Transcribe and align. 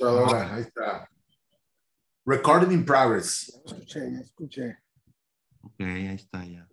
Ahí 0.00 0.62
está. 0.62 1.08
Recording 2.26 2.72
in 2.72 2.84
progress. 2.84 3.48
Escuché, 3.64 4.00
ya 4.12 4.20
escuché. 4.20 4.78
Ok, 5.62 5.80
ahí 5.80 6.06
está 6.08 6.44
ya. 6.44 6.68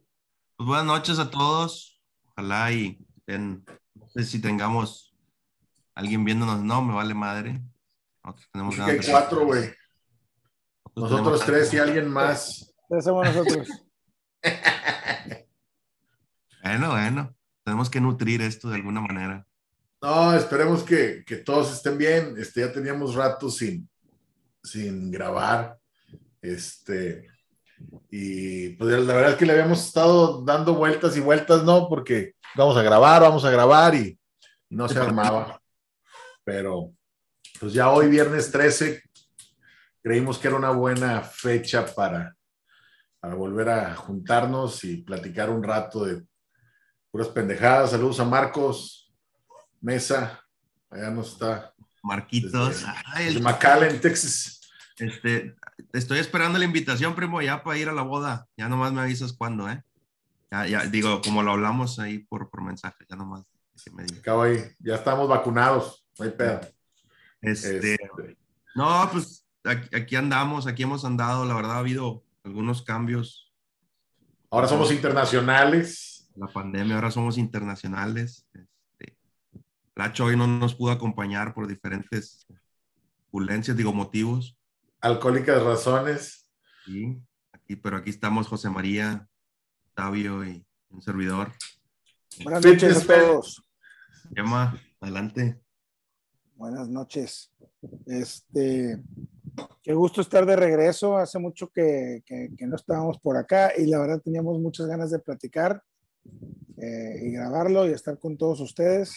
Pues 0.57 0.67
buenas 0.67 0.85
noches 0.85 1.19
a 1.19 1.29
todos. 1.29 2.01
Ojalá 2.31 2.71
y 2.71 3.05
en, 3.27 3.63
no 3.95 4.07
sé 4.09 4.23
si 4.23 4.41
tengamos 4.41 5.15
alguien 5.95 6.25
viéndonos. 6.25 6.63
No, 6.63 6.81
me 6.81 6.93
vale 6.93 7.13
madre. 7.13 7.61
Nosotros 8.23 8.49
tenemos 8.51 8.75
que 8.75 8.81
de- 8.81 9.11
cuatro, 9.11 9.45
güey. 9.45 9.69
nosotros 10.95 11.41
tres 11.45 11.73
y 11.73 11.77
alguien 11.77 12.09
más. 12.09 12.73
Entonces 12.83 13.05
somos 13.05 13.25
nosotros. 13.25 13.67
Bueno, 16.63 16.91
bueno. 16.91 17.35
Tenemos 17.65 17.89
que 17.89 17.99
nutrir 17.99 18.41
esto 18.41 18.69
de 18.69 18.75
alguna 18.75 19.01
manera. 19.01 19.45
No, 20.03 20.35
esperemos 20.35 20.83
que, 20.83 21.23
que 21.25 21.37
todos 21.37 21.71
estén 21.71 21.97
bien. 21.97 22.35
Este, 22.37 22.59
ya 22.59 22.73
teníamos 22.73 23.15
rato 23.15 23.49
sin, 23.49 23.89
sin 24.61 25.09
grabar. 25.09 25.77
Este, 26.41 27.29
y 28.11 28.71
pues 28.71 28.99
la 28.99 29.13
verdad 29.13 29.31
es 29.31 29.37
que 29.37 29.45
le 29.45 29.53
habíamos 29.53 29.85
estado 29.85 30.43
dando 30.43 30.73
vueltas 30.73 31.15
y 31.15 31.21
vueltas, 31.21 31.63
¿no? 31.63 31.87
Porque 31.87 32.35
vamos 32.53 32.75
a 32.75 32.83
grabar, 32.83 33.21
vamos 33.21 33.45
a 33.45 33.49
grabar 33.49 33.95
y, 33.95 34.19
no 34.69 34.89
se 34.89 34.99
armaba. 34.99 35.61
Pero 36.43 36.91
pues 37.57 37.71
ya 37.71 37.89
hoy, 37.89 38.09
viernes 38.09 38.51
13, 38.51 39.03
creímos 40.01 40.37
que 40.37 40.49
era 40.49 40.57
una 40.57 40.71
buena 40.71 41.21
fecha 41.21 41.85
para, 41.85 42.35
para 43.21 43.35
volver 43.35 43.69
a 43.69 43.95
juntarnos 43.95 44.83
y 44.83 44.97
platicar 44.97 45.49
un 45.49 45.63
rato 45.63 46.03
de 46.03 46.25
puras 47.09 47.29
pendejadas. 47.29 47.91
Saludos 47.91 48.19
a 48.19 48.25
Marcos 48.25 49.02
Mesa, 49.83 50.39
allá 50.89 51.11
nos 51.11 51.33
está, 51.33 51.73
Marquitos. 52.01 52.85
Desde- 53.17 53.39
McAllen, 53.41 53.99
Texas. 53.99 54.61
este, 54.97 55.55
estoy 55.91 56.19
esperando 56.19 56.57
la 56.57 56.63
invitación, 56.65 57.15
primo, 57.15 57.41
ya 57.41 57.63
para 57.63 57.77
ir 57.77 57.89
a 57.89 57.93
la 57.93 58.01
boda. 58.01 58.47
Ya 58.57 58.69
nomás 58.69 58.93
me 58.93 59.01
avisas 59.01 59.33
cuándo, 59.33 59.69
¿eh? 59.69 59.83
Ya, 60.51 60.67
ya, 60.67 60.85
digo, 60.85 61.21
como 61.21 61.43
lo 61.43 61.51
hablamos 61.51 61.99
ahí 61.99 62.19
por, 62.19 62.49
por 62.49 62.61
mensaje, 62.61 63.05
ya 63.09 63.15
nomás 63.17 63.43
que 63.83 63.91
me. 63.91 64.03
Acabo 64.03 64.43
ahí, 64.43 64.63
ya 64.79 64.95
estamos 64.95 65.27
vacunados, 65.27 66.05
no 66.17 66.25
hay 66.25 66.31
pedo. 66.31 66.61
Este, 67.41 67.95
Este, 67.95 68.37
No, 68.75 69.09
pues 69.11 69.45
aquí, 69.65 69.93
aquí 69.95 70.15
andamos, 70.15 70.65
aquí 70.65 70.83
hemos 70.83 71.03
andado, 71.03 71.43
la 71.43 71.55
verdad 71.55 71.73
ha 71.73 71.79
habido 71.79 72.23
algunos 72.45 72.83
cambios. 72.83 73.51
ahora 74.49 74.67
somos 74.69 74.91
internacionales. 74.91 76.29
La 76.35 76.47
pandemia, 76.47 76.95
ahora 76.95 77.11
somos 77.11 77.37
internacionales. 77.37 78.45
Lacho 79.95 80.25
hoy 80.25 80.35
no 80.35 80.47
nos 80.47 80.75
pudo 80.75 80.91
acompañar 80.91 81.53
por 81.53 81.67
diferentes 81.67 82.47
pulencias, 83.29 83.77
digo, 83.77 83.93
motivos. 83.93 84.57
Alcohólicas 85.01 85.61
razones. 85.61 86.49
Sí, 86.85 87.21
aquí, 87.51 87.75
pero 87.75 87.97
aquí 87.97 88.09
estamos 88.09 88.47
José 88.47 88.69
María, 88.69 89.27
Octavio 89.89 90.43
y 90.45 90.65
un 90.89 91.01
servidor. 91.01 91.51
Buenas 92.43 92.65
noches 92.65 93.09
a 93.09 93.13
todos. 93.15 93.63
Emma, 94.35 94.79
adelante. 94.99 95.61
Buenas 96.55 96.87
noches. 96.89 97.51
Este, 98.07 98.99
qué 99.83 99.93
gusto 99.93 100.21
estar 100.21 100.45
de 100.45 100.55
regreso. 100.55 101.17
Hace 101.17 101.37
mucho 101.37 101.67
que, 101.69 102.23
que- 102.25 102.49
que 102.57 102.65
no 102.65 102.75
estábamos 102.75 103.19
por 103.19 103.37
acá 103.37 103.73
y 103.77 103.85
la 103.85 103.99
verdad 103.99 104.21
teníamos 104.23 104.59
muchas 104.59 104.87
ganas 104.87 105.11
de 105.11 105.19
platicar 105.19 105.83
eh, 106.77 107.15
y 107.21 107.31
grabarlo 107.31 107.87
y 107.87 107.91
estar 107.91 108.17
con 108.17 108.37
todos 108.37 108.59
ustedes. 108.61 109.13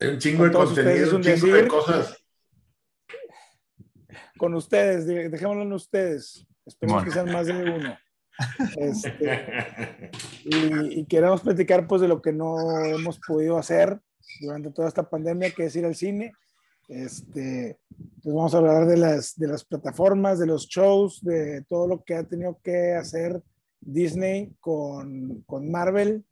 Hay 0.00 0.08
un 0.08 0.18
chingo 0.18 0.44
de 0.44 0.52
contenido, 0.52 1.16
un 1.16 1.22
chingo 1.22 1.54
de 1.54 1.68
cosas. 1.68 2.16
Con 4.38 4.54
ustedes, 4.54 5.06
de- 5.06 5.28
dejémoslo 5.28 5.62
en 5.62 5.72
ustedes. 5.72 6.46
Esperemos 6.64 7.02
Simón. 7.02 7.04
que 7.04 7.10
sean 7.10 7.32
más 7.32 7.46
de 7.46 7.52
uno. 7.52 7.98
Este, 8.76 10.10
y, 10.44 11.00
y 11.00 11.04
queremos 11.06 11.42
platicar 11.42 11.86
pues 11.86 12.00
de 12.00 12.08
lo 12.08 12.22
que 12.22 12.32
no 12.32 12.56
hemos 12.86 13.18
podido 13.18 13.58
hacer 13.58 14.00
durante 14.40 14.70
toda 14.70 14.88
esta 14.88 15.08
pandemia, 15.08 15.50
que 15.50 15.64
es 15.66 15.76
ir 15.76 15.84
al 15.84 15.94
cine. 15.94 16.32
Este, 16.88 17.78
pues 18.22 18.34
vamos 18.34 18.54
a 18.54 18.58
hablar 18.58 18.86
de 18.86 18.96
las, 18.96 19.36
de 19.36 19.46
las 19.46 19.64
plataformas, 19.64 20.38
de 20.38 20.46
los 20.46 20.66
shows, 20.68 21.22
de 21.22 21.62
todo 21.68 21.86
lo 21.86 22.02
que 22.02 22.14
ha 22.14 22.24
tenido 22.24 22.58
que 22.64 22.94
hacer 22.94 23.42
Disney 23.80 24.52
con, 24.60 25.42
con 25.46 25.70
Marvel, 25.70 26.24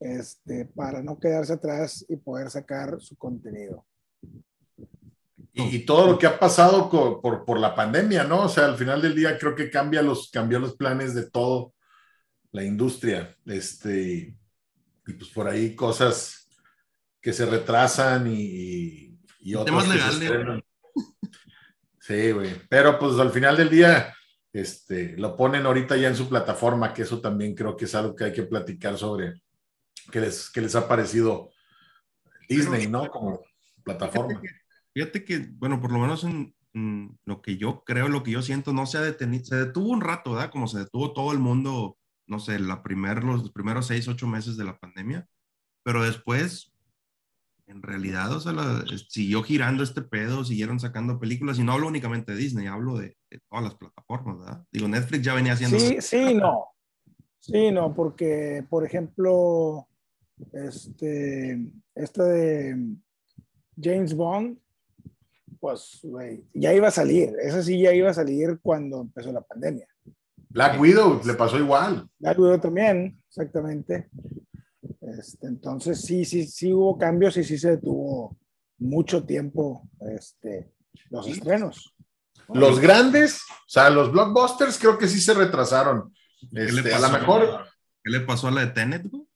este, 0.00 0.66
para 0.66 1.02
no 1.02 1.18
quedarse 1.18 1.54
atrás 1.54 2.04
y 2.08 2.16
poder 2.16 2.50
sacar 2.50 3.00
su 3.00 3.16
contenido. 3.16 3.86
Y, 5.52 5.76
y 5.76 5.86
todo 5.86 6.06
lo 6.06 6.18
que 6.18 6.26
ha 6.26 6.38
pasado 6.38 6.88
por, 6.88 7.44
por 7.44 7.58
la 7.58 7.74
pandemia, 7.74 8.24
¿no? 8.24 8.44
O 8.44 8.48
sea, 8.48 8.66
al 8.66 8.76
final 8.76 9.02
del 9.02 9.14
día 9.14 9.38
creo 9.38 9.54
que 9.54 9.70
cambia 9.70 10.02
los, 10.02 10.30
cambió 10.30 10.58
los 10.58 10.76
planes 10.76 11.14
de 11.14 11.28
todo 11.30 11.74
la 12.52 12.64
industria. 12.64 13.36
Este, 13.46 14.02
y, 14.02 14.36
y 15.06 15.12
pues 15.14 15.30
por 15.30 15.48
ahí 15.48 15.74
cosas 15.74 16.48
que 17.20 17.32
se 17.32 17.46
retrasan 17.46 18.26
y, 18.26 18.40
y, 18.40 19.20
y 19.40 19.54
otras 19.54 19.84
que 19.84 19.90
se 19.90 19.96
legales, 19.96 20.22
estrenan. 20.22 20.62
Sí, 22.00 22.32
güey. 22.32 22.50
Pero 22.70 22.98
pues 22.98 23.18
al 23.18 23.30
final 23.30 23.56
del 23.56 23.68
día, 23.68 24.14
este, 24.52 25.16
lo 25.16 25.36
ponen 25.36 25.66
ahorita 25.66 25.96
ya 25.96 26.08
en 26.08 26.16
su 26.16 26.28
plataforma, 26.28 26.94
que 26.94 27.02
eso 27.02 27.20
también 27.20 27.54
creo 27.54 27.76
que 27.76 27.84
es 27.84 27.94
algo 27.94 28.14
que 28.14 28.24
hay 28.24 28.32
que 28.32 28.44
platicar 28.44 28.96
sobre 28.96 29.42
qué 30.10 30.20
les, 30.20 30.50
qué 30.50 30.60
les 30.60 30.74
ha 30.74 30.88
parecido 30.88 31.50
Disney, 32.48 32.86
¿no? 32.86 33.10
Como 33.10 33.40
plataforma. 33.84 34.40
Fíjate 34.94 35.24
que, 35.24 35.48
bueno, 35.52 35.80
por 35.80 35.92
lo 35.92 35.98
menos 35.98 36.24
en, 36.24 36.54
en 36.74 37.18
lo 37.24 37.40
que 37.42 37.56
yo 37.56 37.84
creo, 37.84 38.08
lo 38.08 38.22
que 38.22 38.32
yo 38.32 38.42
siento, 38.42 38.72
no 38.72 38.86
se 38.86 38.98
ha 38.98 39.02
detenido, 39.02 39.44
se 39.44 39.56
detuvo 39.56 39.90
un 39.90 40.00
rato, 40.00 40.32
¿verdad? 40.32 40.50
Como 40.50 40.66
se 40.66 40.78
detuvo 40.78 41.12
todo 41.12 41.32
el 41.32 41.38
mundo, 41.38 41.98
no 42.26 42.38
sé, 42.38 42.58
la 42.58 42.82
primer, 42.82 43.22
los 43.24 43.50
primeros 43.52 43.86
seis, 43.86 44.08
ocho 44.08 44.26
meses 44.26 44.56
de 44.56 44.64
la 44.64 44.78
pandemia, 44.78 45.26
pero 45.84 46.02
después, 46.02 46.72
en 47.66 47.82
realidad, 47.82 48.32
o 48.32 48.40
sea, 48.40 48.52
la- 48.52 48.84
siguió 49.08 49.42
girando 49.42 49.82
este 49.82 50.02
pedo, 50.02 50.44
siguieron 50.44 50.80
sacando 50.80 51.20
películas, 51.20 51.58
y 51.58 51.64
no 51.64 51.72
hablo 51.72 51.86
únicamente 51.86 52.32
de 52.32 52.38
Disney, 52.38 52.66
hablo 52.66 52.96
de, 52.98 53.16
de 53.30 53.40
todas 53.48 53.64
las 53.64 53.74
plataformas, 53.74 54.38
¿verdad? 54.38 54.64
Digo, 54.72 54.88
Netflix 54.88 55.22
ya 55.22 55.34
venía 55.34 55.52
haciendo... 55.52 55.78
Sí, 55.78 55.98
sí, 56.00 56.34
no. 56.34 56.66
Sí, 57.40 57.70
no, 57.70 57.94
porque, 57.94 58.64
por 58.68 58.84
ejemplo, 58.84 59.87
este, 60.52 61.72
esta 61.94 62.24
de 62.24 62.76
James 63.80 64.14
Bond, 64.14 64.58
pues, 65.60 66.00
güey, 66.02 66.44
ya 66.54 66.72
iba 66.72 66.88
a 66.88 66.92
salir. 66.92 67.34
Esa 67.42 67.62
sí 67.62 67.80
ya 67.80 67.92
iba 67.92 68.10
a 68.10 68.14
salir 68.14 68.58
cuando 68.62 69.00
empezó 69.00 69.32
la 69.32 69.40
pandemia. 69.40 69.86
Black 70.50 70.80
Widow 70.80 71.20
le 71.24 71.34
pasó 71.34 71.58
igual. 71.58 72.08
La 72.20 72.32
Widow 72.32 72.60
también, 72.60 73.20
exactamente. 73.28 74.08
Este, 75.00 75.46
entonces, 75.46 76.00
sí, 76.00 76.24
sí, 76.24 76.46
sí 76.46 76.72
hubo 76.72 76.98
cambios 76.98 77.36
y 77.36 77.44
sí 77.44 77.58
se 77.58 77.70
detuvo 77.70 78.36
mucho 78.78 79.24
tiempo 79.24 79.88
este, 80.00 80.72
los 81.10 81.26
estrenos. 81.26 81.94
Los 82.48 82.80
grandes, 82.80 83.42
o 83.42 83.68
sea, 83.68 83.90
los 83.90 84.10
blockbusters 84.10 84.78
creo 84.78 84.96
que 84.96 85.08
sí 85.08 85.20
se 85.20 85.34
retrasaron. 85.34 86.14
¿Qué 86.40 86.60
le 86.60 86.80
Este, 86.80 86.94
a 86.94 86.98
pasó 86.98 87.12
lo 87.12 87.18
mejor, 87.18 87.66
¿Qué 88.02 88.10
le 88.10 88.20
pasó 88.20 88.48
a 88.48 88.50
la 88.50 88.60
de 88.62 88.68
Tenet, 88.68 89.06
güey? 89.10 89.27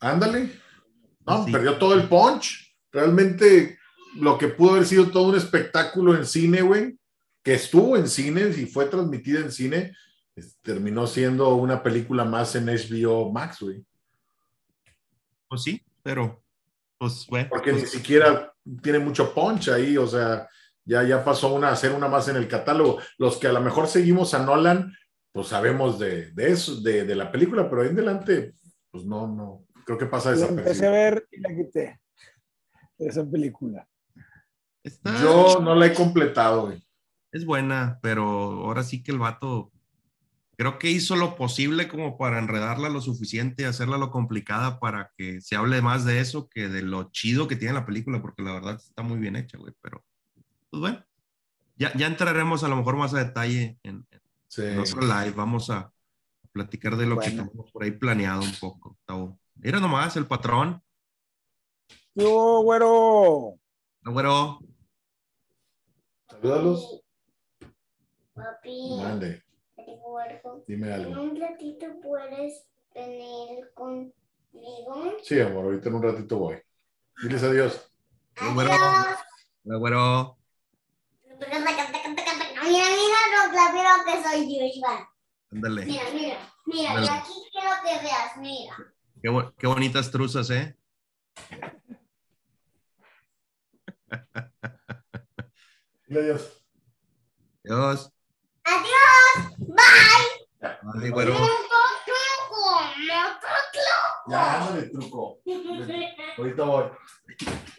Ándale. 0.00 0.58
No, 1.26 1.44
Sí. 1.44 1.52
perdió 1.52 1.76
todo 1.78 1.94
el 1.94 2.08
punch. 2.08 2.74
Realmente 2.92 3.78
lo 4.16 4.36
que 4.38 4.48
pudo 4.48 4.72
haber 4.72 4.86
sido 4.86 5.10
todo 5.10 5.28
un 5.28 5.36
espectáculo 5.36 6.16
en 6.16 6.26
cine, 6.26 6.62
güey, 6.62 6.98
que 7.44 7.54
estuvo 7.54 7.96
en 7.96 8.08
cines 8.08 8.58
y 8.58 8.66
fue 8.66 8.86
transmitida 8.86 9.40
en 9.40 9.52
cine, 9.52 9.94
terminó 10.62 11.06
siendo 11.06 11.54
una 11.54 11.82
película 11.82 12.24
más 12.24 12.54
en 12.56 12.66
HBO 12.68 13.30
Max, 13.30 13.58
güey. 13.60 13.84
Pues 15.48 15.62
sí, 15.62 15.82
pero, 16.02 16.42
pues, 16.98 17.26
bueno. 17.28 17.48
Porque 17.50 17.72
pues, 17.72 17.84
ni 17.84 17.88
siquiera 17.88 18.52
tiene 18.82 18.98
mucho 18.98 19.32
punch 19.34 19.68
ahí, 19.68 19.96
o 19.96 20.06
sea, 20.06 20.48
ya, 20.84 21.02
ya 21.02 21.24
pasó 21.24 21.52
una, 21.54 21.68
a 21.68 21.72
hacer 21.72 21.92
una 21.92 22.08
más 22.08 22.28
en 22.28 22.36
el 22.36 22.48
catálogo. 22.48 22.98
Los 23.18 23.36
que 23.36 23.46
a 23.48 23.52
lo 23.52 23.60
mejor 23.60 23.86
seguimos 23.88 24.34
a 24.34 24.44
Nolan, 24.44 24.92
pues 25.32 25.48
sabemos 25.48 25.98
de, 25.98 26.30
de 26.32 26.50
eso, 26.50 26.80
de, 26.80 27.04
de 27.04 27.14
la 27.14 27.30
película, 27.30 27.68
pero 27.68 27.82
ahí 27.82 27.88
en 27.88 27.94
adelante, 27.98 28.54
pues 28.90 29.04
no, 29.04 29.26
no, 29.28 29.64
creo 29.84 29.98
que 29.98 30.06
pasa 30.06 30.32
La 30.32 30.46
empecé 30.46 30.86
a 30.86 30.90
ver 30.90 31.28
y 31.30 31.40
la 31.40 31.54
quité. 31.54 32.00
Esa 32.98 33.24
película. 33.28 33.86
está- 34.82 35.20
Yo 35.22 35.60
no 35.60 35.74
la 35.74 35.86
he 35.86 35.94
completado, 35.94 36.66
güey. 36.66 36.82
es 37.32 37.44
buena, 37.44 37.98
pero 38.02 38.24
ahora 38.64 38.82
sí 38.82 39.02
que 39.02 39.12
el 39.12 39.18
vato 39.18 39.70
creo 40.56 40.78
que 40.78 40.90
hizo 40.90 41.16
lo 41.16 41.36
posible 41.36 41.88
como 41.88 42.18
para 42.18 42.38
enredarla 42.38 42.88
lo 42.90 43.00
suficiente 43.00 43.62
y 43.62 43.66
hacerla 43.66 43.96
lo 43.98 44.10
complicada 44.10 44.78
para 44.80 45.10
que 45.16 45.40
se 45.40 45.56
hable 45.56 45.80
más 45.80 46.04
de 46.04 46.20
eso 46.20 46.48
que 46.48 46.68
de 46.68 46.82
lo 46.82 47.10
chido 47.12 47.48
que 47.48 47.56
tiene 47.56 47.72
la 47.74 47.86
película, 47.86 48.20
porque 48.20 48.42
la 48.42 48.52
verdad 48.52 48.74
está 48.76 49.02
muy 49.02 49.18
bien 49.18 49.36
hecha, 49.36 49.56
güey. 49.58 49.72
Pero, 49.80 50.04
pues 50.70 50.80
bueno, 50.80 51.02
ya, 51.76 51.92
ya 51.94 52.06
entraremos 52.06 52.62
a 52.64 52.68
lo 52.68 52.76
mejor 52.76 52.96
más 52.96 53.14
a 53.14 53.24
detalle 53.24 53.78
en, 53.82 54.06
Sí. 54.48 54.62
en 54.62 54.78
otro 54.80 55.00
live. 55.00 55.30
Vamos 55.32 55.70
a 55.70 55.90
platicar 56.52 56.96
de 56.96 57.06
lo 57.06 57.18
que 57.18 57.28
Bueno. 57.30 57.44
tenemos 57.46 57.70
por 57.72 57.84
ahí 57.84 57.92
planeado 57.92 58.42
un 58.42 58.52
poco. 58.60 58.90
Gustavo. 58.90 59.39
Mira 59.62 59.78
nomás, 59.78 60.16
el 60.16 60.26
patrón. 60.26 60.82
¡Yo, 62.14 62.62
güero! 62.62 63.58
No, 64.00 64.12
güero. 64.12 64.58
Salúdalos. 66.30 67.02
Papi, 68.32 68.96
Mande, 69.02 69.44
digo 69.76 70.18
algo. 70.18 70.64
dime 70.66 70.94
En 70.94 71.18
un 71.18 71.38
ratito 71.38 71.86
puedes 72.02 72.66
venir 72.94 73.70
conmigo. 73.74 74.14
Sí, 75.22 75.38
amor, 75.40 75.66
ahorita 75.66 75.90
en 75.90 75.94
un 75.94 76.02
ratito 76.02 76.38
voy. 76.38 76.62
Diles 77.22 77.42
adiós. 77.42 77.92
Adiós. 78.36 79.18
Hola, 79.66 79.78
güero. 79.78 80.38
Mira, 81.38 81.58
mira, 82.64 83.20
no, 83.34 83.50
claro 83.50 84.04
que 84.06 84.22
soy 84.22 84.40
Yushban. 84.48 85.06
Ándale. 85.52 85.84
Mira, 85.84 86.04
mira, 86.14 86.38
mira, 86.64 86.94
y 86.94 87.08
aquí 87.08 87.32
quiero 87.52 87.70
que 87.84 88.04
veas, 88.04 88.36
mira. 88.38 88.89
Qué, 89.22 89.28
bo- 89.28 89.52
qué 89.58 89.66
bonitas 89.66 90.10
truzas, 90.10 90.50
¿eh? 90.50 90.76
Adiós. 96.10 96.62
Dios. 97.62 98.12
Adiós, 98.64 99.58
bye. 99.58 101.10
Güero. 101.10 101.34
Truco, 101.34 101.48
truco, 102.06 102.80
no 102.98 104.30
Ya, 104.32 104.60
ándale, 104.60 104.88
truco. 104.88 105.40
Ahorita 106.38 106.64
voy. 106.64 106.84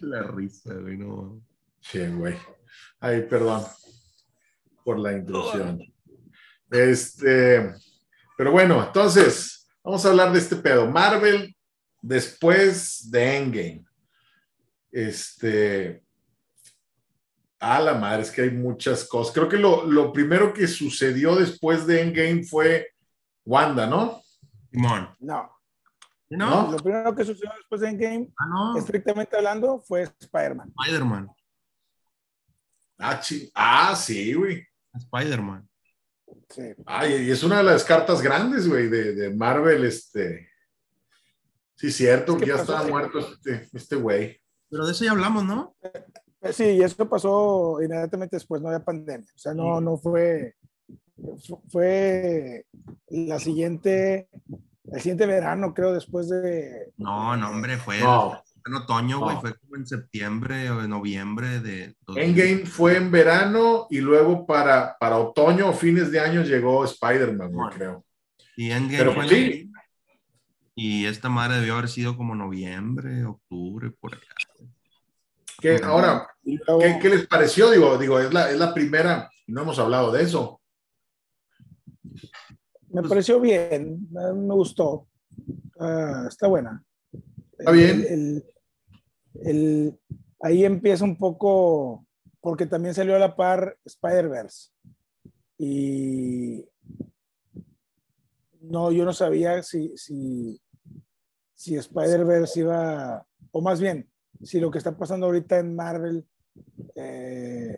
La 0.01 0.23
risa, 0.23 0.73
güey, 0.75 0.97
no. 0.97 1.41
Sí, 1.81 2.05
güey. 2.07 2.38
Ay, 2.99 3.23
perdón 3.23 3.65
por 4.83 4.99
la 4.99 5.13
intrusión. 5.13 5.79
Este, 6.69 7.73
pero 8.38 8.51
bueno, 8.51 8.83
entonces, 8.85 9.60
vamos 9.83 10.05
a 10.05 10.09
hablar 10.09 10.31
de 10.31 10.39
este 10.39 10.55
pedo. 10.55 10.87
Marvel 10.89 11.55
después 12.01 13.09
de 13.11 13.37
Endgame. 13.37 13.85
Este, 14.91 16.03
a 17.59 17.79
la 17.79 17.93
madre, 17.93 18.23
es 18.23 18.31
que 18.31 18.41
hay 18.41 18.51
muchas 18.51 19.05
cosas. 19.07 19.33
Creo 19.33 19.47
que 19.47 19.57
lo, 19.57 19.85
lo 19.85 20.11
primero 20.11 20.53
que 20.53 20.67
sucedió 20.67 21.35
después 21.35 21.85
de 21.87 22.01
Endgame 22.01 22.43
fue 22.43 22.89
Wanda, 23.45 23.87
¿no? 23.87 24.21
Simón. 24.71 25.09
No. 25.19 25.49
¿No? 26.29 26.71
Lo 26.71 26.77
primero 26.77 27.13
que 27.13 27.25
sucedió 27.25 27.51
después 27.57 27.81
de 27.81 27.89
Endgame, 27.89 28.29
Ah, 28.37 28.45
no. 28.47 28.77
estrictamente 28.77 29.35
hablando, 29.35 29.79
fue 29.81 30.03
Spider-Man. 30.03 30.73
Spider-Man. 30.79 31.29
Ah, 32.99 33.21
ah, 33.55 33.95
sí, 33.95 34.33
güey. 34.33 34.65
Spider-Man. 34.93 35.67
Sí. 36.53 36.62
Ay, 36.86 37.27
y 37.27 37.31
es 37.31 37.44
una 37.44 37.57
de 37.57 37.63
las 37.63 37.83
cartas 37.83 38.21
grandes, 38.21 38.68
güey, 38.68 38.88
de, 38.89 39.13
de 39.13 39.30
Marvel, 39.33 39.86
este. 39.86 40.50
Sí, 41.75 41.92
cierto, 41.92 42.33
Es 42.36 42.39
que 42.42 42.45
ya 42.48 42.53
pasó, 42.57 42.63
estaba 42.63 42.86
sí. 42.86 42.92
muerto 42.92 43.19
este, 43.19 43.69
este 43.74 43.95
güey. 43.95 44.39
Pero 44.69 44.86
de 44.86 44.92
eso 44.92 45.03
ya 45.06 45.12
hablamos, 45.12 45.44
¿no? 45.45 45.75
Eh, 45.81 46.53
Sí, 46.53 46.63
y 46.63 46.81
eso 46.81 47.07
pasó 47.07 47.80
inmediatamente 47.83 48.36
después, 48.36 48.62
no 48.63 48.69
había 48.69 48.83
pandemia. 48.83 49.27
O 49.36 49.38
sea, 49.38 49.53
no, 49.53 49.80
no 49.80 49.95
fue, 49.98 50.56
fu- 51.48 51.62
fue 51.69 52.65
la 53.09 53.38
siguiente, 53.39 54.27
el 54.92 55.00
siguiente 55.01 55.27
verano, 55.27 55.71
creo, 55.75 55.94
después 55.94 56.30
de... 56.30 56.92
No, 56.98 57.38
no, 57.38 57.51
hombre, 57.51 57.77
fue 57.77 58.00
No, 58.00 58.42
en 58.65 58.73
otoño, 58.75 59.19
güey. 59.19 59.35
No. 59.35 59.41
Fue 59.41 59.55
como 59.57 59.75
en 59.75 59.87
septiembre 59.87 60.69
o 60.71 60.81
en 60.83 60.89
noviembre 60.89 61.59
de. 61.59 61.95
Endgame 62.15 62.65
fue 62.65 62.97
en 62.97 63.11
verano 63.11 63.87
y 63.89 63.99
luego 63.99 64.45
para, 64.45 64.95
para 64.99 65.17
otoño 65.17 65.69
o 65.69 65.73
fines 65.73 66.11
de 66.11 66.19
año 66.19 66.43
llegó 66.43 66.83
Spider-Man, 66.85 67.51
Bueno. 67.51 67.69
creo. 67.75 68.05
Y 68.55 68.71
Endgame 68.71 68.97
Pero 68.97 69.13
fue 69.13 69.23
en 69.23 69.29
sí. 69.29 69.71
Y 70.75 71.05
esta 71.05 71.29
madre 71.29 71.57
debió 71.57 71.73
haber 71.73 71.89
sido 71.89 72.15
como 72.15 72.33
noviembre, 72.35 73.25
octubre, 73.25 73.91
por 73.91 74.13
allá. 74.13 74.67
¿Qué, 75.59 75.79
ahora, 75.83 76.27
luego- 76.43 76.79
¿qué, 76.79 76.97
qué 77.01 77.09
les 77.09 77.27
pareció? 77.27 77.69
Digo, 77.69 77.97
digo 77.97 78.19
es, 78.19 78.33
la, 78.33 78.49
es 78.49 78.57
la 78.57 78.73
primera, 78.73 79.29
no 79.47 79.61
hemos 79.61 79.77
hablado 79.79 80.11
de 80.11 80.23
eso. 80.23 80.59
me 82.89 83.03
pareció 83.03 83.39
bien, 83.39 84.07
me, 84.11 84.33
me 84.33 84.53
gustó. 84.53 85.07
Ah, 85.79 86.25
está 86.27 86.47
buena. 86.47 86.83
Está 87.61 87.71
bien. 87.71 88.05
El- 88.09 88.45
el- 89.43 89.47
el- 89.47 89.99
ahí 90.41 90.65
empieza 90.65 91.03
un 91.05 91.15
poco, 91.17 92.05
porque 92.41 92.65
también 92.65 92.93
salió 92.93 93.15
a 93.15 93.19
la 93.19 93.35
par 93.35 93.77
Spider-Verse. 93.85 94.71
Y 95.57 96.65
no, 98.61 98.91
yo 98.91 99.05
no 99.05 99.13
sabía 99.13 99.61
si, 99.63 99.95
si, 99.95 100.59
si 101.53 101.75
Spider-Verse 101.75 102.59
iba, 102.61 103.25
o 103.51 103.61
más 103.61 103.79
bien, 103.79 104.09
si 104.41 104.59
lo 104.59 104.71
que 104.71 104.79
está 104.79 104.97
pasando 104.97 105.27
ahorita 105.27 105.59
en 105.59 105.75
Marvel, 105.75 106.25
eh, 106.95 107.77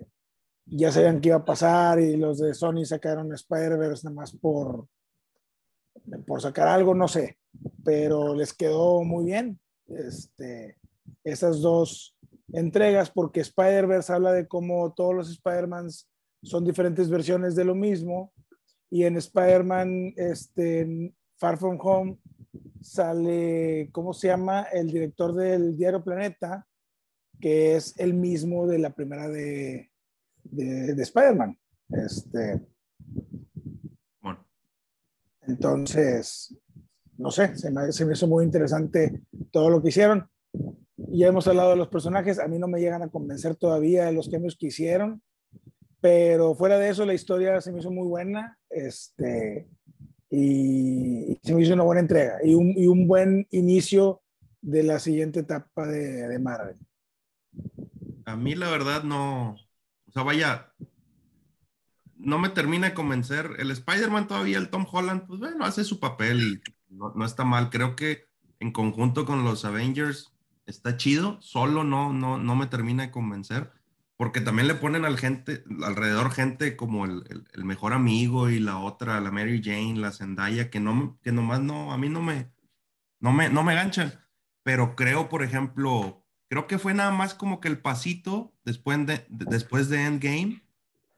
ya 0.65 0.91
sabían 0.91 1.19
que 1.19 1.29
iba 1.29 1.37
a 1.37 1.45
pasar 1.45 1.99
y 1.99 2.15
los 2.15 2.39
de 2.39 2.53
Sony 2.53 2.85
sacaron 2.85 3.33
Spider-Verse 3.33 4.05
nada 4.05 4.15
más 4.15 4.31
por, 4.35 4.87
por 6.25 6.41
sacar 6.41 6.69
algo, 6.69 6.95
no 6.95 7.07
sé, 7.09 7.37
pero 7.83 8.33
les 8.33 8.53
quedó 8.53 9.03
muy 9.03 9.25
bien 9.25 9.59
este, 9.97 10.77
esas 11.23 11.61
dos 11.61 12.17
entregas 12.51 13.09
porque 13.09 13.41
Spider-Verse 13.41 14.13
habla 14.13 14.31
de 14.33 14.47
cómo 14.47 14.93
todos 14.93 15.15
los 15.15 15.31
Spider-Mans 15.31 16.09
son 16.43 16.65
diferentes 16.65 17.09
versiones 17.09 17.55
de 17.55 17.65
lo 17.65 17.75
mismo 17.75 18.33
y 18.89 19.05
en 19.05 19.17
Spider-Man 19.17 20.13
este, 20.17 21.13
Far 21.37 21.57
From 21.57 21.77
Home 21.81 22.19
sale, 22.81 23.89
¿cómo 23.91 24.13
se 24.13 24.27
llama? 24.27 24.63
El 24.63 24.87
director 24.91 25.33
del 25.33 25.75
diario 25.77 26.03
Planeta, 26.03 26.67
que 27.39 27.75
es 27.75 27.97
el 27.97 28.13
mismo 28.13 28.67
de 28.67 28.79
la 28.79 28.93
primera 28.93 29.27
de, 29.29 29.91
de, 30.43 30.93
de 30.93 31.03
Spider-Man. 31.03 31.57
Este, 31.89 32.61
Bueno, 34.21 34.45
entonces, 35.41 36.55
no 37.23 37.31
sé, 37.31 37.55
se 37.55 37.71
me, 37.71 37.89
se 37.93 38.05
me 38.05 38.13
hizo 38.13 38.27
muy 38.27 38.43
interesante 38.43 39.21
todo 39.49 39.69
lo 39.69 39.81
que 39.81 39.89
hicieron. 39.89 40.27
Ya 40.97 41.27
hemos 41.27 41.47
hablado 41.47 41.69
de 41.69 41.77
los 41.77 41.87
personajes, 41.87 42.37
a 42.37 42.49
mí 42.49 42.59
no 42.59 42.67
me 42.67 42.81
llegan 42.81 43.01
a 43.01 43.07
convencer 43.07 43.55
todavía 43.55 44.05
de 44.05 44.11
los 44.11 44.27
cambios 44.27 44.57
que 44.57 44.67
hicieron, 44.67 45.21
pero 46.01 46.53
fuera 46.53 46.77
de 46.77 46.89
eso 46.89 47.05
la 47.05 47.13
historia 47.13 47.61
se 47.61 47.71
me 47.71 47.79
hizo 47.79 47.91
muy 47.91 48.05
buena 48.05 48.57
este, 48.69 49.69
y, 50.29 51.39
se 51.41 51.55
me 51.55 51.61
hizo 51.61 51.73
una 51.73 51.83
buena 51.83 52.01
entrega 52.01 52.39
y 52.43 52.55
un, 52.55 52.73
y 52.75 52.87
un 52.87 53.07
buen 53.07 53.47
inicio 53.51 54.21
de 54.61 54.83
la 54.83 54.99
siguiente 54.99 55.39
etapa 55.39 55.87
de, 55.87 56.27
de 56.27 56.39
Marvel. 56.39 56.75
a 58.25 58.35
mí 58.35 58.53
la 58.55 58.69
verdad 58.69 59.03
no. 59.03 59.55
O 60.07 60.11
sea, 60.11 60.23
vaya. 60.23 60.73
No 62.17 62.37
me 62.37 62.49
termina 62.49 62.89
de 62.89 62.93
convencer. 62.93 63.51
El 63.59 63.71
Spider-Man 63.71 64.27
todavía, 64.27 64.57
el 64.57 64.69
Tom 64.69 64.85
Holland, 64.89 65.25
pues 65.25 65.39
bueno, 65.39 65.65
hace 65.65 65.83
su 65.83 65.99
papel 65.99 66.61
y 66.65 66.72
no, 66.93 67.25
está 67.25 67.43
mal. 67.45 67.69
Creo 67.69 67.95
que 67.95 68.25
en 68.59 68.71
conjunto 68.71 69.25
con 69.25 69.43
los 69.43 69.65
Avengers 69.65 70.33
está 70.65 70.97
chido. 70.97 71.41
Solo 71.41 71.83
no, 71.83 72.13
no, 72.13 72.37
no 72.37 72.55
me 72.55 72.67
termina 72.67 73.03
de 73.03 73.11
convencer. 73.11 73.71
Porque 74.17 74.41
también 74.41 74.67
le 74.67 74.75
ponen 74.75 75.05
al 75.05 75.17
gente, 75.17 75.63
alrededor 75.83 76.31
gente 76.31 76.75
como 76.77 77.05
el, 77.05 77.45
el- 77.53 77.65
mejor 77.65 77.93
amigo 77.93 78.49
y 78.49 78.59
la 78.59 78.77
otra, 78.77 79.19
la 79.19 79.31
Mary 79.31 79.61
Jane, 79.63 79.95
la 79.99 80.11
Zendaya, 80.11 80.69
que 80.69 80.79
no, 80.79 81.19
que 81.23 81.31
nomás 81.31 81.61
no, 81.61 81.91
a 81.91 81.97
mí 81.97 82.09
no 82.09 82.21
me, 82.21 82.51
no 83.19 83.31
me, 83.33 83.49
no 83.49 83.63
me 83.63 83.75
ganchan. 83.75 84.13
Pero 84.63 84.95
creo, 84.95 85.29
por 85.29 85.43
ejemplo, 85.43 86.23
creo 86.49 86.67
que 86.67 86.77
fue 86.79 86.93
nada 86.93 87.11
más 87.11 87.33
como 87.33 87.59
que 87.59 87.67
el 87.67 87.79
pasito 87.79 88.53
después 88.63 89.05
de, 89.05 89.25
de- 89.29 89.45
después 89.45 89.89
de 89.89 90.05
Endgame 90.05 90.61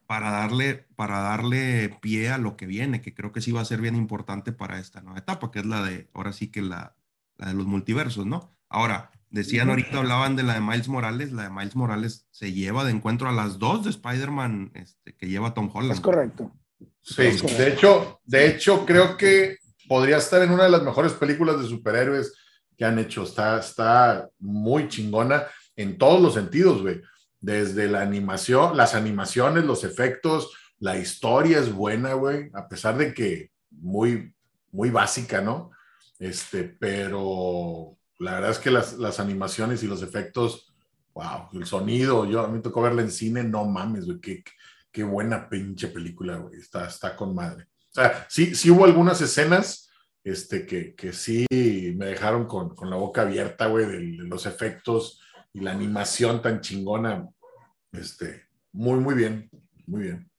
para 0.06 0.30
darle, 0.30 0.86
para 0.96 1.20
darle 1.20 1.96
pie 2.00 2.30
a 2.30 2.38
lo 2.38 2.56
que 2.56 2.66
viene, 2.66 3.00
que 3.02 3.14
creo 3.14 3.32
que 3.32 3.40
sí 3.40 3.52
va 3.52 3.60
a 3.60 3.66
ser 3.66 3.80
bien 3.80 3.96
importante 3.96 4.52
para 4.52 4.78
esta 4.78 5.00
nueva 5.00 5.18
etapa, 5.18 5.50
que 5.50 5.60
es 5.60 5.66
la 5.66 5.82
de, 5.82 6.08
ahora 6.14 6.32
sí 6.32 6.48
que 6.48 6.62
la, 6.62 6.96
la 7.36 7.48
de 7.48 7.54
los 7.54 7.66
multiversos, 7.66 8.26
¿no? 8.26 8.50
Ahora, 8.68 9.10
decían 9.30 9.68
ahorita, 9.68 9.98
hablaban 9.98 10.36
de 10.36 10.42
la 10.42 10.54
de 10.54 10.60
Miles 10.60 10.88
Morales, 10.88 11.32
la 11.32 11.44
de 11.44 11.50
Miles 11.50 11.76
Morales 11.76 12.26
se 12.30 12.52
lleva 12.52 12.84
de 12.84 12.92
encuentro 12.92 13.28
a 13.28 13.32
las 13.32 13.58
dos 13.58 13.84
de 13.84 13.90
Spider-Man 13.90 14.72
este, 14.74 15.14
que 15.14 15.28
lleva 15.28 15.54
Tom 15.54 15.70
Holland. 15.72 15.92
Es 15.92 16.00
correcto. 16.00 16.52
Sí, 17.02 17.22
de 17.56 17.68
hecho, 17.68 18.20
de 18.24 18.48
hecho, 18.48 18.84
creo 18.84 19.16
que 19.16 19.58
podría 19.88 20.16
estar 20.16 20.42
en 20.42 20.50
una 20.50 20.64
de 20.64 20.70
las 20.70 20.82
mejores 20.82 21.12
películas 21.12 21.60
de 21.60 21.68
superhéroes 21.68 22.34
que 22.76 22.84
han 22.84 22.98
hecho. 22.98 23.22
Está, 23.22 23.60
está 23.60 24.28
muy 24.38 24.88
chingona 24.88 25.44
en 25.76 25.96
todos 25.98 26.20
los 26.20 26.34
sentidos, 26.34 26.82
güey. 26.82 27.00
Desde 27.46 27.86
la 27.86 28.00
animación, 28.00 28.76
las 28.76 28.96
animaciones, 28.96 29.64
los 29.64 29.84
efectos, 29.84 30.50
la 30.80 30.98
historia 30.98 31.60
es 31.60 31.72
buena, 31.72 32.14
güey, 32.14 32.50
a 32.52 32.68
pesar 32.68 32.98
de 32.98 33.14
que 33.14 33.52
muy, 33.70 34.34
muy 34.72 34.90
básica, 34.90 35.40
¿no? 35.40 35.70
Este, 36.18 36.64
pero 36.64 37.96
la 38.18 38.32
verdad 38.32 38.50
es 38.50 38.58
que 38.58 38.72
las, 38.72 38.94
las 38.94 39.20
animaciones 39.20 39.84
y 39.84 39.86
los 39.86 40.02
efectos, 40.02 40.74
wow, 41.14 41.48
el 41.52 41.66
sonido, 41.66 42.28
yo 42.28 42.40
a 42.40 42.48
mí 42.48 42.60
tocó 42.60 42.82
verla 42.82 43.02
en 43.02 43.12
cine, 43.12 43.44
no 43.44 43.64
mames, 43.64 44.06
güey, 44.06 44.18
qué, 44.18 44.42
qué 44.90 45.04
buena 45.04 45.48
pinche 45.48 45.86
película, 45.86 46.38
güey, 46.38 46.58
está, 46.58 46.88
está 46.88 47.14
con 47.14 47.32
madre. 47.32 47.68
O 47.90 47.94
sea, 47.94 48.26
sí, 48.28 48.56
sí 48.56 48.72
hubo 48.72 48.84
algunas 48.86 49.20
escenas 49.20 49.88
este, 50.24 50.66
que, 50.66 50.96
que 50.96 51.12
sí 51.12 51.46
me 51.96 52.06
dejaron 52.06 52.48
con, 52.48 52.74
con 52.74 52.90
la 52.90 52.96
boca 52.96 53.22
abierta, 53.22 53.66
güey, 53.66 53.86
de 53.86 54.00
los 54.24 54.46
efectos 54.46 55.20
y 55.56 55.60
la 55.60 55.72
animación 55.72 56.42
tan 56.42 56.60
chingona, 56.60 57.26
este, 57.98 58.42
muy, 58.72 58.98
muy 59.00 59.14
bien, 59.14 59.50
muy 59.86 60.02
bien. 60.02 60.30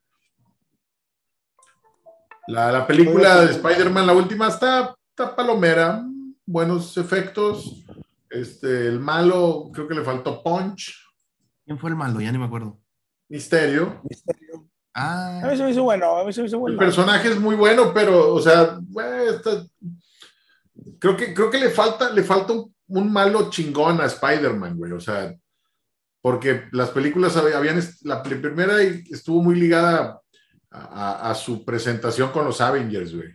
La, 2.47 2.71
la 2.71 2.87
película 2.87 3.41
de 3.41 3.51
Spider-Man, 3.51 4.07
la 4.07 4.13
última, 4.13 4.47
está, 4.47 4.95
está 5.09 5.35
palomera, 5.35 6.03
buenos 6.45 6.95
efectos. 6.97 7.83
Este, 8.29 8.87
el 8.87 8.99
malo, 8.99 9.69
creo 9.73 9.87
que 9.87 9.95
le 9.95 10.03
faltó 10.03 10.41
punch. 10.43 10.95
¿Quién 11.65 11.77
fue 11.77 11.89
el 11.89 11.95
malo? 11.95 12.21
Ya 12.21 12.31
ni 12.31 12.37
me 12.37 12.45
acuerdo. 12.45 12.79
Misterio. 13.29 14.01
Misterio. 14.09 14.67
Ah, 14.93 15.41
A 15.43 15.47
mí 15.49 15.57
se 15.57 15.63
me 15.63 15.71
hizo 15.71 15.83
bueno, 15.83 16.17
a 16.17 16.23
mí 16.25 16.31
se 16.33 16.41
me 16.41 16.47
hizo 16.47 16.55
El 16.55 16.61
bueno. 16.61 16.77
personaje 16.79 17.27
es 17.29 17.39
muy 17.39 17.55
bueno, 17.55 17.93
pero, 17.93 18.33
o 18.33 18.41
sea, 18.41 18.79
está- 19.29 19.65
creo 20.99 21.15
que, 21.17 21.33
creo 21.33 21.51
que 21.51 21.59
le 21.59 21.69
falta, 21.69 22.09
le 22.11 22.23
falta 22.23 22.53
un, 22.53 22.73
un 22.87 23.11
malo 23.11 23.49
chingón 23.49 23.99
a 24.01 24.05
Spider-Man, 24.05 24.77
güey. 24.77 24.93
O 24.93 24.99
sea, 25.01 25.35
porque 26.27 26.63
las 26.73 26.89
películas 26.89 27.37
hab- 27.37 27.53
habían, 27.55 27.79
la 28.03 28.21
pr- 28.21 28.41
primera 28.41 28.81
estuvo 28.81 29.41
muy 29.41 29.55
ligada 29.55 30.19
a, 30.69 30.79
a- 30.81 31.31
a 31.31 31.35
su 31.35 31.63
presentación 31.63 32.31
con 32.33 32.43
los 32.43 32.59
Avengers, 32.59 33.15
güey. 33.15 33.29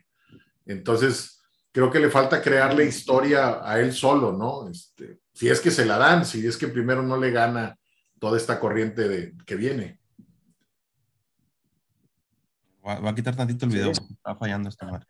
Entonces, 0.67 1.41
creo 1.73 1.91
que 1.91 1.99
le 2.01 2.11
falta 2.11 2.43
crearle 2.43 2.85
historia 2.85 3.67
a 3.67 3.81
él 3.81 3.95
solo, 3.95 4.33
¿no? 4.37 4.69
Este, 4.69 5.21
si 5.33 5.49
es 5.49 5.59
que 5.61 5.71
se 5.71 5.87
la 5.87 5.97
dan, 5.97 6.27
si 6.27 6.47
es 6.47 6.59
que 6.59 6.69
primero 6.69 7.03
no 7.03 7.17
le 7.17 7.31
gana 7.31 7.79
toda 8.19 8.37
esta 8.37 8.61
corriente 8.61 9.09
de, 9.09 9.33
que 9.47 9.57
viene. 9.57 9.99
va, 12.87 13.01
va 13.01 13.11
a 13.11 13.15
quitar 13.15 13.35
tantito 13.35 13.65
el 13.65 13.73
video. 13.73 13.95
Sí. 13.95 14.03
Está 14.13 14.37
fallando 14.37 14.69
esta 14.69 14.85
madre. 14.85 15.07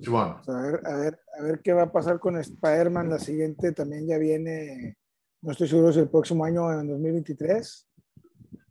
Sí, 0.00 0.08
bueno. 0.08 0.40
A 0.48 0.60
ver, 0.62 0.80
a 0.86 0.96
ver, 0.96 1.20
a 1.38 1.42
ver 1.42 1.60
qué 1.62 1.72
va 1.74 1.82
a 1.82 1.92
pasar 1.92 2.18
con 2.18 2.38
Spider-Man. 2.38 3.10
La 3.10 3.18
siguiente 3.18 3.72
también 3.72 4.06
ya 4.06 4.16
viene, 4.16 4.96
no 5.42 5.52
estoy 5.52 5.68
seguro 5.68 5.92
si 5.92 5.98
el 6.00 6.08
próximo 6.08 6.44
año 6.44 6.72
en 6.80 6.88
2023. 6.88 7.88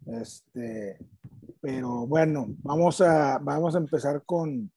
Este, 0.07 0.97
pero 1.59 2.07
bueno, 2.07 2.47
vamos 2.63 3.01
a, 3.01 3.37
vamos 3.37 3.75
a 3.75 3.79
empezar 3.79 4.23
con, 4.25 4.71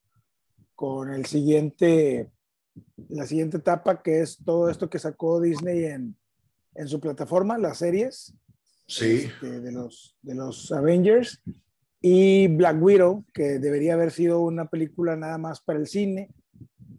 con 0.75 1.13
el 1.13 1.25
siguiente, 1.27 2.31
la 3.09 3.27
siguiente 3.27 3.57
etapa 3.57 4.03
que 4.03 4.21
es 4.21 4.39
todo 4.45 4.69
esto 4.69 4.91
que 4.91 4.99
sacó 4.99 5.41
Disney 5.41 5.85
en, 5.85 6.17
en 6.75 6.89
su 6.89 7.01
plataforma, 7.01 7.59
las 7.59 7.79
series 7.79 8.35
Sí. 8.87 9.25
este, 9.25 9.61
de, 9.61 9.73
los, 9.73 10.17
de 10.21 10.35
los 10.35 10.71
Avengers 10.73 11.41
y 12.01 12.49
Black 12.49 12.83
Widow, 12.83 13.25
que 13.33 13.59
debería 13.59 13.95
haber 13.95 14.11
sido 14.11 14.41
una 14.41 14.67
película 14.67 15.17
nada 15.17 15.39
más 15.39 15.63
para 15.63 15.79
el 15.79 15.87
cine, 15.87 16.29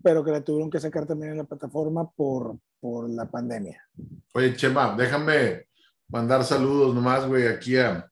pero 0.06 0.24
que 0.24 0.30
la 0.30 0.44
tuvieron 0.44 0.70
que 0.70 0.80
sacar 0.80 1.08
también 1.08 1.32
en 1.32 1.40
la 1.40 1.46
plataforma 1.46 2.08
por, 2.12 2.60
por 2.80 3.10
la 3.10 3.26
pandemia. 3.28 3.90
Oye, 4.36 4.56
Chema, 4.56 4.96
déjame 4.96 5.68
mandar 6.10 6.44
saludos 6.44 6.94
nomás, 6.94 7.26
güey, 7.26 7.48
aquí 7.48 7.76
a 7.76 8.08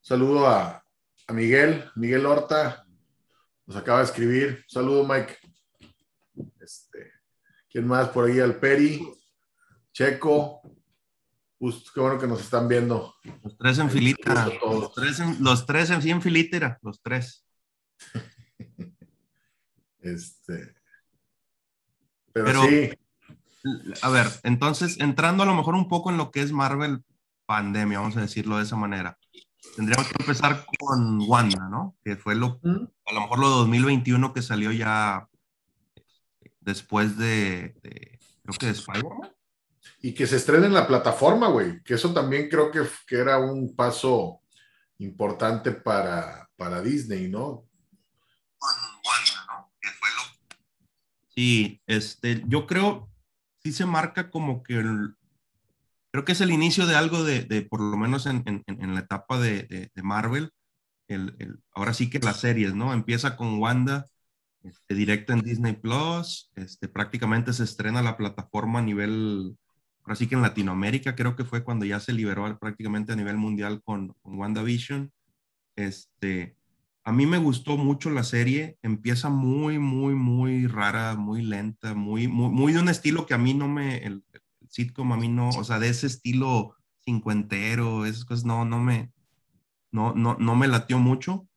saludo 0.00 0.48
a, 0.48 0.84
a 1.28 1.32
Miguel, 1.32 1.84
Miguel 1.94 2.26
Horta, 2.26 2.84
nos 3.64 3.76
acaba 3.76 4.00
de 4.00 4.06
escribir. 4.06 4.64
Saludo, 4.66 5.06
Mike. 5.06 5.36
Este, 6.58 7.12
¿quién 7.70 7.86
más 7.86 8.08
por 8.08 8.24
ahí? 8.24 8.40
Al 8.40 8.58
Peri, 8.58 9.08
Checo. 9.92 10.62
Qué 11.94 12.00
bueno 12.00 12.18
que 12.18 12.26
nos 12.26 12.40
están 12.40 12.66
viendo. 12.66 13.14
Los 13.44 13.56
tres 13.56 13.78
en 13.78 13.88
filita. 13.88 14.48
Los 14.64 14.92
tres 14.92 15.20
en, 15.20 15.44
los 15.44 15.64
tres 15.64 15.90
en, 15.90 16.02
sí 16.02 16.10
en 16.10 16.20
filita, 16.20 16.76
los 16.82 17.00
tres. 17.00 17.46
Este. 20.00 20.75
Pero, 22.44 22.44
Pero- 22.44 22.62
sí, 22.64 22.90
A 24.02 24.10
ver, 24.10 24.26
entonces, 24.42 25.00
entrando 25.00 25.42
a 25.42 25.46
lo 25.46 25.54
mejor 25.54 25.74
un 25.74 25.88
poco 25.88 26.10
en 26.10 26.18
lo 26.18 26.30
que 26.30 26.40
es 26.42 26.52
Marvel 26.52 27.02
pandemia, 27.46 27.98
vamos 27.98 28.16
a 28.16 28.20
decirlo 28.20 28.58
de 28.58 28.64
esa 28.64 28.76
manera. 28.76 29.18
Tendríamos 29.74 30.06
que 30.08 30.16
empezar 30.20 30.66
con 30.78 31.18
Wanda, 31.28 31.68
¿no? 31.70 31.96
Que 32.04 32.16
fue 32.16 32.34
lo, 32.34 32.60
¿Mm? 32.62 32.86
a 33.06 33.12
lo 33.14 33.20
mejor 33.22 33.38
lo 33.38 33.48
de 33.50 33.56
2021 33.56 34.32
que 34.34 34.42
salió 34.42 34.70
ya 34.70 35.26
después 36.60 37.16
de, 37.16 37.74
de- 37.82 38.18
creo 38.42 38.58
que 38.58 38.66
de 38.66 38.72
Spider-Man. 38.72 39.32
y 40.02 40.12
que 40.14 40.26
se 40.26 40.36
estrene 40.36 40.66
en 40.66 40.74
la 40.74 40.86
plataforma, 40.86 41.48
güey, 41.48 41.82
que 41.82 41.94
eso 41.94 42.12
también 42.12 42.48
creo 42.50 42.70
que, 42.70 42.82
que 43.06 43.16
era 43.16 43.38
un 43.38 43.74
paso 43.74 44.40
importante 44.98 45.72
para, 45.72 46.48
para 46.56 46.82
Disney, 46.82 47.28
¿no? 47.28 47.64
con 48.58 48.70
Wanda, 49.04 49.46
¿no? 49.48 49.72
Que 49.80 49.88
fue 49.90 50.08
lo... 50.16 50.22
Sí, 51.36 51.82
este, 51.86 52.42
yo 52.48 52.66
creo, 52.66 53.10
sí 53.62 53.72
se 53.72 53.84
marca 53.86 54.30
como 54.30 54.62
que 54.62 54.74
el- 54.78 55.14
creo 56.12 56.24
que 56.24 56.32
es 56.32 56.40
el 56.40 56.50
inicio 56.52 56.86
de 56.86 56.96
algo 56.96 57.24
de, 57.24 57.42
de 57.44 57.62
por 57.62 57.80
lo 57.80 57.96
menos 57.96 58.26
en, 58.26 58.42
en- 58.46 58.94
la 58.94 59.00
etapa 59.00 59.38
de, 59.40 59.64
de- 59.64 60.02
Marvel, 60.02 60.50
el, 61.08 61.36
el- 61.40 61.60
ahora 61.72 61.94
sí 61.94 62.10
que 62.10 62.20
las 62.20 62.40
series, 62.40 62.74
¿no? 62.74 62.92
Empieza 62.94 63.36
con 63.36 63.58
Wanda, 63.60 64.06
este, 64.64 64.94
directo 64.94 65.32
en 65.34 65.40
Disney 65.42 65.74
Plus, 65.74 66.50
este, 66.56 66.88
prácticamente 66.88 67.52
se 67.54 67.64
estrena 67.64 68.02
la 68.02 68.16
plataforma 68.18 68.80
a 68.80 68.82
nivel, 68.82 69.56
ahora 70.04 70.16
sí 70.16 70.28
que 70.28 70.36
en 70.36 70.42
Latinoamérica, 70.42 71.16
creo 71.16 71.36
que 71.36 71.44
fue 71.44 71.64
cuando 71.64 71.86
ya 71.86 72.00
se 72.00 72.12
liberó 72.14 72.58
prácticamente 72.60 73.12
a 73.14 73.16
nivel 73.16 73.36
mundial 73.38 73.82
con, 73.84 74.14
con 74.22 74.38
WandaVision. 74.38 75.12
Este, 75.76 76.56
a 77.06 77.12
mí 77.12 77.24
me 77.24 77.38
gustó 77.38 77.76
mucho 77.76 78.10
la 78.10 78.24
serie, 78.24 78.78
empieza 78.82 79.28
muy, 79.28 79.78
muy, 79.78 80.16
muy 80.16 80.66
rara, 80.66 81.14
muy 81.14 81.40
lenta, 81.40 81.94
muy, 81.94 82.26
muy, 82.26 82.50
muy 82.50 82.72
de 82.72 82.80
un 82.80 82.88
estilo 82.88 83.26
que 83.26 83.34
a 83.34 83.38
mí 83.38 83.54
no 83.54 83.68
me, 83.68 83.98
el, 83.98 84.24
el 84.32 84.42
sitcom 84.68 85.12
a 85.12 85.16
mí 85.16 85.28
no, 85.28 85.50
o 85.50 85.62
sea, 85.62 85.78
de 85.78 85.88
ese 85.88 86.08
estilo 86.08 86.74
cincuentero, 87.04 88.06
esas 88.06 88.24
cosas 88.24 88.44
no, 88.44 88.64
no 88.64 88.80
me, 88.80 89.12
no, 89.92 90.14
no, 90.14 90.36
no 90.40 90.56
me 90.56 90.66
latió 90.66 90.98
mucho, 90.98 91.48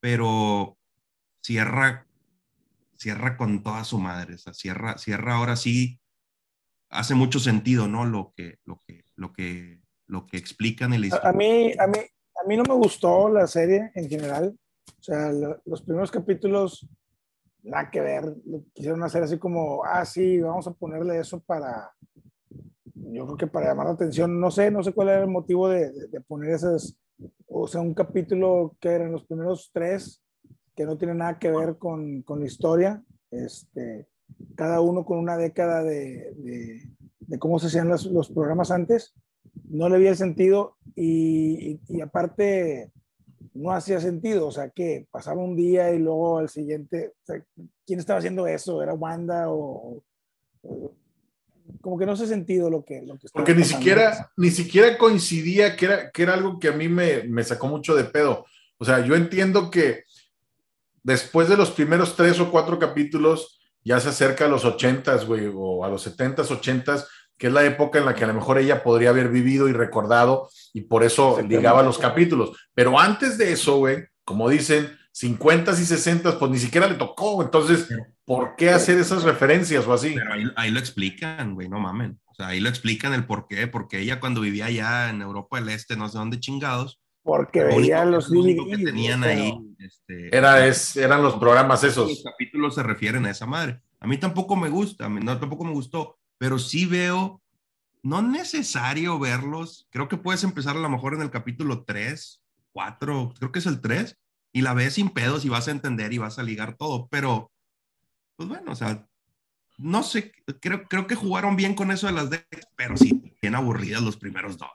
pero 0.00 0.76
cierra, 1.40 2.08
cierra 2.96 3.36
con 3.36 3.62
toda 3.62 3.84
su 3.84 4.00
madre, 4.00 4.34
o 4.34 4.38
sea, 4.38 4.54
cierra, 4.54 4.98
cierra 4.98 5.36
ahora 5.36 5.54
sí, 5.54 6.00
hace 6.90 7.14
mucho 7.14 7.38
sentido, 7.38 7.86
¿no? 7.86 8.06
Lo 8.06 8.32
que, 8.36 8.58
lo 8.64 8.80
que, 8.84 9.04
lo 9.14 9.32
que, 9.32 9.80
lo 10.08 10.26
que 10.26 10.36
explican 10.36 10.92
en 10.94 11.08
la 11.08 11.16
A, 11.16 11.28
a 11.28 11.32
mí, 11.32 11.72
a, 11.78 11.86
mí, 11.86 11.98
a 11.98 12.48
mí 12.48 12.56
no 12.56 12.64
me 12.64 12.74
gustó 12.74 13.28
la 13.28 13.46
serie 13.46 13.92
en 13.94 14.08
general. 14.08 14.58
O 14.98 15.02
sea, 15.02 15.32
lo- 15.32 15.60
los 15.64 15.82
primeros 15.82 16.10
capítulos, 16.10 16.88
nada 17.62 17.90
que 17.90 18.00
ver. 18.00 18.24
Lo 18.44 18.62
quisieron 18.72 19.02
hacer 19.02 19.22
así 19.22 19.38
como, 19.38 19.84
ah, 19.84 20.04
sí, 20.04 20.40
vamos 20.40 20.66
a 20.66 20.72
ponerle 20.72 21.18
eso 21.18 21.40
para, 21.40 21.90
yo 22.94 23.24
creo 23.26 23.36
que 23.36 23.46
para 23.46 23.68
llamar 23.68 23.86
la 23.86 23.92
atención. 23.92 24.40
No 24.40 24.50
sé, 24.50 24.70
no 24.70 24.82
sé 24.82 24.92
cuál 24.92 25.08
era 25.08 25.20
el 25.22 25.28
motivo 25.30 25.68
de, 25.68 25.92
de- 25.92 26.08
de 26.08 26.20
poner 26.20 26.50
esas, 26.50 26.96
o 27.46 27.66
sea, 27.66 27.80
un 27.80 27.94
capítulo 27.94 28.76
que 28.80 28.88
eran 28.90 29.12
los 29.12 29.24
primeros 29.24 29.70
tres, 29.72 30.22
que 30.74 30.84
no 30.84 30.96
tiene 30.98 31.14
nada 31.14 31.38
que 31.38 31.50
ver 31.50 31.76
con, 31.78 32.22
con 32.22 32.40
la 32.40 32.46
historia. 32.46 33.02
Este, 33.30 34.06
cada 34.54 34.80
uno 34.80 35.04
con 35.04 35.18
una 35.18 35.36
década 35.36 35.82
de, 35.82 36.32
de- 36.36 36.82
de 37.20 37.38
cómo 37.38 37.58
se 37.58 37.66
hacían 37.68 37.88
los, 37.88 38.06
los 38.06 38.30
programas 38.30 38.70
antes 38.70 39.14
no 39.68 39.88
le 39.88 39.96
había 39.96 40.14
sentido 40.14 40.76
y, 40.94 41.72
y- 41.72 41.80
y 41.88 42.00
aparte 42.02 42.92
no 43.56 43.72
hacía 43.72 44.00
sentido, 44.00 44.46
o 44.48 44.52
sea 44.52 44.70
que 44.70 45.06
pasaba 45.10 45.42
un 45.42 45.56
día 45.56 45.92
y 45.92 45.98
luego 45.98 46.38
al 46.38 46.48
siguiente, 46.48 47.12
o 47.22 47.26
sea, 47.26 47.42
¿quién 47.86 47.98
estaba 47.98 48.18
haciendo 48.18 48.46
eso? 48.46 48.82
¿Era 48.82 48.94
Wanda 48.94 49.48
o, 49.50 50.02
o- 50.62 50.92
como 51.80 51.98
que 51.98 52.06
no 52.06 52.12
hace 52.12 52.26
sentido 52.26 52.70
lo 52.70 52.84
que, 52.84 53.02
lo 53.02 53.18
que 53.18 53.26
estaba 53.26 53.44
Porque 53.44 53.54
ni 53.54 53.62
pasando. 53.62 53.78
siquiera, 53.78 54.30
ni 54.36 54.50
siquiera 54.50 54.98
coincidía 54.98 55.76
que 55.76 55.84
era, 55.86 56.10
que 56.10 56.22
era 56.22 56.34
algo 56.34 56.58
que 56.58 56.68
a 56.68 56.72
mí 56.72 56.88
me, 56.88 57.24
me 57.24 57.42
sacó 57.44 57.66
mucho 57.66 57.94
de 57.96 58.04
pedo. 58.04 58.44
O 58.78 58.84
sea, 58.84 59.04
yo 59.04 59.14
entiendo 59.16 59.70
que 59.70 60.04
después 61.02 61.48
de 61.48 61.56
los 61.56 61.70
primeros 61.70 62.14
tres 62.16 62.38
o 62.40 62.50
cuatro 62.50 62.78
capítulos, 62.78 63.60
ya 63.84 64.00
se 64.00 64.08
acerca 64.08 64.46
a 64.46 64.48
los 64.48 64.64
ochentas, 64.64 65.26
güey, 65.26 65.50
o 65.54 65.84
a 65.84 65.88
los 65.88 66.02
setentas, 66.02 66.50
ochentas, 66.50 67.08
que 67.38 67.48
es 67.48 67.52
la 67.52 67.64
época 67.64 67.98
en 67.98 68.06
la 68.06 68.14
que 68.14 68.24
a 68.24 68.28
lo 68.28 68.34
mejor 68.34 68.58
ella 68.58 68.82
podría 68.82 69.10
haber 69.10 69.28
vivido 69.28 69.68
y 69.68 69.72
recordado, 69.72 70.48
y 70.72 70.82
por 70.82 71.04
eso 71.04 71.40
ligaba 71.42 71.82
los 71.82 71.98
capítulos. 71.98 72.56
Pero 72.74 72.98
antes 72.98 73.38
de 73.38 73.52
eso, 73.52 73.78
güey, 73.78 74.04
como 74.24 74.48
dicen, 74.48 74.96
50 75.12 75.72
y 75.72 75.84
60, 75.84 76.38
pues 76.38 76.50
ni 76.50 76.58
siquiera 76.58 76.88
le 76.88 76.94
tocó. 76.96 77.42
Entonces, 77.42 77.88
¿por 78.24 78.54
qué 78.56 78.70
hacer 78.70 78.98
esas 78.98 79.22
referencias 79.22 79.86
o 79.86 79.92
así? 79.92 80.14
Pero 80.14 80.32
ahí, 80.32 80.44
ahí 80.56 80.70
lo 80.70 80.78
explican, 80.78 81.54
güey, 81.54 81.68
no 81.68 81.80
mamen. 81.80 82.18
O 82.26 82.34
sea, 82.34 82.48
ahí 82.48 82.60
lo 82.60 82.68
explican 82.68 83.14
el 83.14 83.24
por 83.24 83.46
qué, 83.48 83.66
porque 83.66 84.00
ella 84.00 84.20
cuando 84.20 84.42
vivía 84.42 84.66
allá 84.66 85.08
en 85.08 85.22
Europa 85.22 85.58
del 85.58 85.70
Este, 85.70 85.96
no 85.96 86.08
sé 86.08 86.18
dónde 86.18 86.38
chingados, 86.38 87.00
porque 87.26 87.60
lo 87.60 87.76
veía 87.76 88.02
único, 88.02 88.10
los 88.12 88.30
lo 88.30 88.40
único 88.40 88.64
que 88.66 88.76
DVDs, 88.76 88.84
tenían 88.84 89.24
ahí, 89.24 89.52
este, 89.80 90.36
Era, 90.36 90.64
es, 90.66 90.96
eran 90.96 91.22
los 91.22 91.34
programas 91.34 91.82
los 91.82 91.92
esos. 91.92 92.22
capítulos 92.22 92.76
se 92.76 92.84
refieren 92.84 93.26
a 93.26 93.30
esa 93.30 93.46
madre. 93.46 93.80
A 93.98 94.06
mí 94.06 94.16
tampoco 94.16 94.54
me 94.54 94.68
gusta, 94.68 95.06
a 95.06 95.08
mí 95.08 95.20
no, 95.20 95.36
tampoco 95.38 95.64
me 95.64 95.72
gustó, 95.72 96.18
pero 96.38 96.58
sí 96.58 96.86
veo, 96.86 97.42
no 98.02 98.22
necesario 98.22 99.18
verlos, 99.18 99.88
creo 99.90 100.08
que 100.08 100.16
puedes 100.16 100.44
empezar 100.44 100.76
a 100.76 100.80
lo 100.80 100.88
mejor 100.88 101.14
en 101.14 101.22
el 101.22 101.30
capítulo 101.30 101.84
3, 101.84 102.42
4, 102.72 103.32
creo 103.38 103.52
que 103.52 103.58
es 103.58 103.66
el 103.66 103.80
3, 103.80 104.18
y 104.52 104.62
la 104.62 104.74
ves 104.74 104.94
sin 104.94 105.10
pedos 105.10 105.44
y 105.44 105.48
vas 105.48 105.68
a 105.68 105.72
entender 105.72 106.12
y 106.12 106.18
vas 106.18 106.38
a 106.38 106.42
ligar 106.42 106.76
todo, 106.76 107.08
pero, 107.08 107.50
pues 108.36 108.48
bueno, 108.48 108.72
o 108.72 108.76
sea, 108.76 109.06
no 109.78 110.02
sé, 110.02 110.32
creo, 110.60 110.84
creo 110.84 111.06
que 111.06 111.14
jugaron 111.14 111.56
bien 111.56 111.74
con 111.74 111.90
eso 111.90 112.06
de 112.06 112.12
las 112.14 112.30
decks, 112.30 112.66
pero 112.76 112.96
sí, 112.96 113.34
bien 113.42 113.54
aburridas 113.54 114.02
los 114.02 114.16
primeros 114.16 114.56
dos. 114.58 114.70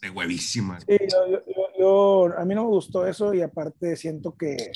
de 0.00 0.10
huevísima. 0.10 0.80
Sí, 0.80 0.96
yo- 0.98 1.28
yo- 1.46 1.68
yo- 1.78 2.36
a 2.36 2.44
mí 2.44 2.56
no 2.56 2.62
me 2.64 2.70
gustó 2.70 3.06
eso 3.06 3.32
y 3.34 3.40
aparte 3.40 3.94
siento 3.94 4.36
que 4.36 4.72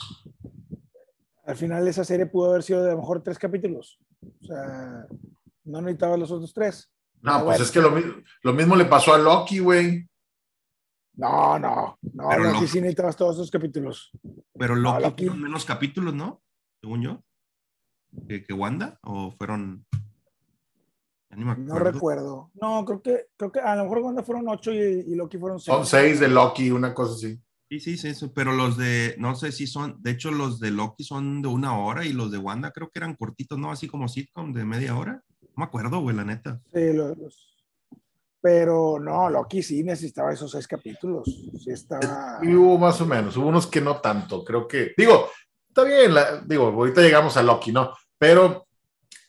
al 1.44 1.56
final 1.56 1.88
esa 1.88 2.04
serie 2.04 2.26
pudo 2.26 2.50
haber 2.50 2.62
sido 2.62 2.84
de 2.84 2.90
a 2.90 2.94
lo 2.94 3.00
mejor 3.00 3.24
tres 3.24 3.36
capítulos. 3.36 3.98
O 4.42 4.44
sea, 4.46 5.04
no 5.66 5.80
necesitaba 5.80 6.16
los 6.16 6.30
otros 6.30 6.52
tres. 6.54 6.90
No, 7.22 7.32
pues 7.32 7.44
bueno. 7.44 7.64
es 7.64 7.70
que 7.70 7.80
lo, 7.80 7.90
mi- 7.90 8.24
lo 8.42 8.52
mismo 8.52 8.76
le 8.76 8.84
pasó 8.84 9.14
a 9.14 9.18
Loki, 9.18 9.58
güey. 9.58 10.06
No, 11.14 11.58
no, 11.58 11.98
no, 12.12 12.28
Pero 12.28 12.42
Loki 12.44 12.54
Loki- 12.60 12.66
sí 12.68 12.80
necesitabas 12.80 13.16
todos 13.16 13.36
esos 13.36 13.50
capítulos. 13.50 14.10
Pero 14.58 14.74
Loki 14.74 15.02
Loki. 15.02 15.24
fueron 15.26 15.42
menos 15.42 15.64
capítulos, 15.64 16.14
¿no? 16.14 16.42
Según 16.80 17.02
yo. 17.02 17.22
¿Que, 18.28 18.44
que 18.44 18.52
Wanda? 18.52 18.98
¿O 19.02 19.30
fueron.? 19.32 19.84
No 21.30 21.78
recuerdo. 21.78 22.50
No, 22.54 22.84
creo 22.84 23.02
que, 23.02 23.26
creo 23.36 23.52
que 23.52 23.60
a 23.60 23.76
lo 23.76 23.82
mejor 23.84 24.00
cuando 24.02 24.22
fueron 24.24 24.48
ocho 24.48 24.72
y, 24.72 24.78
y 24.78 25.14
Loki 25.16 25.36
fueron 25.38 25.58
seis. 25.60 25.74
Son 25.74 25.84
seis 25.84 26.18
de 26.20 26.28
Loki, 26.28 26.70
una 26.70 26.94
cosa 26.94 27.14
así. 27.14 27.38
Sí, 27.68 27.80
sí, 27.80 27.96
sí, 27.98 28.14
sí, 28.14 28.30
pero 28.34 28.52
los 28.52 28.76
de, 28.78 29.16
no 29.18 29.34
sé 29.34 29.50
si 29.52 29.66
son, 29.66 30.00
de 30.00 30.12
hecho 30.12 30.30
los 30.30 30.60
de 30.60 30.70
Loki 30.70 31.02
son 31.02 31.42
de 31.42 31.48
una 31.48 31.76
hora 31.78 32.04
y 32.06 32.12
los 32.12 32.30
de 32.30 32.38
Wanda 32.38 32.70
creo 32.70 32.90
que 32.90 33.00
eran 33.00 33.16
cortitos, 33.16 33.58
¿no? 33.58 33.70
Así 33.72 33.88
como 33.88 34.06
sitcom 34.08 34.52
de 34.54 34.64
media 34.64 34.96
hora. 34.96 35.22
No 35.56 35.62
me 35.62 35.64
acuerdo, 35.64 36.00
güey, 36.00 36.14
la 36.14 36.24
neta. 36.24 36.60
Sí, 36.72 36.92
los- 36.92 37.16
los- 37.16 37.42
Pero 38.42 39.00
no, 39.00 39.28
Loki 39.28 39.60
sí 39.62 39.82
necesitaba 39.82 40.32
esos 40.32 40.52
seis 40.52 40.68
capítulos. 40.68 41.24
Sí 41.58 41.70
estaba. 41.70 42.38
Y 42.42 42.54
hubo 42.54 42.78
más 42.78 43.00
o 43.00 43.06
menos, 43.06 43.36
hubo 43.36 43.48
unos 43.48 43.66
que 43.66 43.80
no 43.80 43.96
tanto, 44.00 44.44
creo 44.44 44.68
que, 44.68 44.92
digo, 44.96 45.28
está 45.68 45.82
bien, 45.82 46.14
la- 46.14 46.40
digo, 46.42 46.66
ahorita 46.66 47.00
llegamos 47.00 47.36
a 47.36 47.42
Loki, 47.42 47.72
¿no? 47.72 47.92
Pero 48.18 48.66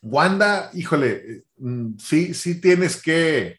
Wanda, 0.03 0.69
híjole, 0.74 1.46
mm, 1.57 1.98
sí, 1.98 2.34
sí 2.36 2.62
tienes 2.62 3.01
que 3.01 3.57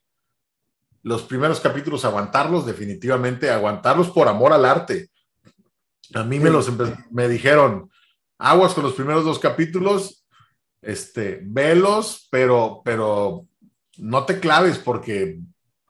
los 1.03 1.23
primeros 1.25 1.59
capítulos 1.61 2.05
aguantarlos, 2.05 2.65
definitivamente, 2.65 3.51
aguantarlos 3.51 4.11
por 4.11 4.29
amor 4.29 4.53
al 4.53 4.65
arte. 4.65 5.09
A 6.15 6.23
mí 6.23 6.39
me 6.39 6.51
los 6.51 6.71
empe- 6.71 7.05
me 7.11 7.29
dijeron, 7.29 7.91
aguas 8.39 8.75
con 8.75 8.85
los 8.85 8.93
primeros 8.95 9.25
dos 9.25 9.39
capítulos, 9.41 10.25
este, 10.83 11.41
velos, 11.43 12.29
pero, 12.31 12.83
pero 12.85 13.47
no 13.97 14.25
te 14.25 14.41
claves 14.41 14.79
porque 14.79 15.39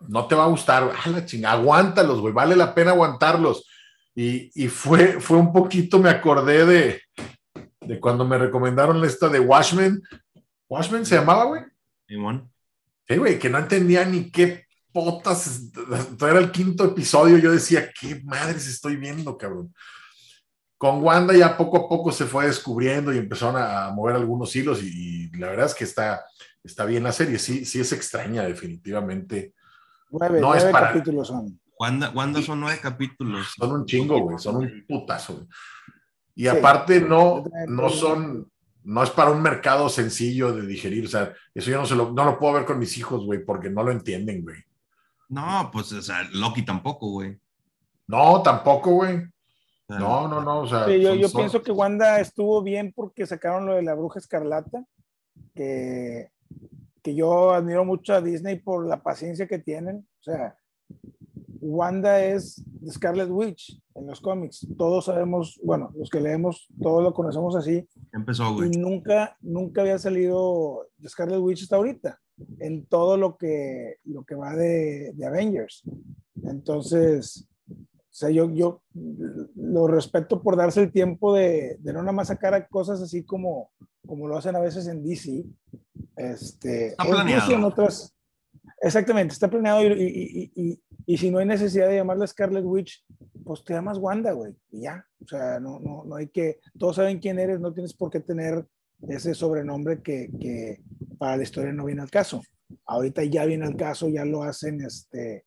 no 0.08 0.26
te 0.26 0.34
va 0.34 0.44
a 0.44 0.48
gustar. 0.48 0.92
A 1.04 1.10
la 1.10 1.24
chinga, 1.24 1.52
aguántalos, 1.52 2.20
güey, 2.20 2.32
vale 2.32 2.56
la 2.56 2.74
pena 2.74 2.92
aguantarlos. 2.92 3.66
Y, 4.14 4.50
y 4.54 4.68
fue, 4.68 5.20
fue 5.20 5.36
un 5.36 5.52
poquito, 5.52 5.98
me 5.98 6.10
acordé 6.10 6.66
de, 6.66 7.02
de 7.80 8.00
cuando 8.00 8.24
me 8.24 8.38
recomendaron 8.38 9.04
esta 9.04 9.28
de 9.28 9.40
Watchmen. 9.40 10.02
¿Watchmen 10.68 11.06
se 11.06 11.16
llamaba, 11.16 11.44
güey? 11.44 11.62
Simón. 12.06 12.50
Sí, 13.06 13.16
güey, 13.16 13.38
que 13.38 13.48
no 13.48 13.58
entendía 13.58 14.04
ni 14.04 14.30
qué 14.30 14.66
potas. 14.92 15.70
Era 16.20 16.38
el 16.38 16.50
quinto 16.50 16.84
episodio. 16.84 17.38
Yo 17.38 17.52
decía, 17.52 17.90
¿qué 17.98 18.20
madres 18.24 18.66
estoy 18.66 18.96
viendo, 18.96 19.38
cabrón? 19.38 19.72
Con 20.78 21.02
Wanda 21.02 21.34
ya 21.36 21.56
poco 21.56 21.76
a 21.76 21.88
poco 21.88 22.12
se 22.12 22.24
fue 22.24 22.46
descubriendo 22.46 23.12
y 23.12 23.18
empezaron 23.18 23.60
a 23.60 23.90
mover 23.90 24.14
algunos 24.16 24.54
hilos 24.54 24.80
y, 24.82 25.24
y 25.26 25.30
la 25.36 25.48
verdad 25.48 25.66
es 25.66 25.74
que 25.74 25.82
está, 25.84 26.24
está 26.62 26.84
bien 26.84 27.02
la 27.02 27.10
serie. 27.12 27.38
Sí, 27.40 27.64
sí 27.64 27.80
es 27.80 27.92
extraña, 27.92 28.44
definitivamente. 28.44 29.54
Nueve, 30.10 30.40
no 30.40 30.54
es 30.54 30.64
para- 30.64 30.88
capítulos 30.92 31.28
son. 31.28 31.60
Wanda, 31.80 32.10
Wanda 32.10 32.42
son 32.42 32.60
nueve 32.60 32.78
capítulos. 32.82 33.54
Son 33.56 33.72
un 33.72 33.86
chingo, 33.86 34.18
güey, 34.20 34.38
son 34.38 34.56
un 34.56 34.84
putazo. 34.88 35.34
güey. 35.34 35.46
Y 36.34 36.42
Sí. 36.42 36.48
aparte 36.48 37.00
no, 37.00 37.44
no 37.66 37.88
son, 37.88 38.50
no 38.84 39.02
es 39.02 39.10
para 39.10 39.30
un 39.30 39.42
mercado 39.42 39.88
sencillo 39.88 40.52
de 40.52 40.66
digerir. 40.66 41.06
O 41.06 41.08
sea, 41.08 41.32
eso 41.54 41.70
yo 41.70 41.78
no, 41.78 41.86
se 41.86 41.94
lo, 41.96 42.10
no 42.12 42.24
lo 42.24 42.38
puedo 42.38 42.54
ver 42.54 42.64
con 42.64 42.78
mis 42.78 42.96
hijos, 42.98 43.24
güey, 43.24 43.44
porque 43.44 43.70
no 43.70 43.82
lo 43.82 43.90
entienden, 43.92 44.42
güey. 44.42 44.56
No, 45.28 45.70
pues, 45.72 45.92
o 45.92 46.00
sea, 46.02 46.22
Loki 46.32 46.62
tampoco, 46.64 47.10
güey. 47.10 47.36
No, 48.06 48.40
tampoco, 48.42 48.90
güey. 48.92 49.26
No, 49.88 50.28
no, 50.28 50.42
no. 50.42 50.60
O 50.60 50.66
sea, 50.66 50.84
Sí, 50.86 51.00
yo, 51.00 51.10
son- 51.10 51.18
yo 51.18 51.28
son- 51.28 51.38
pienso 51.40 51.62
que 51.62 51.72
Wanda 51.72 52.20
estuvo 52.20 52.62
bien 52.62 52.92
porque 52.94 53.26
sacaron 53.26 53.66
lo 53.66 53.74
de 53.74 53.82
la 53.82 53.94
bruja 53.94 54.18
escarlata, 54.18 54.84
que, 55.54 56.30
que 57.02 57.14
yo 57.14 57.52
admiro 57.52 57.84
mucho 57.84 58.14
a 58.14 58.20
Disney 58.20 58.58
por 58.58 58.86
la 58.86 59.02
paciencia 59.02 59.46
que 59.46 59.58
tienen. 59.58 60.06
O 60.20 60.22
sea, 60.22 60.56
Wanda 61.60 62.22
es 62.24 62.62
Scarlet 62.88 63.28
Witch 63.30 63.80
en 63.94 64.06
los 64.06 64.20
cómics. 64.20 64.66
Todos 64.76 65.06
sabemos, 65.06 65.58
bueno, 65.62 65.90
los 65.96 66.08
que 66.10 66.20
leemos, 66.20 66.68
todos 66.80 67.02
lo 67.02 67.12
conocemos 67.14 67.56
así. 67.56 67.88
Empezó, 68.12 68.50
Y 68.50 68.54
güey. 68.54 68.70
nunca, 68.70 69.36
nunca 69.40 69.80
había 69.80 69.98
salido 69.98 70.86
Scarlet 71.06 71.40
Witch 71.40 71.62
hasta 71.62 71.76
ahorita, 71.76 72.20
en 72.60 72.86
todo 72.86 73.16
lo 73.16 73.36
que, 73.36 73.96
lo 74.04 74.22
que 74.24 74.34
va 74.36 74.54
de, 74.54 75.12
de 75.14 75.26
Avengers. 75.26 75.82
Entonces, 76.44 77.48
sea, 78.18 78.30
yo, 78.30 78.50
yo 78.52 78.82
lo 79.56 79.86
respeto 79.86 80.42
por 80.42 80.56
darse 80.56 80.82
el 80.82 80.92
tiempo 80.92 81.34
de, 81.34 81.76
de 81.80 81.92
no 81.92 82.00
nada 82.00 82.12
más 82.12 82.28
sacar 82.28 82.68
cosas 82.68 83.00
así 83.00 83.24
como, 83.24 83.70
como 84.06 84.26
lo 84.28 84.36
hacen 84.36 84.56
a 84.56 84.60
veces 84.60 84.86
en 84.88 85.02
DC. 85.04 85.44
Este, 86.16 86.88
Está 86.88 87.04
o 87.04 87.10
planeado. 87.10 87.52
en 87.52 87.64
otras. 87.64 88.14
Exactamente, 88.80 89.32
está 89.32 89.48
planeado 89.50 89.82
y, 89.82 89.86
y- 89.92 90.52
y- 90.54 90.62
y- 90.70 90.82
y 91.06 91.16
si 91.16 91.30
no 91.30 91.38
hay 91.38 91.46
necesidad 91.46 91.88
de 91.88 91.96
llamarla 91.96 92.26
Scarlet 92.26 92.64
Witch, 92.64 93.04
pues 93.44 93.64
te 93.64 93.72
llamas 93.74 93.98
Wanda, 93.98 94.32
güey, 94.32 94.54
y 94.70 94.82
ya. 94.82 95.04
O 95.24 95.26
sea, 95.26 95.58
no, 95.58 95.80
no, 95.80 96.04
no 96.04 96.16
hay 96.16 96.28
que, 96.28 96.60
todos 96.78 96.96
saben 96.96 97.18
quién 97.18 97.38
eres, 97.38 97.60
no 97.60 97.72
tienes 97.72 97.94
por 97.94 98.10
qué 98.10 98.20
tener 98.20 98.66
ese 99.08 99.34
sobrenombre 99.34 100.02
que, 100.02 100.28
que 100.40 100.82
para 101.18 101.36
la 101.38 101.42
historia 101.44 101.72
no 101.72 101.86
viene 101.86 102.02
al 102.02 102.10
caso. 102.10 102.42
Ahorita 102.84 103.24
ya 103.24 103.46
viene 103.46 103.64
al 103.64 103.76
caso, 103.76 104.08
ya 104.08 104.24
lo 104.24 104.42
hacen 104.42 104.82
este, 104.82 105.46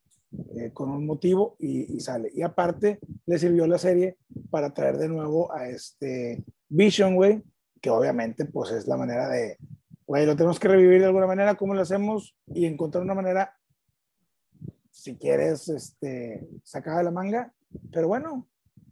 eh, 0.56 0.72
con 0.74 0.90
un 0.90 1.06
motivo 1.06 1.56
y, 1.60 2.00
sale. 2.00 2.32
Y 2.34 2.42
aparte, 2.42 3.00
le 3.26 3.38
sirvió 3.38 3.68
la 3.68 3.78
serie 3.78 4.18
para 4.50 4.74
traer 4.74 4.98
de 4.98 5.10
nuevo 5.10 5.54
a 5.54 5.68
este 5.68 6.44
Vision, 6.70 7.16
güey, 7.16 7.44
que 7.82 7.90
obviamente 7.90 8.46
pues 8.46 8.72
es 8.72 8.88
la 8.88 8.96
manera 8.96 9.28
de, 9.28 9.58
güey, 10.08 10.26
lo 10.26 10.36
tenemos 10.36 10.60
que 10.60 10.70
revivir 10.70 11.00
de 11.00 11.08
alguna 11.08 11.28
manera, 11.28 11.56
¿cómo 11.56 11.74
lo 11.74 11.82
hacemos? 11.82 12.36
Y 12.48 12.66
encontrar 12.66 13.04
una 13.04 13.16
manera, 13.16 13.54
si 14.90 15.18
quieres, 15.18 15.68
este, 15.68 16.48
sacada 16.64 17.00
de 17.00 17.04
la 17.06 17.12
manga, 17.12 17.54
pero 17.92 18.08
bueno, 18.08 18.48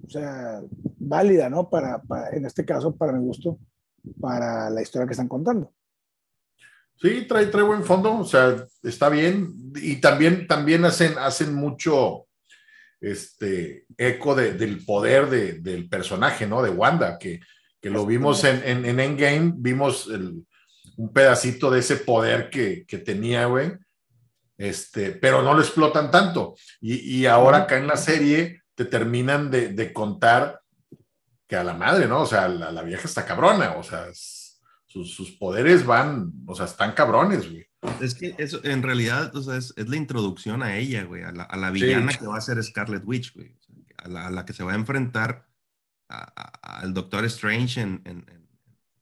o 0.06 0.10
sea, 0.10 0.62
válida, 0.98 1.50
¿no? 1.50 1.70
Para, 1.70 2.02
en 2.32 2.46
este 2.46 2.66
caso, 2.66 2.96
para 2.96 3.14
mi 3.14 3.26
gusto, 3.26 3.60
para 4.20 4.70
la 4.70 4.82
historia 4.82 5.08
que 5.08 5.14
están 5.14 5.28
contando. 5.28 5.72
Sí, 7.02 7.26
trae, 7.28 7.46
trae 7.46 7.64
buen 7.64 7.84
fondo, 7.84 8.14
o 8.20 8.26
sea, 8.26 8.66
está 8.84 9.08
bien. 9.10 9.54
Y 9.76 9.98
también, 10.02 10.48
también 10.48 10.84
hacen, 10.86 11.18
hacen 11.18 11.54
mucho 11.56 12.26
este, 13.00 13.86
eco 13.98 14.36
de- 14.36 14.54
del 14.54 14.84
poder 14.86 15.30
de- 15.30 15.54
del 15.60 15.88
personaje, 15.88 16.46
¿no? 16.46 16.62
De 16.62 16.70
Wanda, 16.70 17.18
que, 17.18 17.40
que 17.82 17.90
lo 17.90 18.06
vimos 18.06 18.44
en, 18.44 18.62
en, 18.66 18.86
en 18.86 19.00
Endgame, 19.00 19.54
vimos 19.56 20.08
el- 20.08 20.46
un 20.98 21.14
pedacito 21.14 21.72
de 21.72 21.80
ese 21.80 21.96
poder 21.96 22.50
que, 22.50 22.86
que 22.86 22.98
tenía, 22.98 23.46
güey. 23.46 23.72
Este, 24.58 25.12
pero 25.12 25.42
no 25.42 25.54
lo 25.54 25.62
explotan 25.62 26.12
tanto. 26.12 26.56
Y, 26.82 27.20
y 27.22 27.26
ahora 27.26 27.60
acá 27.60 27.78
en 27.78 27.88
la 27.88 27.96
serie 27.96 28.64
te 28.76 28.84
terminan 28.84 29.50
de, 29.50 29.70
de 29.70 29.94
contar 29.94 30.60
que 31.48 31.56
a 31.56 31.64
la 31.64 31.74
madre, 31.74 32.06
¿no? 32.08 32.24
O 32.24 32.26
sea, 32.26 32.50
la, 32.50 32.70
la 32.74 32.82
vieja 32.84 33.08
está 33.08 33.26
cabrona, 33.26 33.78
o 33.78 33.84
sea, 33.84 34.08
es- 34.10 34.39
sus, 34.90 35.14
sus 35.16 35.32
poderes 35.32 35.86
van, 35.86 36.34
o 36.48 36.56
sea, 36.56 36.66
están 36.66 36.94
cabrones, 36.94 37.50
güey. 37.50 37.66
Es 38.02 38.14
que 38.16 38.36
eso, 38.38 38.60
en 38.66 38.82
realidad, 38.84 39.34
o 39.36 39.42
sea, 39.42 39.56
es, 39.56 39.74
es 39.78 39.88
la 39.88 39.96
introducción 39.96 40.64
a 40.64 40.76
ella, 40.78 41.04
güey, 41.04 41.24
a 41.24 41.32
la, 41.32 41.44
a 41.44 41.56
la 41.58 41.70
villana 41.72 42.12
que 42.20 42.26
va 42.28 42.38
a 42.38 42.42
ser 42.42 42.62
Scarlet 42.64 43.04
Witch, 43.06 43.34
güey. 43.34 43.56
O 43.56 43.62
sea, 43.62 43.76
a, 44.00 44.08
la, 44.10 44.28
a 44.28 44.30
la 44.32 44.46
que 44.46 44.52
se 44.54 44.64
va 44.64 44.74
a 44.74 44.76
enfrentar 44.76 45.48
al 46.08 46.94
Doctor 46.94 47.24
Strange 47.26 47.82
en, 47.82 48.02
en- 48.06 48.26
en- 48.28 48.50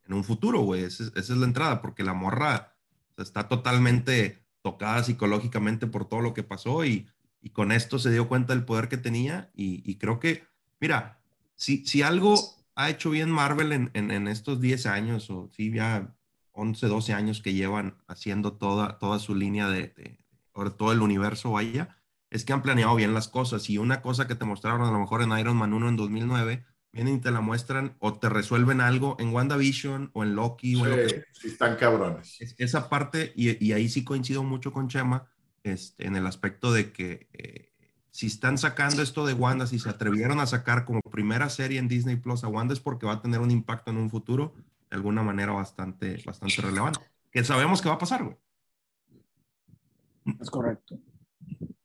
en 0.05 0.13
un 0.13 0.23
futuro, 0.23 0.59
güey. 0.61 0.83
Esa, 0.83 1.03
es- 1.05 1.11
esa 1.15 1.33
es 1.33 1.39
la 1.39 1.45
entrada, 1.45 1.81
porque 1.81 2.03
la 2.03 2.13
morra 2.13 2.75
o 3.11 3.15
sea, 3.15 3.23
está 3.23 3.47
totalmente 3.47 4.45
tocada 4.61 5.03
psicológicamente 5.03 5.87
por 5.87 6.05
todo 6.07 6.21
lo 6.21 6.33
que 6.33 6.43
pasó 6.43 6.83
y, 6.85 7.07
y 7.41 7.51
con 7.51 7.71
esto 7.71 7.97
se 7.99 8.11
dio 8.11 8.27
cuenta 8.27 8.53
del 8.53 8.65
poder 8.65 8.89
que 8.89 8.97
tenía 8.97 9.49
y, 9.55 9.81
y 9.89 9.95
creo 9.97 10.19
que, 10.19 10.43
mira, 10.79 11.19
si, 11.55 11.85
si 11.85 12.01
algo 12.01 12.35
ha 12.77 12.89
hecho 12.89 13.09
bien 13.09 13.29
Marvel 13.31 13.71
en, 13.73 13.91
en- 13.93 14.11
en 14.11 14.27
estos 14.27 14.61
10 14.61 14.85
años 14.85 15.29
o 15.29 15.49
sí, 15.55 15.71
ya 15.71 16.15
11, 16.51 16.87
12 16.87 17.13
años 17.13 17.41
que 17.41 17.53
llevan 17.53 17.97
haciendo 18.07 18.53
toda, 18.53 18.97
toda 18.99 19.19
su 19.19 19.35
línea 19.35 19.69
de, 19.69 19.89
de- 19.89 20.19
o 20.53 20.71
todo 20.71 20.91
el 20.91 21.01
universo, 21.01 21.51
vaya, 21.51 21.97
es 22.29 22.45
que 22.45 22.53
han 22.53 22.61
planeado 22.63 22.95
bien 22.95 23.13
las 23.13 23.27
cosas. 23.27 23.69
Y 23.69 23.77
una 23.77 24.01
cosa 24.01 24.27
que 24.27 24.35
te 24.35 24.45
mostraron 24.45 24.81
a 24.81 24.91
lo 24.91 24.99
mejor 24.99 25.21
en 25.21 25.37
Iron 25.37 25.57
Man 25.57 25.73
1 25.73 25.89
en 25.89 25.95
2009, 25.97 26.65
vienen 26.91 27.15
y 27.17 27.21
te 27.21 27.31
la 27.31 27.41
muestran 27.41 27.95
o 27.99 28.17
te 28.17 28.29
resuelven 28.29 28.81
algo 28.81 29.17
en 29.19 29.33
WandaVision 29.33 30.09
o 30.13 30.23
en 30.23 30.35
Loki 30.35 30.75
o 30.75 30.85
en 30.85 30.91
lo 30.91 30.97
que 30.97 31.09
Sí, 31.09 31.15
sí 31.41 31.47
están 31.49 31.75
cabrones. 31.75 32.37
es- 32.41 32.55
esa 32.57 32.89
parte, 32.89 33.33
y, 33.35 33.63
y 33.63 33.73
ahí 33.73 33.87
sí 33.89 34.03
coincido 34.03 34.43
mucho 34.43 34.71
con 34.71 34.87
Chema, 34.87 35.27
este, 35.63 36.07
en 36.07 36.15
el 36.15 36.25
aspecto 36.27 36.71
de 36.71 36.91
que 36.91 37.27
eh, 37.33 37.73
si 38.17 38.25
están 38.25 38.57
sacando 38.57 39.03
esto 39.03 39.27
de 39.27 39.35
Wanda, 39.35 39.67
si 39.67 39.77
se 39.77 39.91
atrevieron 39.91 40.39
a 40.39 40.47
sacar 40.47 40.85
como 40.85 41.01
primera 41.01 41.49
serie 41.49 41.77
en 41.77 41.87
Disney 41.87 42.15
Plus 42.15 42.43
a 42.43 42.47
Wanda 42.47 42.73
es 42.73 42.79
porque 42.79 43.05
va 43.05 43.13
a 43.13 43.21
tener 43.21 43.41
un 43.41 43.51
impacto 43.51 43.91
en 43.91 43.97
un 43.97 44.09
futuro 44.09 44.55
de 44.89 44.95
alguna 44.95 45.21
manera 45.21 45.51
bastante, 45.51 46.17
bastante 46.25 46.63
relevante. 46.63 46.99
Que 47.29 47.43
sabemos 47.43 47.79
que 47.79 47.89
va 47.89 47.93
a 47.93 47.99
pasar, 47.99 48.23
güey. 48.23 48.35
Es 50.41 50.49
correcto. 50.49 50.97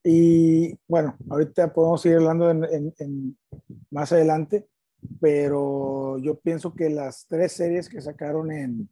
Y 0.03 0.75
bueno, 0.89 1.19
ahorita 1.29 1.71
podemos 1.71 2.01
seguir 2.01 2.17
hablando 2.17 2.51
en, 2.51 3.37
más 3.91 4.11
adelante, 4.13 4.67
pero 5.21 6.17
yo 6.17 6.41
pienso 6.41 6.73
que 6.73 6.89
las 6.89 7.27
tres 7.29 7.53
series 7.53 7.91
que 7.91 8.01
sacaron 8.01 8.51
en, 8.51 8.89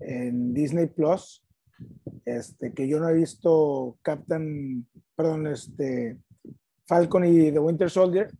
en 0.00 0.52
Disney 0.52 0.88
Plus, 0.88 1.40
este, 2.24 2.72
que 2.72 2.88
yo 2.88 2.98
no 2.98 3.08
he 3.08 3.14
visto 3.14 3.96
Captain, 4.02 4.88
perdón, 5.14 5.46
este, 5.46 6.18
Falcon 6.86 7.24
y 7.24 7.50
The 7.52 7.58
Winter 7.58 7.90
Soldier, 7.90 8.30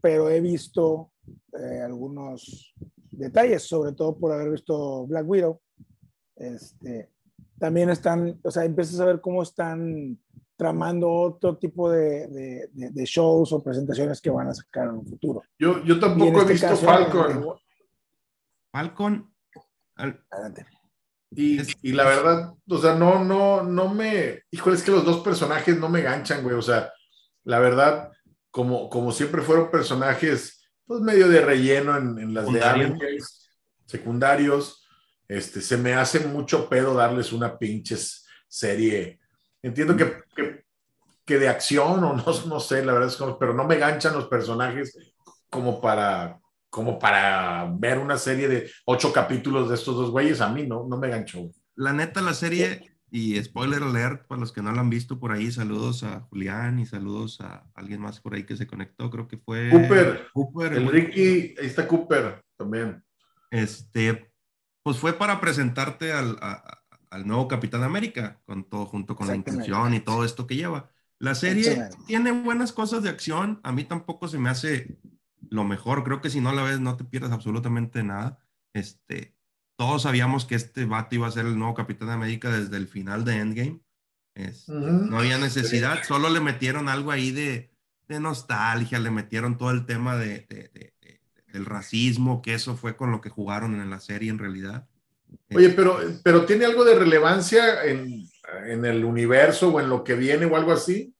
pero 0.00 0.28
he 0.30 0.40
visto 0.40 1.12
eh, 1.52 1.80
algunos 1.84 2.74
detalles, 3.10 3.62
sobre 3.64 3.92
todo 3.92 4.16
por 4.16 4.32
haber 4.32 4.50
visto 4.50 5.06
Black 5.06 5.28
Widow. 5.28 5.60
Este, 6.36 7.10
también 7.58 7.90
están, 7.90 8.38
o 8.42 8.50
sea, 8.50 8.64
empiezas 8.64 9.00
a 9.00 9.04
ver 9.06 9.20
cómo 9.20 9.42
están 9.42 10.18
tramando 10.56 11.10
otro 11.10 11.56
tipo 11.56 11.90
de, 11.90 12.26
de- 12.28 12.68
de- 12.72 12.90
de 12.90 13.04
shows 13.04 13.52
o 13.52 13.62
presentaciones 13.62 14.20
que 14.20 14.30
van 14.30 14.48
a 14.48 14.54
sacar 14.54 14.88
en 14.88 14.94
un 14.96 15.06
futuro. 15.06 15.42
Yo, 15.58 15.82
yo 15.84 15.98
tampoco 16.00 16.38
he 16.38 16.40
este 16.40 16.52
visto 16.52 16.66
caso, 16.68 16.84
Falcon. 16.86 17.54
Falcon, 18.72 19.34
al- 19.96 20.24
adelante. 20.30 20.66
Y, 21.30 21.58
y 21.82 21.92
la 21.92 22.04
verdad, 22.04 22.54
o 22.68 22.78
sea, 22.78 22.94
no, 22.94 23.22
no, 23.24 23.62
no 23.62 23.92
me. 23.92 24.42
Híjole, 24.50 24.76
es 24.76 24.82
que 24.82 24.90
los 24.90 25.04
dos 25.04 25.18
personajes 25.22 25.78
no 25.78 25.88
me 25.88 26.00
ganchan, 26.02 26.42
güey. 26.42 26.56
O 26.56 26.62
sea, 26.62 26.90
la 27.44 27.58
verdad, 27.58 28.10
como, 28.50 28.88
como 28.88 29.12
siempre 29.12 29.42
fueron 29.42 29.70
personajes, 29.70 30.68
pues 30.86 31.00
medio 31.00 31.28
de 31.28 31.40
relleno 31.40 31.96
en, 31.96 32.18
en 32.18 32.34
las 32.34 32.46
de 32.46 32.60
Secundarios. 32.60 32.90
Avengers, 32.90 33.50
secundarios, 33.86 34.88
este, 35.28 35.60
se 35.60 35.76
me 35.76 35.94
hace 35.94 36.20
mucho 36.20 36.68
pedo 36.68 36.94
darles 36.94 37.32
una 37.32 37.58
pinches 37.58 38.26
serie. 38.48 39.20
Entiendo 39.62 39.96
que, 39.96 40.22
que, 40.34 40.64
que 41.24 41.38
de 41.38 41.48
acción 41.48 42.02
o 42.04 42.12
no, 42.16 42.24
no 42.46 42.60
sé, 42.60 42.84
la 42.84 42.92
verdad 42.92 43.08
es 43.08 43.16
como, 43.16 43.38
pero 43.38 43.54
no 43.54 43.64
me 43.64 43.76
ganchan 43.76 44.14
los 44.14 44.28
personajes 44.28 44.96
como 45.50 45.80
para, 45.80 46.40
como 46.70 46.98
para 46.98 47.70
ver 47.78 47.98
una 47.98 48.16
serie 48.16 48.48
de 48.48 48.70
ocho 48.86 49.12
capítulos 49.12 49.68
de 49.68 49.74
estos 49.74 49.96
dos 49.96 50.10
güeyes. 50.10 50.40
A 50.40 50.48
mí 50.48 50.66
no, 50.66 50.86
no 50.88 50.96
me 50.96 51.08
ganchó. 51.08 51.50
la 51.76 51.92
neta, 51.92 52.20
la 52.20 52.34
serie, 52.34 52.97
y 53.10 53.42
spoiler 53.42 53.82
alert, 53.82 54.26
para 54.26 54.40
los 54.40 54.52
que 54.52 54.62
no 54.62 54.72
la 54.72 54.80
han 54.80 54.90
visto 54.90 55.18
por 55.18 55.32
ahí, 55.32 55.50
saludos 55.50 56.02
a 56.02 56.20
Julián 56.30 56.78
y 56.78 56.86
saludos 56.86 57.40
a 57.40 57.66
alguien 57.74 58.00
más 58.00 58.20
por 58.20 58.34
ahí 58.34 58.44
que 58.44 58.56
se 58.56 58.66
conectó, 58.66 59.10
creo 59.10 59.28
que 59.28 59.38
fue 59.38 59.70
Cooper. 59.70 60.28
Cooper, 60.32 60.72
El. 60.74 60.88
Ricky, 60.90 61.20
ahí 61.58 61.66
está 61.66 61.86
Cooper 61.88 62.42
también. 62.56 63.02
Este, 63.50 64.30
pues 64.82 64.98
fue 64.98 65.14
para 65.14 65.40
presentarte 65.40 66.12
al, 66.12 66.36
a- 66.42 66.80
al 67.10 67.26
nuevo 67.26 67.48
Capitán 67.48 67.82
América, 67.82 68.40
con 68.44 68.64
todo, 68.68 68.84
junto 68.86 69.16
con 69.16 69.28
la 69.28 69.34
inclusión 69.34 69.94
y 69.94 70.00
todo 70.00 70.24
esto 70.24 70.46
que 70.46 70.56
lleva. 70.56 70.90
La 71.18 71.34
serie 71.34 71.88
tiene 72.06 72.32
buenas 72.32 72.72
cosas 72.72 73.02
de 73.02 73.08
acción, 73.08 73.60
a 73.64 73.72
mí 73.72 73.84
tampoco 73.84 74.28
se 74.28 74.38
me 74.38 74.50
hace 74.50 74.98
lo 75.50 75.64
mejor, 75.64 76.04
creo 76.04 76.20
que 76.20 76.30
si 76.30 76.40
no 76.40 76.52
la 76.52 76.62
ves 76.62 76.80
no 76.80 76.96
te 76.96 77.04
pierdes 77.04 77.32
absolutamente 77.32 78.02
nada. 78.02 78.38
Este, 78.74 79.34
todos 79.78 80.02
sabíamos 80.02 80.44
que 80.44 80.56
este 80.56 80.84
vato 80.86 81.14
iba 81.14 81.28
a 81.28 81.32
ser 81.32 81.46
el 81.46 81.58
nuevo 81.58 81.74
Capitán 81.74 82.10
América 82.10 82.50
desde 82.50 82.76
el 82.76 82.88
final 82.88 83.24
de 83.24 83.36
Endgame. 83.38 83.80
Es- 84.34 84.74
no 85.06 85.18
había 85.18 85.38
necesidad, 85.38 86.02
solo 86.04 86.30
le 86.30 86.40
metieron 86.40 86.88
algo 86.90 87.12
ahí 87.12 87.30
de, 87.30 87.70
de 88.08 88.20
nostalgia, 88.20 88.98
le 88.98 89.10
metieron 89.10 89.58
todo 89.58 89.70
el 89.70 89.86
tema 89.86 90.16
de, 90.16 90.40
de- 90.48 90.70
de- 90.74 90.94
de- 91.00 91.20
del 91.46 91.66
racismo, 91.66 92.42
que 92.42 92.54
eso 92.54 92.76
fue 92.76 92.96
con 92.96 93.12
lo 93.12 93.20
que 93.20 93.30
jugaron 93.30 93.80
en 93.80 93.90
la 93.90 94.00
serie 94.00 94.30
en 94.30 94.38
realidad. 94.38 94.88
Oye, 95.54 95.70
pero, 95.70 95.98
pero 96.22 96.44
¿tiene 96.44 96.66
algo 96.66 96.84
de 96.84 96.94
relevancia 96.94 97.84
en, 97.84 98.24
en 98.66 98.84
el 98.84 99.04
universo 99.04 99.70
o 99.70 99.80
en 99.80 99.88
lo 99.88 100.04
que 100.04 100.14
viene 100.14 100.46
o 100.46 100.56
algo 100.56 100.72
así? 100.72 101.14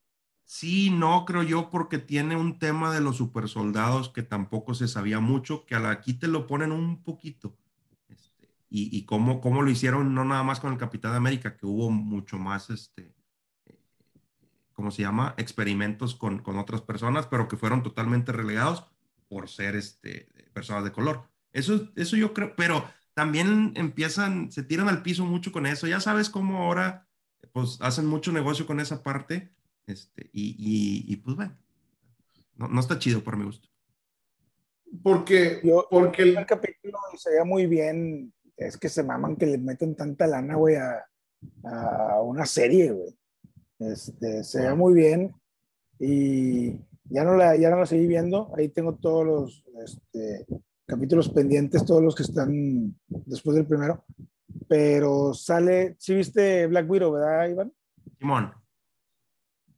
Sí, 0.45 0.91
no, 0.91 1.27
creo 1.27 1.43
yo, 1.43 1.69
porque 1.71 1.99
tiene 1.99 2.35
un 2.37 2.59
tema 2.59 2.93
de 2.93 3.03
los 3.03 3.19
supersoldados 3.19 4.09
que 4.09 4.23
tampoco 4.23 4.75
se 4.75 4.89
sabía 4.89 5.21
mucho, 5.21 5.67
que 5.67 5.75
aquí 5.75 6.15
te 6.15 6.27
lo 6.27 6.47
ponen 6.47 6.73
un 6.73 7.03
poquito. 7.03 7.58
Y 8.71 8.97
y 8.97 9.05
cómo, 9.07 9.41
cómo 9.41 9.63
lo 9.63 9.71
hicieron, 9.71 10.15
no 10.15 10.25
nada 10.25 10.43
más 10.43 10.61
con 10.61 10.73
el 10.73 10.79
Capitán 10.79 11.15
América, 11.15 11.57
que 11.57 11.67
hubo 11.67 11.91
mucho 11.91 12.39
más, 12.39 12.71
este, 12.71 13.15
¿cómo 14.73 14.91
se 14.91 15.03
llama? 15.03 15.35
Experimentos 15.39 16.15
con, 16.15 16.41
con 16.41 16.59
otras 16.59 16.83
personas, 16.83 17.27
pero 17.27 17.49
que 17.49 17.57
fueron 17.57 17.83
totalmente 17.83 18.33
relegados 18.33 18.85
por 19.29 19.49
ser 19.49 19.77
este, 19.77 20.29
personas 20.53 20.85
de 20.85 20.93
color. 20.93 21.29
Eso, 21.53 21.91
eso 21.97 22.17
yo 22.17 22.35
creo, 22.35 22.55
pero 22.57 22.85
también 23.15 23.73
empiezan, 23.75 24.53
se 24.53 24.63
tiran 24.63 24.89
al 24.89 25.03
piso 25.03 25.25
mucho 25.25 25.51
con 25.51 25.67
eso. 25.67 25.87
Ya 25.87 25.99
sabes 25.99 26.31
cómo 26.31 26.59
ahora, 26.59 27.09
pues, 27.53 27.79
hacen 27.81 28.07
mucho 28.07 28.31
negocio 28.31 28.67
con 28.67 28.79
esa 28.79 29.03
parte. 29.03 29.53
Este, 29.87 30.31
y, 30.33 30.51
y, 30.51 31.13
y, 31.13 31.17
pues 31.17 31.35
bueno, 31.35 31.57
no, 32.55 32.69
no 32.69 32.79
está 32.79 32.99
chido 32.99 33.25
por 33.25 33.37
mi 33.37 33.45
gusto. 33.45 33.69
Porque, 35.03 35.61
Yo, 35.65 35.87
porque 35.91 36.23
el 36.23 36.37
el, 36.37 36.47
capítulo 36.47 36.99
se 37.17 37.31
veía 37.31 37.45
muy 37.45 37.67
bien. 37.67 38.33
Es 38.59 38.77
que 38.77 38.89
se 38.89 39.03
maman 39.05 39.37
que 39.37 39.47
le 39.47 39.59
meten 39.59 39.95
tanta 39.95 40.27
lana, 40.27 40.57
güey, 40.57 40.75
a, 40.77 41.05
a 41.65 42.21
una 42.23 42.45
serie, 42.45 42.91
güey. 42.91 43.17
Este, 43.79 44.43
se 44.43 44.59
veía 44.59 44.75
muy 44.75 44.93
bien. 44.95 45.33
Y 46.01 46.73
ya 47.05 47.25
no 47.25 47.37
la, 47.37 47.57
ya 47.57 47.71
no 47.71 47.77
la 47.79 47.87
seguí 47.87 48.07
viendo. 48.07 48.53
Ahí 48.57 48.69
tengo 48.69 48.97
todos 48.97 49.25
los 49.25 49.65
este, 49.85 50.45
capítulos 50.87 51.29
pendientes, 51.29 51.85
todos 51.85 52.03
los 52.03 52.15
que 52.17 52.25
están 52.25 52.95
después 53.07 53.57
del 53.57 53.67
primero. 53.67 54.05
Pero 54.69 55.33
sale, 55.35 55.95
sí 55.99 56.15
viste 56.15 56.67
Black 56.67 56.91
Widow, 56.91 57.13
¿verdad, 57.13 57.49
Iván? 57.49 57.73
Simón, 58.19 58.53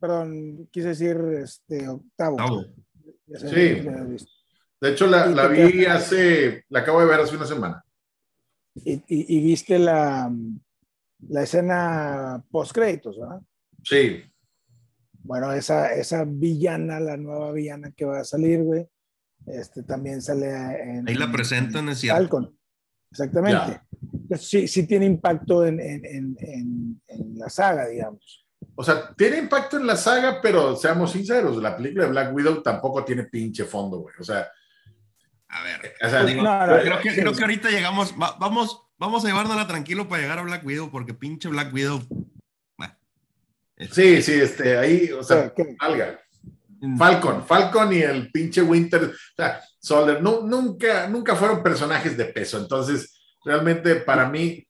Perdón, 0.01 0.67
quise 0.71 0.89
decir 0.89 1.17
este, 1.43 1.87
octavo. 1.87 2.37
Tavo. 2.37 2.65
Ya 3.27 3.39
sé, 3.39 3.49
Sí. 3.49 3.89
de 4.81 4.91
hecho 4.91 5.07
la, 5.07 5.27
¿Y 5.31 5.35
la 5.35 5.47
vi 5.47 5.85
hace, 5.85 6.65
la 6.71 6.81
acabo 6.81 7.01
de 7.01 7.07
ver 7.07 7.21
hace 7.21 7.37
una 7.37 7.47
semana. 7.47 7.85
Y, 8.75 8.93
y- 8.95 9.37
y 9.37 9.41
viste 9.43 9.79
la, 9.79 10.33
la 11.29 11.43
escena 11.43 12.45
post 12.51 12.73
créditos, 12.73 13.19
¿verdad? 13.19 13.41
Sí, 13.83 14.23
Bueno, 15.23 15.53
esa, 15.53 15.93
esa 15.95 16.25
villana, 16.25 16.99
la 17.01 17.17
nueva 17.17 17.53
villana 17.53 17.91
que 17.93 18.05
va 18.05 18.21
a 18.21 18.25
salir, 18.25 18.63
güey, 18.63 18.87
este 19.47 19.83
también 19.83 20.23
sale 20.23 20.47
en. 20.49 21.09
Ahí 21.09 21.15
la 21.15 21.25
en- 21.27 21.33
presentan, 21.33 21.85
en 21.87 21.91
es 21.91 21.99
cierto. 21.99 22.19
Falcon. 22.19 22.57
Exactamente. 23.11 23.81
Sí, 24.39 24.69
sí 24.69 24.87
tiene 24.87 25.05
impacto 25.07 25.67
en, 25.67 25.81
en- 25.81 26.05
en- 26.05 26.37
en- 26.41 27.03
en 27.09 27.39
la 27.39 27.49
saga, 27.49 27.89
digamos. 27.89 28.47
o 28.77 28.85
sea, 28.85 29.13
tiene 29.17 29.39
impacto 29.39 29.77
en 29.79 29.87
la 29.87 29.97
saga, 29.97 30.39
pero 30.41 30.77
seamos 30.77 31.11
sinceros, 31.13 31.57
la 31.61 31.77
película 31.77 32.05
de 32.05 32.11
Black 32.11 32.35
Widow 32.35 32.63
tampoco 32.63 33.05
tiene 33.05 33.25
pinche 33.25 33.65
fondo, 33.65 33.99
güey. 34.01 34.15
O 34.21 34.23
sea, 34.23 34.49
A 35.53 35.63
ver, 35.63 35.95
o 36.01 36.09
sea, 36.09 36.25
digo, 36.25 36.43
no, 36.43 36.67
no, 36.67 36.81
creo, 36.81 37.01
que, 37.01 37.11
sí. 37.11 37.21
creo 37.21 37.33
que 37.35 37.43
ahorita 37.43 37.71
llegamos, 37.71 38.15
va- 38.21 38.37
vamos, 38.39 38.83
vamos 38.99 39.25
a 39.25 39.29
llevárnosla 39.29 39.67
tranquilo 39.67 40.09
para 40.09 40.23
llegar 40.23 40.39
a 40.39 40.43
Black 40.43 40.65
Widow, 40.65 40.91
porque 40.91 41.13
pinche 41.13 41.49
Black 41.49 41.73
Widow. 41.75 42.01
bueno, 42.79 42.95
es- 43.77 43.91
sí, 43.93 44.23
sí, 44.23 44.33
este, 44.35 44.79
ahí, 44.79 45.11
o 45.11 45.23
sea, 45.25 45.53
¿Qué? 45.55 45.77
valga. 45.81 46.21
Falcon, 46.97 47.45
Falcon 47.47 47.93
y 47.93 47.99
el 47.99 48.31
pinche 48.31 48.63
Winter, 48.63 49.05
o 49.05 49.13
sea, 49.37 49.61
Soldier, 49.81 50.23
nu- 50.23 50.47
nunca, 50.47 51.07
nunca 51.09 51.37
fueron 51.37 51.63
personajes 51.63 52.17
de 52.17 52.25
peso. 52.27 52.57
Entonces, 52.59 53.21
realmente 53.45 53.97
para 53.97 54.29
mí, 54.31 54.67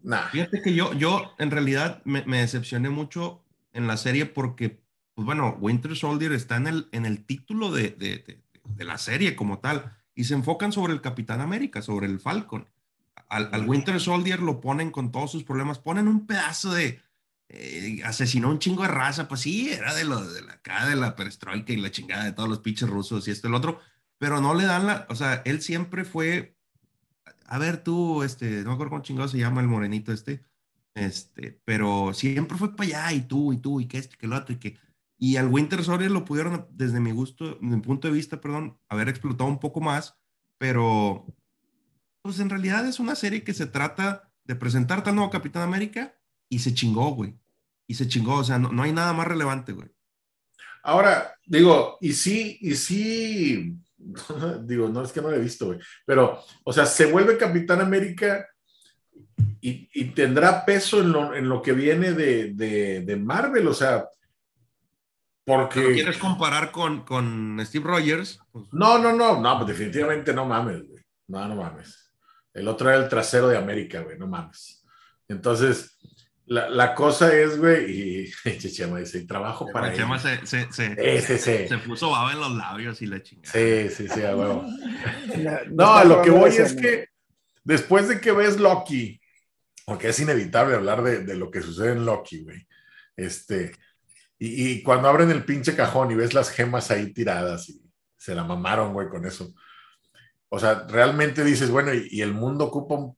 nada. 0.00 0.28
Fíjate 0.30 0.60
que 0.62 0.74
yo, 0.74 0.92
yo 0.94 1.32
en 1.38 1.50
realidad 1.52 2.02
me, 2.04 2.24
me 2.24 2.40
decepcioné 2.40 2.88
mucho 2.90 3.44
en 3.72 3.86
la 3.86 3.96
serie 3.98 4.26
porque, 4.26 4.80
pues 5.14 5.24
bueno, 5.26 5.56
Winter 5.60 5.94
Soldier 5.94 6.32
está 6.32 6.56
en 6.56 6.66
el, 6.66 6.88
en 6.90 7.06
el 7.06 7.24
título 7.24 7.70
de, 7.70 7.90
de- 7.90 8.18
de- 8.26 8.41
de 8.64 8.84
la 8.84 8.98
serie 8.98 9.36
como 9.36 9.58
tal 9.58 9.96
y 10.14 10.24
se 10.24 10.34
enfocan 10.34 10.72
sobre 10.72 10.92
el 10.92 11.00
Capitán 11.00 11.40
América, 11.40 11.82
sobre 11.82 12.06
el 12.06 12.20
Falcon. 12.20 12.68
Al, 13.28 13.48
al 13.52 13.68
Winter 13.68 13.98
Soldier 14.00 14.40
lo 14.40 14.60
ponen 14.60 14.90
con 14.90 15.10
todos 15.10 15.32
sus 15.32 15.44
problemas, 15.44 15.78
ponen 15.78 16.06
un 16.06 16.26
pedazo 16.26 16.72
de, 16.72 17.00
eh, 17.54 18.00
asesinó 18.04 18.48
un 18.48 18.58
chingo 18.58 18.82
de 18.82 18.88
raza, 18.88 19.28
pues 19.28 19.42
sí, 19.42 19.70
era 19.70 19.94
de, 19.94 20.04
lo, 20.04 20.24
de 20.24 20.40
la, 20.40 20.54
acá 20.54 20.86
de 20.86 20.96
la 20.96 21.14
perestroika 21.14 21.72
y 21.72 21.76
la 21.76 21.90
chingada 21.90 22.24
de 22.24 22.32
todos 22.32 22.48
los 22.48 22.60
pinches 22.60 22.88
rusos 22.88 23.28
y 23.28 23.30
esto 23.30 23.46
y 23.46 23.50
el 23.50 23.54
otro, 23.54 23.78
pero 24.16 24.40
no 24.40 24.54
le 24.54 24.64
dan 24.64 24.86
la, 24.86 25.06
o 25.10 25.14
sea, 25.14 25.42
él 25.44 25.60
siempre 25.60 26.06
fue, 26.06 26.56
a 27.44 27.58
ver 27.58 27.84
tú, 27.84 28.22
este, 28.22 28.62
no 28.62 28.70
me 28.70 28.74
acuerdo 28.74 28.90
cómo 28.90 29.02
chingado 29.02 29.28
se 29.28 29.36
llama 29.36 29.60
el 29.60 29.68
morenito 29.68 30.12
este, 30.12 30.42
este, 30.94 31.60
pero 31.66 32.14
siempre 32.14 32.56
fue 32.56 32.74
para 32.74 32.88
allá 32.88 33.12
y 33.12 33.20
tú 33.22 33.52
y 33.52 33.58
tú 33.58 33.80
y 33.80 33.86
que 33.86 33.98
este, 33.98 34.16
que 34.16 34.26
lo 34.26 34.36
otro 34.36 34.54
y 34.54 34.58
que, 34.58 34.78
y 35.22 35.36
al 35.36 35.46
Winter 35.46 35.84
Soldier 35.84 36.10
lo 36.10 36.24
pudieron, 36.24 36.66
desde 36.72 36.98
mi 36.98 37.12
gusto, 37.12 37.56
desde 37.60 37.76
mi 37.76 37.80
punto 37.80 38.08
de 38.08 38.14
vista, 38.14 38.40
perdón, 38.40 38.80
haber 38.88 39.08
explotado 39.08 39.48
un 39.48 39.60
poco 39.60 39.80
más, 39.80 40.18
pero 40.58 41.24
pues 42.22 42.40
en 42.40 42.50
realidad 42.50 42.88
es 42.88 42.98
una 42.98 43.14
serie 43.14 43.44
que 43.44 43.54
se 43.54 43.66
trata 43.66 44.32
de 44.42 44.56
presentarte 44.56 45.10
al 45.10 45.14
nuevo 45.14 45.30
Capitán 45.30 45.62
América 45.62 46.18
y 46.48 46.58
se 46.58 46.74
chingó, 46.74 47.14
güey. 47.14 47.38
Y 47.86 47.94
se 47.94 48.08
chingó, 48.08 48.34
o 48.34 48.42
sea, 48.42 48.58
no, 48.58 48.72
no 48.72 48.82
hay 48.82 48.92
nada 48.92 49.12
más 49.12 49.28
relevante, 49.28 49.70
güey. 49.70 49.86
Ahora, 50.82 51.36
digo, 51.46 51.98
y 52.00 52.14
sí, 52.14 52.58
y 52.60 52.74
sí, 52.74 53.76
digo, 54.64 54.88
no 54.88 55.04
es 55.04 55.12
que 55.12 55.22
no 55.22 55.30
lo 55.30 55.36
he 55.36 55.40
visto, 55.40 55.66
güey, 55.66 55.78
pero, 56.04 56.40
o 56.64 56.72
sea, 56.72 56.84
se 56.84 57.06
vuelve 57.06 57.38
Capitán 57.38 57.80
América 57.80 58.48
y, 59.60 59.88
y 59.94 60.06
tendrá 60.06 60.64
peso 60.64 61.00
en 61.00 61.12
lo, 61.12 61.32
en 61.32 61.48
lo 61.48 61.62
que 61.62 61.74
viene 61.74 62.12
de, 62.12 62.54
de, 62.54 63.02
de 63.02 63.16
Marvel, 63.16 63.68
o 63.68 63.74
sea, 63.74 64.04
Porque. 65.44 65.80
¿Lo 65.80 65.92
quieres 65.92 66.18
comparar 66.18 66.70
con, 66.70 67.04
con 67.04 67.60
Steve 67.64 67.84
Rogers? 67.86 68.38
Pues, 68.52 68.66
No, 68.72 68.98
no, 68.98 69.12
no, 69.12 69.40
no, 69.40 69.56
pues 69.58 69.68
definitivamente 69.76 70.32
no 70.32 70.44
mames, 70.46 70.86
güey. 70.88 71.02
No, 71.28 71.46
no 71.48 71.56
mames. 71.56 72.12
El 72.54 72.68
otro 72.68 72.90
era 72.90 72.98
el 73.02 73.08
trasero 73.08 73.48
de 73.48 73.56
América, 73.56 74.00
güey, 74.00 74.18
no 74.18 74.26
mames. 74.26 74.84
Entonces, 75.28 75.98
la, 76.44 76.68
la 76.68 76.94
cosa 76.94 77.34
es, 77.34 77.58
güey, 77.58 78.24
y 78.24 78.30
Chema 78.58 78.98
dice, 78.98 79.18
y 79.18 79.26
trabajo 79.26 79.66
para 79.72 79.92
Chema 79.94 80.16
ellos. 80.18 80.48
se, 80.48 80.66
se, 80.66 80.72
se, 80.72 81.20
Sí, 81.22 81.38
sí, 81.38 81.38
sí. 81.38 81.68
se 81.68 81.78
puso 81.78 82.10
baba 82.10 82.32
en 82.32 82.40
los 82.40 82.52
labios 82.54 83.00
y 83.02 83.06
la 83.06 83.22
chingada. 83.22 83.52
Sí, 83.52 83.88
sí, 83.88 84.08
sí, 84.08 84.22
a 84.24 84.36
huevo. 84.36 84.64
No, 85.70 85.92
a 85.94 86.04
lo 86.04 86.22
que 86.22 86.30
voy 86.30 86.50
es 86.50 86.58
ese, 86.58 86.76
que 86.76 87.08
después 87.64 88.08
de 88.08 88.20
que 88.20 88.32
ves 88.32 88.60
Loki, 88.60 89.20
porque 89.86 90.08
es 90.10 90.20
inevitable 90.20 90.74
hablar 90.76 91.02
de, 91.02 91.20
de 91.24 91.34
lo 91.36 91.50
que 91.50 91.62
sucede 91.62 91.92
en 91.92 92.04
Loki, 92.04 92.42
güey. 92.44 92.66
Este, 93.16 93.72
y, 94.44 94.82
cuando 94.82 95.08
abren 95.08 95.30
el 95.30 95.44
pinche 95.44 95.76
cajón 95.76 96.10
y 96.10 96.16
ves 96.16 96.34
las 96.34 96.50
gemas 96.50 96.90
ahí 96.90 97.12
tiradas 97.12 97.68
y 97.68 97.80
se 98.16 98.34
la 98.34 98.42
mamaron, 98.42 98.92
güey, 98.92 99.08
con 99.08 99.24
eso. 99.24 99.54
O 100.48 100.58
sea, 100.58 100.84
realmente 100.88 101.44
dices, 101.44 101.70
bueno, 101.70 101.92
y, 101.94 102.20
el 102.22 102.34
mundo 102.34 102.64
ocupa 102.64 102.96
un 102.96 103.16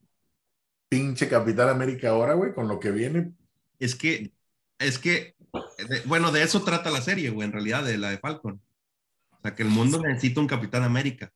pinche 0.87 1.26
Capitán 1.26 1.70
América 1.70 2.10
ahora, 2.10 2.34
güey, 2.34 2.52
con 2.52 2.68
lo 2.68 2.78
que 2.78 2.90
viene. 2.90 3.32
Es 3.78 3.94
que, 3.94 4.32
es 4.78 4.98
que, 4.98 5.34
bueno, 6.04 6.30
de 6.30 6.42
eso 6.42 6.62
trata 6.62 6.90
la 6.90 7.00
serie, 7.00 7.30
güey, 7.30 7.46
en 7.46 7.52
realidad, 7.52 7.84
de 7.84 7.96
la 7.96 8.10
de 8.10 8.18
Falcon. 8.18 8.60
O 9.30 9.40
sea, 9.40 9.54
que 9.54 9.62
el 9.62 9.70
mundo 9.70 10.02
necesita 10.02 10.42
un 10.42 10.46
Capitán 10.46 10.82
América. 10.82 11.32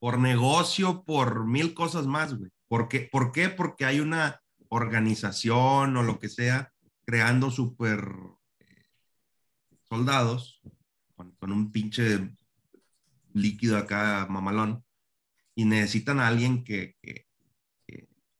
Por 0.00 0.18
negocio, 0.18 1.04
por 1.04 1.46
mil 1.46 1.72
cosas 1.72 2.08
más, 2.08 2.34
güey. 2.36 2.50
¿Por 2.66 2.88
qué? 2.88 3.08
¿Por 3.12 3.30
qué? 3.30 3.48
Porque 3.48 3.84
hay 3.84 4.00
una 4.00 4.42
organización 4.68 5.96
o 5.96 6.02
lo 6.02 6.18
que 6.18 6.28
sea 6.28 6.72
creando 7.06 7.52
super 7.52 8.08
soldados 9.88 10.62
con, 11.14 11.52
un 11.52 11.70
pinche 11.72 12.30
líquido 13.32 13.76
acá 13.76 14.26
mamalón 14.28 14.84
y 15.54 15.64
necesitan 15.64 16.20
a 16.20 16.28
alguien 16.28 16.64
que, 16.64 16.96
que, 17.02 17.26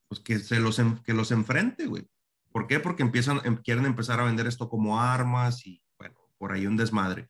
pues 0.08 0.22
se 0.46 0.60
los, 0.60 0.80
que 1.04 1.14
los 1.14 1.30
enfrente, 1.30 1.86
güey. 1.86 2.08
¿Por 2.52 2.66
qué? 2.66 2.80
Porque 2.80 3.02
empiezan, 3.02 3.40
em- 3.44 3.56
quieren 3.56 3.84
empezar 3.84 4.20
a 4.20 4.24
vender 4.24 4.46
esto 4.46 4.68
como 4.68 5.00
armas 5.00 5.66
y, 5.66 5.82
bueno, 5.98 6.16
por 6.38 6.52
ahí 6.52 6.66
un 6.66 6.76
desmadre. 6.76 7.28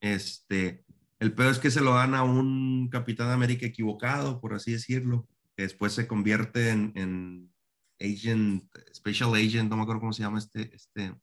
Este, 0.00 0.84
el 1.18 1.34
peor 1.34 1.50
es 1.50 1.58
que 1.58 1.70
se 1.70 1.80
lo 1.80 1.94
dan 1.94 2.14
a 2.14 2.22
un 2.22 2.88
Capitán 2.88 3.30
América 3.30 3.66
equivocado, 3.66 4.40
por 4.40 4.54
así 4.54 4.72
decirlo, 4.72 5.28
que 5.56 5.64
después 5.64 5.92
se 5.92 6.06
convierte 6.06 6.70
en, 6.70 6.92
en 6.94 7.52
Agent, 8.00 8.64
Special 8.94 9.34
Agent, 9.34 9.68
no 9.68 9.76
me 9.76 9.82
acuerdo 9.82 10.00
cómo 10.00 10.12
se 10.12 10.22
llama 10.22 10.38
este, 10.38 10.74
este, 10.74 11.14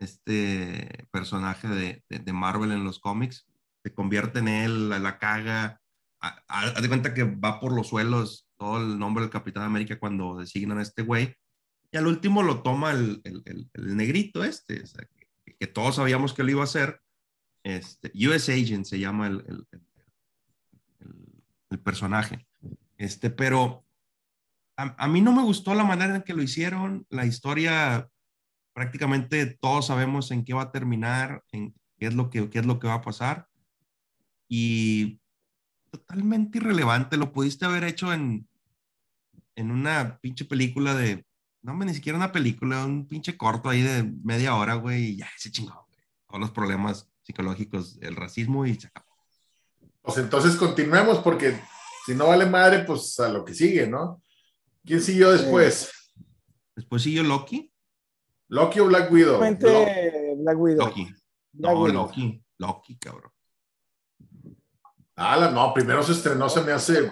este 0.00 1.06
personaje 1.10 1.68
de, 1.68 2.04
de, 2.08 2.32
Marvel 2.32 2.72
en 2.72 2.84
los 2.84 2.98
cómics. 2.98 3.46
Se 3.82 3.94
convierte 3.94 4.40
en 4.40 4.48
él, 4.48 4.88
la, 4.88 5.18
caga. 5.18 5.80
Haz 6.20 6.82
de 6.82 6.88
cuenta 6.88 7.14
que 7.14 7.24
va 7.24 7.60
por 7.60 7.72
los 7.72 7.88
suelos 7.88 8.48
todo 8.58 8.78
el 8.78 8.98
nombre 8.98 9.22
del 9.22 9.30
Capitán 9.30 9.62
América 9.62 9.98
cuando 9.98 10.38
designan 10.38 10.78
a 10.78 10.82
este 10.82 11.02
güey. 11.02 11.34
Y 11.92 11.96
al 11.96 12.06
último 12.06 12.42
lo 12.42 12.62
toma 12.62 12.92
el, 12.92 13.20
el, 13.24 13.42
el- 13.44 13.96
negrito 13.96 14.44
este, 14.44 14.84
que, 15.58 15.66
todos 15.66 15.96
sabíamos 15.96 16.34
que 16.34 16.42
lo 16.42 16.50
iba 16.50 16.60
a 16.60 16.64
hacer. 16.64 17.00
Este, 17.62 18.10
US 18.26 18.48
Agent 18.48 18.86
se 18.86 18.98
llama 18.98 19.26
el 19.28 19.66
personaje. 21.82 22.46
Este, 22.96 23.30
pero 23.30 23.84
a, 24.76 25.04
a 25.04 25.08
mí 25.08 25.20
no 25.20 25.32
me 25.32 25.42
gustó 25.42 25.74
la 25.74 25.84
manera 25.84 26.16
en 26.16 26.22
que 26.22 26.34
lo 26.34 26.42
hicieron. 26.42 27.06
La 27.08 27.26
historia, 27.26 28.08
prácticamente 28.80 29.44
todos 29.44 29.88
sabemos 29.88 30.30
en 30.30 30.42
qué 30.42 30.54
va 30.54 30.62
a 30.62 30.72
terminar, 30.72 31.44
en 31.52 31.74
qué 31.98 32.06
es 32.06 32.14
lo 32.14 32.30
que, 32.30 32.48
qué 32.48 32.60
es 32.60 32.64
lo 32.64 32.78
que 32.78 32.88
va 32.88 32.94
a 32.94 33.02
pasar. 33.02 33.46
Y 34.48 35.20
totalmente 35.90 36.56
irrelevante. 36.56 37.18
Lo 37.18 37.30
pudiste 37.30 37.66
haber 37.66 37.84
hecho 37.84 38.10
en, 38.10 38.48
en 39.54 39.70
una 39.70 40.18
pinche 40.22 40.46
película 40.46 40.94
de, 40.94 41.26
no, 41.60 41.76
ni 41.76 41.92
siquiera 41.92 42.16
una 42.16 42.32
película, 42.32 42.86
un 42.86 43.06
pinche 43.06 43.36
corto 43.36 43.68
ahí 43.68 43.82
de 43.82 44.02
media 44.24 44.56
hora, 44.56 44.76
güey, 44.76 45.10
y 45.10 45.16
ya, 45.16 45.28
se 45.36 45.52
chingó, 45.52 45.86
güey. 45.90 46.02
Todos 46.26 46.40
los 46.40 46.50
problemas 46.50 47.06
psicológicos, 47.20 47.98
el 48.00 48.16
racismo 48.16 48.64
y 48.64 48.76
se 48.80 48.86
acabó. 48.86 49.14
Pues 50.00 50.16
entonces 50.16 50.56
continuemos, 50.56 51.18
porque 51.18 51.60
si 52.06 52.14
no 52.14 52.28
vale 52.28 52.46
madre, 52.46 52.84
pues 52.84 53.20
a 53.20 53.28
lo 53.28 53.44
que 53.44 53.52
sigue, 53.52 53.86
¿no? 53.86 54.22
¿Quién 54.86 55.02
siguió 55.02 55.32
después? 55.32 55.92
Después 56.74 57.02
siguió 57.02 57.22
Loki. 57.24 57.69
¿Loki 58.50 58.80
o 58.80 58.86
Black 58.86 59.10
Widow? 59.10 59.38
Black 59.38 60.58
Widow. 60.58 60.86
Loki. 60.86 61.04
Black 61.52 61.74
No, 61.74 61.80
Widow. 61.82 62.02
Loki. 62.06 62.44
Loki, 62.58 62.96
cabrón. 62.98 63.32
Ah, 65.16 65.50
no, 65.52 65.72
primero 65.74 66.02
se 66.02 66.12
estrenó, 66.12 66.48
se 66.48 66.60
me 66.62 66.72
hace 66.72 67.10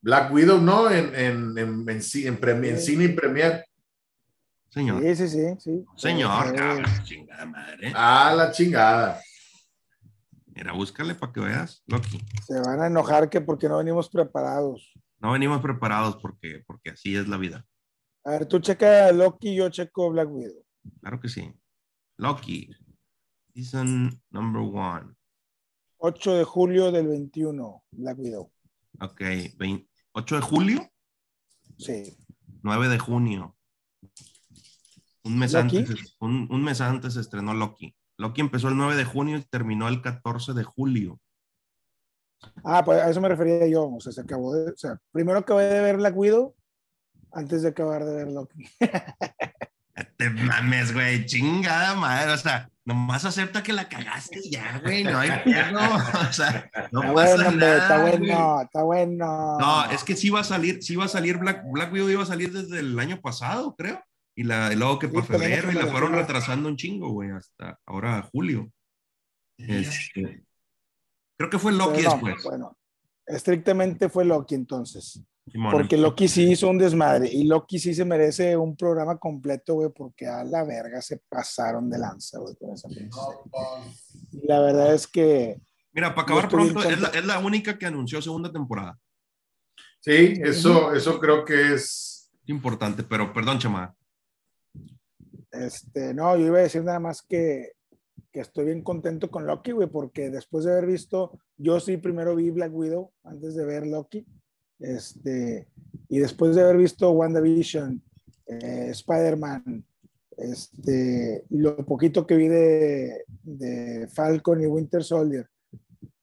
Black 0.00 0.32
Widow, 0.32 0.60
¿no? 0.60 0.90
En, 0.90 1.14
en, 1.14 1.58
en, 1.58 1.88
en, 1.88 1.88
en 1.88 2.40
premi- 2.40 2.68
en 2.68 2.78
cine 2.78 3.04
y 3.04 3.08
premier. 3.08 3.64
Señor. 4.70 5.02
Sí, 5.02 5.16
sí, 5.16 5.28
sí, 5.28 5.46
sí. 5.58 5.84
Señor, 5.96 6.54
Eh, 6.54 6.56
cabrón, 6.56 6.84
chingada 7.04 7.44
madre. 7.46 7.92
Ah, 7.94 8.32
la 8.36 8.50
chingada. 8.52 9.20
Mira, 10.46 10.72
búscale 10.72 11.14
para 11.14 11.32
que 11.32 11.40
veas. 11.40 11.82
Loki. 11.86 12.20
se 12.46 12.60
van 12.60 12.80
a 12.80 12.86
enojar 12.86 13.28
que 13.28 13.40
porque 13.40 13.68
no 13.68 13.78
venimos 13.78 14.08
preparados. 14.10 14.92
No 15.18 15.32
venimos 15.32 15.60
preparados 15.60 16.16
porque, 16.16 16.62
porque 16.66 16.90
así 16.90 17.16
es 17.16 17.28
la 17.28 17.36
vida. 17.36 17.64
A 18.24 18.30
ver, 18.30 18.46
tú 18.46 18.60
checa 18.60 19.10
Loki, 19.12 19.54
yo 19.54 19.68
checo 19.68 20.10
Black 20.10 20.30
Widow. 20.30 20.64
Claro 21.00 21.20
que 21.20 21.28
sí. 21.28 21.52
Loki. 22.18 22.70
Season 23.54 24.10
number 24.30 24.62
one. 24.62 25.14
8 25.98 26.34
de 26.36 26.44
julio 26.44 26.90
del 26.92 27.06
21, 27.08 27.82
Black 27.92 28.18
Widow. 28.18 28.52
Ok. 29.00 29.20
vein- 29.58 29.88
8 30.12 30.36
de 30.36 30.40
julio, 30.42 30.90
Sí. 31.78 32.16
9 32.62 32.88
de 32.88 32.98
junio. 32.98 33.56
Un 35.24 35.38
mes, 35.38 35.52
¿Loki? 35.52 35.78
antes, 35.78 36.16
un, 36.20 36.48
un 36.50 36.62
mes 36.64 36.80
antes 36.80 37.14
se 37.14 37.20
estrenó 37.20 37.54
Loki. 37.54 37.94
Loki 38.18 38.40
empezó 38.40 38.68
el 38.68 38.76
9 38.76 38.96
de 38.96 39.04
junio 39.04 39.36
y 39.38 39.42
terminó 39.44 39.88
el 39.88 40.02
14 40.02 40.52
de 40.52 40.64
julio. 40.64 41.20
Ah, 42.64 42.84
pues 42.84 43.00
a 43.00 43.08
eso 43.10 43.20
me 43.20 43.28
refería 43.28 43.66
yo. 43.68 43.88
O 43.88 44.00
sea, 44.00 44.12
se 44.12 44.20
acabó 44.20 44.54
de. 44.54 44.72
O 44.72 44.76
sea, 44.76 45.00
primero 45.12 45.38
acabé 45.38 45.64
de 45.66 45.80
ver 45.80 45.96
Black 45.96 46.16
Widow 46.16 46.54
antes 47.32 47.62
de 47.62 47.68
acabar 47.70 48.04
de 48.04 48.14
ver 48.14 48.28
Loki. 48.28 48.68
Te 50.16 50.30
mames, 50.30 50.92
güey, 50.94 51.26
chingada 51.26 51.94
madre. 51.94 52.32
O 52.32 52.38
sea, 52.38 52.68
nomás 52.84 53.24
acepta 53.24 53.62
que 53.62 53.72
la 53.72 53.88
cagaste 53.88 54.40
y 54.42 54.50
ya, 54.50 54.80
güey. 54.82 55.04
No 55.04 55.18
hay 55.18 55.30
pedo. 55.44 55.78
O 56.28 56.32
sea, 56.32 56.70
no 56.90 57.02
Está 57.02 57.14
pasa 57.14 57.34
bueno, 57.36 57.50
nada. 57.52 57.78
está 57.78 58.00
güey. 58.00 58.18
bueno, 58.18 58.62
está 58.62 58.82
bueno. 58.82 59.58
No, 59.58 59.84
es 59.90 60.02
que 60.04 60.16
sí 60.16 60.30
va 60.30 60.40
a 60.40 60.44
salir, 60.44 60.82
sí 60.82 60.96
va 60.96 61.04
a 61.04 61.08
salir 61.08 61.38
Black, 61.38 61.62
Black 61.70 61.92
Widow 61.92 62.08
iba 62.08 62.22
a 62.22 62.26
salir 62.26 62.52
desde 62.52 62.80
el 62.80 62.98
año 62.98 63.20
pasado, 63.20 63.74
creo. 63.76 64.02
Y, 64.34 64.44
la, 64.44 64.72
y 64.72 64.76
luego 64.76 64.98
que 64.98 65.08
Sí, 65.08 65.12
para 65.12 65.26
febrero 65.26 65.70
y 65.70 65.74
la 65.74 65.86
fueron 65.88 66.12
retrasando 66.12 66.68
un 66.68 66.76
chingo, 66.76 67.10
güey, 67.10 67.30
hasta 67.30 67.78
ahora 67.84 68.22
julio. 68.32 68.70
Este, 69.58 70.42
creo 71.36 71.50
que 71.50 71.58
fue 71.58 71.72
Loki 71.72 72.02
no, 72.02 72.10
después. 72.12 72.42
Bueno, 72.42 72.78
estrictamente 73.26 74.08
fue 74.08 74.24
Loki 74.24 74.54
entonces. 74.54 75.22
Simón, 75.50 75.72
Porque 75.72 75.96
Loki 75.96 76.28
sí 76.28 76.52
hizo 76.52 76.68
un 76.68 76.78
desmadre 76.78 77.28
y 77.30 77.44
Loki 77.44 77.78
sí 77.78 77.94
se 77.94 78.04
merece 78.04 78.56
un 78.56 78.76
programa 78.76 79.18
completo, 79.18 79.74
güey, 79.74 79.90
porque 79.90 80.26
a 80.26 80.44
la 80.44 80.64
verga 80.64 81.02
se 81.02 81.20
pasaron 81.28 81.90
de 81.90 81.98
lanza, 81.98 82.38
güey, 82.38 82.54
con 82.54 82.70
esa. 82.70 82.88
Y 84.32 84.46
la 84.46 84.60
verdad 84.60 84.94
es 84.94 85.06
que 85.06 85.60
Mira, 85.92 86.14
para 86.14 86.22
acabar 86.22 86.48
pronto, 86.48 86.82
es 86.82 87.00
la, 87.00 87.08
es 87.08 87.24
la 87.24 87.38
única 87.38 87.78
que 87.78 87.86
anunció 87.86 88.22
segunda 88.22 88.50
temporada. 88.50 88.98
Sí, 90.00 90.34
eso, 90.42 90.94
eso 90.94 91.20
creo 91.20 91.44
que 91.44 91.74
es. 91.74 92.30
Importante, 92.46 93.04
pero 93.04 93.32
perdón, 93.32 93.58
chama. 93.60 93.94
Este, 95.52 96.12
no, 96.12 96.36
yo 96.36 96.46
iba 96.46 96.58
a 96.58 96.62
decir 96.62 96.82
nada 96.82 96.98
más 96.98 97.22
que, 97.22 97.72
que 98.32 98.40
estoy 98.40 98.64
bien 98.64 98.82
contento 98.82 99.30
con 99.30 99.46
Loki, 99.46 99.70
güey, 99.70 99.88
porque 99.88 100.28
después 100.30 100.64
de 100.64 100.72
haber 100.72 100.86
visto, 100.86 101.38
yo 101.56 101.78
sí 101.78 101.98
primero 101.98 102.34
vi 102.34 102.50
Black 102.50 102.74
Widow 102.74 103.12
antes 103.22 103.54
de 103.54 103.64
ver 103.64 103.86
Loki, 103.86 104.26
este, 104.82 105.66
y 106.08 106.18
después 106.18 106.54
de 106.54 106.62
haber 106.62 106.76
visto 106.76 107.10
WandaVision, 107.12 108.02
eh, 108.46 108.88
Spider-Man, 108.90 109.84
este, 110.36 111.44
lo 111.50 111.76
poquito 111.86 112.26
que 112.26 112.36
vi 112.36 112.48
de, 112.48 113.24
de 113.42 114.08
Falcon 114.08 114.60
y 114.62 114.66
Winter 114.66 115.02
Soldier, 115.04 115.48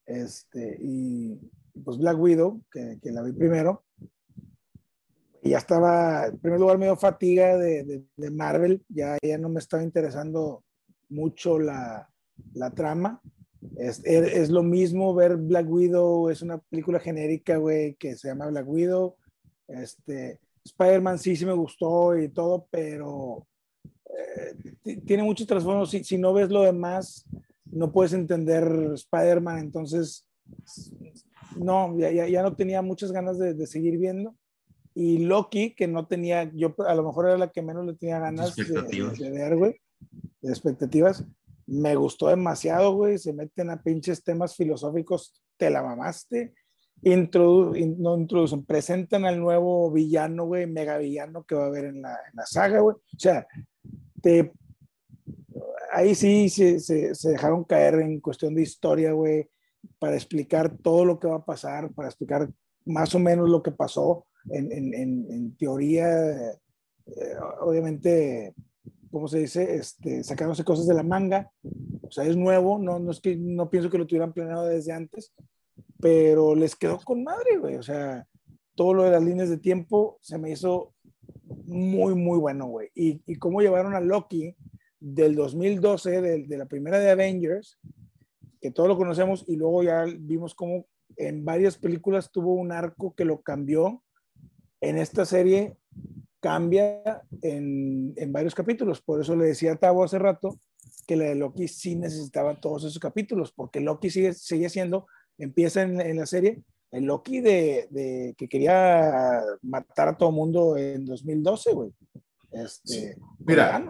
este, 0.05 0.77
y 0.81 1.39
pues 1.83 1.97
Black 1.97 2.19
Widow, 2.19 2.61
que, 2.71 2.99
que 3.01 3.11
la 3.11 3.21
vi 3.23 3.31
primero, 3.31 3.83
ya 5.41 5.57
estaba, 5.57 6.27
en 6.27 6.37
primer 6.39 6.59
lugar, 6.59 6.77
medio 6.77 6.97
fatiga 6.97 7.57
de, 7.57 7.83
de- 7.83 8.03
de 8.17 8.31
Marvel, 8.31 8.83
ya, 8.89 9.17
ya 9.21 9.37
no 9.37 9.47
me 9.49 9.59
estaba 9.59 9.83
interesando 9.83 10.63
mucho 11.07 11.57
la, 11.59 12.09
la 12.53 12.71
trama. 12.71 13.21
Es, 13.77 13.99
es, 14.05 14.33
es 14.33 14.49
lo 14.49 14.63
mismo 14.63 15.13
ver 15.13 15.35
Black 15.37 15.69
Widow, 15.69 16.29
es 16.29 16.41
una 16.41 16.57
película 16.59 16.99
genérica, 16.99 17.57
güey, 17.57 17.95
que 17.95 18.15
se 18.15 18.29
llama 18.29 18.47
Black 18.47 18.67
Widow. 18.67 19.15
Este, 19.67 20.39
Spider-Man 20.65 21.19
sí, 21.19 21.35
sí 21.35 21.45
me 21.45 21.53
gustó 21.53 22.17
y 22.17 22.29
todo, 22.29 22.67
pero 22.71 23.45
eh, 24.05 24.55
ti- 24.81 24.97
tiene 25.01 25.23
muchos 25.23 25.45
trasfondos. 25.47 25.89
Si, 25.91 26.03
si 26.03 26.17
no 26.17 26.33
ves 26.33 26.49
lo 26.49 26.61
demás, 26.63 27.25
no 27.65 27.91
puedes 27.91 28.13
entender 28.13 28.63
Spider-Man, 28.93 29.59
entonces 29.59 30.25
no, 31.55 31.97
ya, 31.97 32.11
ya, 32.11 32.27
ya 32.27 32.41
no 32.43 32.55
tenía 32.55 32.81
muchas 32.81 33.11
ganas 33.11 33.37
de, 33.37 33.53
de 33.53 33.67
seguir 33.67 33.97
viendo. 33.97 34.35
Y 34.95 35.19
Loki, 35.19 35.75
que 35.75 35.87
no 35.87 36.07
tenía, 36.07 36.51
yo 36.53 36.73
a 36.85 36.95
lo 36.95 37.03
mejor 37.03 37.27
era 37.27 37.37
la 37.37 37.51
que 37.51 37.61
menos 37.61 37.85
le 37.85 37.93
tenía 37.95 38.19
ganas 38.19 38.55
de, 38.55 38.63
Expectativas. 38.63 39.19
de 39.19 39.29
ver, 39.31 39.55
güey, 39.57 39.75
de 40.41 40.49
expectativas. 40.49 41.23
Me 41.71 41.95
gustó 41.95 42.27
demasiado, 42.27 42.93
güey. 42.93 43.17
Se 43.17 43.33
meten 43.33 43.69
a 43.69 43.81
pinches 43.81 44.23
temas 44.23 44.55
filosóficos, 44.55 45.41
te 45.57 45.69
la 45.69 45.83
mamaste. 45.83 46.53
Introdu 47.01 47.75
in- 47.75 47.95
no 48.01 48.17
introducen, 48.17 48.65
presentan 48.65 49.23
al 49.25 49.39
nuevo 49.39 49.89
villano, 49.91 50.45
güey, 50.45 50.67
mega 50.67 50.97
villano 50.97 51.43
que 51.43 51.55
va 51.55 51.63
a 51.65 51.67
haber 51.67 51.85
en 51.85 52.01
la, 52.01 52.11
en 52.11 52.35
la 52.35 52.45
saga, 52.45 52.79
güey. 52.81 52.95
O 52.97 53.19
sea, 53.19 53.47
te, 54.21 54.51
ahí 55.93 56.13
sí 56.15 56.49
se, 56.49 56.79
se, 56.79 57.13
dejaron 57.29 57.63
caer 57.63 57.95
en 57.95 58.19
cuestión 58.19 58.53
de 58.53 58.63
historia, 58.63 59.13
güey, 59.13 59.49
para 59.97 60.15
explicar 60.15 60.75
todo 60.77 61.05
lo 61.05 61.19
que 61.19 61.27
va 61.27 61.37
a 61.37 61.45
pasar, 61.45 61.89
para 61.93 62.09
explicar 62.09 62.49
más 62.85 63.15
o 63.15 63.19
menos 63.19 63.49
lo 63.49 63.63
que 63.63 63.71
pasó 63.71 64.25
en, 64.49 64.71
en, 64.71 64.93
en, 64.93 65.25
en 65.31 65.55
teoría, 65.57 66.51
eh, 66.51 67.35
obviamente, 67.61 68.53
¿cómo 69.11 69.27
se 69.27 69.39
dice? 69.39 69.75
Este, 69.75 70.23
sacándose 70.23 70.63
cosas 70.63 70.87
de 70.87 70.93
la 70.93 71.03
manga. 71.03 71.51
O 72.01 72.11
sea, 72.11 72.25
es 72.25 72.35
nuevo, 72.35 72.79
no, 72.79 72.99
no 72.99 73.11
es 73.11 73.19
que 73.19 73.35
no 73.35 73.69
pienso 73.69 73.89
que 73.89 73.97
lo 73.97 74.07
tuvieran 74.07 74.33
planeado 74.33 74.65
desde 74.65 74.93
antes, 74.93 75.33
pero 75.99 76.55
les 76.55 76.75
quedó 76.75 76.99
con 76.99 77.23
madre, 77.23 77.57
güey. 77.57 77.75
O 77.75 77.83
sea, 77.83 78.25
todo 78.75 78.93
lo 78.93 79.03
de 79.03 79.11
las 79.11 79.23
líneas 79.23 79.49
de 79.49 79.57
tiempo 79.57 80.17
se 80.21 80.37
me 80.37 80.51
hizo 80.51 80.93
muy, 81.65 82.15
muy 82.15 82.39
bueno, 82.39 82.67
güey. 82.67 82.89
Y, 82.95 83.21
y 83.25 83.35
cómo 83.35 83.61
llevaron 83.61 83.93
a 83.95 83.99
Loki 83.99 84.55
del 84.99 85.35
2012, 85.35 86.21
de, 86.21 86.43
de 86.47 86.57
la 86.57 86.65
primera 86.65 86.99
de 86.99 87.11
Avengers, 87.11 87.79
que 88.61 88.71
todos 88.71 88.89
lo 88.89 88.97
conocemos, 88.97 89.45
y 89.47 89.55
luego 89.55 89.83
ya 89.83 90.05
vimos 90.19 90.53
cómo 90.55 90.85
en 91.15 91.43
varias 91.45 91.77
películas 91.77 92.31
tuvo 92.31 92.53
un 92.53 92.71
arco 92.71 93.13
que 93.15 93.25
lo 93.25 93.41
cambió. 93.41 94.03
En 94.81 94.97
esta 94.97 95.25
serie 95.25 95.75
cambia 96.39 97.21
en, 97.41 98.13
en 98.15 98.31
varios 98.33 98.55
capítulos. 98.55 99.01
Por 99.01 99.21
eso 99.21 99.35
le 99.35 99.45
decía 99.45 99.73
a 99.73 99.75
Tavo 99.75 100.03
hace 100.03 100.19
rato 100.19 100.59
que 101.07 101.15
la 101.15 101.25
de 101.25 101.35
Loki 101.35 101.67
sí 101.67 101.95
necesitaba 101.95 102.59
todos 102.59 102.83
esos 102.83 102.99
capítulos, 102.99 103.51
porque 103.51 103.79
Loki 103.79 104.09
sigue, 104.09 104.33
sigue 104.33 104.69
siendo, 104.69 105.07
empieza 105.37 105.81
en, 105.81 105.99
en 105.99 106.17
la 106.17 106.25
serie, 106.25 106.61
el 106.91 107.05
Loki 107.05 107.41
de, 107.41 107.87
de 107.91 108.35
que 108.37 108.47
quería 108.47 109.41
matar 109.61 110.09
a 110.09 110.17
todo 110.17 110.31
mundo 110.31 110.77
en 110.77 111.05
2012, 111.05 111.73
güey. 111.73 111.91
Este, 112.51 113.15
Mira. 113.39 113.83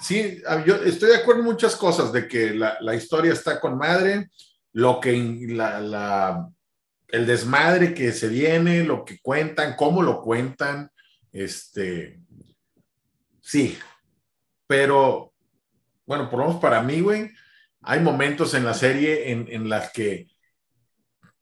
Sí, 0.00 0.40
yo 0.66 0.76
estoy 0.76 1.10
de 1.10 1.16
acuerdo 1.16 1.40
en 1.40 1.46
muchas 1.46 1.76
cosas, 1.76 2.12
de 2.12 2.26
que 2.28 2.54
la, 2.54 2.76
la 2.80 2.94
historia 2.94 3.32
está 3.32 3.60
con 3.60 3.76
madre, 3.76 4.30
lo 4.72 5.00
que 5.00 5.12
la, 5.48 5.80
la- 5.80 6.48
el 7.08 7.26
desmadre 7.26 7.92
que 7.92 8.12
se 8.12 8.28
viene, 8.28 8.84
lo 8.84 9.04
que 9.04 9.18
cuentan, 9.20 9.74
cómo 9.76 10.00
lo 10.02 10.22
cuentan, 10.22 10.90
este, 11.32 12.20
sí, 13.40 13.78
pero 14.66 15.32
bueno, 16.06 16.28
por 16.28 16.40
lo 16.40 16.46
menos 16.46 16.60
para 16.60 16.82
mí, 16.82 17.00
güey, 17.00 17.30
hay 17.82 18.00
momentos 18.00 18.54
en 18.54 18.64
la 18.64 18.74
serie 18.74 19.30
en, 19.30 19.46
en 19.48 19.68
las 19.68 19.92
que 19.92 20.28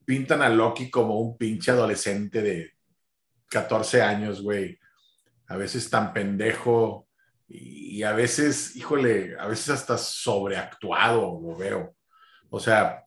pintan 0.05 0.43
a 0.43 0.49
Loki 0.49 0.91
como 0.91 1.21
un 1.21 1.37
pinche 1.37 1.71
adolescente 1.71 2.43
de 2.43 2.73
14 3.49 4.03
años, 4.03 4.43
güey, 4.43 4.79
a 5.47 5.57
veces 5.57 5.89
tan 5.91 6.13
pendejo 6.13 7.09
y, 7.49 8.03
a 8.03 8.13
veces, 8.13 8.77
híjole, 8.77 9.37
a 9.39 9.47
veces 9.47 9.71
hasta 9.71 9.97
sobreactuado 9.97 11.41
lo 11.43 11.57
veo. 11.57 11.97
O 12.51 12.61
sea, 12.61 13.05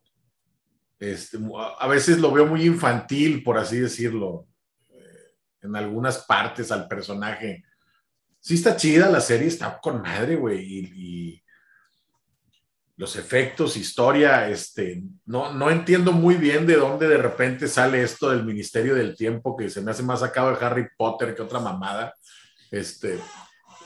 este, 1.00 1.38
a 1.80 1.88
veces 1.88 2.20
lo 2.20 2.32
veo 2.32 2.48
muy 2.48 2.66
infantil, 2.66 3.44
por 3.44 3.58
así 3.58 3.80
decirlo, 3.80 4.48
en 5.62 5.76
algunas 5.76 6.20
partes 6.20 6.72
al 6.72 6.88
personaje. 6.88 7.64
Sí 8.40 8.56
está 8.56 8.76
chida 8.76 9.10
la 9.10 9.22
serie, 9.22 9.48
está 9.48 9.80
con 9.80 10.02
madre, 10.02 10.36
güey, 10.36 10.60
y, 10.60 10.80
y 10.96 11.44
los 13.02 13.16
efectos, 13.16 13.78
historia, 13.78 14.48
este, 14.48 15.02
no, 15.26 15.52
no 15.54 15.72
entiendo 15.72 16.12
muy 16.12 16.36
bien 16.36 16.68
de 16.68 16.76
dónde 16.76 17.08
de 17.08 17.18
repente 17.18 17.68
sale 17.68 18.04
esto 18.04 18.30
del 18.30 18.44
Ministerio 18.44 18.94
del 18.94 19.16
Tiempo, 19.16 19.58
que 19.58 19.72
se 19.72 19.82
me 19.82 19.90
hace 19.90 20.04
más 20.04 20.20
sacado 20.20 20.52
de 20.52 20.64
Harry 20.64 20.88
Potter 20.96 21.34
que 21.34 21.42
otra 21.42 21.60
mamada. 21.60 22.14
Este, 22.70 23.20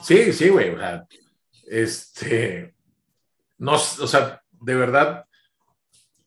sí, 0.01 0.33
sí, 0.33 0.49
güey, 0.49 0.71
o 0.71 0.77
sea, 0.77 1.05
este, 1.67 2.75
no, 3.57 3.75
o 3.75 4.07
sea, 4.07 4.41
de 4.51 4.75
verdad, 4.75 5.25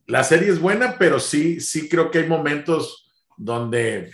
la 0.07 0.25
serie 0.25 0.49
es 0.49 0.59
buena, 0.59 0.97
pero 0.99 1.21
sí, 1.21 1.61
sí 1.61 1.91
creo 1.91 2.11
que 2.11 2.21
hay 2.21 2.27
momentos 2.27 3.13
donde 3.37 4.13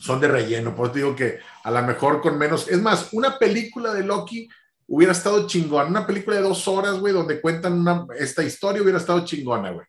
son 0.00 0.18
de 0.18 0.28
relleno. 0.28 0.74
Por 0.74 0.86
eso 0.86 0.94
digo 0.94 1.14
que 1.14 1.38
a 1.62 1.70
lo 1.70 1.82
mejor 1.82 2.20
con 2.20 2.38
menos. 2.38 2.68
Es 2.68 2.80
más, 2.80 3.12
una 3.12 3.38
película 3.38 3.92
de 3.92 4.02
Loki 4.02 4.48
hubiera 4.86 5.12
estado 5.12 5.46
chingón. 5.46 5.88
Una 5.88 6.06
película 6.06 6.36
de 6.36 6.42
dos 6.42 6.66
horas, 6.66 6.98
güey, 6.98 7.12
donde 7.12 7.40
cuentan 7.40 8.06
esta 8.18 8.42
historia 8.42 8.82
hubiera 8.82 8.98
estado 8.98 9.24
chingona, 9.24 9.70
güey. 9.70 9.86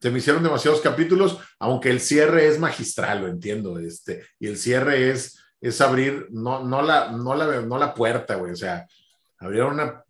Se 0.00 0.10
me 0.10 0.18
hicieron 0.18 0.42
demasiados 0.42 0.80
capítulos, 0.80 1.38
aunque 1.60 1.90
el 1.90 2.00
cierre 2.00 2.48
es 2.48 2.58
magistral, 2.58 3.20
lo 3.20 3.28
entiendo. 3.28 3.78
Este, 3.78 4.26
y 4.40 4.48
el 4.48 4.56
cierre 4.56 5.10
es, 5.10 5.38
es 5.60 5.80
abrir, 5.80 6.26
no, 6.30 6.64
no, 6.64 6.82
la, 6.82 7.12
no, 7.12 7.36
la, 7.36 7.60
no 7.60 7.78
la 7.78 7.94
puerta, 7.94 8.34
güey. 8.34 8.52
O 8.52 8.56
sea, 8.56 8.86
abrir 9.38 9.62
una 9.62 10.02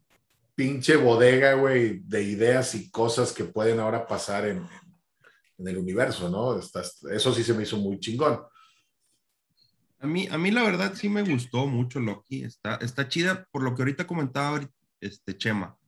pinche 0.55 0.96
bodega, 0.96 1.55
güey, 1.55 1.98
de 2.05 2.22
ideas 2.22 2.74
y 2.74 2.90
cosas 2.90 3.33
que 3.33 3.44
pueden 3.44 3.81
ahora 3.81 4.07
pasar 4.07 4.46
en, 4.46 4.66
en 5.59 5.68
el 5.68 5.76
universo, 5.76 6.31
¿no? 6.31 6.59
Eso 7.11 7.35
sí 7.35 7.42
se 7.42 7.55
me 7.55 7.64
hizo 7.64 7.76
muy 7.76 7.98
chingón. 7.98 8.40
A 10.03 10.07
mí, 10.09 10.27
a 10.29 10.37
mí 10.37 10.51
la 10.51 10.65
verdad 10.65 10.95
sí 10.97 11.09
me 11.09 11.23
gustó 11.23 11.69
mucho 11.69 12.01
Loki. 12.01 12.43
Está, 12.43 12.75
está 12.77 13.09
chida 13.09 13.47
por 13.53 13.62
lo 13.62 13.75
que 13.75 13.83
ahorita 13.83 14.05
comentaba 14.05 14.61
este, 15.01 15.38
Chema. 15.38 15.79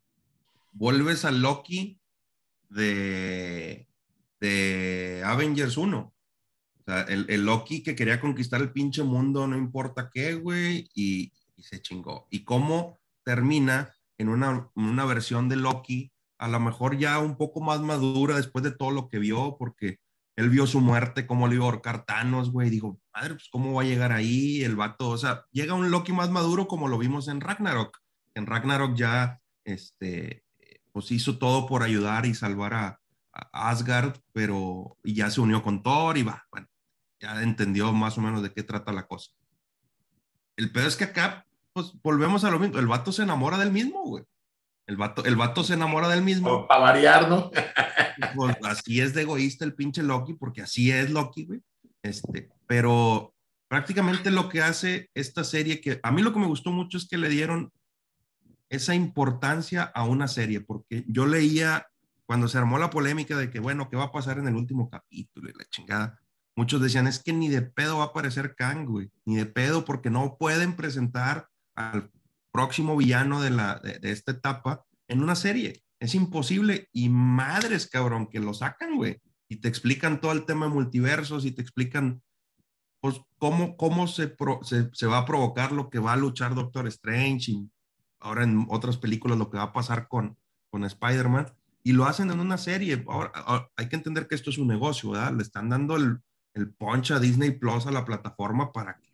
Vuelves 0.70 1.24
a 1.24 1.32
Loki 1.32 1.98
de, 2.68 3.88
de 4.40 5.20
Avengers 5.24 5.76
1. 5.76 5.98
O 5.98 6.84
sea, 6.84 7.02
el, 7.02 7.26
el 7.28 7.44
Loki 7.44 7.82
que 7.82 7.96
quería 7.96 8.20
conquistar 8.20 8.60
el 8.60 8.70
pinche 8.70 9.02
mundo, 9.02 9.48
no 9.48 9.56
importa 9.56 10.10
qué, 10.14 10.34
güey, 10.34 10.88
y, 10.94 11.32
y 11.56 11.62
se 11.64 11.82
chingó. 11.82 12.28
Y 12.30 12.44
cómo 12.44 13.00
termina 13.24 13.96
en 14.18 14.28
una, 14.28 14.70
una 14.76 15.04
versión 15.06 15.48
de 15.48 15.56
Loki, 15.56 16.12
a 16.38 16.46
lo 16.46 16.60
mejor 16.60 16.96
ya 16.98 17.18
un 17.18 17.36
poco 17.36 17.60
más 17.60 17.80
madura 17.80 18.36
después 18.36 18.62
de 18.62 18.70
todo 18.70 18.92
lo 18.92 19.08
que 19.08 19.18
vio, 19.18 19.56
porque 19.58 19.98
él 20.36 20.50
vio 20.50 20.66
su 20.66 20.80
muerte, 20.80 21.26
cómo 21.26 21.46
le 21.46 21.56
iba 21.56 21.64
a 21.64 21.68
ahorcar 21.68 22.04
Thanos, 22.04 22.50
güey, 22.50 22.70
dijo, 22.70 22.98
madre, 23.14 23.34
pues 23.34 23.48
cómo 23.50 23.72
va 23.74 23.82
a 23.82 23.86
llegar 23.86 24.12
ahí 24.12 24.62
el 24.62 24.76
vato, 24.76 25.08
o 25.10 25.18
sea, 25.18 25.44
llega 25.52 25.74
un 25.74 25.90
Loki 25.90 26.12
más 26.12 26.30
maduro 26.30 26.66
como 26.66 26.88
lo 26.88 26.98
vimos 26.98 27.28
en 27.28 27.40
Ragnarok. 27.40 27.98
En 28.34 28.46
Ragnarok 28.46 28.96
ya, 28.96 29.40
este, 29.64 30.44
pues 30.92 31.10
hizo 31.12 31.38
todo 31.38 31.66
por 31.66 31.82
ayudar 31.82 32.26
y 32.26 32.34
salvar 32.34 32.74
a, 32.74 33.00
Asgard, 33.52 34.16
pero 34.32 34.96
ya 35.02 35.28
se 35.28 35.40
unió 35.40 35.60
con 35.60 35.82
Thor 35.82 36.16
y 36.16 36.22
va, 36.22 36.46
bueno, 36.52 36.68
ya 37.20 37.42
entendió 37.42 37.92
más 37.92 38.16
o 38.16 38.20
menos 38.20 38.44
de 38.44 38.52
qué 38.52 38.62
trata 38.62 38.92
la 38.92 39.08
cosa. 39.08 39.32
El 40.56 40.70
peor 40.70 40.86
es 40.86 40.94
que 40.94 41.02
acá, 41.02 41.44
pues 41.72 41.94
volvemos 42.00 42.44
a 42.44 42.50
lo 42.52 42.60
mismo, 42.60 42.78
el 42.78 42.86
vato 42.86 43.10
se 43.10 43.24
enamora 43.24 43.58
del 43.58 43.72
mismo, 43.72 44.04
güey. 44.04 44.24
El 44.86 44.96
vato, 44.96 45.24
el 45.24 45.36
vato 45.36 45.64
se 45.64 45.74
enamora 45.74 46.08
del 46.08 46.22
mismo. 46.22 46.68
Para 46.68 46.80
variar, 46.80 47.28
¿no? 47.28 47.50
Pues 48.34 48.56
así 48.62 49.00
es 49.00 49.14
de 49.14 49.22
egoísta 49.22 49.64
el 49.64 49.74
pinche 49.74 50.02
Loki, 50.02 50.34
porque 50.34 50.62
así 50.62 50.90
es 50.90 51.10
Loki, 51.10 51.46
güey. 51.46 51.62
Este, 52.02 52.50
pero 52.66 53.34
prácticamente 53.68 54.30
lo 54.30 54.48
que 54.48 54.62
hace 54.62 55.10
esta 55.14 55.42
serie, 55.42 55.80
que 55.80 56.00
a 56.02 56.12
mí 56.12 56.22
lo 56.22 56.32
que 56.32 56.38
me 56.38 56.46
gustó 56.46 56.70
mucho 56.70 56.98
es 56.98 57.08
que 57.08 57.18
le 57.18 57.28
dieron 57.28 57.72
esa 58.68 58.94
importancia 58.94 59.82
a 59.82 60.04
una 60.04 60.28
serie, 60.28 60.60
porque 60.60 61.04
yo 61.08 61.26
leía 61.26 61.86
cuando 62.26 62.48
se 62.48 62.58
armó 62.58 62.78
la 62.78 62.90
polémica 62.90 63.36
de 63.36 63.50
que, 63.50 63.60
bueno, 63.60 63.88
¿qué 63.88 63.96
va 63.96 64.04
a 64.04 64.12
pasar 64.12 64.38
en 64.38 64.48
el 64.48 64.54
último 64.54 64.88
capítulo? 64.90 65.50
Y 65.50 65.58
la 65.58 65.64
chingada. 65.66 66.20
Muchos 66.56 66.80
decían, 66.80 67.06
es 67.06 67.22
que 67.22 67.32
ni 67.32 67.48
de 67.48 67.62
pedo 67.62 67.98
va 67.98 68.04
a 68.04 68.06
aparecer 68.08 68.54
Kang, 68.54 68.86
güey, 68.86 69.10
ni 69.24 69.36
de 69.36 69.46
pedo, 69.46 69.84
porque 69.84 70.10
no 70.10 70.36
pueden 70.38 70.76
presentar 70.76 71.48
al 71.74 72.10
próximo 72.54 72.96
villano 72.96 73.42
de, 73.42 73.50
la, 73.50 73.80
de, 73.82 73.98
de 73.98 74.12
esta 74.12 74.30
etapa 74.30 74.84
en 75.08 75.22
una 75.24 75.34
serie. 75.34 75.82
Es 75.98 76.14
imposible. 76.14 76.88
Y 76.92 77.08
madres, 77.08 77.88
cabrón, 77.88 78.28
que 78.28 78.38
lo 78.38 78.54
sacan, 78.54 78.96
güey. 78.96 79.20
Y 79.48 79.56
te 79.56 79.68
explican 79.68 80.20
todo 80.20 80.30
el 80.30 80.44
tema 80.44 80.66
de 80.66 80.72
multiversos 80.72 81.44
y 81.44 81.50
te 81.50 81.62
explican, 81.62 82.22
pues, 83.00 83.20
cómo, 83.38 83.76
cómo 83.76 84.06
se, 84.06 84.28
pro, 84.28 84.60
se, 84.62 84.88
se, 84.92 85.06
va 85.06 85.18
a 85.18 85.24
provocar 85.26 85.72
lo 85.72 85.90
que 85.90 85.98
va 85.98 86.12
a 86.12 86.16
luchar 86.16 86.54
Doctor 86.54 86.86
Strange 86.86 87.50
y 87.50 87.70
ahora 88.20 88.44
en 88.44 88.66
otras 88.70 88.98
películas 88.98 89.36
lo 89.36 89.50
que 89.50 89.58
va 89.58 89.64
a 89.64 89.72
pasar 89.72 90.06
con, 90.06 90.38
con 90.70 90.84
Spider-Man. 90.84 91.52
Y 91.82 91.92
lo 91.92 92.04
hacen 92.04 92.30
en 92.30 92.38
una 92.38 92.56
serie. 92.56 93.04
Ahora, 93.08 93.32
ahora, 93.34 93.68
hay 93.76 93.88
que 93.88 93.96
entender 93.96 94.28
que 94.28 94.36
esto 94.36 94.50
es 94.50 94.58
un 94.58 94.68
negocio, 94.68 95.10
¿verdad? 95.10 95.32
Le 95.32 95.42
están 95.42 95.68
dando 95.68 95.96
el, 95.96 96.20
el 96.54 96.72
punch 96.72 97.10
a 97.10 97.18
Disney 97.18 97.50
Plus, 97.50 97.86
a 97.86 97.90
la 97.90 98.04
plataforma, 98.04 98.72
para 98.72 98.96
que 98.98 99.13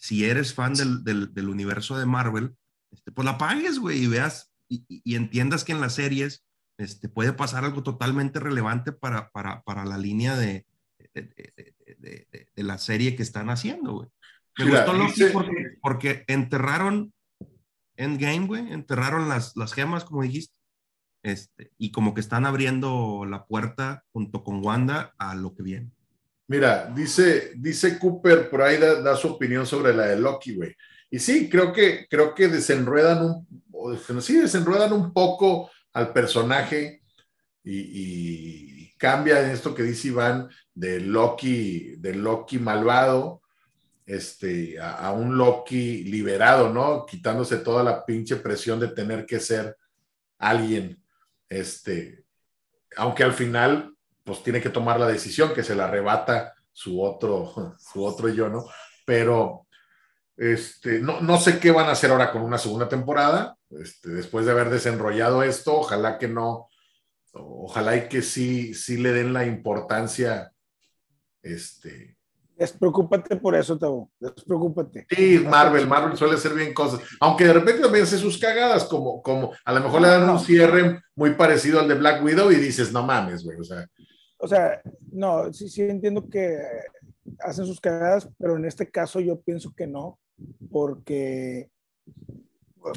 si 0.00 0.24
eres 0.24 0.54
fan 0.54 0.72
del, 0.74 1.04
del, 1.04 1.32
del 1.34 1.48
universo 1.48 1.98
de 1.98 2.06
Marvel, 2.06 2.56
este, 2.90 3.12
pues 3.12 3.24
la 3.26 3.38
pagues, 3.38 3.78
güey, 3.78 4.02
y 4.02 4.06
veas 4.06 4.52
y, 4.68 5.14
entiendas 5.14 5.62
que 5.64 5.72
en 5.72 5.80
las 5.80 5.94
series 5.94 6.44
este, 6.78 7.08
puede 7.08 7.32
pasar 7.34 7.64
algo 7.64 7.82
totalmente 7.82 8.40
relevante 8.40 8.92
para, 8.92 9.30
para, 9.30 9.62
para 9.62 9.84
la 9.84 9.98
línea 9.98 10.36
de, 10.36 10.64
de, 11.14 11.22
de- 11.22 11.74
de- 11.98 12.26
de- 12.30 12.48
de 12.56 12.62
la 12.62 12.78
serie 12.78 13.14
que 13.14 13.22
están 13.22 13.50
haciendo, 13.50 13.92
güey. 13.92 14.08
Me 14.58 14.64
Mira, 14.64 14.84
gustó 14.84 14.96
Loki 14.98 15.12
dice- 15.20 15.30
porque, 15.32 15.52
porque 15.82 16.24
enterraron 16.28 17.12
Endgame, 17.96 18.46
güey, 18.46 18.72
enterraron 18.72 19.28
las, 19.28 19.54
las 19.56 19.74
gemas, 19.74 20.04
como 20.04 20.22
dijiste, 20.22 20.54
este, 21.22 21.72
y 21.76 21.90
como 21.92 22.14
que 22.14 22.20
están 22.22 22.46
abriendo 22.46 23.26
la 23.28 23.44
puerta 23.44 24.04
junto 24.12 24.42
con 24.42 24.64
Wanda 24.64 25.14
a 25.18 25.34
lo 25.34 25.54
que 25.54 25.62
viene. 25.62 25.90
Mira, 26.50 26.92
dice, 26.92 27.52
dice 27.54 27.96
Cooper, 27.96 28.50
por 28.50 28.60
ahí 28.60 28.76
da, 28.76 29.14
su 29.14 29.28
opinión 29.28 29.64
sobre 29.64 29.94
la 29.94 30.06
de 30.06 30.18
Loki, 30.18 30.56
güey. 30.56 30.74
Y 31.08 31.20
sí, 31.20 31.48
creo 31.48 31.72
que, 31.72 32.08
creo 32.10 32.34
que 32.34 32.48
desenruedan 32.48 33.46
un, 33.70 34.20
sí, 34.20 34.36
desenruedan 34.36 34.92
un 34.92 35.12
poco 35.12 35.70
al 35.92 36.12
personaje 36.12 37.02
y, 37.62 37.78
y 38.82 38.92
cambia 38.96 39.52
esto 39.52 39.72
que 39.72 39.84
dice 39.84 40.08
Iván 40.08 40.48
de 40.74 40.98
Loki, 40.98 41.94
de 41.98 42.16
Loki 42.16 42.58
malvado, 42.58 43.42
este, 44.04 44.76
a, 44.80 45.06
a 45.06 45.12
un 45.12 45.38
Loki 45.38 46.02
liberado, 46.02 46.68
¿no? 46.68 47.06
Quitándose 47.06 47.58
toda 47.58 47.84
la 47.84 48.04
pinche 48.04 48.34
presión 48.34 48.80
de 48.80 48.88
tener 48.88 49.24
que 49.24 49.38
ser 49.38 49.76
alguien, 50.36 51.00
este, 51.48 52.24
aunque 52.96 53.22
al 53.22 53.34
final 53.34 53.94
pues 54.30 54.44
tiene 54.44 54.60
que 54.60 54.70
tomar 54.70 55.00
la 55.00 55.08
decisión 55.08 55.52
que 55.52 55.64
se 55.64 55.74
la 55.74 55.86
arrebata 55.86 56.54
su 56.72 57.02
otro, 57.02 57.74
su 57.78 58.04
otro 58.04 58.28
yo, 58.28 58.48
¿no? 58.48 58.64
Pero 59.04 59.66
este, 60.36 61.00
no, 61.00 61.20
no 61.20 61.38
sé 61.38 61.58
qué 61.58 61.72
van 61.72 61.88
a 61.88 61.92
hacer 61.92 62.12
ahora 62.12 62.30
con 62.30 62.42
una 62.42 62.58
segunda 62.58 62.88
temporada, 62.88 63.56
este, 63.70 64.10
después 64.10 64.46
de 64.46 64.52
haber 64.52 64.70
desenrollado 64.70 65.42
esto, 65.42 65.78
ojalá 65.78 66.16
que 66.16 66.28
no, 66.28 66.68
ojalá 67.32 67.96
y 67.96 68.08
que 68.08 68.22
sí, 68.22 68.72
sí 68.72 68.98
le 68.98 69.12
den 69.12 69.32
la 69.32 69.44
importancia, 69.44 70.52
este, 71.42 72.16
Despreocúpate 72.60 73.36
por 73.36 73.56
eso, 73.56 73.78
Tabo. 73.78 74.10
Despreocúpate. 74.20 75.06
Sí, 75.08 75.42
Marvel, 75.48 75.86
Marvel 75.86 76.14
suele 76.14 76.34
hacer 76.34 76.52
bien 76.52 76.74
cosas, 76.74 77.00
aunque 77.18 77.46
de 77.46 77.54
repente 77.54 77.80
también 77.80 78.04
hace 78.04 78.18
sus 78.18 78.36
cagadas, 78.36 78.84
como, 78.84 79.22
como 79.22 79.52
a 79.64 79.72
lo 79.72 79.80
mejor 79.80 80.02
le 80.02 80.08
dan 80.08 80.28
un 80.28 80.38
cierre 80.38 81.00
muy 81.14 81.30
parecido 81.36 81.80
al 81.80 81.88
de 81.88 81.94
Black 81.94 82.22
Widow 82.22 82.52
y 82.52 82.56
dices, 82.56 82.92
no 82.92 83.02
mames, 83.02 83.44
güey, 83.44 83.58
o 83.58 83.64
sea, 83.64 83.86
O 84.40 84.48
sea, 84.48 84.80
no, 85.12 85.52
sí, 85.52 85.68
sí 85.68 85.82
entiendo 85.82 86.28
que 86.28 86.58
hacen 87.40 87.66
sus 87.66 87.80
cagadas, 87.80 88.28
pero 88.38 88.56
en 88.56 88.64
este 88.64 88.90
caso 88.90 89.20
yo 89.20 89.40
pienso 89.40 89.72
que 89.76 89.86
no, 89.86 90.18
porque 90.70 91.68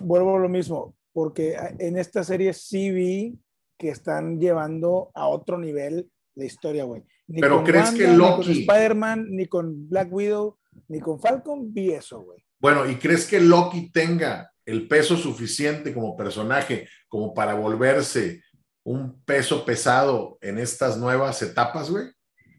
vuelvo 0.01 0.35
a 0.37 0.39
lo 0.39 0.49
mismo, 0.49 0.95
porque 1.11 1.55
en 1.79 1.97
esta 1.97 2.23
serie 2.23 2.53
sí 2.53 2.91
vi 2.91 3.37
que 3.77 3.89
están 3.89 4.39
llevando 4.39 5.11
a 5.13 5.27
otro 5.27 5.57
nivel 5.57 6.09
la 6.35 6.45
historia, 6.45 6.83
güey. 6.85 7.03
Ni 7.27 7.41
Pero 7.41 7.57
con 7.57 7.65
¿crees 7.65 7.91
que 7.91 8.07
Ni 8.07 8.15
Loki- 8.15 8.43
con 8.43 8.51
Spider-Man, 8.51 9.27
ni 9.29 9.45
con 9.45 9.89
Black 9.89 10.11
Widow, 10.11 10.57
ni 10.87 10.99
con 10.99 11.19
Falcon 11.19 11.73
vi 11.73 11.91
eso, 11.91 12.21
güey. 12.21 12.43
Bueno, 12.59 12.89
¿y 12.89 12.95
crees 12.95 13.27
que 13.27 13.39
Loki 13.39 13.91
tenga 13.91 14.51
el 14.65 14.87
peso 14.87 15.17
suficiente 15.17 15.93
como 15.93 16.15
personaje 16.15 16.87
como 17.09 17.33
para 17.33 17.53
volverse 17.53 18.41
un 18.85 19.21
peso 19.23 19.63
pesado 19.65 20.37
en 20.41 20.59
estas 20.59 20.97
nuevas 20.97 21.41
etapas, 21.41 21.89
güey? 21.89 22.07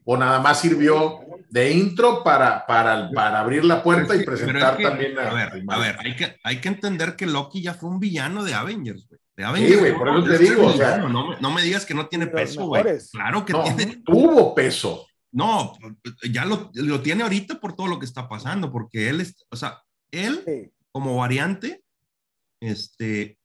¿O 0.07 0.17
nada 0.17 0.39
más 0.41 0.61
sirvió 0.61 1.21
de 1.49 1.73
intro 1.73 2.23
para, 2.23 2.67
para, 2.67 3.11
para 3.11 3.41
abrir 3.41 3.65
la 3.65 3.83
puerta 3.83 4.15
y 4.15 4.21
es 4.21 4.25
presentar 4.27 4.77
que- 4.77 4.83
también 4.85 5.19
a, 5.19 5.31
a 5.31 5.35
ver, 5.35 5.53
al 5.53 5.65
a 5.69 5.79
ver, 5.79 5.97
hay 6.01 6.15
que, 6.17 6.37
hay 6.43 6.61
que 6.61 6.69
entender 6.69 7.17
que 7.17 7.27
Loki 7.27 7.63
ya 7.63 7.73
fue 7.75 7.89
un 7.89 8.01
villano 8.01 8.45
de 8.45 8.53
Avengers, 8.55 9.07
güey. 9.09 9.21
De 9.37 9.67
Sí, 9.69 9.75
güey, 9.77 9.95
por 9.97 10.09
eso 10.11 10.23
te 10.25 10.39
digo, 10.39 10.67
o 10.67 10.73
sea- 10.73 10.99
no, 10.99 11.31
me- 11.31 11.41
no 11.41 11.51
me 11.51 11.63
digas 11.63 11.85
que 11.87 11.95
no 11.95 12.07
tiene 12.07 12.27
peso, 12.29 12.67
güey. 12.67 12.85
Claro 13.13 13.45
que 13.45 13.53
No, 13.53 13.65
tiene. 13.65 14.03
tuvo 14.05 14.55
peso. 14.55 15.07
No, 15.33 15.73
ya 16.31 16.45
lo, 16.45 16.71
lo 16.75 17.01
tiene 17.01 17.25
ahorita 17.25 17.59
por 17.59 17.75
todo 17.75 17.89
lo 17.89 17.99
que 17.99 18.05
está 18.07 18.29
pasando, 18.29 18.71
porque 18.71 19.09
él 19.09 19.21
es, 19.21 19.45
o 19.51 19.57
sea, 19.57 19.83
él 20.13 20.43
Sí. 20.47 20.71
como 20.93 21.17
variante, 21.17 21.83
este, 22.61 23.39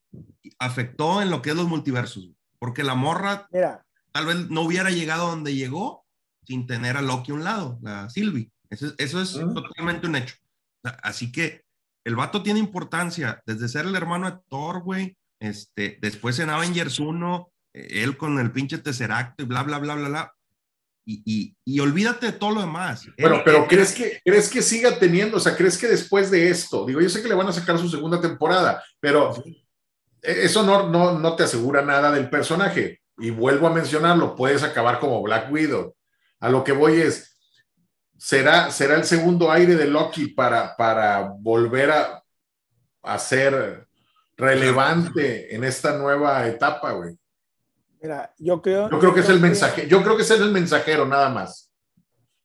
afectó 0.59 1.21
en 1.21 1.31
lo 1.31 1.41
que 1.41 1.49
es 1.51 1.55
los 1.55 1.67
multiversos, 1.67 2.25
güey. 2.25 2.35
Porque 2.59 2.83
la 2.83 2.95
morra 2.95 3.47
Mira, 3.51 3.83
tal 4.11 4.25
vez 4.25 4.49
no 4.49 4.61
hubiera 4.61 4.89
llegado 4.91 5.27
a 5.27 5.29
donde 5.31 5.55
llegó 5.55 6.05
sin 6.45 6.67
tener 6.67 6.97
a 6.97 7.01
Loki 7.01 7.31
a 7.31 7.35
un 7.35 7.43
lado, 7.43 7.79
la 7.81 8.09
Sylvie. 8.09 8.51
Eso, 8.69 8.87
es- 8.87 8.95
eso 8.97 9.21
es 9.21 9.35
Ujú. 9.35 9.53
totalmente 9.53 10.07
un 10.07 10.15
hecho. 10.15 10.35
O 10.83 10.89
sea, 10.89 10.97
así 11.03 11.31
que 11.31 11.63
el 12.05 12.15
vato 12.15 12.41
tiene 12.43 12.59
importancia 12.59 13.41
desde 13.45 13.67
ser 13.67 13.85
el 13.85 13.95
hermano 13.95 14.29
de 14.31 14.37
Thor, 14.49 14.81
güey, 14.83 15.15
este, 15.39 15.97
después 16.01 16.37
en 16.39 16.49
Avengers 16.49 16.99
1, 16.99 17.51
eh, 17.73 17.87
él 18.03 18.17
con 18.17 18.39
el 18.39 18.51
pinche 18.51 18.77
Tesseract 18.77 19.39
y 19.41 19.45
bla, 19.45 19.63
bla, 19.63 19.79
bla, 19.79 19.95
bla, 19.95 20.09
bla. 20.09 20.33
Y, 21.05 21.23
y, 21.25 21.55
y 21.65 21.79
olvídate 21.79 22.27
de 22.27 22.31
todo 22.33 22.51
lo 22.51 22.61
demás. 22.61 23.07
Bueno, 23.19 23.37
Él- 23.37 23.41
pero 23.45 23.57
él- 23.63 23.67
¿crees 23.67 23.93
que, 23.93 24.19
¿crees 24.23 24.49
que 24.49 24.61
siga 24.61 24.99
teniendo? 24.99 25.37
O 25.37 25.39
sea, 25.39 25.55
¿crees 25.55 25.77
que 25.77 25.87
después 25.87 26.29
de 26.29 26.49
esto? 26.49 26.85
Digo, 26.85 27.01
yo 27.01 27.09
sé 27.09 27.21
que 27.21 27.29
le 27.29 27.35
van 27.35 27.47
a 27.47 27.51
sacar 27.53 27.77
su 27.79 27.89
segunda 27.89 28.19
temporada, 28.21 28.83
pero 28.99 29.35
e- 29.45 29.65
eso 30.21 30.63
no, 30.63 30.89
no, 30.89 31.17
no 31.17 31.35
te 31.35 31.43
asegura 31.43 31.81
nada 31.81 32.11
del 32.11 32.29
personaje. 32.29 33.01
Y 33.17 33.31
vuelvo 33.31 33.67
a 33.67 33.73
mencionarlo, 33.73 34.35
puedes 34.35 34.63
acabar 34.63 34.99
como 34.99 35.21
Black 35.21 35.51
Widow. 35.51 35.95
A 36.39 36.49
lo 36.49 36.63
que 36.63 36.71
voy 36.71 37.01
es, 37.01 37.37
¿será, 38.17 38.71
será 38.71 38.95
el 38.95 39.03
segundo 39.03 39.51
aire 39.51 39.75
de 39.75 39.87
Loki 39.87 40.27
para, 40.27 40.75
para 40.77 41.33
volver 41.37 41.91
a, 41.91 42.23
a 43.03 43.19
ser 43.19 43.87
relevante 44.37 45.53
en 45.53 45.63
esta 45.65 45.97
nueva 45.97 46.47
etapa, 46.47 46.91
güey? 46.93 47.19
mira, 48.01 48.33
yo 48.37 48.61
creo. 48.61 48.89
Yo 48.89 48.99
creo 48.99 49.13
que 49.13 49.19
es 49.19 49.29
el 49.29 49.39
mensaje, 49.39 49.87
yo 49.87 50.01
creo 50.03 50.15
que 50.15 50.23
es 50.23 50.31
el 50.31 50.51
mensajero 50.51 51.05
nada 51.05 51.29
más. 51.29 51.71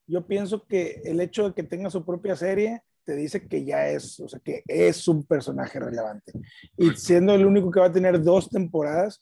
yo 0.07 0.27
pienso 0.27 0.67
que 0.67 1.01
el 1.05 1.21
hecho 1.21 1.49
de 1.49 1.55
que 1.55 1.63
tenga 1.63 1.91
su 1.91 2.05
propia 2.05 2.37
serie 2.37 2.83
te 3.05 3.15
dice 3.15 3.47
que 3.47 3.65
ya 3.65 3.89
es, 3.89 4.19
o 4.21 4.29
sea, 4.29 4.41
que 4.41 4.63
es 4.67 5.07
un 5.09 5.25
personaje 5.25 5.79
relevante. 5.79 6.33
Y 6.77 6.91
siendo 6.93 7.35
el 7.35 7.45
único 7.47 7.71
que 7.71 7.81
va 7.81 7.87
a 7.87 7.93
tener 7.93 8.23
dos 8.23 8.49
temporadas, 8.51 9.21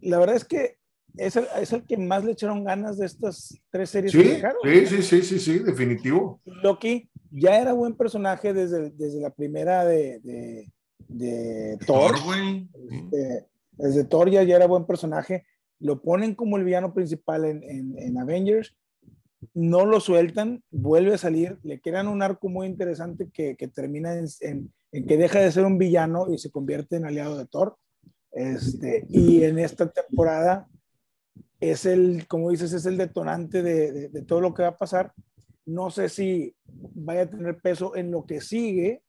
la 0.00 0.18
verdad 0.18 0.36
es 0.36 0.44
que 0.44 0.76
es 1.16 1.36
el, 1.36 1.46
es 1.60 1.72
el 1.72 1.84
que 1.84 1.96
más 1.96 2.24
le 2.24 2.32
echaron 2.32 2.64
ganas 2.64 2.98
de 2.98 3.06
estas 3.06 3.58
tres 3.70 3.90
series 3.90 4.12
que 4.12 4.22
Sí, 4.22 4.28
dejaron. 4.28 4.58
sí, 4.64 4.86
sí, 4.86 5.02
sí, 5.02 5.22
sí, 5.22 5.38
sí, 5.38 5.58
definitivo. 5.58 6.40
Loki 6.44 7.08
ya 7.30 7.60
era 7.60 7.72
buen 7.72 7.94
personaje 7.96 8.52
desde, 8.52 8.90
desde 8.90 9.20
la 9.20 9.30
primera 9.30 9.84
de, 9.84 10.20
de, 10.20 10.72
de 11.08 11.78
Thor. 11.86 12.12
Thor, 12.12 12.24
güey. 12.24 12.68
Sí. 12.88 12.96
Este, 13.12 13.46
desde 13.72 14.04
Thor 14.04 14.30
ya, 14.30 14.42
ya 14.44 14.56
era 14.56 14.66
buen 14.66 14.86
personaje. 14.86 15.44
Lo 15.80 16.02
ponen 16.02 16.34
como 16.34 16.56
el 16.56 16.64
villano 16.64 16.92
principal 16.94 17.44
en, 17.44 17.62
en- 17.64 17.98
en 17.98 18.18
Avengers. 18.18 18.76
No 19.54 19.86
lo 19.86 20.00
sueltan, 20.00 20.62
vuelve 20.70 21.14
a 21.14 21.18
salir. 21.18 21.58
Le 21.62 21.80
crean 21.80 22.08
un 22.08 22.22
arco 22.22 22.48
muy 22.48 22.66
interesante 22.66 23.28
que, 23.32 23.56
que 23.56 23.68
termina 23.68 24.14
en, 24.18 24.26
en- 24.40 24.72
que 25.06 25.16
deja 25.16 25.40
de 25.40 25.52
ser 25.52 25.64
un 25.64 25.76
villano 25.78 26.32
y 26.32 26.38
se 26.38 26.50
convierte 26.50 26.96
en 26.96 27.04
aliado 27.04 27.36
de 27.36 27.46
Thor. 27.46 27.76
Este, 28.32 29.04
y 29.08 29.42
en 29.44 29.58
esta 29.58 29.90
temporada 29.90 30.66
es 31.60 31.86
el, 31.86 32.26
como 32.26 32.50
dices, 32.50 32.72
es 32.72 32.86
el 32.86 32.96
detonante 32.96 33.62
de, 33.62 33.92
de- 33.92 34.08
de 34.08 34.22
todo 34.22 34.40
lo 34.40 34.54
que 34.54 34.62
va 34.62 34.68
a 34.68 34.76
pasar. 34.76 35.12
No 35.66 35.90
sé 35.90 36.08
si 36.08 36.54
vaya 36.94 37.22
a 37.22 37.30
tener 37.30 37.58
peso 37.60 37.94
en 37.96 38.10
lo 38.10 38.24
que 38.24 38.40
sigue, 38.40 39.02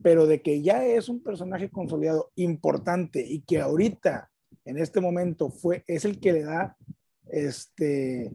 pero 0.00 0.26
de 0.26 0.40
que 0.42 0.62
ya 0.62 0.84
es 0.86 1.08
un 1.08 1.22
personaje 1.22 1.70
consolidado 1.70 2.30
importante 2.36 3.24
y 3.26 3.40
que 3.40 3.60
ahorita, 3.60 4.30
en 4.64 4.78
este 4.78 5.00
momento, 5.00 5.50
fue, 5.50 5.82
es 5.88 6.04
el 6.04 6.20
que 6.20 6.32
le 6.32 6.42
da 6.44 6.76
este, 7.26 8.30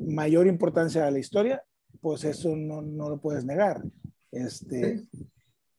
mayor 0.00 0.46
importancia 0.46 1.06
a 1.06 1.10
la 1.10 1.18
historia, 1.18 1.62
pues 2.00 2.24
eso 2.24 2.54
no, 2.56 2.82
no 2.82 3.08
lo 3.08 3.20
puedes 3.20 3.44
negar. 3.44 3.82
Este, 4.32 5.04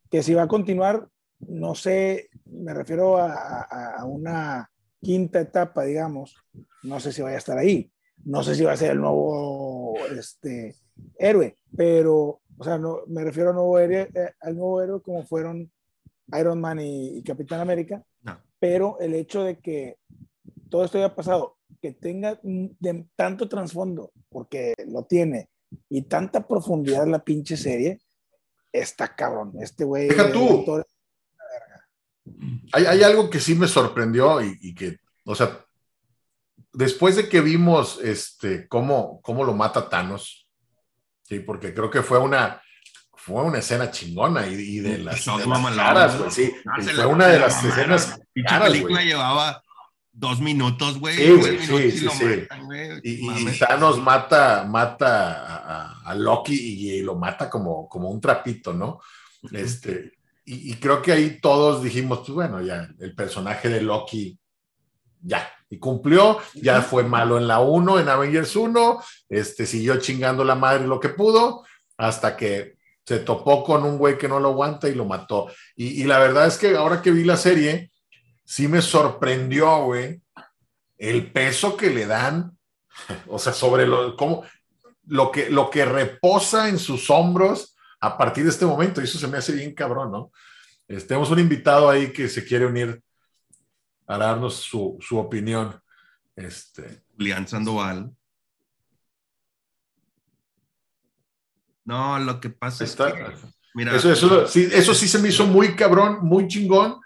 que 0.10 0.24
si 0.24 0.34
va 0.34 0.44
a 0.44 0.48
continuar, 0.48 1.08
no 1.40 1.74
sé, 1.76 2.30
me 2.46 2.74
refiero 2.74 3.18
a, 3.18 3.32
a- 3.34 3.96
a 4.00 4.06
una 4.06 4.70
quinta 5.02 5.40
etapa, 5.40 5.84
digamos, 5.84 6.36
no 6.84 7.00
sé 7.00 7.12
si 7.12 7.22
vaya 7.22 7.36
a 7.36 7.40
estar 7.40 7.58
ahí, 7.58 7.92
no 8.24 8.44
sé 8.44 8.56
si 8.56 8.64
va 8.64 8.74
a 8.74 8.78
ser 8.78 8.92
el 8.92 9.02
nuevo 9.02 9.96
este, 10.16 10.76
héroe, 11.18 11.56
pero, 11.76 12.42
o 12.58 12.64
sea, 12.64 12.78
no, 12.78 13.00
me 13.08 13.24
refiero 13.24 13.50
al 13.50 13.56
nuevo 13.56 13.80
héroe, 13.80 14.10
eh, 14.14 14.32
al 14.42 14.56
nuevo 14.56 14.82
héroe 14.82 15.02
como 15.02 15.24
fueron 15.26 15.72
Iron 16.40 16.62
Man 16.62 16.80
y, 16.80 17.18
y 17.18 17.24
Capitán 17.24 17.62
América, 17.62 18.04
No. 18.22 18.38
pero 18.60 19.00
el 19.00 19.16
hecho 19.16 19.44
de 19.44 19.58
que 19.60 19.98
todo 20.70 20.86
esto 20.86 20.98
haya 21.00 21.16
pasado, 21.16 21.58
que 21.82 21.94
tenga 21.94 22.40
de 22.44 23.06
tanto 23.16 23.50
trasfondo, 23.50 24.12
porque 24.30 24.74
lo 24.88 25.04
tiene, 25.06 25.50
y 25.90 26.04
tanta 26.04 26.48
profundidad 26.48 27.08
la 27.08 27.24
pinche 27.24 27.58
serie, 27.58 28.00
está 28.72 29.16
cabrón. 29.16 29.54
Este 29.60 29.84
güey. 29.84 30.08
Deja 30.10 30.32
tú. 30.32 30.48
el 30.48 30.60
actor- 30.60 30.88
Hay, 32.74 32.86
hay 32.86 33.04
algo 33.04 33.30
que 33.30 33.40
sí 33.40 33.56
me 33.56 33.68
sorprendió 33.68 34.42
y, 34.42 34.58
y 34.62 34.76
que, 34.76 34.98
o 35.26 35.34
sea, 35.36 35.66
después 36.74 37.16
de 37.16 37.28
que 37.28 37.42
vimos 37.42 38.00
este, 38.04 38.68
cómo, 38.68 39.20
cómo 39.22 39.44
lo 39.44 39.54
mata 39.54 39.90
Thanos, 39.90 40.48
sí, 41.24 41.40
porque 41.40 41.74
creo 41.74 41.90
que 41.90 42.04
fue 42.04 42.20
una, 42.20 42.62
fue 43.14 43.44
una 43.44 43.58
escena 43.60 43.90
chingona 43.92 44.48
y, 44.48 44.54
y 44.54 44.80
de 44.80 45.00
las, 45.00 45.26
Todo 45.26 45.40
de 45.40 45.48
las 45.48 45.76
caras, 45.76 46.18
güey, 46.20 46.32
sí, 46.32 46.54
fue 46.84 46.94
la- 46.94 47.08
una 47.08 47.28
de 47.28 47.40
la 47.40 47.48
las 47.48 47.64
escenas 47.64 48.20
Pinche 48.34 48.50
caras, 48.50 48.70
película 48.70 49.04
llevaba 49.04 49.64
dos 50.14 50.40
minutos, 50.42 51.00
güey. 51.00 51.16
Sí, 51.16 51.32
güey, 51.32 51.60
sí, 51.60 51.74
y 51.76 51.92
sí, 51.92 52.08
sí. 52.10 52.26
matan. 52.26 52.68
Y, 53.04 53.12
y 53.12 53.24
Mames. 53.24 53.60
Thanos 53.60 54.00
mata, 54.00 54.66
mata 54.68 55.32
a, 55.34 55.56
a- 55.58 56.02
a 56.12 56.16
Loki 56.16 56.54
y, 56.54 56.92
y 56.92 57.02
lo 57.02 57.16
mata 57.16 57.50
como, 57.50 57.88
como 57.88 58.10
un 58.10 58.20
trapito, 58.20 58.74
¿no? 58.74 59.00
Este, 59.52 60.14
y, 60.46 60.72
y 60.72 60.76
creo 60.76 61.02
que 61.02 61.12
ahí 61.14 61.40
todos 61.42 61.82
dijimos, 61.84 62.20
pues 62.20 62.32
bueno, 62.32 62.62
ya, 62.62 62.90
el 63.00 63.16
personaje 63.16 63.70
de 63.70 63.82
Loki, 63.82 64.38
ya, 65.22 65.50
y 65.70 65.78
cumplió, 65.78 66.40
ya 66.56 66.82
fue 66.82 67.04
malo 67.04 67.38
en 67.38 67.48
la 67.48 67.60
1, 67.60 68.00
en 68.00 68.10
Avengers 68.10 68.56
1, 68.56 69.04
este, 69.30 69.66
siguió 69.66 69.98
chingando 70.00 70.44
la 70.44 70.56
madre 70.56 70.86
lo 70.88 71.00
que 71.00 71.10
pudo, 71.10 71.64
hasta 71.98 72.36
que 72.36 72.76
se 73.06 73.20
topó 73.20 73.64
con 73.64 73.84
un 73.84 73.98
güey 73.98 74.18
que 74.18 74.28
no 74.28 74.40
lo 74.40 74.50
aguanta 74.50 74.90
y 74.90 74.96
lo 74.96 75.06
mató. 75.06 75.48
Y, 75.76 76.02
y 76.02 76.04
la 76.06 76.20
verdad 76.20 76.48
es 76.48 76.58
que 76.58 76.76
ahora 76.76 77.02
que 77.02 77.12
vi 77.12 77.24
la 77.24 77.38
serie, 77.38 77.91
sí 78.52 78.68
me 78.68 78.82
sorprendió, 78.82 79.86
güey, 79.86 80.22
el 80.98 81.32
peso 81.32 81.78
que 81.78 81.90
le 81.90 82.06
dan, 82.06 82.58
o 83.28 83.40
sea, 83.40 83.54
sobre 83.54 83.88
lo, 83.88 84.18
cómo, 84.18 84.44
lo, 85.06 85.32
que, 85.32 85.50
lo 85.50 85.70
que 85.70 85.86
reposa 85.86 86.68
en 86.68 86.78
sus 86.78 87.10
hombros 87.10 87.78
a 88.02 88.18
partir 88.18 88.44
de 88.44 88.50
este 88.50 88.66
momento, 88.66 89.00
y 89.00 89.06
eso 89.06 89.18
se 89.18 89.28
me 89.30 89.38
hace 89.38 89.54
bien 89.54 89.74
cabrón, 89.74 90.12
¿no? 90.12 90.32
Este, 90.86 91.08
tenemos 91.08 91.32
un 91.32 91.40
invitado 91.40 91.90
ahí 91.90 92.12
que 92.12 92.28
se 92.28 92.44
quiere 92.44 92.66
unir 92.66 93.02
a 94.06 94.18
darnos 94.18 94.56
su, 94.56 94.98
su 95.00 95.18
opinión. 95.18 95.80
Este, 96.36 97.04
Julián 97.16 97.48
Sandoval. 97.48 98.12
No, 101.86 102.20
lo 102.20 102.42
que 102.42 102.50
pasa 102.50 102.84
está- 102.84 103.12
es 103.12 103.14
que, 103.14 103.48
mira, 103.76 103.96
eso, 103.96 104.12
eso, 104.12 104.46
sí, 104.46 104.68
eso 104.74 104.94
sí 104.94 105.08
se 105.08 105.20
me 105.20 105.30
hizo 105.30 105.48
muy 105.48 105.74
cabrón, 105.74 106.20
muy 106.22 106.50
chingón. 106.50 107.00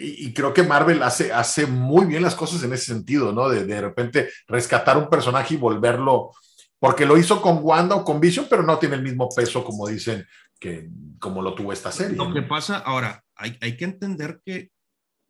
Y, 0.00 0.26
y 0.28 0.32
creo 0.32 0.54
que 0.54 0.62
Marvel 0.62 1.02
hace, 1.02 1.32
hace 1.32 1.66
muy 1.66 2.06
bien 2.06 2.22
las 2.22 2.34
cosas 2.34 2.62
en 2.62 2.72
ese 2.72 2.86
sentido, 2.86 3.32
¿no? 3.32 3.48
De, 3.48 3.66
de 3.66 3.80
repente 3.80 4.30
rescatar 4.48 4.96
un 4.96 5.10
personaje 5.10 5.54
y 5.54 5.58
volverlo, 5.58 6.32
porque 6.78 7.04
lo 7.04 7.18
hizo 7.18 7.42
con 7.42 7.58
Wanda 7.62 7.96
o 7.96 8.04
con 8.04 8.20
Vision, 8.20 8.46
pero 8.48 8.62
no 8.62 8.78
tiene 8.78 8.94
el 8.96 9.02
mismo 9.02 9.28
peso 9.28 9.62
como 9.62 9.86
dicen 9.86 10.26
que 10.58 10.88
como 11.18 11.42
lo 11.42 11.54
tuvo 11.54 11.72
esta 11.72 11.92
serie. 11.92 12.16
Lo 12.16 12.28
¿no? 12.28 12.34
que 12.34 12.42
pasa, 12.42 12.78
ahora, 12.78 13.22
hay, 13.34 13.56
hay 13.60 13.76
que 13.76 13.84
entender 13.84 14.40
que, 14.44 14.70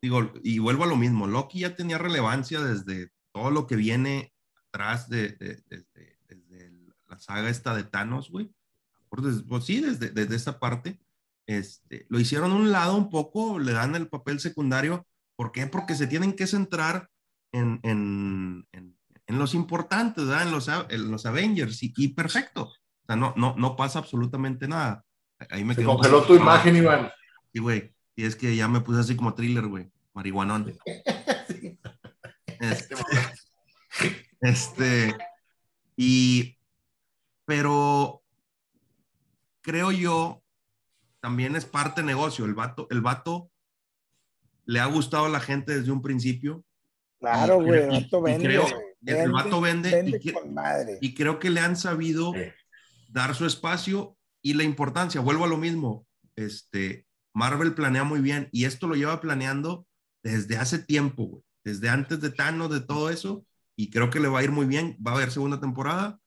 digo, 0.01 0.33
y 0.43 0.59
vuelvo 0.61 0.85
a 0.85 0.89
lo 0.89 0.97
mismo, 0.97 1.27
Loki 1.27 1.61
ya 1.61 1.75
tenía 1.75 1.99
relevancia 1.99 2.61
desde 2.61 3.11
todo 3.33 3.51
lo 3.51 3.66
que 3.66 3.77
viene 3.77 4.33
atrás 4.68 5.09
de, 5.09 5.31
de- 5.31 5.62
desde, 5.68 6.18
desde 6.29 6.73
la 7.09 7.18
saga 7.18 7.49
esta 7.49 7.75
de 7.75 7.85
Thanos, 7.85 8.31
güey. 8.31 8.51
Pues 9.49 9.64
sí, 9.64 9.81
desde, 9.81 10.11
desde 10.11 10.37
esa 10.37 10.61
parte. 10.61 11.01
Este, 11.51 12.07
lo 12.09 12.21
hicieron 12.21 12.53
a 12.53 12.55
un 12.55 12.71
lado 12.71 12.97
un 12.97 13.11
poco, 13.11 13.59
le 13.59 13.73
dan 13.73 13.97
el 13.97 14.09
papel 14.09 14.39
secundario. 14.39 15.05
¿Por 15.35 15.51
qué? 15.51 15.67
Porque 15.67 15.97
se 15.97 16.07
tienen 16.07 16.35
que 16.35 16.47
centrar 16.47 17.09
en, 17.51 17.81
en, 17.83 18.69
en, 18.71 18.97
en 19.27 19.39
los 19.39 19.55
importantes, 19.55 20.27
¿verdad? 20.27 20.47
En 20.47 20.53
los, 20.53 20.69
en 20.69 21.11
los 21.11 21.27
Avengers. 21.27 21.83
Y, 21.83 21.93
y 21.97 22.15
perfecto. 22.15 22.67
O 22.67 23.07
sea, 23.07 23.17
no, 23.17 23.35
no, 23.37 23.57
no 23.57 23.75
pasa 23.75 23.99
absolutamente 23.99 24.69
nada. 24.69 25.05
Ahí 25.51 25.65
me 25.65 25.75
Se 25.75 25.83
congeló 25.83 26.23
tu 26.23 26.37
imagen, 26.37 26.77
Iván. 26.77 27.11
Sí, 27.53 27.59
güey. 27.59 27.97
Y 28.15 28.27
es 28.27 28.37
que 28.37 28.55
ya 28.55 28.69
me 28.69 28.81
puse 28.81 29.01
así 29.01 29.17
como 29.17 29.35
thriller, 29.35 29.67
güey. 29.67 29.91
Marihuanón. 30.15 30.73
Este, 32.61 32.95
este, 34.43 35.17
y, 35.97 36.59
pero 37.47 38.23
creo 39.63 39.93
yo, 39.93 40.43
también 41.21 41.57
es 41.57 41.64
parte 41.64 42.03
negocio. 42.03 42.45
El 42.45 42.55
vato, 42.55 42.87
el 42.91 43.01
vato 43.01 43.51
le 44.64 44.81
ha 44.81 44.87
gustado 44.87 45.27
a 45.27 45.29
la 45.31 45.41
gente 45.41 45.79
desde 45.79 45.91
un 45.93 46.03
principio 46.03 46.64
Claro, 47.21 47.61
Y- 47.61 47.64
güey, 47.66 47.81
el 47.83 47.91
vato 47.91 48.18
y 48.18 48.23
vende. 48.23 48.45
creo- 48.47 48.66
el 49.05 49.31
vato 49.33 49.61
vende 49.61 49.91
vende 49.91 50.16
y 50.16 50.21
que- 50.21 50.33
con 50.33 50.55
madre. 50.55 50.99
y 51.03 51.14
creo 51.14 51.39
que 51.39 51.51
le 51.51 51.61
han 51.61 51.77
sabido 51.77 52.33
Sí. 52.33 52.41
dar 53.11 53.35
su 53.35 53.45
espacio 53.45 54.16
y 54.43 54.55
la 54.55 54.62
importancia. 54.64 55.21
Vuelvo 55.21 55.45
a 55.45 55.49
lo 55.49 55.59
mismo. 55.59 56.07
Este, 56.35 57.07
Marvel 57.35 57.75
planea 57.75 58.05
muy 58.05 58.21
bien 58.21 58.49
y 58.53 58.64
esto 58.64 58.87
lo 58.87 58.95
lleva 58.95 59.21
planeando 59.21 59.87
desde 60.23 60.57
hace 60.57 60.79
tiempo, 60.79 61.25
güey. 61.25 61.43
Desde 61.62 61.91
antes 61.91 62.21
de 62.23 62.31
Thanos, 62.31 62.71
de 62.71 62.81
todo 62.81 63.11
eso. 63.11 63.45
Y 63.77 63.91
creo 63.91 64.09
que 64.09 64.21
le 64.21 64.29
va 64.29 64.39
a 64.39 64.43
ir 64.45 64.51
muy 64.51 64.64
bien. 64.66 64.97
Va 65.07 65.12
a 65.12 65.14
haber 65.16 65.31
segunda 65.31 65.61
temporada. 65.61 66.20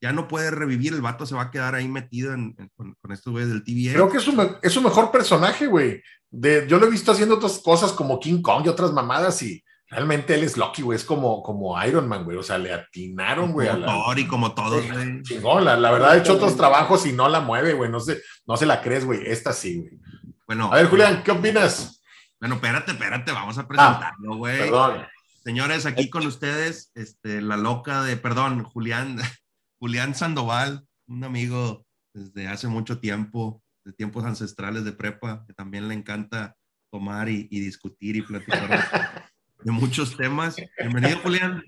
Ya 0.00 0.12
no 0.12 0.28
puede 0.28 0.50
revivir. 0.50 0.92
El 0.92 1.00
vato 1.02 1.24
se 1.26 1.34
va 1.34 1.42
a 1.42 1.50
quedar 1.50 1.74
ahí 1.74 1.88
metido 1.88 2.34
en- 2.34 2.54
en- 2.58 2.70
con, 2.76 2.94
con 3.00 3.12
estos 3.12 3.32
güeyes 3.32 3.50
del 3.50 3.64
TVA. 3.64 3.92
Creo 3.94 4.08
que 4.10 4.18
es 4.18 4.22
su, 4.24 4.58
es 4.62 4.72
su 4.72 4.82
mejor 4.82 5.10
personaje, 5.10 5.66
güey. 5.66 6.02
De, 6.30 6.66
yo 6.68 6.78
lo 6.78 6.86
he 6.86 6.90
visto 6.90 7.12
haciendo 7.12 7.36
otras 7.36 7.58
cosas 7.58 7.92
como 7.92 8.20
King 8.20 8.42
Kong 8.42 8.64
y 8.66 8.68
otras 8.68 8.92
mamadas 8.92 9.40
y 9.42 9.62
realmente 9.88 10.34
él 10.34 10.42
es 10.42 10.56
Loki, 10.56 10.82
güey. 10.82 10.96
Es 10.96 11.04
como, 11.04 11.42
como 11.42 11.82
Iron 11.84 12.08
Man, 12.08 12.24
güey. 12.24 12.36
O 12.36 12.42
sea, 12.42 12.58
le 12.58 12.72
atinaron, 12.74 13.52
güey. 13.52 13.68
a 13.68 13.72
como 13.72 13.86
la- 13.86 13.92
Thor 13.92 14.18
y 14.18 14.26
como 14.26 14.54
todos, 14.54 14.92
güey. 14.92 15.22
Chingón, 15.22 15.64
la, 15.64 15.76
la 15.76 15.90
verdad 15.92 16.10
ha 16.10 16.16
hecho 16.18 16.34
otros 16.34 16.56
trabajos 16.56 17.06
y 17.06 17.12
no 17.12 17.28
la 17.28 17.40
mueve, 17.40 17.72
güey. 17.72 17.90
No 17.90 18.00
se, 18.00 18.20
no 18.46 18.56
se 18.56 18.66
la 18.66 18.82
crees, 18.82 19.04
güey. 19.04 19.20
Esta 19.24 19.52
sí, 19.52 19.78
güey. 19.78 19.98
Bueno, 20.46 20.70
A 20.72 20.76
ver, 20.76 20.86
Julián, 20.88 21.22
¿qué 21.24 21.30
opinas? 21.30 22.02
Bueno, 22.38 22.56
espérate, 22.56 22.92
espérate. 22.92 23.32
Vamos 23.32 23.56
a 23.58 23.66
presentarlo, 23.66 24.36
güey. 24.36 24.58
Perdón. 24.58 25.06
Señores, 25.42 25.86
aquí 25.86 26.10
con 26.10 26.26
ustedes, 26.26 26.90
este, 26.94 27.40
la 27.40 27.56
loca 27.56 28.02
de, 28.02 28.16
perdón, 28.16 28.62
Julián, 28.64 29.16
Julián 29.78 30.14
Sandoval, 30.14 30.86
un 31.06 31.24
amigo 31.24 31.84
desde 32.14 32.48
hace 32.48 32.66
mucho 32.66 32.98
tiempo, 32.98 33.62
de 33.84 33.92
tiempos 33.92 34.24
ancestrales 34.24 34.84
de 34.84 34.92
prepa, 34.92 35.44
que 35.46 35.52
también 35.52 35.86
le 35.88 35.94
encanta 35.94 36.56
tomar 36.90 37.28
y, 37.28 37.46
discutir 37.48 38.16
y 38.16 38.22
platicar 38.22 38.70
de, 38.70 39.64
de 39.64 39.72
muchos 39.72 40.16
temas. 40.16 40.56
Bienvenido, 40.78 41.18
Julián. 41.22 41.62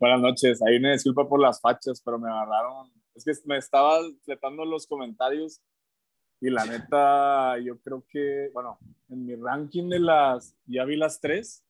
Buenas 0.00 0.20
noches. 0.20 0.60
Ahí 0.62 0.80
me 0.80 0.92
disculpa 0.92 1.28
por 1.28 1.40
las 1.40 1.60
fachas, 1.60 2.02
pero 2.04 2.18
me 2.18 2.28
agarraron. 2.28 2.90
Es 3.14 3.24
que 3.24 3.32
me 3.44 3.58
estaba 3.58 3.98
fletando 4.24 4.64
los 4.64 4.86
comentarios 4.86 5.60
y 6.40 6.50
la 6.50 6.64
neta, 6.66 7.58
yo 7.58 7.80
creo 7.80 8.04
que, 8.08 8.50
bueno, 8.52 8.78
en 9.08 9.24
mi 9.24 9.36
ranking 9.36 9.88
de 9.88 10.00
las, 10.00 10.54
ya 10.66 10.84
vi 10.84 10.96
las 10.96 11.20
tres 11.20 11.64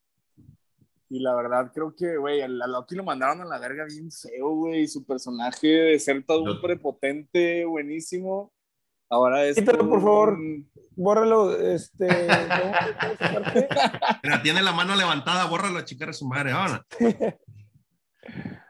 y 1.11 1.21
la 1.21 1.35
verdad 1.35 1.71
creo 1.73 1.95
que, 1.97 2.17
güey, 2.17 2.43
a 2.43 2.49
Loki 2.49 2.95
lo 2.95 3.05
mandaron 3.05 3.41
a 3.41 3.45
la 3.47 3.59
verga 3.59 3.85
bien 3.87 4.11
feo, 4.11 4.51
güey, 4.51 4.87
su 4.87 5.07
personaje 5.07 5.67
de 5.67 5.99
ser 5.99 6.25
todo 6.25 6.43
un 6.43 6.61
prepotente, 6.61 7.65
buenísimo. 7.65 8.53
Ahora 9.11 9.45
es... 9.45 9.57
Quítalo, 9.57 9.89
por 9.89 10.01
favor. 10.03 10.37
Bórralo, 10.95 11.57
este. 11.59 12.07
Mira, 14.23 14.43
tiene 14.43 14.63
la 14.63 14.73
mano 14.73 14.95
levantada, 14.97 15.47
borra 15.47 15.71
la 15.71 15.85
chica 15.85 16.05
de 16.07 16.13
su 16.13 16.27
madre. 16.29 16.53
Ahora, 16.53 16.85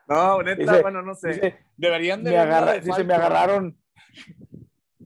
No, 0.09 0.43
neta, 0.43 0.63
Dice- 0.63 0.83
bueno, 0.83 1.03
no 1.03 1.15
sé. 1.15 1.29
Dice, 1.29 1.59
Deberían 1.77 2.23
de 2.23 2.31
me, 2.31 2.39
agarra- 2.39 2.73
de 2.75 2.81
dice, 2.81 3.05
me 3.05 3.15
agarraron. 3.15 3.77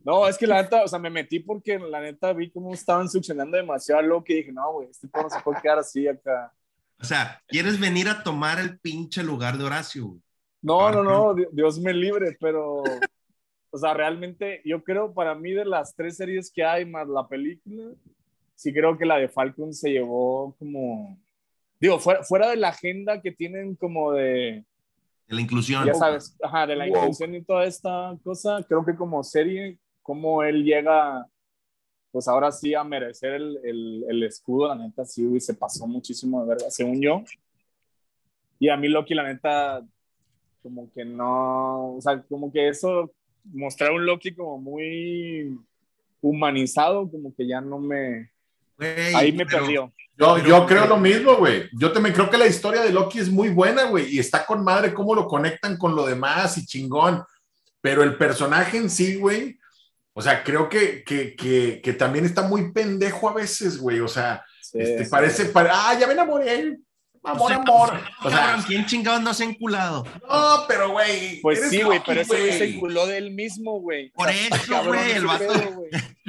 No, 0.04 0.28
es 0.28 0.36
que 0.36 0.46
la 0.46 0.60
neta, 0.62 0.82
o 0.84 0.88
sea, 0.88 0.98
me 0.98 1.10
metí 1.10 1.38
porque 1.40 1.78
la 1.78 2.00
neta 2.00 2.32
vi 2.32 2.50
cómo 2.50 2.74
estaban 2.74 3.08
succionando 3.08 3.56
demasiado 3.56 4.00
a 4.00 4.02
Loki 4.02 4.32
y 4.32 4.36
dije, 4.36 4.52
no, 4.52 4.72
güey, 4.72 4.88
este 4.90 5.08
pedo 5.08 5.22
no 5.24 5.30
se 5.30 5.40
puede 5.40 5.60
quedar 5.62 5.78
así 5.78 6.06
acá. 6.08 6.52
O 7.02 7.06
sea, 7.06 7.42
¿quieres 7.48 7.78
venir 7.80 8.08
a 8.08 8.22
tomar 8.22 8.58
el 8.60 8.78
pinche 8.80 9.22
lugar 9.22 9.58
de 9.58 9.64
Horacio? 9.64 10.20
No, 10.62 10.90
no, 10.92 11.02
no, 11.02 11.34
Di- 11.34 11.46
Dios 11.52 11.80
me 11.80 11.92
libre, 11.92 12.36
pero, 12.40 13.08
o 13.70 13.78
sea, 13.78 13.94
realmente 13.94 14.62
yo 14.64 14.82
creo 14.84 15.12
para 15.14 15.34
mí 15.34 15.52
de 15.52 15.64
las 15.64 15.94
tres 15.96 16.16
series 16.18 16.52
que 16.52 16.64
hay 16.64 16.86
más 16.86 17.08
la 17.08 17.26
película, 17.28 17.94
sí 18.56 18.72
creo 18.72 18.98
que 18.98 19.06
la 19.06 19.18
de 19.18 19.28
Falcon 19.28 19.74
se 19.74 19.90
llevó 19.92 20.54
como, 20.58 21.18
digo, 21.80 21.98
fuera, 22.00 22.24
fuera 22.24 22.50
de 22.50 22.56
la 22.56 22.68
agenda 22.70 23.22
que 23.22 23.32
tienen 23.32 23.76
como 23.76 24.12
de, 24.12 24.64
De 25.28 25.34
la 25.34 25.40
inclusión. 25.40 25.80
ya 25.80 25.94
sabes, 25.94 26.36
ajá, 26.42 26.66
de 26.66 26.76
la 26.76 26.88
inclusión 26.88 27.34
y 27.34 27.42
toda 27.44 27.64
esta 27.64 28.16
cosa, 28.24 28.64
creo 28.68 28.84
que 28.84 28.94
como 28.96 29.22
serie, 29.24 29.78
como 30.02 30.42
él 30.42 30.64
llega, 30.64 31.26
pues 32.12 32.28
ahora 32.28 32.52
sí 32.52 32.74
a 32.74 32.84
merecer 32.84 33.32
el, 33.34 33.58
el, 33.64 34.04
el 34.08 34.22
escudo, 34.22 34.68
la 34.68 34.74
neta, 34.76 35.04
sí, 35.04 35.24
güey, 35.24 35.40
se 35.40 35.54
pasó 35.54 35.86
muchísimo 35.86 36.42
de 36.42 36.48
verga, 36.50 36.70
según 36.70 37.00
yo. 37.00 37.24
Y 38.58 38.68
a 38.68 38.76
mí 38.76 38.88
Loki, 38.88 39.14
la 39.14 39.24
neta, 39.24 39.82
como 40.62 40.92
que 40.92 41.04
no, 41.04 41.94
o 41.96 42.00
sea, 42.00 42.22
como 42.28 42.52
que 42.52 42.68
eso, 42.68 43.10
mostrar 43.44 43.90
un 43.92 44.04
Loki 44.06 44.34
como 44.34 44.58
muy 44.58 45.58
humanizado, 46.20 47.10
como 47.10 47.34
que 47.34 47.46
ya 47.46 47.60
no 47.60 47.78
me, 47.78 48.30
Güey, 48.78 49.14
ahí 49.14 49.32
me 49.32 49.46
pero- 49.46 49.58
perdió. 49.64 49.92
Yo, 50.18 50.38
yo 50.38 50.66
creo 50.66 50.86
lo 50.86 50.98
mismo, 50.98 51.36
güey. 51.36 51.64
Yo 51.72 51.90
también 51.90 52.14
creo 52.14 52.28
que 52.30 52.36
la 52.36 52.46
historia 52.46 52.82
de 52.82 52.92
Loki 52.92 53.18
es 53.18 53.30
muy 53.30 53.48
buena, 53.48 53.84
güey. 53.84 54.14
Y 54.14 54.18
está 54.18 54.44
con 54.44 54.62
madre 54.62 54.92
cómo 54.92 55.14
lo 55.14 55.26
conectan 55.26 55.76
con 55.78 55.96
lo 55.96 56.06
demás 56.06 56.58
y 56.58 56.66
chingón. 56.66 57.24
Pero 57.80 58.02
el 58.04 58.16
personaje 58.16 58.76
en 58.76 58.90
sí, 58.90 59.16
güey. 59.16 59.58
O 60.14 60.20
sea, 60.22 60.44
creo 60.44 60.68
que, 60.68 61.02
que, 61.04 61.34
que, 61.36 61.80
que 61.82 61.92
también 61.94 62.24
está 62.24 62.42
muy 62.42 62.72
pendejo 62.72 63.28
a 63.28 63.34
veces, 63.34 63.78
güey. 63.78 64.00
O 64.00 64.08
sea, 64.08 64.44
Sí, 64.60 64.78
este, 64.80 65.04
sí. 65.04 65.10
parece, 65.10 65.44
pare- 65.46 65.70
ah, 65.72 65.96
ya 65.98 66.06
me 66.06 66.12
enamoré. 66.14 66.78
amor, 67.24 67.52
amor. 67.52 68.00
O 68.24 68.30
sea, 68.30 68.38
Cabrón, 68.40 68.64
¿quién 68.66 68.86
chingados 68.86 69.20
no 69.22 69.32
se 69.34 69.44
ha 69.44 69.46
enculado? 69.46 70.04
no, 70.28 70.64
pero 70.68 70.90
güey. 70.92 71.40
Pues 71.40 71.68
sí, 71.70 71.82
güey, 71.82 72.00
pero 72.06 72.20
ese 72.22 72.36
güey 72.40 72.52
se 72.58 72.64
enculó 72.74 73.06
de 73.06 73.18
él 73.18 73.30
mismo, 73.32 73.80
güey. 73.80 74.10
Por 74.10 74.28
eso, 74.30 74.84
güey, 74.84 75.12
el 75.12 75.26
vato. 75.26 75.52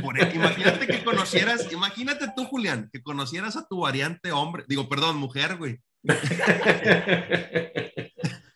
Por 0.01 0.19
e- 0.19 0.31
imagínate 0.35 0.87
que 0.87 1.03
conocieras, 1.03 1.71
imagínate 1.71 2.27
tú, 2.35 2.45
Julián, 2.45 2.89
que 2.91 3.01
conocieras 3.01 3.55
a 3.55 3.65
tu 3.67 3.79
variante 3.81 4.31
hombre, 4.31 4.65
digo, 4.67 4.87
perdón, 4.89 5.17
mujer, 5.17 5.55
güey, 5.57 5.79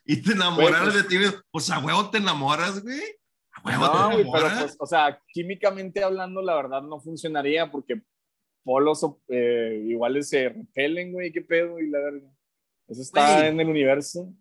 y 0.06 0.18
te 0.22 0.32
enamoraras 0.34 0.94
Güey, 0.94 1.04
de 1.04 1.04
ti, 1.04 1.18
pues 1.52 1.70
a 1.70 1.80
huevo 1.80 2.10
te 2.10 2.18
enamoras, 2.18 2.82
güey. 2.82 3.02
No, 3.72 4.12
güey, 4.12 4.26
pero 4.32 4.48
pues, 4.60 4.76
o 4.80 4.86
sea, 4.86 5.20
químicamente 5.34 6.04
hablando, 6.04 6.42
la 6.42 6.56
verdad 6.56 6.82
no 6.82 7.00
funcionaría 7.00 7.70
porque 7.72 8.02
polos 8.64 9.06
eh, 9.30 9.82
iguales 9.88 10.30
se 10.30 10.50
repelen, 10.50 11.12
güey, 11.14 11.32
qué 11.32 11.42
pedo, 11.42 11.80
y 11.80 11.90
la 11.90 12.00
verga. 12.00 12.30
Eso 12.88 13.02
está 13.02 13.36
Güey. 13.38 13.48
en 13.50 13.60
el 13.60 13.68
universo. 13.70 14.34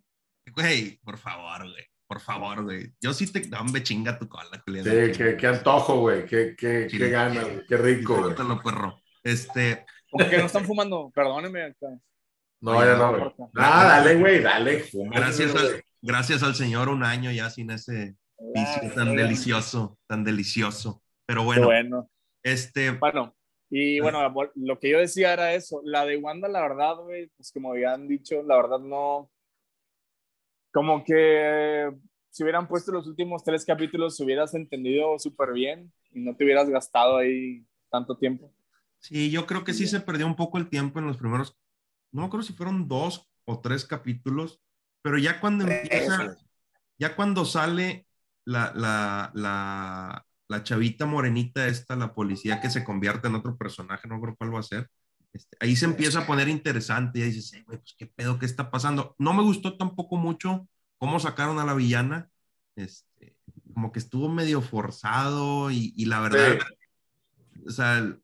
Güey, 0.54 0.98
por 1.04 1.18
favor, 1.18 1.62
güey. 1.70 1.84
Por 2.08 2.20
favor, 2.20 2.62
güey. 2.62 2.92
Yo 3.00 3.12
sí 3.12 3.30
te. 3.32 3.46
No, 3.48 3.60
hombre, 3.60 3.82
chinga 3.82 4.16
tu 4.18 4.28
cola, 4.28 4.62
Julián. 4.64 4.84
Sí, 4.84 5.18
qué, 5.18 5.36
qué 5.36 5.46
antojo, 5.48 5.98
güey. 6.00 6.24
Qué, 6.26 6.54
qué, 6.56 6.88
Sí. 6.88 6.98
qué 6.98 7.10
gana, 7.10 7.42
güey. 7.42 7.66
Qué 7.66 7.76
rico, 7.76 8.14
güey. 8.14 8.28
Disfrútalo, 8.28 8.62
perro. 8.62 9.00
Este. 9.24 9.84
Como 10.10 10.28
que 10.30 10.38
no 10.38 10.46
están 10.46 10.64
fumando, 10.64 11.10
perdóneme 11.12 11.64
acá. 11.64 11.88
No, 12.60 12.84
ya 12.84 12.96
no, 12.96 13.18
güey. 13.18 13.50
Ah, 13.56 13.84
dale, 13.88 14.14
güey, 14.20 14.40
dale. 14.40 14.78
fuma, 14.84 15.16
Gracias 15.16 15.54
al, 15.56 15.84
gracias 16.00 16.42
al 16.44 16.54
Señor, 16.54 16.88
un 16.88 17.02
año 17.02 17.32
ya 17.32 17.50
sin 17.50 17.70
ese 17.72 18.14
vicio 18.54 18.92
tan 18.94 19.16
delicioso, 19.16 19.98
tan 20.06 20.24
delicioso. 20.24 21.02
Pero 21.26 21.44
Bueno. 21.44 21.66
bueno, 21.66 22.10
este. 22.42 22.90
Bueno, 22.92 23.34
y 23.70 24.00
bueno, 24.00 24.20
lo 24.54 24.78
que 24.78 24.90
yo 24.90 24.98
decía 24.98 25.32
era 25.32 25.54
eso. 25.54 25.80
La 25.84 26.04
de 26.04 26.16
Wanda, 26.16 26.48
la 26.48 26.62
verdad, 26.62 26.96
güey, 26.96 27.28
pues 27.36 27.50
como 27.52 27.72
habían 27.72 28.08
dicho, 28.08 28.42
la 28.42 28.56
verdad 28.56 28.78
no. 28.78 29.30
Como 30.72 31.04
que 31.04 31.90
si 32.30 32.42
hubieran 32.42 32.68
puesto 32.68 32.92
los 32.92 33.06
últimos 33.06 33.42
tres 33.42 33.64
capítulos, 33.64 34.20
hubieras 34.20 34.54
entendido 34.54 35.18
súper 35.18 35.52
bien 35.52 35.92
y 36.12 36.20
no 36.20 36.36
te 36.36 36.44
hubieras 36.44 36.68
gastado 36.68 37.16
ahí 37.16 37.64
tanto 37.90 38.16
tiempo. 38.18 38.52
Sí, 38.98 39.30
yo 39.30 39.46
creo 39.46 39.64
que 39.64 39.72
sí 39.72 39.86
se 39.86 40.00
perdió 40.00 40.26
un 40.26 40.36
poco 40.36 40.58
el 40.58 40.68
tiempo 40.68 40.98
en 40.98 41.06
los 41.06 41.16
primeros, 41.16 41.56
no 42.12 42.22
me 42.22 42.26
acuerdo 42.26 42.46
si 42.46 42.52
fueron 42.52 42.88
dos 42.88 43.30
o 43.44 43.60
tres 43.60 43.84
capítulos, 43.84 44.60
pero 45.02 45.18
ya 45.18 45.40
cuando 45.40 45.64
empieza, 45.66 46.36
ya 46.98 47.14
cuando 47.14 47.44
sale 47.44 48.05
la, 48.46 48.72
la, 48.74 49.30
la, 49.34 50.26
la 50.48 50.62
chavita 50.62 51.06
morenita 51.06 51.66
esta, 51.68 51.96
la 51.96 52.14
policía 52.14 52.60
que 52.60 52.70
se 52.70 52.84
convierte 52.84 53.28
en 53.28 53.34
otro 53.36 53.56
personaje, 53.58 54.08
no 54.08 54.20
creo 54.20 54.36
cuál 54.36 54.54
va 54.54 54.60
a 54.60 54.62
ser, 54.62 54.88
este, 55.34 55.56
ahí 55.60 55.76
se 55.76 55.84
empieza 55.84 56.20
a 56.20 56.26
poner 56.26 56.48
interesante, 56.48 57.18
y 57.18 57.22
dices, 57.24 57.52
"Eh, 57.52 57.64
güey, 57.66 57.78
pues 57.78 57.94
qué 57.98 58.06
pedo, 58.06 58.38
qué 58.38 58.46
está 58.46 58.70
pasando. 58.70 59.14
No 59.18 59.34
me 59.34 59.42
gustó 59.42 59.76
tampoco 59.76 60.16
mucho 60.16 60.68
cómo 60.98 61.20
sacaron 61.20 61.58
a 61.58 61.66
la 61.66 61.74
villana, 61.74 62.30
este, 62.76 63.36
como 63.74 63.92
que 63.92 63.98
estuvo 63.98 64.28
medio 64.30 64.62
forzado 64.62 65.70
y, 65.70 65.92
y 65.96 66.06
la 66.06 66.20
verdad, 66.20 66.58
o 67.66 67.70
sea, 67.70 68.16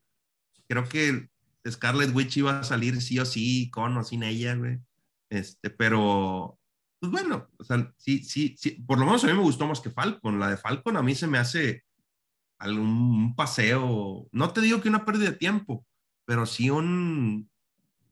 creo 0.67 0.87
que 0.89 1.29
Scarlet 1.69 2.15
Witch 2.15 2.37
iba 2.37 2.59
a 2.59 2.63
salir 2.63 3.01
sí 3.01 3.19
o 3.19 3.25
sí, 3.25 3.69
con 3.71 3.95
o 3.97 4.03
sin 4.03 4.23
ella, 4.23 4.55
güey. 4.55 4.79
Este, 5.29 5.69
pero, 5.69 6.59
pues 7.03 7.11
bueno, 7.11 7.49
o 7.59 7.65
sea, 7.65 7.93
sí, 7.97 8.23
sí, 8.23 8.55
sí, 8.57 8.81
por 8.87 8.97
lo 8.97 9.03
menos 9.03 9.21
a 9.25 9.27
mí 9.27 9.33
me 9.33 9.41
gustó 9.41 9.67
más 9.67 9.81
que 9.81 9.89
Falcon. 9.89 10.39
La 10.39 10.51
de 10.51 10.55
Falcon 10.55 10.95
a 10.95 11.03
mí 11.03 11.13
se 11.13 11.27
me 11.27 11.37
hace 11.37 11.83
algún 12.57 13.35
paseo, 13.35 14.25
no 14.31 14.53
te 14.53 14.61
digo 14.61 14.79
que 14.79 14.87
una 14.87 15.03
pérdida 15.03 15.31
de 15.31 15.35
tiempo, 15.35 15.85
pero 16.23 16.45
sí 16.45 16.69
un, 16.69 17.51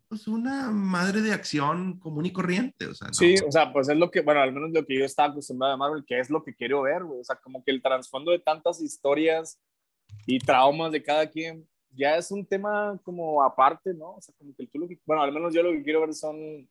pues 0.09 0.27
una 0.27 0.71
madre 0.71 1.21
de 1.21 1.31
acción 1.31 1.99
común 1.99 2.25
y 2.25 2.33
corriente, 2.33 2.85
o 2.85 2.93
sea, 2.93 3.07
no. 3.07 3.13
Sí, 3.13 3.35
o 3.47 3.49
sea, 3.49 3.71
pues 3.71 3.87
es 3.87 3.95
lo 3.95 4.11
que, 4.11 4.19
bueno, 4.19 4.41
al 4.41 4.51
menos 4.51 4.71
lo 4.71 4.85
que 4.85 4.99
yo 4.99 5.05
estaba 5.05 5.29
acostumbrado 5.29 5.75
a 5.75 5.77
Marvel, 5.77 6.03
que 6.05 6.19
es 6.19 6.29
lo 6.29 6.43
que 6.43 6.53
quiero 6.53 6.81
ver, 6.81 7.05
güey. 7.05 7.21
O 7.21 7.23
sea, 7.23 7.37
como 7.37 7.63
que 7.63 7.71
el 7.71 7.81
trasfondo 7.81 8.31
de 8.31 8.39
tantas 8.39 8.81
historias 8.81 9.57
y 10.25 10.37
traumas 10.37 10.91
de 10.91 11.01
cada 11.01 11.29
quien 11.29 11.65
ya 11.91 12.17
es 12.17 12.29
un 12.29 12.45
tema 12.45 12.99
como 13.03 13.41
aparte, 13.41 13.93
¿no? 13.93 14.15
O 14.15 14.21
sea, 14.21 14.35
como 14.37 14.53
que 14.53 14.67
tú 14.67 14.79
lo 14.79 14.89
que, 14.89 14.99
bueno, 15.05 15.23
al 15.23 15.31
menos 15.31 15.53
yo 15.53 15.63
lo 15.63 15.71
que 15.71 15.81
quiero 15.81 16.01
ver 16.01 16.13
son, 16.13 16.67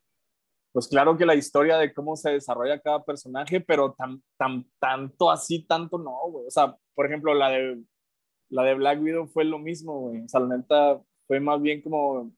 pues 0.72 0.88
claro 0.88 1.16
que 1.16 1.26
la 1.26 1.34
historia 1.34 1.78
de 1.78 1.92
cómo 1.92 2.16
se 2.16 2.30
desarrolla 2.30 2.80
cada 2.80 3.04
personaje, 3.04 3.60
pero 3.60 3.92
tan, 3.92 4.22
tan, 4.36 4.64
tanto 4.78 5.30
así, 5.30 5.64
tanto 5.66 5.98
no, 5.98 6.16
güey. 6.30 6.46
O 6.46 6.50
sea, 6.50 6.76
por 6.94 7.06
ejemplo, 7.06 7.34
la 7.34 7.50
de, 7.50 7.82
la 8.50 8.62
de 8.62 8.74
Black 8.74 9.02
Widow 9.02 9.26
fue 9.26 9.44
lo 9.44 9.58
mismo, 9.58 10.00
güey. 10.00 10.22
O 10.22 10.28
sea, 10.28 10.40
la 10.40 10.56
neta 10.56 11.00
fue 11.26 11.40
más 11.40 11.60
bien 11.60 11.82
como 11.82 12.32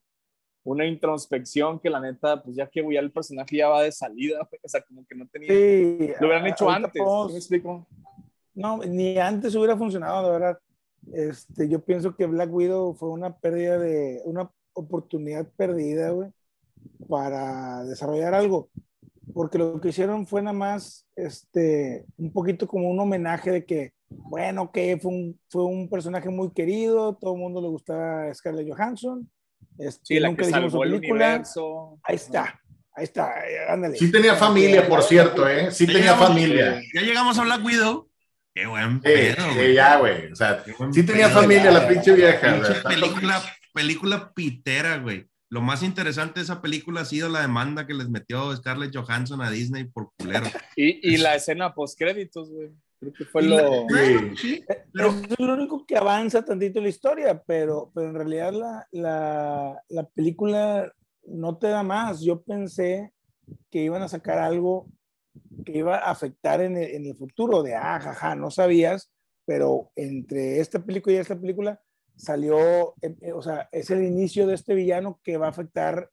una 0.63 0.85
introspección 0.85 1.79
que 1.79 1.89
la 1.89 1.99
neta, 1.99 2.41
pues 2.41 2.55
ya 2.55 2.67
que 2.67 2.79
el 2.79 3.11
personaje 3.11 3.57
ya 3.57 3.69
va 3.69 3.83
de 3.83 3.91
salida, 3.91 4.39
güey. 4.49 4.59
o 4.63 4.67
sea, 4.67 4.81
como 4.81 5.05
que 5.05 5.15
no 5.15 5.27
tenía... 5.27 5.49
Sí, 5.49 6.13
Lo 6.19 6.27
hubieran 6.27 6.47
hecho 6.47 6.69
antes, 6.69 6.91
podemos- 7.01 7.27
¿sí 7.27 7.33
me 7.33 7.39
explico? 7.39 7.87
No, 8.55 8.77
ni 8.77 9.17
antes 9.17 9.55
hubiera 9.55 9.77
funcionado, 9.77 10.25
de 10.25 10.31
verdad. 10.31 10.59
Este, 11.11 11.67
yo 11.67 11.83
pienso 11.83 12.15
que 12.15 12.25
Black 12.25 12.53
Widow 12.53 12.93
fue 12.93 13.09
una 13.09 13.35
pérdida 13.37 13.77
de, 13.77 14.21
una 14.25 14.49
oportunidad 14.73 15.47
perdida, 15.55 16.11
güey, 16.11 16.29
para 17.07 17.83
desarrollar 17.83 18.33
algo. 18.33 18.69
Porque 19.33 19.57
lo 19.57 19.79
que 19.79 19.89
hicieron 19.89 20.27
fue 20.27 20.41
nada 20.41 20.53
más, 20.57 21.07
este, 21.15 22.05
un 22.17 22.31
poquito 22.33 22.67
como 22.67 22.89
un 22.89 22.99
homenaje 22.99 23.51
de 23.51 23.65
que, 23.65 23.93
bueno, 24.09 24.71
que 24.71 24.97
fue 25.01 25.11
un, 25.11 25.39
fue 25.49 25.63
un 25.65 25.89
personaje 25.89 26.29
muy 26.29 26.51
querido, 26.51 27.15
todo 27.15 27.33
el 27.33 27.39
mundo 27.39 27.61
le 27.61 27.69
gustaba 27.69 28.31
Scarlett 28.33 28.67
Johansson. 28.69 29.29
Este, 29.79 30.01
Sí, 30.03 30.19
la 30.19 30.27
nunca 30.27 30.43
que 30.43 30.51
salvó 30.51 30.83
el 30.83 30.91
película. 30.91 31.25
universo. 31.29 31.99
Ahí 32.03 32.15
está, 32.15 32.59
ahí 32.95 33.05
está, 33.05 33.31
eh, 33.49 33.57
ándale. 33.69 33.97
Sí 33.97 34.11
tenía 34.11 34.35
familia, 34.35 34.87
por 34.87 35.01
cierto, 35.01 35.47
¿eh? 35.47 35.71
Sí 35.71 35.87
Ya 35.87 35.93
tenía 35.93 36.11
llegamos- 36.11 36.27
familia. 36.27 36.81
Ya 36.93 37.01
llegamos 37.01 37.39
a 37.39 37.43
Black 37.43 37.65
Widow. 37.65 38.09
Qué 38.53 38.67
buen 38.67 38.95
Sí, 38.95 38.99
pedo, 39.03 39.47
sí, 39.49 39.55
güey. 39.55 39.73
ya, 39.73 39.97
güey. 39.97 40.31
O 40.31 40.35
sea, 40.35 40.63
sí 40.91 41.03
tenía 41.03 41.27
pedo. 41.27 41.41
familia 41.41 41.71
la 41.71 41.87
pinche 41.87 42.13
vieja. 42.13 42.53
Pinche 42.53 42.81
película, 42.87 43.41
película 43.73 44.31
pitera, 44.35 44.97
güey. 44.97 45.27
Lo 45.53 45.61
más 45.61 45.83
interesante 45.83 46.39
de 46.39 46.45
esa 46.45 46.63
película 46.63 47.01
ha 47.01 47.05
sido 47.05 47.29
la 47.29 47.41
demanda 47.41 47.85
que 47.85 47.93
les 47.93 48.09
metió 48.09 48.55
Scarlett 48.55 48.91
Johansson 48.95 49.39
a 49.39 49.51
Disney 49.51 49.83
por 49.83 50.09
culero. 50.17 50.45
Y, 50.75 51.13
y 51.13 51.17
la 51.17 51.35
escena 51.35 51.75
post 51.75 51.95
créditos, 51.95 52.49
güey. 52.49 52.71
Creo 52.99 53.13
que 53.13 53.25
fue 53.25 53.43
la- 53.43 53.61
lo... 53.61 53.83
Bueno, 53.85 54.35
sí, 54.35 54.65
pero 54.91 55.09
es 55.09 55.39
lo 55.39 55.53
único 55.53 55.85
que 55.85 55.95
avanza 55.95 56.43
tantito 56.43 56.81
la 56.81 56.89
historia, 56.89 57.39
pero, 57.45 57.91
pero 57.93 58.09
en 58.09 58.15
realidad 58.15 58.51
la, 58.51 58.87
la, 58.91 59.83
la 59.89 60.03
película 60.09 60.91
no 61.27 61.55
te 61.59 61.67
da 61.67 61.83
más. 61.83 62.21
Yo 62.21 62.41
pensé 62.41 63.13
que 63.69 63.83
iban 63.83 64.01
a 64.01 64.09
sacar 64.09 64.39
algo 64.39 64.87
que 65.63 65.77
iba 65.77 65.97
a 65.97 66.09
afectar 66.09 66.61
en 66.61 66.77
el, 66.77 66.89
en 66.95 67.05
el 67.05 67.15
futuro, 67.15 67.61
de 67.61 67.75
ah, 67.75 67.99
jaja, 67.99 68.33
no 68.35 68.49
sabías, 68.49 69.11
pero 69.45 69.91
entre 69.95 70.59
esta 70.59 70.83
película 70.83 71.15
y 71.15 71.19
esta 71.19 71.39
película 71.39 71.79
salió, 72.15 72.93
eh, 73.01 73.15
eh, 73.21 73.31
o 73.33 73.41
sea, 73.41 73.67
es 73.71 73.89
el 73.89 74.03
inicio 74.03 74.47
de 74.47 74.55
este 74.55 74.73
villano 74.73 75.19
que 75.23 75.37
va 75.37 75.47
a 75.47 75.49
afectar 75.49 76.09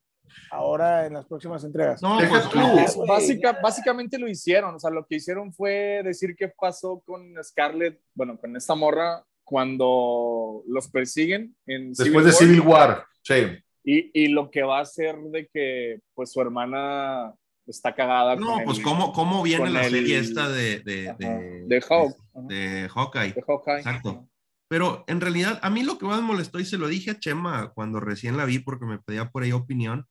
ahora 0.51 1.07
en 1.07 1.15
las 1.15 1.27
próximas 1.27 1.65
entregas. 1.65 2.01
no, 2.03 2.19
pues. 2.19 2.97
Básica, 3.07 3.59
básicamente 3.63 4.19
lo 4.19 4.29
hicieron, 4.29 4.75
o 4.75 4.79
sea, 4.79 4.91
lo 4.91 5.05
que 5.07 5.17
hicieron 5.17 5.53
fue 5.53 6.03
decir 6.05 6.35
qué 6.37 6.49
pasó 6.49 7.03
con 7.05 7.35
Scarlett, 7.43 8.01
bueno, 8.15 8.39
con 8.39 8.55
esta 8.57 8.75
morra 8.75 9.25
cuando 9.45 10.63
los 10.67 10.89
persiguen 10.89 11.55
en 11.67 11.93
Después 11.93 12.25
de 12.25 12.31
War, 12.31 12.33
Civil 12.39 12.61
War. 12.61 13.05
Sí. 13.23 13.35
Y, 13.83 14.11
y 14.25 14.29
lo 14.29 14.51
que 14.51 14.63
va 14.63 14.79
a 14.79 14.83
hacer 14.83 15.17
de 15.19 15.49
que, 15.53 16.01
pues, 16.15 16.31
su 16.31 16.41
hermana 16.41 17.35
está 17.67 17.95
cagada 17.95 18.37
No, 18.37 18.55
con 18.55 18.65
pues 18.65 18.79
el- 18.79 18.85
cómo, 18.85 19.13
cómo 19.13 19.43
viene 19.43 19.71
la 19.71 19.85
el- 19.87 19.93
serie 19.93 20.19
esta 20.19 20.49
de, 20.49 20.81
de, 20.81 21.15
de, 21.19 21.65
de 21.67 21.81
Hawk, 21.89 22.15
ajá, 22.35 22.47
de 22.47 22.89
Hawkeye. 22.95 23.33
de 23.33 23.43
Hawkeye. 23.43 23.77
Exacto. 23.79 24.29
Pero 24.71 25.03
en 25.09 25.21
realidad, 25.21 25.59
a 25.63 25.69
mí 25.69 25.83
lo 25.83 25.99
que 25.99 26.07
más 26.07 26.21
me 26.21 26.29
molestó, 26.29 26.61
y 26.61 26.65
se 26.65 26.79
lo 26.79 26.87
dije 26.87 27.11
a 27.11 27.19
Chema 27.19 27.73
cuando 27.75 27.99
recién 27.99 28.37
la 28.37 28.45
vi 28.45 28.61
porque 28.61 28.87
me 28.87 29.01
pedía 29.01 29.29
por 29.29 29.43
ahí 29.43 29.51
opinión, 29.51 30.07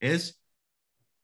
es 0.00 0.44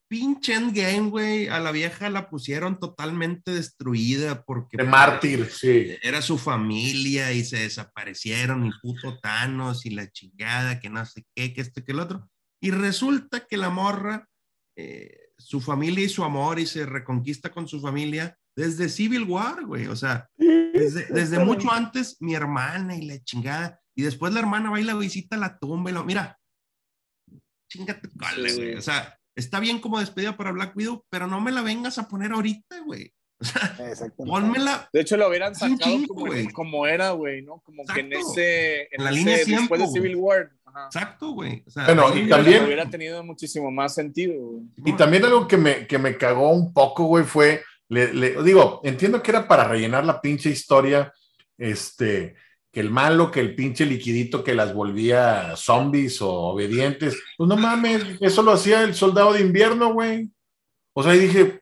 pinche 0.07 0.55
Endgame, 0.55 1.11
güey. 1.11 1.47
A 1.49 1.59
la 1.59 1.71
vieja 1.71 2.09
la 2.09 2.31
pusieron 2.31 2.79
totalmente 2.79 3.51
destruida 3.51 4.43
porque 4.43 4.77
De 4.77 4.85
mártir, 4.85 5.51
sí. 5.51 5.97
era 6.01 6.23
su 6.23 6.39
familia 6.39 7.31
y 7.31 7.45
se 7.45 7.57
desaparecieron 7.57 8.65
y 8.65 8.71
puto 8.81 9.19
Thanos 9.19 9.85
y 9.85 9.91
la 9.91 10.09
chingada, 10.09 10.79
que 10.79 10.89
no 10.89 11.05
sé 11.05 11.27
qué, 11.35 11.53
que 11.53 11.61
esto, 11.61 11.83
que 11.85 11.91
el 11.91 11.99
otro. 11.99 12.27
Y 12.59 12.71
resulta 12.71 13.45
que 13.45 13.57
la 13.57 13.69
morra, 13.69 14.27
eh, 14.75 15.29
su 15.37 15.61
familia 15.61 16.05
y 16.05 16.09
su 16.09 16.23
amor 16.23 16.59
y 16.59 16.65
se 16.65 16.87
reconquista 16.87 17.51
con 17.51 17.67
su 17.67 17.79
familia 17.79 18.35
desde 18.59 18.89
Civil 18.89 19.23
War, 19.23 19.65
güey. 19.65 19.87
O 19.87 19.95
sea, 19.95 20.29
desde, 20.37 21.05
desde 21.05 21.39
mucho 21.39 21.71
antes 21.71 22.17
mi 22.19 22.35
hermana 22.35 22.95
y 22.95 23.05
la 23.05 23.17
chingada. 23.23 23.79
Y 23.95 24.01
después 24.03 24.33
la 24.33 24.39
hermana 24.39 24.69
va 24.69 24.79
y 24.79 24.83
la 24.83 24.95
visita 24.95 25.37
la 25.37 25.57
tumba 25.57 25.89
y 25.89 25.93
lo, 25.93 26.03
mira, 26.03 26.37
chingate 27.69 28.09
cola, 28.09 28.53
güey. 28.55 28.75
O 28.75 28.81
sea, 28.81 29.17
está 29.35 29.59
bien 29.59 29.79
como 29.79 29.99
despedida 29.99 30.35
para 30.37 30.51
Black 30.51 30.75
Widow, 30.75 31.05
pero 31.09 31.27
no 31.27 31.39
me 31.41 31.51
la 31.51 31.61
vengas 31.61 31.97
a 31.97 32.07
poner 32.07 32.31
ahorita, 32.31 32.79
güey. 32.85 33.13
O 33.41 33.45
sea, 33.45 34.09
pónmela. 34.17 34.89
De 34.91 34.99
hecho, 35.01 35.15
lo 35.15 35.29
hubieran 35.29 35.55
sacado 35.55 35.77
chingo, 35.79 36.13
como, 36.13 36.25
güey. 36.27 36.47
como 36.49 36.85
era, 36.87 37.11
güey, 37.11 37.41
¿no? 37.41 37.61
Como 37.61 37.85
que 37.85 38.01
en 38.01 38.07
Exacto. 38.13 38.31
ese. 38.31 38.81
En, 38.81 38.87
En 38.91 39.03
la 39.05 39.09
ese- 39.11 39.19
línea 39.19 39.37
Después 39.37 39.57
tiempo, 39.57 39.77
de 39.77 39.87
Civil 39.87 40.15
War. 40.17 40.51
Ajá. 40.65 40.85
Exacto, 40.87 41.31
güey. 41.31 41.63
O 41.65 41.69
sea, 41.71 41.85
Bueno, 41.85 42.15
y 42.17 42.27
también- 42.27 42.65
hubiera 42.65 42.89
tenido 42.89 43.23
muchísimo 43.23 43.71
más 43.71 43.95
sentido, 43.95 44.33
güey. 44.39 44.63
Y 44.85 44.93
también 44.93 45.23
algo 45.25 45.47
que 45.47 45.55
me, 45.57 45.87
que 45.87 45.97
me 45.97 46.17
cagó 46.17 46.49
un 46.51 46.73
poco, 46.73 47.05
güey, 47.05 47.23
fue, 47.23 47.63
le, 47.89 48.13
le- 48.13 48.43
digo, 48.43 48.81
entiendo 48.83 49.21
que 49.21 49.31
era 49.31 49.47
para 49.47 49.65
rellenar 49.67 50.05
la 50.05 50.21
pinche 50.21 50.49
historia, 50.49 51.11
este, 51.57 52.35
que 52.71 52.79
el 52.79 52.89
malo, 52.91 53.31
que 53.31 53.39
el 53.39 53.55
pinche 53.55 53.85
liquidito 53.85 54.43
que 54.43 54.53
las 54.55 54.73
volvía 54.73 55.55
zombies 55.55 56.21
o 56.21 56.29
obedientes. 56.31 57.17
Pues 57.37 57.47
no 57.47 57.57
mames, 57.57 58.03
eso 58.21 58.41
lo 58.43 58.51
hacía 58.53 58.83
el 58.83 58.93
soldado 58.95 59.33
de 59.33 59.41
invierno, 59.41 59.91
güey. 59.93 60.29
O 60.93 61.03
sea, 61.03 61.15
y 61.15 61.19
dije, 61.19 61.61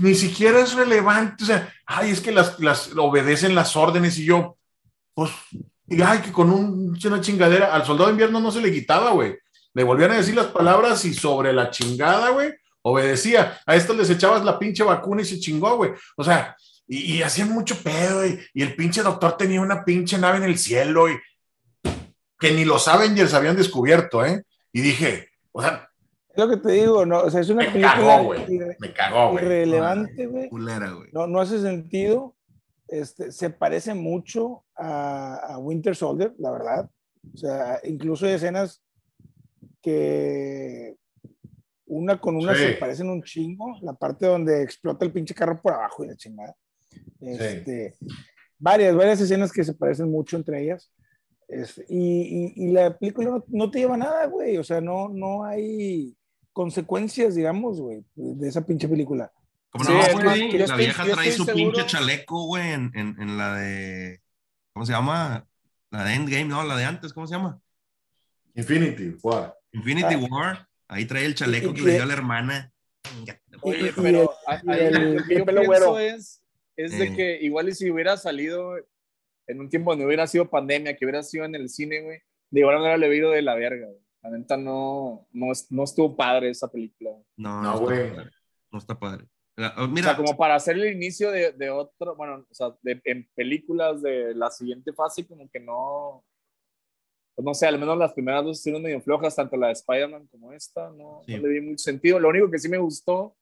ni 0.00 0.14
siquiera 0.14 0.60
es 0.60 0.74
relevante, 0.74 1.44
o 1.44 1.46
sea, 1.46 1.72
ay, 1.86 2.10
es 2.10 2.20
que 2.20 2.32
las, 2.32 2.58
las 2.60 2.90
obedecen 2.96 3.54
las 3.54 3.76
órdenes 3.76 4.18
y 4.18 4.24
yo, 4.26 4.56
pues, 5.14 5.30
y 5.88 6.02
ay, 6.02 6.18
que 6.20 6.32
con 6.32 6.50
un- 6.50 6.98
una 7.04 7.20
chingadera, 7.20 7.72
al 7.74 7.84
soldado 7.84 8.06
de 8.08 8.12
invierno 8.12 8.40
no 8.40 8.50
se 8.50 8.60
le 8.60 8.72
quitaba, 8.72 9.10
güey. 9.12 9.36
Le 9.74 9.84
volvían 9.84 10.10
a 10.10 10.16
decir 10.16 10.34
las 10.34 10.46
palabras 10.48 11.04
y 11.06 11.14
sobre 11.14 11.52
la 11.52 11.70
chingada, 11.70 12.28
güey, 12.30 12.52
obedecía. 12.82 13.60
A 13.66 13.74
esto 13.76 13.94
les 13.94 14.10
echabas 14.10 14.44
la 14.44 14.58
pinche 14.58 14.82
vacuna 14.82 15.22
y 15.22 15.24
se 15.24 15.40
chingó, 15.40 15.76
güey. 15.76 15.92
O 16.16 16.24
sea, 16.24 16.56
y, 16.86 17.14
y 17.16 17.22
hacían 17.22 17.50
mucho 17.50 17.76
pedo, 17.82 18.18
güey. 18.18 18.38
Y 18.54 18.62
el 18.62 18.74
pinche 18.76 19.02
doctor 19.02 19.36
tenía 19.36 19.60
una 19.60 19.84
pinche 19.84 20.18
nave 20.18 20.38
en 20.38 20.44
el 20.44 20.58
cielo, 20.58 21.08
y 21.08 21.18
que 22.38 22.52
ni 22.52 22.64
los 22.64 22.88
Avengers 22.88 23.34
habían 23.34 23.56
descubierto, 23.56 24.24
¿eh? 24.24 24.44
Y 24.72 24.80
dije, 24.80 25.28
o 25.52 25.62
sea, 25.62 25.88
es 26.34 26.38
lo 26.38 26.48
que 26.48 26.56
te 26.56 26.72
digo, 26.72 27.04
no, 27.04 27.20
o 27.20 27.30
sea, 27.30 27.40
es 27.42 27.50
una 27.50 27.62
Me 27.64 27.70
película 27.70 27.94
cagó, 27.94 28.24
güey. 28.24 28.58
me 28.78 28.92
cagó, 28.94 29.30
güey. 29.32 29.44
irrelevante, 29.44 30.26
güey. 30.26 30.48
No, 31.12 31.26
no 31.26 31.40
hace 31.40 31.60
sentido. 31.60 32.34
Este, 32.88 33.32
se 33.32 33.50
parece 33.50 33.94
mucho 33.94 34.64
a, 34.74 35.34
a 35.36 35.58
Winter 35.58 35.94
Soldier, 35.94 36.34
la 36.38 36.50
verdad. 36.50 36.90
O 37.34 37.36
sea, 37.36 37.80
incluso 37.84 38.26
hay 38.26 38.32
escenas 38.32 38.82
que 39.82 40.96
una 41.94 42.20
con 42.20 42.36
una 42.36 42.54
Sí. 42.54 42.60
se 42.64 42.72
parecen 42.74 43.08
un 43.10 43.22
chingo. 43.22 43.78
La 43.82 43.92
parte 43.94 44.26
donde 44.26 44.62
explota 44.62 45.04
el 45.04 45.12
pinche 45.12 45.34
carro 45.34 45.60
por 45.60 45.72
abajo 45.72 46.04
y 46.04 46.08
la 46.08 46.16
chingada. 46.16 46.54
Este, 47.20 47.94
Varias, 48.58 48.94
varias 48.94 49.20
escenas 49.20 49.50
que 49.52 49.64
se 49.64 49.74
parecen 49.74 50.10
mucho 50.10 50.36
entre 50.36 50.62
ellas. 50.62 50.92
Este, 51.48 51.84
y, 51.88 52.52
y- 52.56 52.64
y 52.68 52.72
la 52.72 52.96
película 52.96 53.28
no, 53.30 53.44
no 53.48 53.70
te 53.70 53.80
lleva 53.80 53.94
a 53.94 53.98
nada, 53.98 54.26
güey. 54.26 54.56
O 54.56 54.62
sea, 54.64 54.80
no, 54.80 55.08
no 55.08 55.44
hay 55.44 56.16
consecuencias, 56.52 57.34
digamos, 57.34 57.80
güey, 57.80 58.04
de 58.14 58.48
esa 58.48 58.64
pinche 58.64 58.88
película. 58.88 59.32
Como 59.70 59.84
Sí, 59.84 59.92
no, 59.92 59.98
güey, 60.22 60.52
la 60.52 60.64
estoy- 60.64 60.78
vieja 60.78 61.04
trae 61.04 61.32
su 61.32 61.44
seguro- 61.44 61.54
pinche 61.72 61.86
chaleco, 61.86 62.46
güey, 62.46 62.72
en, 62.72 62.92
en, 62.94 63.20
en 63.20 63.36
la 63.38 63.54
de. 63.56 64.20
¿Cómo 64.72 64.86
se 64.86 64.92
llama? 64.92 65.46
La 65.90 66.04
de 66.04 66.14
Endgame, 66.14 66.44
no, 66.44 66.62
la 66.62 66.76
de 66.76 66.84
antes, 66.84 67.12
¿cómo 67.12 67.26
se 67.26 67.34
llama? 67.34 67.60
Infinity, 68.54 69.16
War. 69.22 69.56
Infinity 69.72 70.14
Ah. 70.14 70.26
War. 70.30 70.68
Ahí 70.92 71.06
trae 71.06 71.24
el 71.24 71.34
chaleco 71.34 71.70
Y- 71.70 71.74
que 71.74 71.80
y- 71.80 71.84
le 71.84 71.92
dio 71.94 72.02
a 72.02 72.06
la 72.06 72.12
hermana. 72.14 72.72
Oye, 73.62 73.92
pero 73.96 74.22
el- 74.22 74.70
ahí 74.70 74.78
el- 74.86 75.14
lo 75.16 75.24
que 75.24 75.34
yo 75.38 75.44
pienso 75.44 75.64
güero. 75.66 75.98
es, 75.98 76.42
es 76.76 76.98
de 76.98 77.06
Eh. 77.06 77.16
que 77.16 77.38
igual 77.42 77.68
y 77.68 77.74
si 77.74 77.90
hubiera 77.90 78.16
salido 78.16 78.76
en 79.46 79.60
un 79.60 79.68
tiempo 79.68 79.90
donde 79.90 80.06
hubiera 80.06 80.26
sido 80.26 80.48
pandemia, 80.48 80.96
que 80.96 81.04
hubiera 81.04 81.22
sido 81.22 81.44
en 81.44 81.54
el 81.54 81.68
cine, 81.68 82.00
güey, 82.02 82.18
de 82.50 82.60
igual 82.60 82.76
manera 82.78 82.96
le 82.96 83.08
hubiera 83.08 83.26
ido 83.26 83.30
de 83.34 83.42
la 83.42 83.54
verga, 83.54 83.86
güey. 83.86 83.98
La 84.22 84.30
neta 84.30 84.56
no, 84.56 85.26
no, 85.32 85.46
no 85.70 85.82
estuvo 85.84 86.16
padre 86.16 86.50
esa 86.50 86.70
película. 86.70 87.10
No, 87.36 87.62
No, 87.62 87.72
no, 87.72 87.80
güey. 87.80 87.98
está 88.00 88.14
padre. 88.14 88.30
No 88.70 88.78
está 88.78 88.98
padre. 88.98 89.26
La- 89.56 89.74
oh, 89.78 89.84
O 89.84 89.88
Mira, 89.88 90.08
sea, 90.08 90.16
como 90.16 90.36
para 90.36 90.54
hacer 90.54 90.76
el 90.78 90.92
inicio 90.94 91.30
de, 91.30 91.52
de 91.52 91.70
otro, 91.70 92.14
bueno, 92.16 92.46
o 92.48 92.54
sea, 92.54 92.68
de- 92.82 93.00
en 93.04 93.28
películas 93.34 94.00
de 94.00 94.34
la 94.34 94.50
siguiente 94.50 94.92
fase, 94.92 95.26
como 95.26 95.48
que 95.50 95.60
no, 95.60 96.24
no 97.36 97.54
sé, 97.54 97.66
al 97.66 97.78
menos 97.78 97.96
las 97.98 98.12
primeras 98.12 98.44
dos 98.44 98.58
estuvieron 98.58 98.82
medio 98.82 99.00
flojas, 99.00 99.34
tanto 99.36 99.56
la 99.56 99.68
de 99.68 99.72
Spider-Man 99.74 100.26
como 100.28 100.52
esta, 100.52 100.90
no, 100.90 101.22
Sí. 101.26 101.34
no 101.36 101.42
le 101.42 101.48
di 101.48 101.60
mucho 101.60 101.82
sentido. 101.82 102.18
Lo 102.20 102.28
único 102.28 102.50
que 102.50 102.58
sí 102.58 102.68
me 102.68 102.78
gustó, 102.78 103.34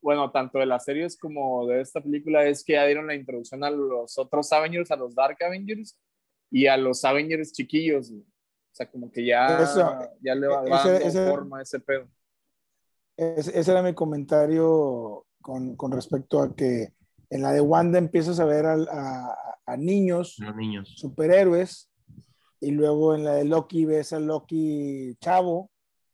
bueno, 0.00 0.30
tanto 0.30 0.58
de 0.58 0.66
las 0.66 0.84
series 0.84 1.16
como 1.16 1.66
de 1.66 1.80
esta 1.80 2.00
película, 2.00 2.44
es 2.46 2.64
que 2.64 2.74
ya 2.74 2.84
dieron 2.86 3.06
la 3.06 3.14
introducción 3.14 3.62
a 3.64 3.70
los 3.70 4.16
otros 4.18 4.52
Avengers, 4.52 4.90
a 4.90 4.96
los 4.96 5.14
Dark 5.14 5.36
Avengers 5.42 5.98
y 6.50 6.66
a 6.66 6.76
los 6.76 7.04
Avengers 7.04 7.52
chiquillos. 7.52 8.10
güey. 8.10 8.22
O 8.22 8.74
sea, 8.78 8.90
como 8.90 9.10
que 9.10 9.24
ya, 9.24 9.60
Eso, 9.62 9.98
ya 10.20 10.34
le 10.36 10.46
va, 10.46 10.62
ese- 10.62 10.70
va 10.70 10.84
dando 10.84 11.06
ese- 11.06 11.26
forma 11.28 11.58
a 11.58 11.62
ese 11.62 11.80
pedo. 11.80 12.08
Es- 13.16 13.48
ese 13.48 13.70
era 13.70 13.82
mi 13.82 13.94
comentario 13.94 15.26
con, 15.42 15.74
con 15.76 15.90
respecto 15.92 16.40
a 16.40 16.54
que 16.54 16.92
en 17.30 17.42
la 17.42 17.52
de 17.52 17.60
Wanda 17.60 17.98
empiezas 17.98 18.38
a 18.38 18.44
ver 18.44 18.66
a, 18.66 19.34
a 19.66 19.76
niños 19.76 20.36
los 20.38 20.54
niños. 20.56 20.94
superhéroes 20.96 21.87
y 22.60 22.70
luego 22.72 23.14
en 23.14 23.24
la 23.24 23.34
de 23.34 23.44
Loki 23.44 23.84
ves 23.84 24.12
a 24.12 24.18
Loki 24.20 25.16
chavo 25.20 25.70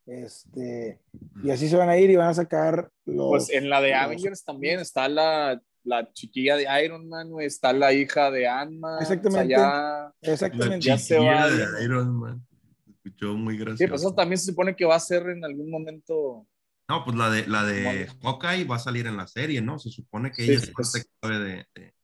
este 0.07 1.01
y 1.43 1.51
así 1.51 1.69
se 1.69 1.77
van 1.77 1.89
a 1.89 1.97
ir 1.97 2.11
y 2.11 2.17
van 2.17 2.29
a 2.29 2.35
sacar 2.35 2.91
los 3.07 3.29
Pues 3.29 3.51
en 3.51 3.71
la 3.71 3.81
de 3.81 3.91
los- 3.93 3.99
Avengers 4.01 4.45
también 4.45 4.81
está 4.81 5.09
la, 5.09 5.61
la 5.85 6.13
chiquilla 6.13 6.57
de 6.57 6.67
Iron 6.85 7.09
Man, 7.09 7.31
está 7.41 7.73
la 7.73 7.93
hija 7.93 8.31
de 8.31 8.47
Ant-Man. 8.49 8.99
Exactamente. 9.01 9.55
O 9.55 9.59
sea, 9.59 10.13
ya- 10.23 10.33
exactamente 10.33 10.87
Ya 10.87 10.99
se 10.99 11.15
chiquilla 11.15 11.35
va, 11.35 11.51
de. 11.51 11.85
Iron 11.85 12.15
Man. 12.21 12.47
Se 12.87 12.91
Escuchó 12.93 13.35
muy 13.35 13.57
gracioso. 13.57 13.79
Sí, 13.79 13.87
pues 13.87 14.01
eso 14.03 14.15
también 14.15 14.39
se 14.39 14.47
supone 14.47 14.75
que 14.77 14.85
va 14.87 14.95
a 14.97 15.01
ser 15.01 15.29
en 15.29 15.45
algún 15.45 15.71
momento. 15.71 16.47
No, 16.89 17.05
pues 17.05 17.17
la 17.17 17.31
de, 17.31 17.47
la 17.47 17.65
de. 17.65 18.09
Hawkeye 18.23 18.65
va 18.65 18.77
a 18.77 18.79
salir 18.79 19.07
en 19.07 19.17
la 19.17 19.27
serie, 19.27 19.61
¿no? 19.63 19.79
Se 19.79 19.91
supone 19.91 20.31
que 20.33 20.43
Sí, 20.45 20.51
ella 20.53 20.61
sí, 20.61 20.67
es 20.67 20.73
pues. 20.75 20.91
parte 20.93 21.09
clave 21.21 21.39
de, 21.45 21.55
de- 21.75 21.95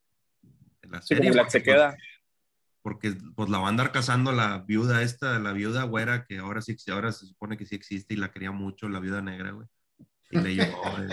de 0.83 0.89
la 0.89 1.01
Sí, 1.03 1.09
serie. 1.15 1.31
como 1.31 1.43
la 1.43 1.51
se 1.51 1.63
queda. 1.63 1.97
Porque 2.83 3.15
pues 3.35 3.51
la 3.51 3.59
va 3.59 3.67
a 3.67 3.69
andar 3.69 3.93
cazando 3.93 4.33
la 4.33 4.59
viuda 4.67 5.03
esta, 5.03 5.39
la 5.39 5.53
viuda 5.53 5.85
güera, 5.85 6.25
que 6.25 6.39
ahora 6.39 6.63
sí, 6.63 6.77
ahora 6.91 7.13
se 7.13 7.27
supone 7.27 7.57
que 7.57 7.67
sí 7.67 7.75
existe 7.75 8.15
y 8.15 8.17
la 8.17 8.31
quería 8.31 8.53
mucho, 8.53 8.89
la 8.89 9.01
viuda 9.01 9.21
negra, 9.21 9.51
güey. 9.53 9.67
Y 10.31 10.39
le 10.39 10.55
lloró, 10.55 10.81
güey. 10.97 11.09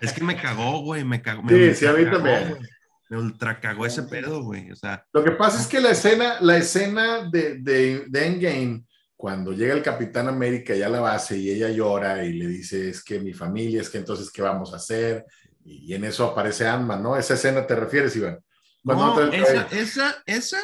Es 0.00 0.12
que 0.12 0.22
me 0.22 0.36
cagó, 0.36 0.82
güey, 0.82 1.04
me 1.04 1.20
cagó. 1.20 1.42
me 1.42 1.52
Sí, 1.52 1.54
ultra 1.54 1.74
sí, 1.74 1.86
a 1.86 1.92
mí 1.92 2.04
cagó, 2.04 2.16
también. 2.16 2.48
güey. 2.50 2.60
Me 3.08 3.18
ultra 3.18 3.58
cagó 3.60 3.86
ese 3.86 4.04
pedo, 4.04 4.42
güey. 4.44 4.70
O 4.70 4.76
sea, 4.76 5.04
Lo 5.12 5.24
que 5.24 5.32
pasa 5.32 5.60
es 5.60 5.66
que 5.66 5.80
la 5.80 5.90
escena, 5.90 6.40
la 6.40 6.56
escena 6.56 7.28
de, 7.28 7.58
de, 7.58 8.04
de 8.06 8.26
Endgame, 8.26 8.84
cuando 9.20 9.52
llega 9.52 9.74
el 9.74 9.82
Capitán 9.82 10.28
América 10.28 10.74
ya 10.74 10.86
a 10.86 10.90
la 10.90 11.00
base 11.00 11.36
y 11.36 11.50
ella 11.50 11.68
llora 11.68 12.24
y 12.24 12.32
le 12.32 12.46
dice, 12.46 12.88
es 12.88 13.04
que 13.04 13.20
mi 13.20 13.34
familia, 13.34 13.82
es 13.82 13.90
que 13.90 13.98
entonces, 13.98 14.30
¿qué 14.30 14.40
vamos 14.40 14.72
a 14.72 14.76
hacer? 14.76 15.26
Y, 15.62 15.92
en 15.92 16.04
eso 16.04 16.24
aparece 16.24 16.66
Ant-Man, 16.66 17.02
¿no? 17.02 17.16
¿Esa 17.16 17.34
escena 17.34 17.66
te 17.66 17.76
refieres, 17.76 18.16
Iván? 18.16 18.38
No, 18.82 19.20
esa, 19.30 19.66
esa, 19.72 20.22
esa, 20.24 20.58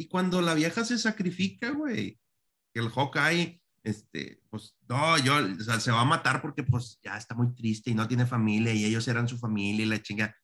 y 0.00 0.08
cuando 0.08 0.40
la 0.40 0.54
vieja 0.54 0.82
se 0.82 0.96
sacrifica, 0.96 1.72
güey, 1.72 2.18
que 2.72 2.80
el 2.80 2.88
Hawkeye, 2.88 3.60
este, 3.82 4.40
pues, 4.48 4.74
no, 4.88 5.18
yo, 5.18 5.34
o 5.36 5.62
sea, 5.62 5.78
se 5.78 5.92
va 5.92 6.00
a 6.00 6.06
matar 6.06 6.40
porque, 6.40 6.62
pues, 6.62 6.98
ya 7.04 7.18
está 7.18 7.34
muy 7.34 7.54
triste 7.54 7.90
y 7.90 7.94
no 7.94 8.08
tiene 8.08 8.24
familia 8.24 8.72
y 8.72 8.86
ellos 8.86 9.06
eran 9.08 9.28
su 9.28 9.36
familia 9.36 9.84
y 9.84 9.88
la 9.90 10.00
chinga. 10.00 10.34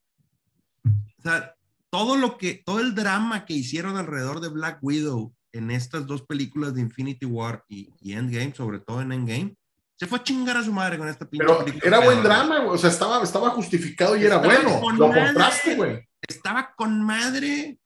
O 0.84 1.22
sea, 1.22 1.54
todo 1.88 2.18
lo 2.18 2.36
que, 2.36 2.62
todo 2.66 2.80
el 2.80 2.94
drama 2.94 3.46
que 3.46 3.54
hicieron 3.54 3.96
alrededor 3.96 4.40
de 4.40 4.48
Black 4.48 4.78
Widow 4.82 5.34
en 5.52 5.70
estas 5.70 6.06
dos 6.06 6.20
películas 6.20 6.74
de 6.74 6.82
Infinity 6.82 7.24
War 7.24 7.64
y, 7.66 7.88
y 7.98 8.12
Endgame, 8.12 8.52
sobre 8.54 8.80
todo 8.80 9.00
en 9.00 9.12
Endgame, 9.12 9.56
se 9.98 10.06
fue 10.06 10.18
a 10.18 10.22
chingar 10.22 10.58
a 10.58 10.62
su 10.64 10.72
madre 10.74 10.98
con 10.98 11.08
esta 11.08 11.24
pinche 11.24 11.46
Pero 11.46 11.64
película 11.64 11.96
era 11.96 12.04
buen 12.04 12.22
drama, 12.22 12.58
güey. 12.58 12.74
O 12.74 12.78
sea, 12.78 12.90
estaba, 12.90 13.22
estaba 13.22 13.48
justificado 13.48 14.16
y 14.18 14.24
era 14.26 14.36
Estaba 14.36 14.54
bueno. 14.54 14.80
con 14.82 14.98
Lo 14.98 15.08
madre. 15.08 15.24
compraste, 15.24 15.76
güey. 15.76 16.06
estaba 16.28 16.74
con 16.76 17.02
madre, 17.02 17.78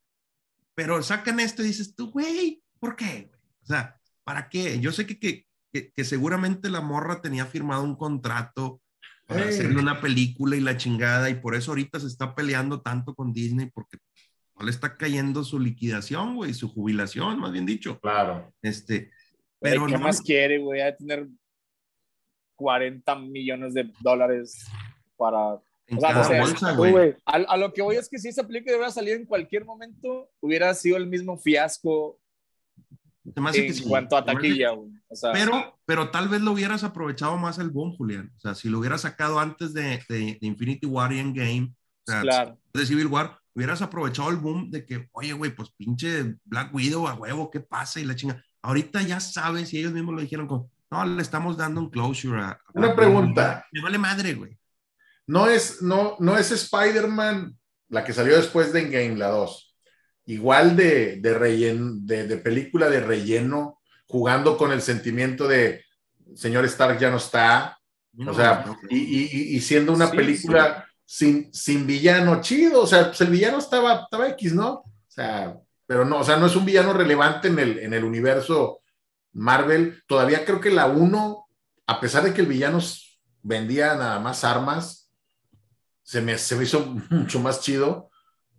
pero 0.74 1.02
sacan 1.02 1.40
esto 1.40 1.62
y 1.62 1.66
dices 1.66 1.94
tú, 1.94 2.10
güey, 2.10 2.62
¿por 2.78 2.96
qué? 2.96 3.28
güey? 3.28 3.40
O 3.62 3.66
sea, 3.66 4.00
¿para 4.24 4.48
qué? 4.48 4.80
Yo 4.80 4.92
sé 4.92 5.06
que, 5.06 5.18
que, 5.18 5.46
que, 5.72 5.92
que 5.92 6.04
seguramente 6.04 6.70
la 6.70 6.80
morra 6.80 7.20
tenía 7.20 7.46
firmado 7.46 7.84
un 7.84 7.96
contrato 7.96 8.80
para 9.26 9.42
Ey. 9.42 9.50
hacerle 9.50 9.80
una 9.80 10.00
película 10.00 10.56
y 10.56 10.60
la 10.60 10.76
chingada, 10.76 11.30
y 11.30 11.34
por 11.34 11.54
eso 11.54 11.70
ahorita 11.70 12.00
se 12.00 12.08
está 12.08 12.34
peleando 12.34 12.80
tanto 12.80 13.14
con 13.14 13.32
Disney, 13.32 13.70
porque 13.72 13.98
no 14.60 14.64
le 14.64 14.70
está 14.72 14.96
cayendo 14.96 15.44
su 15.44 15.58
liquidación, 15.58 16.34
güey, 16.34 16.52
su 16.52 16.68
jubilación, 16.68 17.38
más 17.38 17.52
bien 17.52 17.64
dicho. 17.64 17.98
Claro. 18.00 18.52
Este, 18.60 19.10
Pero 19.60 19.86
¿Qué 19.86 19.92
no, 19.92 20.00
más 20.00 20.20
quiere, 20.20 20.58
güey? 20.58 20.80
Ha 20.80 20.86
de 20.86 20.92
tener 20.94 21.28
40 22.56 23.16
millones 23.16 23.72
de 23.72 23.90
dólares 24.00 24.66
para. 25.16 25.60
O 25.96 26.24
sea, 26.24 26.40
bolsa, 26.40 26.72
güey. 26.72 27.16
A, 27.24 27.36
a 27.36 27.56
lo 27.56 27.72
que 27.72 27.82
voy 27.82 27.96
es 27.96 28.08
que 28.08 28.18
si 28.18 28.28
esa 28.28 28.46
película 28.46 28.76
hubiera 28.76 28.92
salido 28.92 29.16
en 29.16 29.26
cualquier 29.26 29.64
momento, 29.64 30.30
hubiera 30.40 30.72
sido 30.74 30.96
el 30.96 31.06
mismo 31.06 31.36
fiasco 31.36 32.20
en 33.24 33.44
que 33.52 33.72
sí. 33.72 33.84
cuanto 33.84 34.16
a 34.16 34.24
taquilla, 34.24 34.70
güey. 34.70 34.90
O 35.08 35.16
sea, 35.16 35.32
Pero, 35.32 35.78
pero 35.84 36.10
tal 36.10 36.28
vez 36.28 36.40
lo 36.40 36.52
hubieras 36.52 36.84
aprovechado 36.84 37.36
más 37.36 37.58
el 37.58 37.70
boom, 37.70 37.96
Julián. 37.96 38.32
O 38.36 38.40
sea, 38.40 38.54
si 38.54 38.68
lo 38.68 38.78
hubieras 38.78 39.02
sacado 39.02 39.38
antes 39.38 39.74
de, 39.74 40.02
de, 40.08 40.38
de 40.40 40.46
Infinity 40.46 40.86
War 40.86 41.12
y 41.12 41.18
Endgame, 41.18 41.74
o 42.06 42.10
sea, 42.10 42.22
claro. 42.22 42.58
de 42.72 42.86
Civil 42.86 43.08
War, 43.08 43.38
hubieras 43.54 43.82
aprovechado 43.82 44.30
el 44.30 44.36
boom 44.36 44.70
de 44.70 44.84
que, 44.84 45.08
oye, 45.12 45.32
güey, 45.32 45.54
pues 45.54 45.70
pinche 45.76 46.36
Black 46.44 46.74
Widow 46.74 47.08
a 47.08 47.14
huevo, 47.14 47.50
¿qué 47.50 47.60
pasa? 47.60 48.00
Y 48.00 48.04
la 48.04 48.14
chinga. 48.14 48.42
Ahorita 48.62 49.02
ya 49.02 49.20
sabes, 49.20 49.72
y 49.72 49.78
ellos 49.78 49.92
mismos 49.92 50.14
lo 50.14 50.20
dijeron, 50.20 50.46
como, 50.46 50.70
no, 50.90 51.04
le 51.04 51.22
estamos 51.22 51.56
dando 51.56 51.80
un 51.80 51.90
closure 51.90 52.40
a. 52.40 52.50
a 52.50 52.60
Una 52.74 52.94
pregunta. 52.94 53.66
Me 53.72 53.82
vale 53.82 53.98
madre, 53.98 54.34
güey. 54.34 54.58
No 55.30 55.46
es, 55.46 55.80
no, 55.82 56.16
no 56.18 56.36
es 56.36 56.50
Spider-Man, 56.50 57.56
la 57.88 58.04
que 58.04 58.12
salió 58.12 58.36
después 58.36 58.72
de 58.72 58.80
Endgame, 58.80 59.16
la 59.16 59.28
2. 59.28 59.76
Igual 60.26 60.76
de, 60.76 61.16
de, 61.20 61.38
rellen- 61.38 62.00
de, 62.04 62.26
de 62.26 62.36
película 62.36 62.88
de 62.88 63.00
relleno, 63.00 63.80
jugando 64.06 64.56
con 64.56 64.72
el 64.72 64.82
sentimiento 64.82 65.46
de 65.48 65.84
señor 66.34 66.64
Stark 66.66 66.98
ya 66.98 67.10
no 67.10 67.16
está, 67.16 67.78
o 68.26 68.34
sea, 68.34 68.64
y, 68.88 68.98
y- 68.98 69.56
y 69.56 69.60
siendo 69.60 69.92
una 69.92 70.08
Sí, 70.10 70.16
película 70.16 70.86
sin, 71.04 71.52
sin 71.52 71.86
villano 71.86 72.40
chido, 72.40 72.82
o 72.82 72.86
sea, 72.86 73.06
pues 73.08 73.20
el 73.20 73.30
villano 73.30 73.58
estaba, 73.58 74.02
estaba 74.04 74.28
X, 74.30 74.52
¿no? 74.54 74.70
O 74.72 74.92
sea, 75.08 75.56
pero 75.86 76.04
no, 76.04 76.18
o 76.20 76.24
sea, 76.24 76.36
no 76.36 76.46
es 76.46 76.54
un 76.56 76.64
villano 76.64 76.92
relevante 76.92 77.48
en 77.48 77.58
el, 77.58 77.78
en 77.80 77.94
el 77.94 78.04
universo 78.04 78.80
Marvel. 79.32 80.02
Todavía 80.06 80.44
creo 80.44 80.60
que 80.60 80.70
la 80.70 80.86
1, 80.86 81.46
a 81.86 82.00
pesar 82.00 82.22
de 82.24 82.32
que 82.32 82.40
el 82.42 82.46
villano 82.46 82.78
vendía 83.42 83.94
nada 83.94 84.18
más 84.20 84.44
armas, 84.44 84.99
se 86.10 86.20
me, 86.20 86.36
se 86.38 86.56
me 86.56 86.64
hizo 86.64 86.80
mucho 87.10 87.38
más 87.38 87.60
chido 87.60 88.10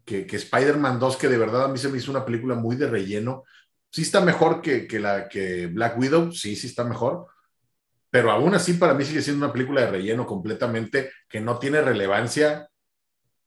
que, 0.05 0.25
que 0.25 0.37
Spider-Man 0.37 0.99
2, 0.99 1.17
que 1.17 1.27
de 1.27 1.37
verdad 1.37 1.65
a 1.65 1.67
mí 1.67 1.77
se 1.77 1.89
me 1.89 1.97
hizo 1.97 2.09
una 2.11 2.23
película 2.23 2.55
muy 2.55 2.77
de 2.77 2.87
relleno. 2.87 3.43
Sí 3.91 4.03
está 4.03 4.21
mejor 4.21 4.61
que, 4.61 4.87
que 4.87 4.99
la 5.01 5.27
que 5.27 5.67
Black 5.67 5.97
Widow, 5.99 6.31
sí, 6.31 6.55
sí 6.55 6.67
está 6.67 6.85
mejor, 6.85 7.27
pero 8.09 8.31
aún 8.31 8.53
así 8.55 8.75
para 8.75 8.93
mí 8.93 9.03
sigue 9.03 9.21
siendo 9.21 9.43
una 9.45 9.51
película 9.53 9.81
de 9.81 9.91
relleno 9.91 10.25
completamente 10.25 11.11
que 11.27 11.41
no 11.41 11.59
tiene 11.59 11.81
relevancia 11.81 12.69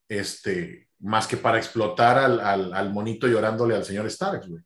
este, 0.06 0.88
más 0.98 1.26
que 1.26 1.38
para 1.38 1.56
explotar 1.56 2.18
al, 2.18 2.40
al, 2.40 2.74
al 2.74 2.92
monito 2.92 3.26
llorándole 3.26 3.74
al 3.74 3.84
señor 3.86 4.04
Stark, 4.06 4.46
güey. 4.46 4.62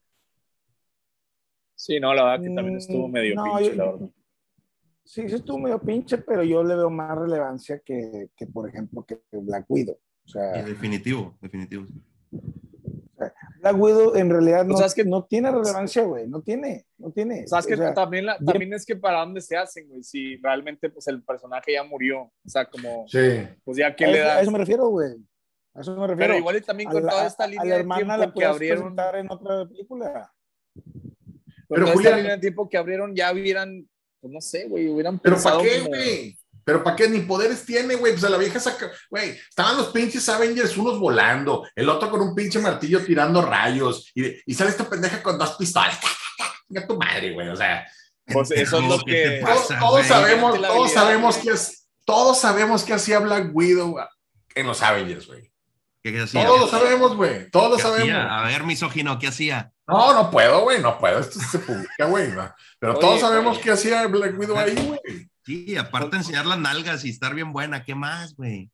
Sí, 1.76 2.00
no, 2.00 2.12
la 2.12 2.24
verdad 2.24 2.42
que 2.44 2.50
también 2.50 2.76
estuvo 2.76 3.06
Mm, 3.06 3.12
medio 3.12 3.34
no, 3.36 3.44
pinche, 3.44 3.70
yo- 3.70 3.74
la 3.76 3.84
verdad. 3.92 4.08
Sí, 5.10 5.26
sí 5.26 5.36
estuvo 5.36 5.58
medio 5.58 5.80
pinche, 5.80 6.18
pero 6.18 6.42
yo 6.42 6.62
le 6.62 6.76
veo 6.76 6.90
más 6.90 7.16
relevancia 7.16 7.78
que, 7.78 8.28
que, 8.36 8.46
por 8.46 8.68
ejemplo, 8.68 9.06
que 9.06 9.18
Black 9.32 9.64
Widow. 9.66 9.94
O 10.26 10.28
sea, 10.28 10.62
Definitivo, 10.62 11.34
definitivo. 11.40 11.86
Black 13.62 13.76
Widow 13.80 14.14
en 14.16 14.28
realidad 14.28 14.66
no, 14.66 14.74
O 14.74 14.76
sea, 14.76 14.86
es 14.86 14.94
que- 14.94 15.04
no 15.06 15.24
tiene 15.24 15.50
relevancia, 15.50 16.02
güey. 16.04 16.28
No 16.28 16.42
tiene, 16.42 16.84
no 16.98 17.10
tiene. 17.10 17.44
O 17.44 17.48
sea, 17.48 17.60
es 17.60 17.66
que 17.66 17.72
O 17.72 17.76
sea, 17.78 17.94
también, 17.94 18.26
la- 18.26 18.36
también 18.38 18.74
es 18.74 18.84
que 18.84 18.96
para 18.96 19.20
dónde 19.20 19.40
se 19.40 19.56
hacen, 19.56 19.88
güey, 19.88 20.02
si 20.04 20.36
realmente 20.36 20.90
pues 20.90 21.08
el 21.08 21.22
personaje 21.22 21.72
ya 21.72 21.82
murió, 21.84 22.24
o 22.24 22.32
sea, 22.44 22.66
como, 22.66 23.06
Sí, 23.08 23.18
pues 23.64 23.78
ya 23.78 23.96
que 23.96 24.04
a, 24.04 24.08
le 24.08 24.18
eso, 24.18 24.24
a 24.28 24.34
da, 24.34 24.40
eso 24.42 24.50
me 24.50 24.58
refiero, 24.58 24.88
güey. 24.90 25.14
A 25.72 25.80
eso 25.80 25.96
me 25.96 26.06
refiero. 26.06 26.32
pero 26.32 26.38
igual 26.38 26.56
y 26.56 26.60
también 26.60 26.90
A 26.90 26.92
con 26.92 27.02
la- 27.06 27.10
toda 27.12 27.26
esta 27.26 27.44
a 27.44 27.46
línea 27.48 27.64
la 27.64 27.74
de 27.74 27.80
hermana 27.80 28.04
la 28.04 28.16
tiempo 28.24 28.26
que 28.28 28.34
puedes 28.34 28.50
abrieron, 28.54 28.96
en 29.14 29.26
otra 29.32 29.66
película. 29.66 30.32
Pero, 31.66 31.86
Julián- 31.94 32.16
línea 32.18 32.32
de 32.34 32.40
tiempo 32.40 32.68
que 32.68 32.76
abrieron, 32.76 33.14
ya 33.16 33.32
hubieran, 33.32 33.88
pues 34.20 34.32
no 34.32 34.40
sé, 34.40 34.64
güey, 34.66 34.88
hubieran 34.88 35.18
pero 35.18 35.40
¿para 35.40 35.58
qué, 35.62 35.78
como- 35.78 35.88
güey? 35.90 36.38
Pero 36.64 36.84
¿para 36.84 36.96
qué? 36.96 37.08
Ni 37.08 37.20
poderes 37.20 37.64
tiene, 37.64 37.94
güey. 37.94 38.12
Pues 38.12 38.24
a 38.24 38.28
la 38.28 38.36
vieja 38.36 38.60
saca, 38.60 38.90
güey. 39.10 39.30
Estaban 39.48 39.78
los 39.78 39.86
pinches 39.88 40.28
Avengers, 40.28 40.76
unos 40.76 40.98
volando, 40.98 41.66
el 41.74 41.88
otro 41.88 42.10
con 42.10 42.20
un 42.20 42.34
pinche 42.34 42.58
martillo 42.58 43.02
tirando 43.02 43.40
rayos, 43.40 44.10
y, 44.14 44.24
y 44.44 44.54
sale 44.54 44.68
esta 44.70 44.86
pendeja 44.88 45.22
con 45.22 45.38
dos 45.38 45.56
pistolas. 45.56 45.98
Venga 46.68 46.86
tu 46.86 46.98
madre, 46.98 47.32
güey. 47.32 47.48
O 47.48 47.56
sea, 47.56 47.86
Pues 48.26 48.50
eso 48.50 48.80
es 48.80 48.84
lo 48.86 48.98
¿Qué 48.98 49.12
te 49.12 49.38
que... 49.38 49.40
pasa? 49.46 49.78
todos, 49.78 50.06
sabemos, 50.06 50.60
todos 50.60 50.92
sabemos 50.92 51.36
que 51.38 51.50
es, 51.52 51.86
todos 52.04 52.38
sabemos 52.38 52.84
que 52.84 52.92
hacía 52.92 53.18
Black 53.20 53.48
Widow 53.54 53.96
en 54.54 54.66
los 54.66 54.82
Avengers, 54.82 55.26
güey. 55.26 55.47
¿Qué 56.12 56.22
hacía? 56.22 56.44
Todos 56.46 56.60
lo 56.60 56.68
sabemos, 56.68 57.16
güey. 57.16 57.50
Todos 57.50 57.70
lo 57.70 57.76
¿Qué 57.76 57.82
sabemos. 57.82 58.08
hacía? 58.08 58.38
A 58.38 58.42
ver, 58.46 58.64
misógino, 58.64 59.18
¿qué 59.18 59.28
hacía? 59.28 59.72
No, 59.86 60.12
no 60.14 60.30
puedo, 60.30 60.62
güey, 60.62 60.80
no 60.82 60.98
puedo. 60.98 61.18
Esto 61.20 61.38
se 61.40 61.58
publica, 61.58 62.04
güey. 62.06 62.28
¿no? 62.32 62.52
Pero 62.78 62.92
Oye, 62.92 63.00
todos 63.00 63.20
sabemos 63.20 63.58
que 63.58 63.70
hacía 63.70 64.06
Black 64.06 64.38
Widow 64.38 64.58
ahí, 64.58 64.74
güey. 64.74 65.28
Sí, 65.44 65.76
aparte 65.76 66.10
de 66.10 66.16
enseñar 66.18 66.44
las 66.46 66.58
nalgas 66.58 67.04
y 67.04 67.10
estar 67.10 67.34
bien 67.34 67.52
buena, 67.52 67.82
¿qué 67.84 67.94
más, 67.94 68.34
güey? 68.36 68.70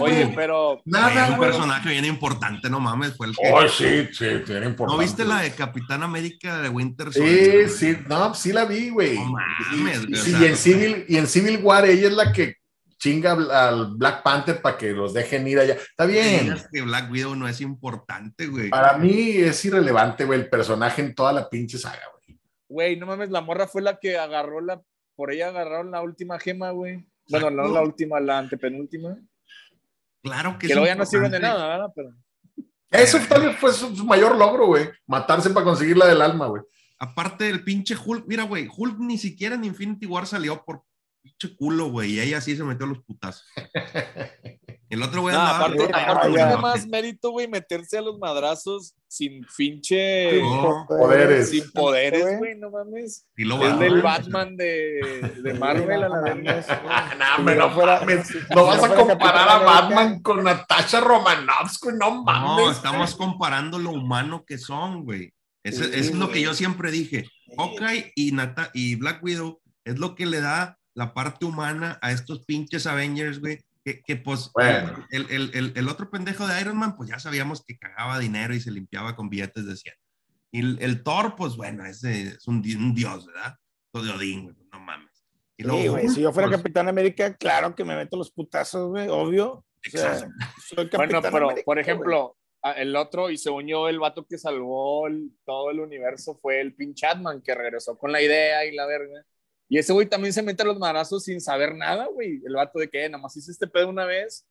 Oye, 0.00 0.32
pero... 0.34 0.80
Nada, 0.84 1.28
un 1.28 1.36
güey. 1.36 1.48
personaje 1.50 1.88
bien 1.90 2.04
importante, 2.04 2.68
no 2.68 2.80
mames, 2.80 3.16
fue 3.16 3.28
el 3.28 3.36
que... 3.36 3.52
Oh, 3.52 3.68
sí, 3.68 4.08
sí, 4.12 4.26
tiene 4.44 4.66
importante. 4.66 4.84
¿No 4.86 4.98
viste 4.98 5.24
la 5.24 5.42
de 5.42 5.52
Capitán 5.52 6.02
América 6.02 6.58
de 6.60 6.68
Winter 6.68 7.12
Sí, 7.12 7.18
Soldier? 7.20 7.70
sí, 7.70 7.96
no, 8.08 8.34
sí 8.34 8.52
la 8.52 8.64
vi, 8.64 8.88
güey. 8.90 9.14
No 9.16 9.26
mames, 9.26 10.02
Y- 10.02 10.06
güey, 10.08 10.16
sí, 10.20 10.34
o 10.34 10.38
y, 10.42 10.44
en 10.46 10.56
Civil, 10.56 11.04
y 11.08 11.16
en 11.16 11.26
Civil 11.28 11.60
War 11.62 11.86
ella 11.86 12.08
es 12.08 12.12
la 12.14 12.32
que 12.32 12.56
chinga 13.02 13.32
al- 13.32 13.96
Black 13.96 14.22
Panther 14.22 14.62
para 14.62 14.78
que 14.78 14.92
los 14.92 15.12
dejen 15.12 15.46
ir 15.48 15.58
allá. 15.58 15.74
Está 15.74 16.06
bien. 16.06 16.54
que 16.72 16.82
Black 16.82 17.10
Widow 17.10 17.34
no 17.34 17.48
es 17.48 17.60
importante, 17.60 18.46
güey. 18.46 18.70
Para 18.70 18.96
mí 18.96 19.30
es 19.38 19.64
irrelevante, 19.64 20.24
güey, 20.24 20.38
el 20.38 20.48
personaje 20.48 21.02
en 21.02 21.12
toda 21.12 21.32
la 21.32 21.50
pinche 21.50 21.78
saga, 21.78 22.02
güey. 22.12 22.38
Güey, 22.68 22.96
no 22.96 23.06
mames, 23.06 23.30
la 23.30 23.40
morra 23.40 23.66
fue 23.66 23.82
la 23.82 23.98
que 23.98 24.16
agarró 24.16 24.60
la... 24.60 24.80
Por 25.16 25.32
ella 25.32 25.48
agarraron 25.48 25.90
la 25.90 26.00
última 26.00 26.38
gema, 26.38 26.70
güey. 26.70 27.04
Bueno, 27.28 27.50
no 27.50 27.66
la 27.68 27.82
última, 27.82 28.20
la 28.20 28.38
antepenúltima. 28.38 29.18
Claro 30.22 30.52
que 30.52 30.68
Que 30.68 30.72
es 30.72 30.76
luego 30.76 30.86
ya 30.86 30.94
no 30.94 31.04
sirven 31.04 31.32
de 31.32 31.40
nada, 31.40 31.66
¿verdad? 31.66 31.92
Pero... 31.94 32.14
Eso 32.88 33.18
tal 33.28 33.46
vez 33.46 33.56
fue 33.56 33.72
su, 33.72 33.96
su 33.96 34.04
mayor 34.04 34.36
logro, 34.36 34.66
güey. 34.66 34.88
Matarse 35.06 35.50
para 35.50 35.64
conseguir 35.64 35.96
la 35.96 36.06
del 36.06 36.22
alma, 36.22 36.46
güey. 36.46 36.62
Aparte 36.98 37.44
del 37.44 37.64
pinche 37.64 37.96
Hulk, 37.96 38.26
mira, 38.28 38.44
güey, 38.44 38.68
Hulk 38.74 38.96
ni 39.00 39.18
siquiera 39.18 39.56
en 39.56 39.64
Infinity 39.64 40.06
War 40.06 40.24
salió 40.26 40.64
por 40.64 40.84
pinche 41.22 41.56
culo, 41.56 41.90
güey, 41.90 42.12
y 42.14 42.20
ella 42.20 42.40
sí 42.40 42.56
se 42.56 42.64
metió 42.64 42.86
los 42.86 42.98
putazos. 43.04 43.44
El 44.88 45.02
otro 45.02 45.22
güey 45.22 45.34
No, 45.34 45.40
andaba 45.40 45.58
aparte, 45.58 45.84
aparte 45.90 46.28
tiene 46.34 46.56
más 46.58 46.86
mérito, 46.86 47.30
güey, 47.30 47.48
meterse 47.48 47.96
a 47.96 48.02
los 48.02 48.18
madrazos 48.18 48.94
sin 49.08 49.42
pinche... 49.56 50.38
No, 50.42 50.84
poderes. 50.86 51.48
Sin 51.48 51.70
poderes, 51.72 52.36
güey, 52.38 52.58
no 52.58 52.70
mames. 52.70 53.26
y 53.34 53.44
lo 53.44 53.62
Es 53.66 53.78
del 53.78 54.02
Batman 54.02 54.54
de, 54.54 55.32
de 55.42 55.54
Marvel 55.54 56.02
a 56.04 56.08
la 56.10 56.34
no, 56.34 57.36
hombre, 57.38 57.56
no 57.56 57.70
fuera- 57.70 58.04
No 58.54 58.66
vas 58.66 58.84
a 58.84 58.94
comparar 58.94 59.48
a. 59.48 59.58
Batman 59.60 60.20
con 60.20 60.44
Natasha 60.44 61.00
Romanoff, 61.00 61.74
güey. 61.82 61.96
No 61.98 62.22
mames. 62.22 62.64
No, 62.66 62.70
estamos 62.70 63.14
comparando 63.14 63.78
lo 63.78 63.92
humano 63.92 64.44
que 64.46 64.58
son, 64.58 65.04
güey. 65.06 65.32
Eso, 65.64 65.84
Sí, 65.84 65.90
eso 65.94 65.98
es 66.10 66.14
lo 66.14 66.26
güey. 66.26 66.32
que 66.34 66.42
yo 66.42 66.52
siempre 66.52 66.90
dije. 66.90 67.24
Hawkeye 67.56 68.12
y, 68.14 68.32
Nata 68.32 68.70
y 68.74 68.96
Black 68.96 69.22
Widow 69.24 69.62
es 69.86 69.98
lo 69.98 70.14
que 70.14 70.26
le 70.26 70.42
da 70.42 70.78
la 70.94 71.14
parte 71.14 71.44
humana 71.44 71.98
a 72.02 72.12
estos 72.12 72.44
pinches 72.44 72.86
Avengers, 72.86 73.40
güey. 73.40 73.60
Que, 73.84 74.00
que, 74.00 74.14
pues 74.16 74.50
Bueno. 74.54 75.06
el, 75.10 75.26
el, 75.30 75.50
el, 75.54 75.72
el 75.74 75.88
otro 75.88 76.08
pendejo 76.08 76.46
de 76.46 76.60
Iron 76.60 76.76
Man, 76.76 76.94
pues 76.96 77.10
ya 77.10 77.18
sabíamos 77.18 77.64
que 77.64 77.76
cagaba 77.78 78.20
dinero 78.20 78.54
y 78.54 78.60
se 78.60 78.70
limpiaba 78.70 79.16
con 79.16 79.28
billetes 79.28 79.66
de 79.66 79.76
100. 79.76 79.94
Y 80.52 80.60
el, 80.60 80.78
el 80.80 81.02
Thor, 81.02 81.34
pues 81.34 81.56
bueno, 81.56 81.84
ese 81.84 82.22
es 82.28 82.46
un, 82.46 82.58
un 82.58 82.94
dios, 82.94 83.26
¿verdad? 83.26 83.56
Todo 83.90 84.04
de 84.04 84.10
Odín, 84.12 84.44
güey, 84.44 84.56
no 84.72 84.78
mames. 84.78 85.10
Y 85.56 85.62
Sí, 85.64 85.68
luego, 85.68 85.92
güey, 85.94 86.08
si 86.08 86.20
yo 86.20 86.32
fuera 86.32 86.48
pues, 86.48 86.58
Capitán 86.60 86.88
América, 86.88 87.34
claro 87.36 87.74
que 87.74 87.84
me 87.84 87.96
meto 87.96 88.16
los 88.16 88.30
putazos, 88.30 88.88
güey, 88.90 89.08
obvio. 89.08 89.50
O 89.50 89.64
sea, 89.90 90.12
Exacto. 90.12 90.34
soy 90.68 90.88
Capitán 90.88 90.98
Bueno, 91.08 91.22
pero 91.22 91.44
América, 91.48 91.64
por 91.64 91.74
güey. 91.76 91.82
ejemplo, 91.82 92.36
a- 92.62 92.72
el 92.74 92.94
otro, 92.94 93.30
y 93.30 93.36
según 93.36 93.66
yo, 93.66 93.88
el 93.88 93.98
vato 93.98 94.24
que 94.28 94.38
salvó 94.38 95.08
el- 95.08 95.32
todo 95.44 95.70
el 95.72 95.80
universo 95.80 96.36
fue 96.40 96.60
el 96.60 96.72
pinche 96.74 97.00
Chatman, 97.06 97.42
que 97.42 97.54
regresó 97.56 97.98
con 97.98 98.12
la 98.12 98.22
idea 98.22 98.64
y 98.64 98.76
la 98.76 98.86
verga. 98.86 99.24
Y 99.72 99.78
ese 99.78 99.94
güey 99.94 100.06
también 100.06 100.34
se 100.34 100.42
mete 100.42 100.62
a 100.62 100.66
los 100.66 100.78
marazos 100.78 101.24
sin 101.24 101.40
saber 101.40 101.74
nada, 101.74 102.06
güey. 102.12 102.42
El 102.44 102.56
vato 102.56 102.78
de 102.78 102.90
que 102.90 103.08
nada 103.08 103.22
más 103.22 103.34
hice 103.38 103.52
este 103.52 103.66
pedo 103.66 103.88
una 103.88 104.04
vez. 104.04 104.46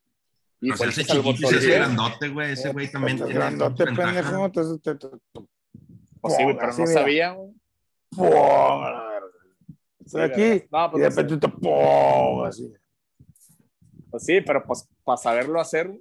Y 0.60 0.70
no 0.70 0.76
fue 0.76 0.78
se 0.78 0.84
el 0.86 0.90
hace 0.90 1.02
que 1.04 1.08
salvó 1.10 1.32
chiquito 1.34 1.38
y 1.38 1.42
todo 1.42 1.50
se 1.52 1.56
el 1.58 1.60
hace 1.60 1.68
pedo. 1.68 1.80
grandote, 1.80 2.30
güey. 2.30 2.52
Ese 2.54 2.72
güey 2.72 2.92
también 2.92 3.18
tiene 3.18 3.34
grandote, 3.36 3.86
pendejo. 3.86 4.52
Pues 6.22 6.36
sí, 6.36 6.44
güey, 6.44 6.58
pero 6.58 6.74
no 6.76 6.88
sabía, 6.88 7.34
güey. 7.34 7.52
Estoy 10.04 10.22
aquí 10.24 10.66
No, 10.72 10.88
y 10.88 10.90
pues, 10.90 11.04
de 11.04 11.10
no 11.10 11.12
sé. 11.12 11.22
repente 11.22 11.48
así. 12.48 12.74
Pues 14.10 14.26
sí, 14.26 14.42
pero 14.42 14.64
pues 14.66 14.90
para 15.04 15.18
saberlo 15.18 15.62
hacer, 15.62 15.96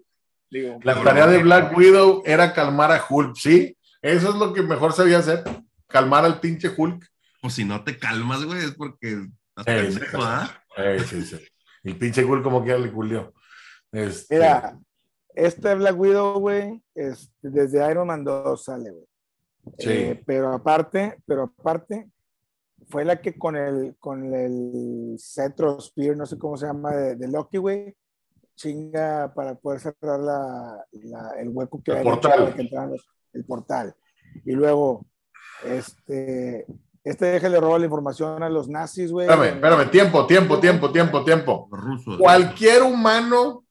digo. 0.51 0.79
La 0.83 0.95
tarea 1.05 1.27
de 1.27 1.43
Black 1.43 1.77
Widow 1.77 2.23
era 2.25 2.55
calmar 2.55 2.91
a 2.91 3.05
Hulk, 3.07 3.37
¿sí? 3.37 3.77
Eso 4.01 4.31
es 4.31 4.35
lo 4.37 4.55
que 4.55 4.63
mejor 4.63 4.95
sabía 4.95 5.19
hacer. 5.19 5.45
Calmar 5.89 6.25
al 6.25 6.41
pinche 6.41 6.71
Hulk. 6.75 7.07
Pues 7.41 7.55
si 7.55 7.65
no 7.65 7.83
te 7.85 7.99
calmas, 7.99 8.45
güey, 8.45 8.59
es 8.65 8.73
porque 8.73 9.13
estás 9.57 9.67
Eh, 9.67 9.83
pendejo, 9.89 10.19
¿ah? 10.23 10.51
Eh, 10.77 11.01
sí, 11.07 11.23
sí. 11.23 11.39
El 11.83 11.97
pinche 11.99 12.25
Hulk 12.25 12.43
como 12.43 12.63
que 12.63 12.71
ya 12.71 12.79
le 12.79 12.93
culió. 12.93 13.33
Este, 13.93 14.35
Mira, 14.37 14.79
este 15.35 15.75
Black 15.75 15.99
Widow, 15.99 16.39
güey, 16.39 16.83
este, 16.95 17.49
desde 17.49 17.91
Iron 17.91 18.07
Man 18.09 18.25
2 18.25 18.63
sale, 18.65 18.91
güey. 18.91 19.05
Sí. 19.79 19.91
Eh, 19.91 20.23
pero 20.27 20.53
aparte, 20.53 21.19
pero 21.27 21.45
aparte, 21.45 22.11
fue 22.89 23.05
la 23.05 23.21
que 23.21 23.39
con 23.39 23.57
el, 23.57 23.97
con 23.99 24.35
el 24.35 25.17
Cetro 25.19 25.81
Spear, 25.81 26.17
no 26.17 26.27
sé 26.27 26.39
cómo 26.39 26.57
se 26.57 26.67
llama, 26.67 26.93
de, 26.93 27.17
de 27.17 27.29
Loki, 27.29 27.59
güey, 27.59 27.97
chinga 28.57 29.33
para 29.35 29.55
poder 29.55 29.81
cerrar 29.81 30.21
la, 30.21 30.85
la- 30.93 31.33
el 31.39 31.49
hueco 31.51 31.83
que 31.83 31.93
El 31.93 31.99
hecho 31.99 32.11
portal. 32.11 32.55
que 32.55 32.63
los- 32.65 33.09
el 33.33 33.45
portal. 33.45 33.95
Y 34.45 34.53
luego, 34.53 35.07
este, 35.65 36.67
este 37.03 37.27
deja 37.27 37.49
le 37.49 37.61
roba 37.61 37.79
la 37.79 37.87
información 37.87 38.43
a 38.43 38.49
los 38.49 38.69
nazis, 38.69 39.11
güey. 39.11 39.27
Espérame, 39.27 39.55
espérame, 39.55 39.91
tiempo, 39.91 40.27
tiempo, 40.27 40.59
tiempo, 40.59 40.91
tiempo, 40.91 41.25
tiempo. 41.25 41.69
Rusos. 41.71 42.19
Cualquier 42.19 42.83
humano 42.83 43.65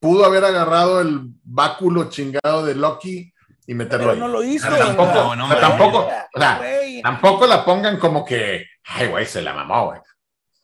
pudo 0.00 0.24
haber 0.24 0.44
agarrado 0.44 1.00
el 1.00 1.20
báculo 1.44 2.08
chingado 2.08 2.64
de 2.64 2.74
Loki 2.74 3.32
y 3.66 3.74
meterlo 3.74 4.06
Pero 4.06 4.12
ahí. 4.12 4.18
no 4.20 4.28
lo 4.28 4.42
hizo. 4.42 4.66
Pero 4.70 4.86
tampoco, 4.86 5.06
¿verdad? 5.12 5.24
no, 5.24 5.36
no, 5.36 5.44
o 5.44 5.48
sea, 5.48 5.54
no, 5.54 5.60
tampoco, 5.60 5.98
o 6.34 6.40
sea, 6.40 6.60
tampoco 7.02 7.46
la 7.46 7.64
pongan 7.64 7.98
como 7.98 8.24
que, 8.24 8.64
ay, 8.84 9.08
güey, 9.08 9.26
se 9.26 9.42
la 9.42 9.52
mamó, 9.52 9.86
güey. 9.86 10.00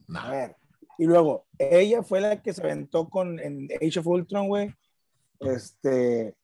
No. 0.07 0.20
A 0.20 0.30
ver, 0.30 0.57
Y 0.97 1.05
luego, 1.07 1.47
ella 1.59 2.03
fue 2.03 2.20
la 2.20 2.40
que 2.40 2.53
se 2.53 2.62
aventó 2.62 3.09
con 3.09 3.38
en 3.40 3.68
Age 3.82 3.99
of 3.99 4.07
Ultron, 4.07 4.49
güey. 4.49 4.74
Este. 5.40 6.34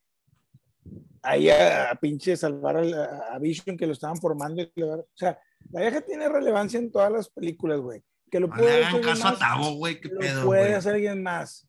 Ahí 1.23 1.51
a, 1.51 1.91
a 1.91 1.95
pinche 1.97 2.37
salvar 2.37 2.77
al- 2.79 2.95
a, 2.95 3.35
a 3.35 3.39
Vision 3.39 3.77
que 3.77 3.87
lo 3.87 3.93
estaban 3.93 4.17
formando. 4.17 4.63
O 4.63 5.07
sea, 5.15 5.39
la 5.71 5.81
vieja 5.83 6.01
tiene 6.01 6.29
relevancia 6.29 6.79
en 6.79 6.91
todas 6.91 7.13
las 7.13 7.29
películas, 7.29 7.81
güey. 7.81 8.03
Que 8.31 8.41
lo 8.41 8.49
No 8.49 8.55
puede 8.57 8.79
le 8.81 8.85
hacer 8.85 8.85
hagan 8.87 8.95
alguien 8.97 9.15
caso 9.15 9.27
a 9.29 9.31
más, 9.33 9.39
Tavo, 9.41 9.73
güey, 9.75 10.01
qué 10.01 10.09
lo 10.09 10.21
pedo, 10.21 10.45
puede 10.47 10.63
güey. 10.63 10.75
hacer 10.75 10.95
alguien 10.95 11.23
más. 11.23 11.67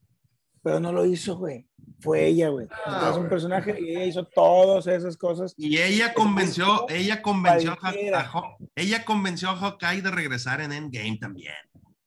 Pero 0.63 0.79
no 0.79 0.91
lo 0.93 1.05
hizo, 1.05 1.37
güey. 1.37 1.67
Fue 2.01 2.27
ella, 2.27 2.49
güey. 2.49 2.67
Entonces, 2.85 3.11
es 3.11 3.17
un 3.17 3.29
personaje 3.29 3.77
y 3.79 3.89
ella 3.89 4.05
hizo 4.05 4.23
todas 4.25 4.85
esas 4.87 5.17
cosas. 5.17 5.53
Y 5.57 5.77
ella 5.79 6.13
convenció, 6.13 6.85
ella 6.87 7.21
convenció 7.21 7.71
a, 7.81 7.89
a 8.19 8.57
ella 8.75 9.03
convenció 9.03 9.49
a 9.49 9.55
Hawkeye 9.55 10.01
de 10.03 10.11
regresar 10.11 10.61
en 10.61 10.71
Endgame 10.71 11.17
también. 11.19 11.53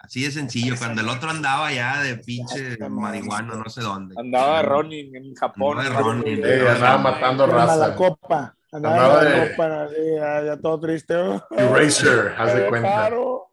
Así 0.05 0.22
de 0.22 0.30
sencillo, 0.30 0.74
cuando 0.78 1.00
el 1.00 1.09
otro 1.09 1.30
andaba 1.30 1.72
ya 1.72 2.02
de 2.02 2.16
pinche 2.16 2.76
marihuana, 2.88 3.55
no 3.57 3.68
sé 3.70 3.80
dónde. 3.80 4.14
Andaba 4.18 4.62
Ronin 4.62 5.14
en 5.16 5.34
Japón. 5.34 5.78
Andaba 5.78 5.96
de 5.98 6.05
Ronin. 6.05 6.36
Sí, 6.36 6.66
andaba 6.68 6.98
matando 6.98 7.46
La 7.46 7.55
raza. 7.66 7.94
copa. 7.96 8.55
Andaba 8.70 9.22
la 9.22 9.30
de- 9.30 9.50
copa, 9.50 9.86
ya, 10.16 10.44
ya 10.44 10.57
todo 10.61 10.78
triste. 10.80 11.14
Eraser, 11.50 12.34
haz 12.38 12.55
de 12.55 12.66
cuenta. 12.66 12.88
Claro. 12.92 13.50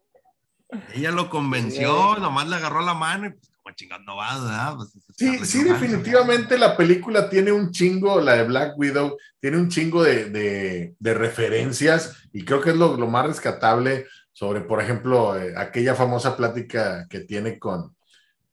Ella 0.94 1.10
lo 1.10 1.28
convenció, 1.30 2.16
nomás 2.18 2.48
le 2.48 2.56
agarró 2.56 2.80
la 2.82 2.94
mano 2.94 3.26
y 3.26 3.30
pues 3.30 3.50
como 3.62 3.74
chingón 3.76 4.04
no 4.04 4.16
va, 4.16 4.34
¿verdad? 4.38 4.74
Pues, 4.76 4.94
es 4.96 5.02
Sí, 5.16 5.44
sí, 5.44 5.64
definitivamente 5.64 6.58
la 6.58 6.76
película 6.76 7.28
tiene 7.30 7.52
un 7.52 7.70
chingo, 7.70 8.20
la 8.20 8.34
de 8.34 8.44
Black 8.44 8.72
Widow, 8.78 9.16
tiene 9.38 9.58
un 9.58 9.68
chingo 9.68 10.02
de, 10.02 10.30
de- 10.30 10.94
de 10.98 11.14
referencias 11.14 12.16
y 12.32 12.44
creo 12.44 12.60
que 12.60 12.70
es 12.70 12.76
lo, 12.76 12.96
lo 12.96 13.06
más 13.06 13.26
rescatable 13.26 14.06
sobre, 14.32 14.62
por 14.62 14.80
ejemplo, 14.80 15.36
eh, 15.38 15.54
aquella 15.56 15.94
famosa 15.94 16.36
plática 16.36 17.06
que 17.08 17.20
tiene 17.20 17.58
con, 17.58 17.96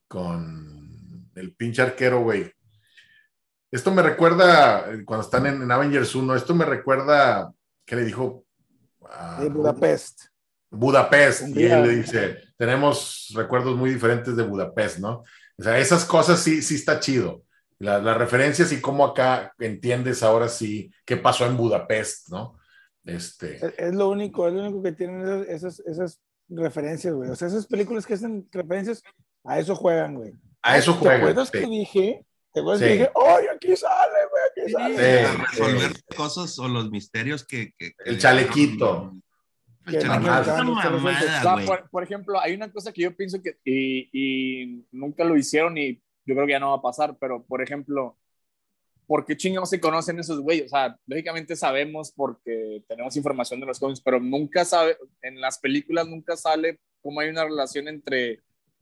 con 0.07 1.29
el 1.35 1.53
pinche 1.55 1.81
arquero, 1.81 2.21
güey. 2.21 2.51
Esto 3.71 3.91
me 3.91 4.01
recuerda, 4.01 4.91
eh, 4.91 5.03
cuando 5.05 5.23
están 5.25 5.45
en, 5.45 5.61
en 5.61 5.71
Avengers 5.71 6.15
1, 6.15 6.35
esto 6.35 6.55
me 6.55 6.65
recuerda, 6.65 7.51
¿qué 7.85 7.95
le 7.95 8.03
dijo? 8.03 8.45
a- 9.09 9.41
De 9.41 9.49
Budapest. 9.49 10.25
Budapest, 10.71 11.47
y 11.55 11.63
él 11.63 11.83
le 11.83 11.95
dice, 11.95 12.37
tenemos 12.57 13.31
recuerdos 13.35 13.75
muy 13.75 13.91
diferentes 13.91 14.35
de 14.35 14.43
Budapest, 14.43 14.99
¿no? 14.99 15.23
O 15.57 15.63
sea, 15.63 15.79
esas 15.79 16.05
cosas 16.05 16.39
sí, 16.39 16.61
sí 16.61 16.75
está 16.75 16.99
chido. 16.99 17.43
La- 17.79 17.99
Las 17.99 18.17
referencias 18.17 18.71
y 18.71 18.81
cómo 18.81 19.05
acá 19.05 19.53
entiendes 19.59 20.21
ahora 20.21 20.47
sí 20.49 20.91
qué 21.05 21.17
pasó 21.17 21.45
en 21.45 21.57
Budapest, 21.57 22.29
¿no? 22.29 22.58
Este, 23.05 23.55
Es, 23.57 23.73
es 23.77 23.95
lo 23.95 24.09
único, 24.09 24.47
es 24.47 24.53
lo 24.53 24.61
único 24.61 24.83
que 24.83 24.91
tienen 24.91 25.21
esas, 25.21 25.47
esas, 25.47 25.79
esas 25.87 26.19
referencias, 26.49 27.13
güey. 27.13 27.29
O 27.29 27.35
sea, 27.35 27.47
esas 27.47 27.65
películas 27.67 28.05
que 28.05 28.13
hacen 28.15 28.47
referencias, 28.51 29.01
a 29.43 29.59
eso 29.59 29.75
juegan, 29.75 30.15
güey. 30.15 30.33
a 30.61 30.77
eso 30.77 30.93
¿Te 30.93 30.99
juegan. 30.99 31.17
acuerdas 31.21 31.49
sí. 31.51 31.59
que 31.59 31.65
dije? 31.67 32.25
¿Te 32.51 32.59
acuerdas 32.61 32.81
Sí. 32.81 32.85
que 32.87 32.93
dije, 32.93 33.09
¡ay, 33.27 33.45
aquí 33.55 33.75
sale, 33.75 34.17
güey, 34.31 34.43
aquí 34.65 34.71
sale! 34.73 35.25
Sí. 35.27 35.37
resolver 35.51 35.91
cosas 36.17 36.59
o 36.59 36.67
los 36.67 36.89
misterios 36.91 37.45
que. 37.45 37.73
que- 37.77 37.91
que 37.91 37.95
El 38.05 38.13
le- 38.15 38.19
chalequito. 38.19 39.13
El 39.85 39.97
O 39.97 40.01
sea, 40.01 41.53
güey. 41.53 41.65
por, 41.65 41.89
por 41.89 42.03
ejemplo, 42.03 42.39
hay 42.39 42.53
una 42.53 42.71
cosa 42.71 42.91
que 42.91 43.01
yo 43.03 43.15
pienso 43.15 43.41
que, 43.41 43.57
y, 43.63 44.09
y 44.13 44.85
nunca 44.91 45.23
lo 45.23 45.35
hicieron 45.37 45.77
y 45.77 45.95
yo 46.25 46.35
creo 46.35 46.45
que 46.45 46.51
ya 46.51 46.59
no 46.59 46.69
va 46.71 46.77
a 46.77 46.81
pasar, 46.81 47.17
pero 47.19 47.43
por 47.43 47.61
ejemplo, 47.63 48.17
¿por 49.09 49.25
qué 49.25 49.35
chingados 49.35 49.71
se 49.71 49.79
conocen 49.81 50.19
esos 50.19 50.39
güeyes? 50.39 50.67
O 50.67 50.69
sea, 50.69 50.95
lógicamente 51.07 51.55
sabemos 51.55 52.13
porque 52.15 52.83
tenemos 52.87 53.15
información 53.17 53.59
de 53.59 53.65
los 53.65 53.79
cómics, 53.79 54.01
pero 54.05 54.19
nunca 54.19 54.63
sabe, 54.63 54.97
en 55.23 55.41
las 55.41 55.57
películas 55.57 56.07
nunca 56.07 56.37
sale 56.37 56.79
cómo 57.01 57.19
hay 57.19 57.29
una 57.29 57.43
relación 57.43 57.87
entre 57.87 58.39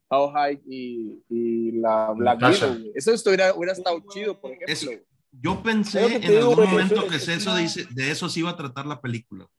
Hawkeye 0.09 0.61
y, 0.67 1.23
y 1.29 1.71
la 1.79 2.11
Black. 2.13 2.41
Widow. 2.41 2.91
Eso 2.93 3.13
estuviera, 3.13 3.53
hubiera 3.55 3.71
estado 3.71 4.03
chido, 4.09 4.37
por 4.39 4.51
ejemplo. 4.51 4.73
Eso. 4.73 4.91
Yo 5.31 5.63
pensé 5.63 6.05
que 6.07 6.15
en 6.15 6.21
digo, 6.21 6.49
algún 6.51 6.65
momento 6.71 6.95
eso 6.95 7.07
que 7.07 7.15
es 7.15 7.27
eso 7.29 7.55
dice, 7.55 7.87
de 7.91 8.11
eso 8.11 8.27
se 8.27 8.41
iba 8.41 8.49
a 8.49 8.57
tratar 8.57 8.85
la 8.85 8.99
película. 8.99 9.45
O 9.45 9.49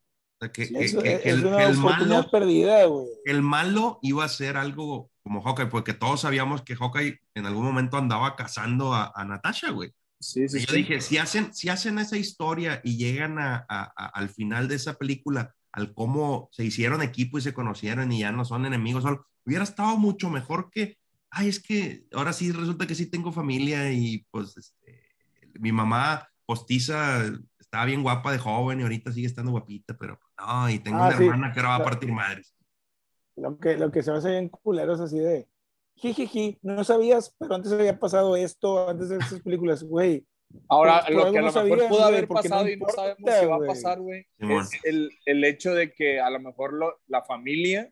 sea, 0.41 0.53
que, 0.53 0.69
que- 0.69 0.85
Eso 0.85 1.01
que- 1.03 1.15
es, 1.15 1.21
que 1.23 1.29
es 1.31 1.35
el, 1.37 1.47
una 1.47 1.57
que 1.57 1.65
el 1.65 1.77
malo, 1.79 2.31
perdida, 2.31 2.85
güey. 2.85 3.07
el 3.25 3.43
malo 3.43 3.99
iba 4.03 4.25
a 4.25 4.29
ser 4.29 4.57
algo 4.59 5.11
como 5.23 5.43
Hawkeye, 5.43 5.67
porque 5.67 5.95
todos 5.95 6.21
sabíamos 6.23 6.63
que 6.63 6.77
Hawkeye 6.77 7.19
en 7.35 7.47
algún 7.47 7.65
momento 7.65 7.97
andaba 7.97 8.37
cazando 8.37 8.93
a, 8.95 9.13
a 9.15 9.25
Natasha, 9.25 9.71
güey. 9.71 9.93
Sí, 10.21 10.49
sí, 10.49 10.59
Y 10.59 10.67
yo 10.67 10.73
sí. 10.73 10.77
dije, 10.77 11.01
si 11.01 11.19
hacen, 11.19 11.53
si 11.55 11.69
hacen 11.69 11.99
esa 11.99 12.17
historia 12.17 12.81
y 12.85 12.97
llegan 12.97 13.39
a, 13.39 13.67
a- 13.69 13.93
a- 13.97 14.07
al 14.09 14.31
final 14.31 14.67
de 14.69 14.77
esa 14.77 14.95
película, 14.95 15.55
al 15.73 15.93
cómo 15.95 16.49
se 16.53 16.65
hicieron 16.65 17.03
equipo 17.03 17.39
y 17.39 17.43
se 17.43 17.53
conocieron 17.55 18.11
y 18.13 18.21
ya 18.21 18.33
no 18.33 18.45
son 18.45 18.65
enemigos, 18.67 19.03
solo, 19.05 19.27
hubiera 19.45 19.65
estado 19.65 19.97
mucho 19.99 20.31
mejor 20.31 20.71
que, 20.71 20.97
ay, 21.31 21.49
es 21.49 21.63
que 21.63 22.05
ahora 22.13 22.33
sí 22.33 22.51
resulta 22.53 22.87
que 22.87 22.95
sí 22.95 23.11
tengo 23.11 23.33
familia 23.33 23.93
y 23.93 24.27
pues 24.31 24.57
este, 24.57 25.03
mi 25.61 25.71
mamá 25.73 26.27
postiza 26.47 27.25
estaba 27.59 27.85
bien 27.85 28.03
guapa 28.03 28.33
de 28.33 28.39
joven 28.39 28.81
y 28.81 28.83
ahorita 28.85 29.13
sigue 29.13 29.27
estando 29.27 29.53
guapita, 29.53 29.97
pero 29.99 30.19
no, 30.39 30.71
y 30.71 30.79
tengo 30.79 31.03
Ah, 31.03 31.03
una 31.03 31.15
hermana 31.15 31.53
que 31.53 31.61
ahora 31.61 31.71
va 31.71 31.77
a 31.77 31.83
partir 31.83 32.11
madres. 32.13 32.55
Lo 33.37 33.59
que, 33.59 33.77
lo 33.79 33.91
que 33.91 34.03
se 34.03 34.11
me 34.11 34.19
hace 34.19 34.31
bien 34.31 34.49
culero 34.51 34.93
es 34.95 35.01
así 35.01 35.19
de, 35.19 35.49
jijiji, 35.99 36.59
no 36.63 36.83
sabías, 36.85 37.35
pero 37.39 37.55
antes 37.55 37.73
había 37.73 37.99
pasado 37.99 38.37
esto, 38.37 38.89
antes 38.89 39.09
de 39.09 39.19
estas 39.19 39.41
películas, 39.41 39.83
güey. 39.83 40.25
Ahora, 40.69 41.03
por 41.05 41.15
lo 41.15 41.33
que 41.33 41.39
a 41.39 41.43
no 41.43 41.47
lo 41.49 41.53
mejor 41.53 41.53
sabías, 41.53 41.89
pudo 41.89 42.05
haber 42.05 42.29
no 42.29 42.35
pasado 42.35 42.69
y 42.69 42.77
no 42.79 42.89
sabemos 42.89 43.35
si 43.41 43.47
va 43.47 43.57
a 43.57 43.67
pasar, 43.67 44.01
güey, 44.01 44.27
es 44.39 44.71
el, 44.85 45.11
el 45.27 45.45
hecho 45.45 45.75
de 45.75 45.93
que 45.93 46.21
a 46.21 46.31
lo 46.31 46.41
mejor 46.41 46.73
lo- 46.73 46.99
la 47.07 47.23
familia 47.23 47.91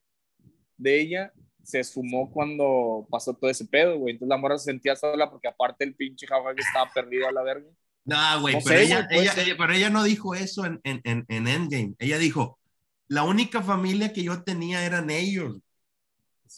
de 0.78 1.00
ella 1.00 1.32
se 1.62 1.82
sumó 1.84 2.30
cuando 2.30 3.07
pasó 3.11 3.34
todo 3.34 3.50
ese 3.50 3.66
pedo, 3.66 3.98
güey. 3.98 4.12
Entonces 4.14 4.28
la 4.30 4.36
morra 4.38 4.57
se 4.57 4.66
sentía 4.66 4.94
sola 4.96 5.28
porque 5.30 5.48
aparte 5.48 5.84
el 5.84 5.94
pinche 5.96 6.26
Hawái 6.26 6.54
estaba 6.59 6.90
perdido 6.94 7.28
a 7.28 7.32
la 7.32 7.42
verga. 7.42 7.68
No, 8.04 8.40
güey, 8.40 8.54
pero, 8.64 8.76
sé, 8.76 8.84
ella, 8.84 9.09
ella- 9.11 9.32
ella- 9.36 9.54
pero 9.59 9.72
ella 9.74 9.90
no 9.90 10.04
dijo 10.04 10.34
eso 10.34 10.64
en, 10.64 10.80
en, 10.84 11.00
en, 11.04 11.24
en 11.28 11.48
Endgame. 11.48 11.94
Ella 11.98 12.18
dijo, 12.18 12.59
la 13.09 13.24
única 13.24 13.62
familia 13.62 14.12
que 14.12 14.22
yo 14.22 14.42
tenía 14.44 14.86
eran 14.86 15.11
ellos. 15.11 15.59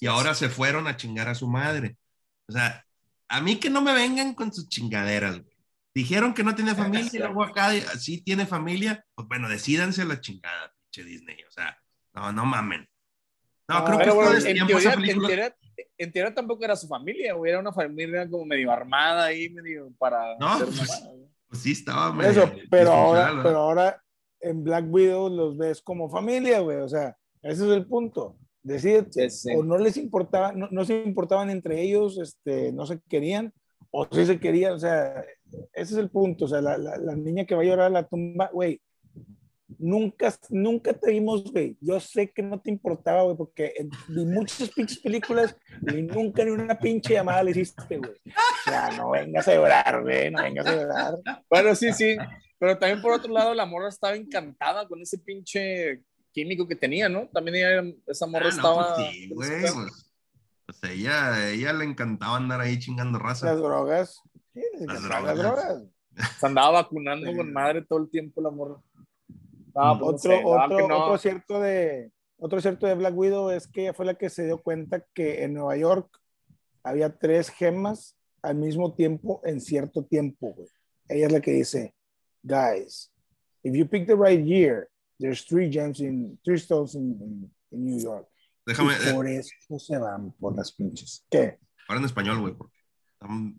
Y 0.01 0.07
ahora 0.07 0.35
se 0.35 0.49
fueron 0.49 0.87
a 0.87 0.97
chingar 0.97 1.29
a 1.29 1.35
su 1.35 1.49
madre. 1.49 1.97
O 2.49 2.53
sea, 2.53 2.85
a 3.29 3.41
mí 3.41 3.57
que 3.57 3.71
no 3.71 3.83
me 3.83 3.95
vengan 3.95 4.35
con 4.35 4.53
sus 4.53 4.69
chingaderas, 4.69 5.41
güey. 5.43 5.57
Dijeron 5.95 6.35
que 6.35 6.45
no 6.45 6.55
tiene 6.55 6.75
familia 6.75 7.11
y 7.13 7.19
luego 7.19 7.43
acá 7.43 7.73
sí 7.99 8.23
tiene 8.23 8.47
familia. 8.47 9.05
Pues 9.15 9.29
bueno, 9.29 9.49
decídanse 9.49 10.05
la 10.05 10.21
chingada, 10.21 10.73
pinche 10.81 11.09
Disney. 11.09 11.43
O 11.49 11.51
sea, 11.51 11.77
no, 12.15 12.33
no 12.33 12.47
mamen. 12.47 12.89
No, 13.69 13.81
No, 13.81 13.85
creo 13.85 13.99
que 13.99 14.11
bueno, 14.11 14.33
en 14.33 14.67
teoría, 14.67 14.93
en, 14.95 15.03
teoría, 15.03 15.57
en 15.99 16.13
teoría 16.13 16.35
tampoco 16.35 16.65
era 16.65 16.77
su 16.77 16.89
familia, 16.89 17.35
güey. 17.35 17.51
Era 17.51 17.61
una 17.61 17.73
familia 17.73 18.29
como 18.29 18.45
medio 18.45 18.71
armada 18.71 19.27
ahí, 19.27 19.51
medio 19.51 19.93
para 19.99 20.37
No, 20.39 20.59
pues, 20.59 20.77
mamada, 20.77 21.13
güey. 21.13 21.29
Pues 21.49 21.63
sí, 21.63 21.73
estaba 21.73 22.15
Por 22.15 22.25
Eso, 22.25 22.47
medio 22.47 22.63
pero 22.71 22.93
ahora, 22.93 23.21
disfuncional, 23.21 23.43
pero 23.43 23.59
ahora 23.59 24.03
en 24.41 24.65
Black 24.65 24.85
Widow 24.89 25.29
los 25.29 25.57
ves 25.59 25.83
como 25.83 26.09
familia, 26.09 26.61
güey. 26.61 26.79
O 26.79 26.89
sea, 26.89 27.17
ese 27.43 27.65
es 27.65 27.71
el 27.71 27.87
punto. 27.87 28.39
Decir, 28.63 29.07
Sí, 29.11 29.31
sí. 29.31 29.51
o 29.57 29.63
no 29.63 29.79
les 29.79 29.97
importaba, 29.97 30.53
no, 30.53 30.69
no 30.71 30.85
se 30.85 31.03
importaban 31.03 31.49
entre 31.51 31.81
ellos, 31.81 32.19
este, 32.19 32.73
no 32.73 32.87
se 32.87 33.01
querían, 33.09 33.53
o 33.91 34.07
sí 34.11 34.27
se 34.27 34.39
querían, 34.41 34.73
o 34.75 34.79
sea, 34.79 35.25
ese 35.73 35.95
es 35.95 35.97
el 35.99 36.11
punto. 36.11 36.45
O 36.45 36.49
sea, 36.49 36.61
la, 36.61 36.77
la, 36.77 36.97
la 36.99 37.17
niña 37.17 37.47
que 37.47 37.55
va 37.55 37.63
a 37.63 37.65
llorar 37.65 37.87
a 37.87 37.91
la 37.91 38.07
tumba, 38.07 38.51
güey, 38.53 38.81
nunca, 39.79 40.35
nunca 40.51 40.93
te 40.93 41.11
vimos, 41.13 41.45
güey. 41.53 41.77
Yo 41.81 42.01
sé 42.01 42.31
que 42.31 42.43
no 42.43 42.61
te 42.61 42.71
importaba, 42.71 43.23
güey, 43.23 43.37
porque 43.37 43.73
en- 43.77 43.91
vi 44.09 44.25
muchas 44.25 44.71
pinches 44.71 44.99
películas 44.99 45.57
y 45.93 46.03
nunca 46.03 46.45
ni 46.45 46.51
una 46.51 46.79
pinche 46.79 47.15
llamada 47.15 47.43
le 47.43 47.53
hiciste, 47.53 47.99
güey. 47.99 48.13
O 48.13 48.71
sea, 48.71 48.91
no 48.97 49.11
vengas 49.11 49.47
a 49.49 49.55
llorar, 49.55 50.03
güey, 50.03 50.31
no 50.31 50.43
vengas 50.43 50.67
a 50.67 50.75
llorar. 50.77 51.15
Bueno, 51.49 51.75
sí, 51.75 51.93
sí. 51.93 52.17
Pero 52.59 52.77
también 52.77 53.01
por 53.01 53.13
otro 53.13 53.33
lado, 53.33 53.55
la 53.55 53.67
morra 53.67 53.89
estaba 53.89 54.17
encantada 54.17 54.87
con 54.89 55.01
ese 55.01 55.19
pinche 55.19 56.03
químico 56.39 56.69
que 56.69 56.77
tenía, 56.77 57.09
¿no? 57.09 57.27
También 57.29 57.57
ella, 57.57 57.95
esa 58.07 58.27
morra 58.27 58.47
Ah, 58.47 58.51
no, 58.51 58.57
estaba. 58.57 58.95
pues 58.97 59.09
sí, 59.11 59.29
güey, 59.31 59.61
pues, 59.61 60.11
pues 60.67 60.93
ella, 60.93 61.51
ella 61.51 61.73
le 61.73 61.85
encantaba 61.85 62.37
andar 62.37 62.61
ahí 62.61 62.79
chingando 62.79 63.19
raza. 63.19 63.47
Las 63.47 63.59
drogas. 63.59 64.23
Sí, 64.55 64.63
Las 64.87 65.03
drogas. 65.03 65.25
Las 65.25 65.39
drogas. 65.39 65.83
Se 66.39 66.47
andaba 66.47 66.71
vacunando 66.83 67.35
con 67.35 67.53
madre 67.53 67.83
todo 67.83 67.99
el 68.01 68.11
tiempo 68.11 68.41
la 68.41 68.51
morra. 68.51 68.77
Ah, 69.75 69.97
pues, 69.99 70.01
no 70.01 70.07
otro, 70.07 70.19
sé, 70.19 70.43
ah, 70.43 70.65
otro, 70.67 70.89
no. 70.89 71.05
otro 71.05 71.19
cierto 71.19 71.61
de 71.61 72.11
otro 72.39 72.61
cierto 72.61 72.87
de 72.87 72.95
Black 72.95 73.17
Widow 73.17 73.51
es 73.51 73.67
que 73.67 73.83
ella 73.83 73.95
fue 73.95 74.07
la 74.07 74.15
que 74.15 74.31
se 74.31 74.45
dio 74.45 74.59
cuenta 74.63 75.05
que 75.13 75.43
en 75.43 75.55
Nueva 75.55 75.77
York 75.77 76.09
había 76.85 77.17
tres 77.17 77.51
gemas 77.51 78.17
al 78.43 78.55
mismo 78.57 78.95
tiempo 78.95 79.41
en 79.45 79.61
cierto 79.61 80.05
tiempo, 80.05 80.55
güey. 80.55 80.69
Ella 81.09 81.27
es 81.27 81.33
la 81.33 81.41
que 81.41 81.51
dice, 81.53 81.95
guys, 82.43 83.13
if 83.63 83.75
you 83.75 83.87
pick 83.89 84.07
the 84.07 84.15
right 84.15 84.45
year, 84.45 84.89
there's 85.19 85.45
three 85.47 85.69
gems 85.71 86.01
in 86.01 86.39
three 86.45 86.59
stones 86.59 86.95
in, 86.95 87.19
in- 87.21 87.51
in 87.71 87.85
New 87.85 88.01
York. 88.01 88.27
Déjame, 88.67 88.93
y 89.05 89.09
eh, 89.09 89.13
por 89.15 89.27
eso 89.27 89.79
se 89.79 89.97
van 89.99 90.33
por 90.33 90.55
las 90.57 90.73
pinches. 90.73 91.25
¿Qué? 91.31 91.59
ahora 91.89 92.01
en 92.01 92.05
español, 92.07 92.41
güey, 92.41 92.55
porque 92.55 92.77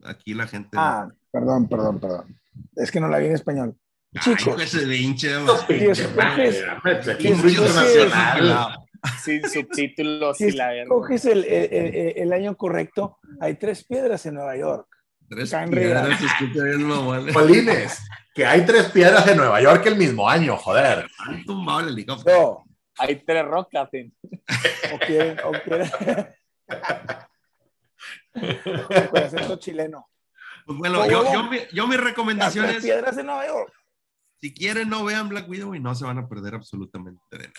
aquí 0.06 0.34
la 0.36 0.46
gente. 0.48 0.70
Ah, 0.74 1.08
perdón, 1.32 1.68
perdón, 1.68 2.00
perdón. 2.00 2.40
Es 2.76 2.92
que 2.92 3.00
no 3.00 3.08
la 3.08 3.18
vi 3.20 3.26
en 3.28 3.34
español. 3.34 3.76
Chicos, 4.22 4.60
sin 9.24 9.48
subtítulos 9.50 10.38
Si 10.38 10.46
y 10.46 10.52
la 10.52 10.70
verga. 10.70 10.90
coges 10.90 11.26
el, 11.26 11.46
el- 11.46 11.74
el- 11.74 12.14
el 12.18 12.34
año 12.34 12.56
correcto, 12.58 13.18
hay 13.40 13.56
tres 13.56 13.84
piedras 13.86 14.26
en 14.26 14.36
Nueva 14.36 14.58
York. 14.58 14.88
Tres 15.30 15.54
piedras, 15.70 16.20
bien. 16.54 17.34
Polines, 17.34 18.02
que 18.34 18.46
hay 18.46 18.66
tres 18.66 18.86
piedras 18.90 19.28
en 19.28 19.38
Nueva 19.38 19.62
York 19.62 19.86
el 19.86 19.96
mismo 19.96 20.28
año, 20.28 20.58
joder. 20.58 21.08
Han 21.20 21.46
tumbado 21.46 21.82
el 21.82 21.90
helicóptero. 21.90 22.38
No, 22.38 22.66
Hay 22.98 23.16
tres 23.24 23.46
rocas. 23.46 23.90
sí. 23.92 24.12
o 24.94 25.00
quieren, 25.00 25.38
o 25.44 25.52
quieren. 25.52 25.90
Con 29.12 29.24
acento 29.24 29.58
chileno. 29.58 30.08
Pues 30.66 30.78
bueno, 30.78 31.06
yo, 31.10 31.32
yo, 31.34 31.44
mi, 31.44 31.58
yo 31.74 31.88
mi 31.88 31.96
Las 31.96 32.04
recomendación 32.06 32.66
tres 32.66 32.78
es, 32.78 32.84
piedras 32.84 33.18
en 33.18 33.26
Nueva 33.26 33.48
York. 33.48 33.74
si 34.40 34.54
quieren 34.54 34.88
no 34.90 35.04
vean 35.04 35.30
Black 35.30 35.50
Widow 35.50 35.74
y 35.76 35.80
no 35.80 35.96
se 35.96 36.06
van 36.06 36.18
a 36.20 36.28
perder 36.28 36.54
absolutamente 36.56 37.22
de 37.32 37.38
nada. 37.40 37.54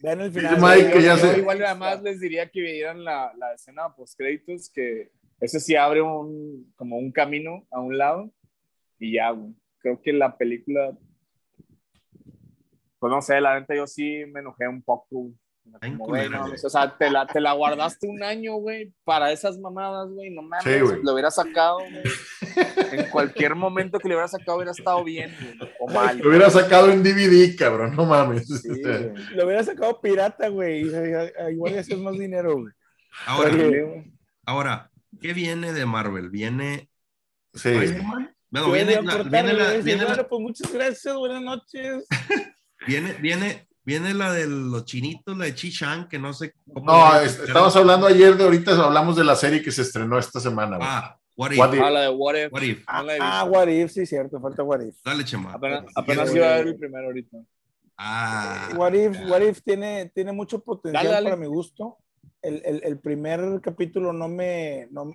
Vean 0.00 0.20
el 0.20 0.32
final. 0.32 0.58
Mike 0.60 0.90
que 0.92 1.00
Yo- 1.00 1.06
ya 1.06 1.16
yo 1.16 1.26
sé. 1.32 1.38
Igual 1.38 1.64
además 1.64 2.02
les 2.02 2.20
diría 2.20 2.48
que 2.50 2.60
vieran 2.60 3.02
la, 3.04 3.32
la 3.38 3.54
escena 3.54 3.88
post 3.94 4.16
créditos 4.18 4.70
que 4.70 5.10
ese 5.40 5.60
sí 5.60 5.76
abre 5.76 6.02
un 6.02 6.72
como 6.76 6.96
un 6.98 7.12
camino 7.12 7.66
a 7.70 7.80
un 7.80 7.96
lado 7.98 8.30
y 8.98 9.14
ya, 9.14 9.30
güey. 9.30 9.54
Creo 9.78 10.00
que 10.02 10.12
la 10.12 10.36
película 10.36 10.96
pues 12.98 13.14
no 13.14 13.22
sé, 13.22 13.40
la 13.40 13.58
neta 13.58 13.74
yo 13.74 13.86
sí 13.86 14.24
me 14.32 14.40
enojé 14.40 14.66
un 14.68 14.82
poco. 14.82 15.30
Como, 15.80 16.06
güey, 16.06 16.28
no, 16.28 16.44
o 16.44 16.70
sea, 16.70 16.96
te 16.96 17.10
la, 17.10 17.26
te 17.26 17.40
la 17.40 17.52
guardaste 17.52 18.06
un 18.06 18.22
año, 18.22 18.54
güey, 18.54 18.92
para 19.02 19.32
esas 19.32 19.58
mamadas, 19.58 20.08
güey, 20.10 20.30
no 20.30 20.40
mames, 20.42 20.64
Sí, 20.64 20.80
güey. 20.80 21.02
lo 21.02 21.12
hubiera 21.12 21.30
sacado, 21.30 21.78
güey. 21.78 22.02
En 22.92 23.10
cualquier 23.10 23.56
momento 23.56 23.98
que 23.98 24.08
le 24.08 24.14
hubiera 24.14 24.28
sacado 24.28 24.58
hubiera 24.58 24.70
estado 24.70 25.02
bien, 25.02 25.34
güey, 25.40 25.72
o 25.80 25.88
mal. 25.88 26.18
Lo 26.18 26.28
hubiera 26.30 26.50
sacado 26.50 26.90
en 26.90 27.02
DVD, 27.02 27.56
cabrón, 27.56 27.96
no 27.96 28.06
mames. 28.06 28.46
Sí. 28.46 28.68
Lo 29.34 29.44
hubiera 29.44 29.64
sacado 29.64 30.00
pirata, 30.00 30.48
güey. 30.48 30.82
Igual 31.50 31.74
ya 31.74 31.80
haces 31.80 31.98
más 31.98 32.16
dinero, 32.16 32.58
güey. 32.60 32.72
Ahora, 33.26 33.50
ahora, 34.46 34.90
¿qué 35.20 35.32
viene 35.32 35.72
de 35.72 35.86
Marvel? 35.86 36.30
¿Viene 36.30 36.88
Sí. 37.56 37.70
Yo 38.52 38.70
viene, 38.70 39.02
la, 39.02 39.22
viene, 39.22 39.52
la, 39.54 39.72
viene, 39.78 40.04
la, 40.04 40.28
pues 40.28 40.40
muchas 40.40 40.72
gracias, 40.72 41.14
buenas 41.16 41.42
noches. 41.42 42.06
viene, 42.86 43.14
viene, 43.14 43.66
viene 43.82 44.14
la 44.14 44.32
de 44.32 44.46
los 44.46 44.84
chinitos, 44.84 45.36
la 45.36 45.46
de 45.46 45.54
Chi 45.54 45.70
Shang, 45.70 46.08
que 46.08 46.18
no 46.18 46.32
sé 46.32 46.54
cómo. 46.72 46.86
No, 46.86 47.20
es- 47.20 47.38
estamos 47.40 47.74
hablando 47.76 48.06
ayer 48.06 48.36
de 48.36 48.44
ahorita, 48.44 48.72
hablamos 48.84 49.16
de 49.16 49.24
la 49.24 49.34
serie 49.36 49.62
que 49.62 49.72
se 49.72 49.82
estrenó 49.82 50.18
esta 50.18 50.38
semana. 50.38 50.78
Ah, 50.80 51.18
What 51.36 51.52
If. 51.52 51.58
What 51.58 51.74
If. 51.74 51.80
Ah, 51.82 51.90
la 51.90 52.00
de 52.02 52.08
What 52.10 52.34
If. 52.36 52.52
What 52.52 52.62
If. 52.62 52.78
No 52.78 52.84
Ah, 52.86 53.02
visto. 53.44 53.58
What 53.58 53.68
If, 53.68 53.90
sí, 53.92 54.06
cierto, 54.06 54.40
falta 54.40 54.62
What 54.62 54.80
If. 54.82 54.96
Dale, 55.04 55.24
chema. 55.24 55.52
Apenas, 55.52 55.84
apenas 55.94 56.34
iba 56.34 56.46
a 56.46 56.56
ver 56.58 56.68
el 56.68 56.76
primero 56.78 57.06
ahorita. 57.06 57.38
Ah, 57.98 58.68
What 58.76 58.92
If, 58.94 59.18
What 59.28 59.42
If 59.42 59.62
tiene, 59.62 60.10
tiene 60.14 60.32
mucho 60.32 60.62
potencial 60.62 61.02
Dale, 61.04 61.14
dale. 61.14 61.30
para 61.30 61.36
mi 61.40 61.46
gusto. 61.46 61.98
El, 62.46 62.62
el- 62.64 62.80
el 62.84 62.98
primer 63.00 63.60
capítulo 63.60 64.12
no 64.12 64.28
me, 64.28 64.86
no, 64.90 65.12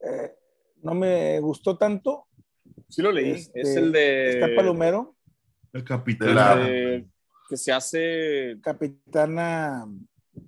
eh, 0.00 0.32
no 0.82 0.94
me 0.94 1.38
gustó 1.40 1.76
tanto. 1.76 2.26
Sí 2.88 3.02
lo 3.02 3.12
leí. 3.12 3.32
Este, 3.32 3.60
es 3.60 3.76
el 3.76 3.92
de. 3.92 4.30
Está 4.30 4.48
Palomero, 4.56 5.14
el 5.72 5.84
capitán. 5.84 6.28
de 6.28 6.34
la- 6.34 6.56
de- 6.56 7.06
que 7.48 7.56
se 7.56 7.70
hace. 7.72 8.56
Capitana. 8.62 9.84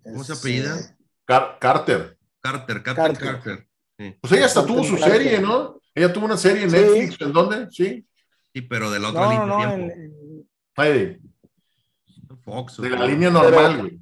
¿Cómo 0.03 0.25
se 0.25 0.33
es, 0.33 0.41
apellida? 0.41 0.97
Car- 1.27 1.59
Carter. 1.61 2.17
Carter, 2.41 2.83
Captain 2.83 3.15
Carter. 3.15 3.27
Carter. 3.43 3.69
Sí. 3.99 4.17
Pues 4.21 4.33
ella 4.33 4.47
hasta 4.47 4.67
tuvo 4.67 4.83
su 4.85 4.97
Carter. 4.99 5.13
serie, 5.23 5.41
¿no? 5.41 5.81
Ella 5.95 6.13
tuvo 6.13 6.25
una 6.27 6.37
serie 6.37 6.65
en 6.65 6.71
Sí. 6.71 6.77
Netflix, 6.77 7.21
¿en 7.21 7.33
dónde? 7.33 7.67
Sí. 7.71 8.07
Sí, 8.55 8.63
pero 8.63 8.91
del 8.91 9.05
otro 9.05 9.21
No, 9.21 9.31
línea 9.31 9.47
no, 9.47 9.59
de 9.59 9.67
no, 9.67 9.73
en- 9.75 9.91
en- 9.91 10.49
Fox. 12.43 12.77
de 12.81 12.91
la 12.91 13.07
línea 13.07 13.31
normal, 13.31 13.81
güey. 13.81 14.01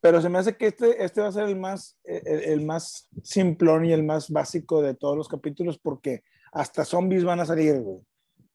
Pero 0.00 0.20
se 0.22 0.28
me 0.28 0.38
hace 0.38 0.56
que 0.56 0.68
este, 0.68 1.04
este 1.04 1.20
va 1.20 1.28
a 1.28 1.32
ser 1.32 1.48
el 1.48 1.56
más, 1.56 1.98
el, 2.04 2.42
el 2.42 2.64
más 2.64 3.08
simplón 3.22 3.84
y 3.84 3.92
el 3.92 4.02
más 4.02 4.30
básico 4.30 4.82
de 4.82 4.94
todos 4.94 5.16
los 5.16 5.28
capítulos 5.28 5.78
porque 5.78 6.22
hasta 6.52 6.84
zombies 6.84 7.24
van 7.24 7.40
a 7.40 7.46
salir, 7.46 7.80
güey. 7.80 8.00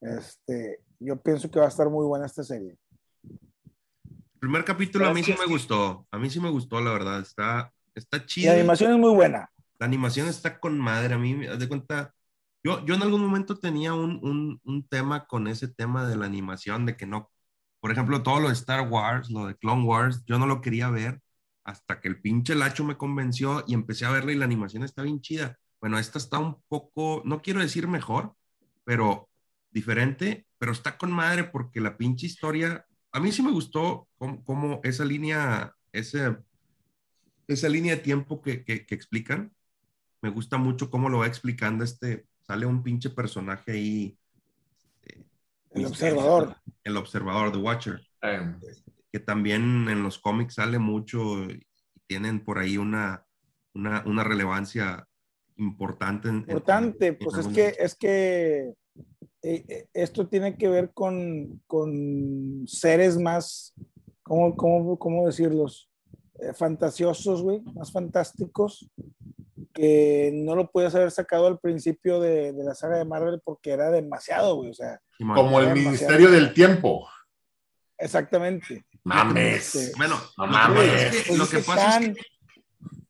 Este, 0.01 0.79
yo 0.99 1.21
pienso 1.21 1.49
que 1.49 1.59
va 1.59 1.65
a 1.65 1.69
estar 1.69 1.89
muy 1.89 2.05
buena 2.05 2.25
esta 2.25 2.43
serie. 2.43 2.77
El 3.23 4.39
primer 4.39 4.65
capítulo 4.65 5.07
a 5.07 5.13
mí 5.13 5.23
sí 5.23 5.35
me 5.39 5.45
gustó. 5.45 6.07
A 6.11 6.17
mí 6.17 6.29
sí 6.29 6.39
me 6.39 6.49
gustó, 6.49 6.81
la 6.81 6.91
verdad. 6.91 7.19
Está, 7.19 7.71
está 7.93 8.25
chido. 8.25 8.51
la 8.51 8.59
animación 8.59 8.91
es 8.93 8.99
muy 8.99 9.13
buena. 9.13 9.49
La 9.79 9.85
animación 9.85 10.27
está 10.27 10.59
con 10.59 10.79
madre. 10.79 11.13
A 11.13 11.17
mí, 11.17 11.45
haz 11.47 11.59
de 11.59 11.67
cuenta, 11.67 12.13
yo, 12.63 12.85
yo 12.85 12.95
en 12.95 13.01
algún 13.01 13.21
momento 13.21 13.57
tenía 13.57 13.93
un, 13.93 14.19
un, 14.23 14.61
un 14.63 14.87
tema 14.87 15.25
con 15.25 15.47
ese 15.47 15.67
tema 15.67 16.07
de 16.07 16.15
la 16.15 16.25
animación, 16.25 16.85
de 16.85 16.95
que 16.95 17.05
no, 17.05 17.31
por 17.79 17.91
ejemplo, 17.91 18.23
todo 18.23 18.39
lo 18.39 18.47
de 18.47 18.53
Star 18.53 18.87
Wars, 18.87 19.29
lo 19.29 19.47
de 19.47 19.55
Clone 19.55 19.85
Wars, 19.85 20.23
yo 20.25 20.37
no 20.37 20.47
lo 20.47 20.61
quería 20.61 20.89
ver 20.89 21.21
hasta 21.65 21.99
que 21.99 22.07
el 22.07 22.21
pinche 22.21 22.55
Lacho 22.55 22.83
me 22.85 22.95
convenció 22.95 23.63
y 23.67 23.73
empecé 23.73 24.05
a 24.05 24.11
verla 24.11 24.31
y 24.31 24.35
la 24.35 24.45
animación 24.45 24.83
está 24.83 25.01
bien 25.01 25.19
chida. 25.19 25.57
Bueno, 25.81 25.99
esta 25.99 26.17
está 26.17 26.39
un 26.39 26.61
poco, 26.67 27.21
no 27.25 27.41
quiero 27.41 27.59
decir 27.59 27.87
mejor, 27.87 28.33
pero 28.85 29.27
diferente, 29.71 30.45
pero 30.57 30.71
está 30.71 30.97
con 30.97 31.11
madre 31.11 31.43
porque 31.43 31.81
la 31.81 31.97
pinche 31.97 32.27
historia, 32.27 32.85
a 33.11 33.19
mí 33.19 33.31
sí 33.31 33.41
me 33.41 33.51
gustó 33.51 34.07
cómo, 34.17 34.43
cómo 34.45 34.79
esa 34.83 35.03
línea, 35.03 35.73
ese, 35.91 36.37
esa 37.47 37.67
línea 37.67 37.95
de 37.95 38.01
tiempo 38.01 38.41
que, 38.41 38.63
que, 38.63 38.85
que 38.85 38.95
explican, 38.95 39.51
me 40.21 40.29
gusta 40.29 40.57
mucho 40.57 40.89
cómo 40.89 41.09
lo 41.09 41.19
va 41.19 41.27
explicando 41.27 41.83
este, 41.83 42.25
sale 42.41 42.65
un 42.65 42.83
pinche 42.83 43.09
personaje 43.09 43.71
ahí. 43.71 44.17
este, 45.01 45.25
El 45.71 45.85
observador. 45.87 46.55
El 46.83 46.97
observador, 46.97 47.51
The 47.51 47.57
Watcher, 47.57 48.07
Eh, 48.21 48.55
que 49.15 49.21
también 49.21 49.87
en 49.87 50.03
los 50.03 50.19
cómics 50.19 50.55
sale 50.55 50.77
mucho 50.77 51.45
y 51.45 51.65
tienen 52.05 52.43
por 52.43 52.59
ahí 52.59 52.75
una, 52.77 53.25
una, 53.73 54.03
una 54.05 54.25
relevancia 54.25 55.07
importante. 55.55 56.27
en- 56.27 56.35
en- 56.35 56.41
Importante, 56.41 57.07
en 57.07 57.17
pues 57.17 57.37
es 57.37 57.47
que, 57.47 57.75
es 57.79 57.95
que 57.95 58.73
eh, 59.41 59.63
eh, 59.69 59.87
esto 59.93 60.27
tiene 60.27 60.57
que 60.57 60.67
ver 60.67 60.91
con, 60.93 61.61
con 61.65 62.65
seres 62.67 63.17
más, 63.17 63.73
¿cómo, 64.21 64.53
cómo, 64.57 64.99
cómo 64.99 65.25
decirlos? 65.27 65.89
Eh, 66.41 66.51
fantasiosos, 66.53 67.41
güey, 67.41 67.61
más 67.73 67.93
fantásticos, 67.93 68.91
que 69.73 70.29
no 70.33 70.55
lo 70.57 70.69
puedes 70.69 70.93
haber 70.93 71.11
sacado 71.11 71.47
al 71.47 71.59
principio 71.59 72.19
de, 72.19 72.51
de 72.51 72.63
la 72.65 72.75
saga 72.75 72.97
de 72.97 73.05
Marvel 73.05 73.39
porque 73.45 73.71
era 73.71 73.89
demasiado, 73.91 74.57
güey, 74.57 74.71
o 74.71 74.73
sea, 74.73 74.99
como 75.19 75.61
el 75.61 75.67
Demasiado. 75.67 75.75
Ministerio 75.75 76.31
del 76.31 76.53
Tiempo. 76.53 77.07
Exactamente. 77.97 78.85
Mames. 79.03 79.75
Este, 79.75 79.97
Bueno, 79.97 80.19
No 80.37 80.45
lo 80.47 80.51
que 80.51 80.57
mames. 80.57 80.89
pasa 80.91 81.07
es 81.07 81.15
que- 81.15 81.23
Pues 81.27 81.37
lo 81.37 81.43
es 81.43 81.49
que 81.49 81.57
que 81.57 81.63
pasa 81.63 81.99
es 81.99 82.17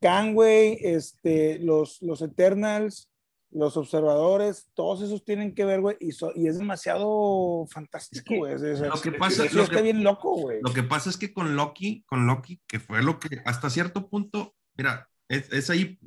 Kang, 0.01 0.27
que 0.27 0.33
güey, 0.33 0.77
este, 0.81 1.59
los, 1.59 2.01
los 2.01 2.21
Eternals, 2.21 3.09
los 3.51 3.77
observadores, 3.77 4.67
todos 4.73 5.01
esos 5.01 5.23
tienen 5.23 5.55
que 5.55 5.63
ver, 5.63 5.79
güey, 5.79 5.95
y, 6.01 6.11
so- 6.11 6.33
y 6.35 6.47
es 6.47 6.57
demasiado 6.57 7.65
fantástico, 7.71 8.35
güey. 8.35 8.53
es- 8.55 8.61
es- 8.61 8.79
lo 8.81 8.99
que 9.01 9.09
es- 9.09 9.15
pasa- 9.15 9.45
eso 9.45 9.55
lo 9.57 9.63
está 9.63 9.77
que- 9.77 9.81
bien 9.83 10.03
loco, 10.03 10.35
güey. 10.35 10.59
Lo 10.61 10.73
que 10.73 10.83
pasa 10.83 11.09
es 11.09 11.15
que 11.17 11.33
con 11.33 11.55
Loki, 11.55 12.03
con 12.05 12.27
Loki, 12.27 12.61
que 12.67 12.79
fue 12.81 13.01
lo 13.01 13.17
que 13.19 13.41
hasta 13.45 13.69
cierto 13.69 14.09
punto, 14.09 14.53
mira, 14.77 15.07
es, 15.29 15.51
es 15.53 15.69
ahí 15.69 15.97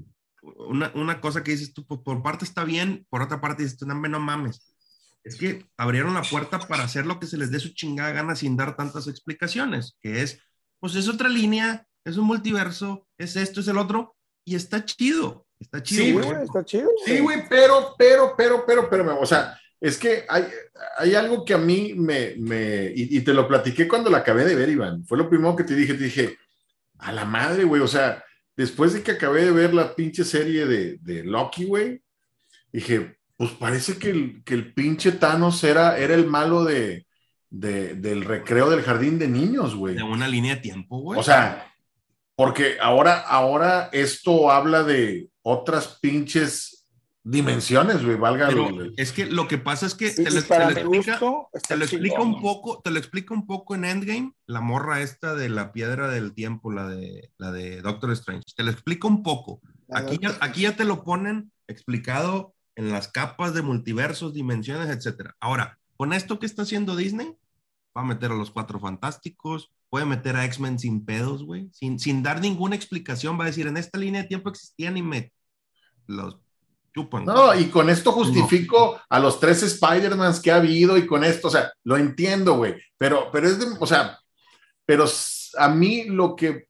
una, 0.43 0.93
una 0.95 1.21
cosa 1.21 1.43
que 1.43 1.53
dices 1.53 1.73
tú, 1.73 1.87
por, 1.87 2.03
por 2.03 2.23
parte 2.23 2.45
está 2.45 2.65
bien, 2.65 3.07
por 3.09 3.23
otra 3.23 3.41
parte 3.41 3.63
dices 3.63 3.79
tú, 3.79 3.87
no, 3.87 3.95
no 3.95 4.21
mames. 4.21 4.75
Es 5.29 5.37
que 5.37 5.67
abrieron 5.77 6.15
la 6.15 6.23
puerta 6.23 6.59
para 6.59 6.85
hacer 6.85 7.05
lo 7.05 7.21
que 7.21 7.27
se 7.27 7.37
les 7.37 7.51
dé 7.51 7.61
su 7.61 7.75
chingada 7.75 8.13
gana 8.13 8.35
sin 8.35 8.57
dar 8.57 8.77
tantas 8.77 9.09
explicaciones, 9.09 9.97
que 10.01 10.23
es, 10.23 10.41
pues 10.81 10.95
es 10.95 11.07
otra 11.07 11.29
línea, 11.29 11.87
es 12.05 12.17
un 12.17 12.25
multiverso, 12.25 13.07
es 13.19 13.37
esto, 13.37 13.61
es 13.61 13.69
el 13.69 13.77
otro, 13.77 14.17
y 14.45 14.55
está 14.55 14.85
chido, 14.85 15.47
está 15.61 15.83
chido. 15.83 16.03
Sí, 16.03 16.13
güey. 16.13 16.43
está 16.43 16.65
chido. 16.65 16.89
Sí, 17.05 17.19
güey, 17.19 17.47
pero, 17.49 17.95
pero, 17.99 18.35
pero, 18.37 18.65
pero, 18.67 18.89
pero, 18.89 19.21
o 19.21 19.27
sea, 19.27 19.61
es 19.79 19.99
que 19.99 20.25
hay, 20.29 20.45
hay 20.97 21.15
algo 21.15 21.45
que 21.45 21.53
a 21.53 21.59
mí 21.59 21.93
me, 21.95 22.35
me 22.39 22.87
y, 22.95 23.19
y 23.19 23.21
te 23.21 23.35
lo 23.35 23.47
platiqué 23.47 23.87
cuando 23.87 24.09
la 24.09 24.19
acabé 24.19 24.47
de 24.47 24.55
ver, 24.55 24.71
Iván. 24.71 25.05
Fue 25.05 25.19
lo 25.19 25.29
primero 25.29 25.55
que 25.55 25.65
te 25.65 25.75
dije, 25.75 25.93
te 25.93 26.05
dije, 26.05 26.39
a 26.99 27.13
la 27.13 27.27
madre, 27.27 27.65
güey, 27.65 27.83
o 27.83 27.87
sea, 27.87 28.25
después 28.57 28.95
de 28.95 29.03
que 29.03 29.13
acabé 29.13 29.45
de 29.45 29.53
ver 29.53 29.75
la 29.75 29.95
pinche 29.95 30.25
serie 30.25 30.65
de, 30.65 30.99
de 31.03 31.23
Loki, 31.23 31.65
güey, 31.65 32.03
dije, 32.73 33.18
pues 33.39 33.53
parece 33.53 33.97
que 33.99 34.11
el, 34.11 34.43
que 34.45 34.53
el 34.53 34.75
pinche 34.75 35.13
Thanos 35.13 35.65
era, 35.65 35.97
era 35.97 36.15
el 36.15 36.27
malo 36.27 36.65
de, 36.65 37.07
de- 37.49 37.95
del 37.95 38.25
recreo 38.25 38.69
del 38.69 38.83
jardín 38.83 39.19
de 39.19 39.29
niños, 39.29 39.75
güey. 39.75 39.95
De 39.95 40.03
una 40.03 40.29
línea 40.29 40.57
de 40.57 40.61
tiempo, 40.61 40.99
güey. 40.99 41.19
O 41.19 41.23
sea, 41.23 41.73
porque 42.35 42.77
ahora, 42.81 43.21
ahora 43.21 43.89
esto 43.93 44.51
habla 44.51 44.83
de 44.83 45.29
otras 45.43 45.99
pinches 46.03 46.75
dimensiones, 47.23 48.03
güey, 48.05 48.17
valga 48.17 48.49
Pero 48.49 48.71
lo- 48.71 48.93
es 48.97 49.13
que 49.13 49.27
lo 49.27 49.47
que 49.49 49.59
pasa 49.59 49.87
es 49.87 49.95
que 49.95 50.11
te 50.11 50.31
lo, 50.31 50.43
te 50.43 50.59
lo 50.59 50.71
explica, 50.71 51.13
gusto, 51.19 51.49
está 51.53 51.69
te 51.75 51.77
lo 51.77 51.85
explica 51.85 52.17
chingón. 52.17 52.35
un 52.37 52.43
poco, 52.43 52.81
te 52.83 52.91
lo 52.91 52.99
explica 52.99 53.35
un 53.35 53.47
poco 53.47 53.75
en 53.75 53.85
Endgame, 53.85 54.33
la 54.47 54.61
morra 54.61 55.01
esta 55.03 55.35
de 55.35 55.49
la 55.49 55.73
piedra 55.73 56.09
del 56.09 56.33
tiempo, 56.35 56.73
la 56.73 56.89
de 56.89 57.31
la 57.39 57.53
de 57.53 57.83
Doctor 57.83 58.11
Strange. 58.13 58.45
Te 58.57 58.63
lo 58.63 58.71
explica 58.71 59.07
un 59.09 59.23
poco. 59.23 59.61
Aquí 59.91 60.19
ya, 60.21 60.37
aquí 60.41 60.63
ya 60.63 60.75
te 60.75 60.85
lo 60.85 61.05
ponen 61.05 61.53
explicado 61.67 62.55
en 62.79 62.91
las 62.91 63.09
capas 63.09 63.55
de 63.55 63.63
multiversos, 63.63 64.33
dimensiones, 64.35 64.89
etcétera. 64.89 65.35
Ahora, 65.41 65.79
con 65.97 66.13
esto 66.13 66.39
que 66.39 66.47
está 66.47 66.63
haciendo 66.63 66.95
Disney, 66.95 67.35
va 67.97 68.03
a 68.03 68.05
meter 68.05 68.31
a 68.31 68.37
los 68.37 68.53
cuatro 68.53 68.79
fantásticos, 68.79 69.73
puede 69.91 70.07
meter 70.07 70.37
a 70.37 70.45
X-Men 70.45 70.79
sin 70.79 71.05
pedos, 71.05 71.43
güey, 71.43 71.69
sin, 71.73 71.99
sin 71.99 72.23
dar 72.23 72.41
ninguna 72.41 72.77
explicación, 72.77 73.37
va 73.37 73.45
a 73.45 73.47
decir, 73.49 73.67
en 73.67 73.77
esta 73.79 73.99
línea 73.99 74.23
de 74.23 74.29
tiempo 74.29 74.49
existían 74.51 74.97
y 74.97 75.03
me 75.03 75.33
los 76.07 76.39
chupan. 76.95 77.25
No, 77.25 77.53
y 77.59 77.67
con 77.67 77.91
esto 77.91 78.13
justifico 78.13 79.01
a 79.09 79.19
los 79.19 79.41
tres 79.41 79.63
Spider-Mans 79.65 80.39
que 80.39 80.53
ha 80.53 80.57
habido 80.57 80.97
y 80.97 81.05
con 81.05 81.25
esto, 81.25 81.49
o 81.49 81.51
sea, 81.51 81.73
lo 81.83 81.97
entiendo, 81.97 82.55
güey, 82.59 82.77
pero, 82.97 83.29
pero 83.33 83.49
es 83.49 83.59
de, 83.59 83.67
o 83.81 83.87
sea, 83.87 84.21
pero 84.87 85.05
a 85.59 85.69
mí 85.69 86.05
lo 86.05 86.37
que 86.37 86.69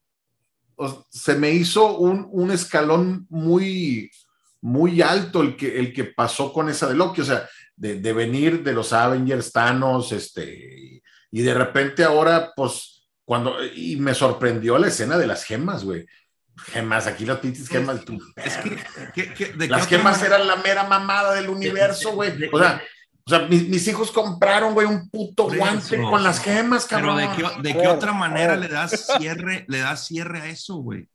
o- 0.77 1.05
se 1.11 1.35
me 1.35 1.51
hizo 1.51 1.99
un, 1.99 2.27
un 2.31 2.51
escalón 2.51 3.27
muy, 3.29 4.11
muy 4.61 5.01
alto 5.03 5.41
el 5.43 5.57
que, 5.57 5.79
el 5.79 5.93
que 5.93 6.05
pasó 6.05 6.53
con 6.53 6.69
esa 6.69 6.89
de 6.89 6.95
Loki, 6.95 7.21
o 7.21 7.25
sea, 7.25 7.49
de, 7.77 8.01
de 8.01 8.13
venir 8.13 8.63
de 8.65 8.73
los 8.73 8.93
Avengers, 8.93 9.53
Thanos, 9.53 10.13
este, 10.13 10.45
y, 10.53 11.03
y 11.31 11.43
de 11.43 11.55
repente 11.55 12.03
ahora, 12.05 12.53
pues, 12.57 13.09
cuando, 13.25 13.57
y 13.65 13.97
me 13.97 14.15
sorprendió 14.15 14.79
la 14.79 14.89
escena 14.89 15.17
de 15.19 15.27
las 15.27 15.45
gemas, 15.45 15.85
güey. 15.85 16.07
Gemas, 16.73 17.07
aquí 17.07 17.25
las 17.25 17.39
pinches 17.39 17.69
gemas. 17.69 18.05
tú, 18.05 18.19
Es 18.35 18.57
que, 18.57 18.77
¿qué- 19.15 19.33
qué- 19.35 19.53
de 19.53 19.67
qué 19.67 19.69
las 19.69 19.87
gemas 19.87 20.21
eran 20.25 20.47
la 20.49 20.57
mera 20.57 20.85
mamada 20.89 21.35
del 21.35 21.49
universo, 21.51 22.13
güey. 22.15 22.33
O 22.53 22.59
sea, 22.59 22.83
o 23.25 23.31
sea 23.31 23.41
mis, 23.41 23.69
mis 23.69 23.87
hijos 23.87 24.11
compraron, 24.11 24.75
güey, 24.75 24.89
un 24.89 25.09
puto 25.09 25.45
guante 25.45 25.95
eso. 25.97 26.11
con 26.11 26.25
las 26.25 26.41
gemas, 26.41 26.87
Pero 26.91 27.15
cabrón. 27.15 27.19
de 27.19 27.29
qué, 27.37 27.63
de 27.75 27.81
qué 27.81 27.87
otra 27.87 28.13
manera 28.13 28.57
le 28.57 28.67
das 28.67 29.07
cierre, 29.19 29.67
le 29.69 29.79
das 29.79 30.07
cierre 30.07 30.41
a 30.41 30.47
eso, 30.47 30.77
güey. 30.79 31.07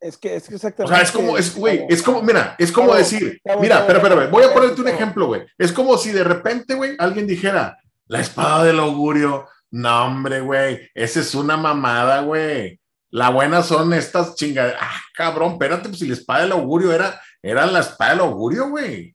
Es 0.00 0.16
que 0.18 0.36
es 0.36 0.46
que 0.48 0.54
O 0.54 0.56
exactamente. 0.56 0.94
sea, 0.94 1.04
es 1.04 1.10
como, 1.12 1.38
es, 1.38 1.54
güey, 1.56 1.86
es 1.88 2.02
como, 2.02 2.22
mira, 2.22 2.54
es 2.58 2.70
como 2.72 2.94
decir, 2.94 3.40
mira, 3.60 3.80
espera, 3.80 3.98
espera, 3.98 4.14
cabo, 4.16 4.30
voy 4.30 4.44
a 4.44 4.52
ponerte 4.52 4.80
un 4.80 4.88
ejemplo, 4.88 5.26
güey. 5.26 5.42
Es 5.58 5.72
como 5.72 5.96
si 5.98 6.12
de 6.12 6.24
repente, 6.24 6.74
güey, 6.74 6.94
alguien 6.98 7.26
dijera, 7.26 7.78
la 8.06 8.20
espada 8.20 8.64
del 8.64 8.78
augurio. 8.78 9.46
No, 9.70 10.06
hombre, 10.06 10.40
güey, 10.40 10.88
esa 10.94 11.20
es 11.20 11.34
una 11.34 11.56
mamada, 11.56 12.20
güey. 12.22 12.80
La 13.10 13.30
buena 13.30 13.62
son 13.62 13.92
estas 13.94 14.34
chingaderas. 14.36 14.80
Ah, 14.82 15.00
cabrón, 15.14 15.52
espérate, 15.52 15.88
pues 15.88 15.98
si 16.00 16.06
la 16.06 16.14
espada 16.14 16.42
del 16.42 16.52
augurio 16.52 16.92
era, 16.92 17.20
era 17.42 17.66
la 17.66 17.80
espada 17.80 18.10
del 18.12 18.20
augurio, 18.20 18.68
güey. 18.68 19.14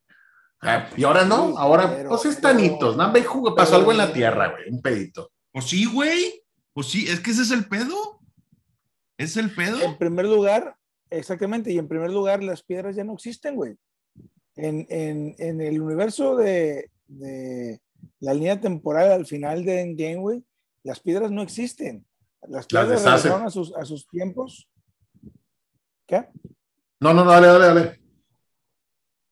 Ah, 0.62 0.88
y 0.96 1.04
ahora 1.04 1.24
no, 1.26 1.58
ahora, 1.58 1.96
Pero- 1.96 2.10
pues 2.10 2.26
es 2.26 2.40
tanitos, 2.40 2.96
¿no? 2.98 3.12
Pasó 3.56 3.76
algo 3.78 3.92
en 3.92 3.98
la 3.98 4.14
tierra, 4.14 4.50
güey, 4.50 4.70
un 4.70 4.82
pedito. 4.82 5.32
Pues 5.52 5.66
sí, 5.66 5.86
güey. 5.86 6.44
Pues 6.74 6.88
sí, 6.88 7.06
es 7.10 7.20
que 7.20 7.32
ese 7.32 7.42
es 7.42 7.52
el 7.52 7.66
pedo. 7.68 8.21
¿Es 9.22 9.38
el 9.38 9.54
pedo? 9.54 9.80
En 9.82 9.98
primer 9.98 10.26
lugar, 10.26 10.76
exactamente, 11.10 11.72
y 11.72 11.78
en 11.78 11.88
primer 11.88 12.12
lugar, 12.12 12.44
las 12.44 12.64
piedras 12.64 12.96
ya 12.96 13.04
no 13.04 13.14
existen, 13.14 13.56
güey. 13.56 13.78
En, 14.56 14.88
en, 14.90 15.36
en 15.38 15.62
el 15.62 15.80
universo 15.80 16.36
de, 16.36 16.90
de 17.08 17.80
la 18.20 18.34
línea 18.34 18.60
temporal 18.60 19.12
al 19.12 19.26
final 19.26 19.64
de 19.64 19.82
Endgame, 19.82 20.18
güey, 20.18 20.44
las 20.84 21.00
piedras 21.00 21.32
no 21.32 21.44
existen. 21.44 22.06
Las 22.48 22.66
piedras 22.66 23.04
regresaron 23.04 23.46
a 23.46 23.52
sus, 23.52 23.76
a 23.76 23.86
sus 23.86 24.08
tiempos. 24.08 24.68
¿Qué? 26.08 26.28
No, 27.00 27.14
no, 27.14 27.24
no, 27.24 27.32
dale, 27.32 27.48
dale, 27.48 27.66
dale. 27.66 28.01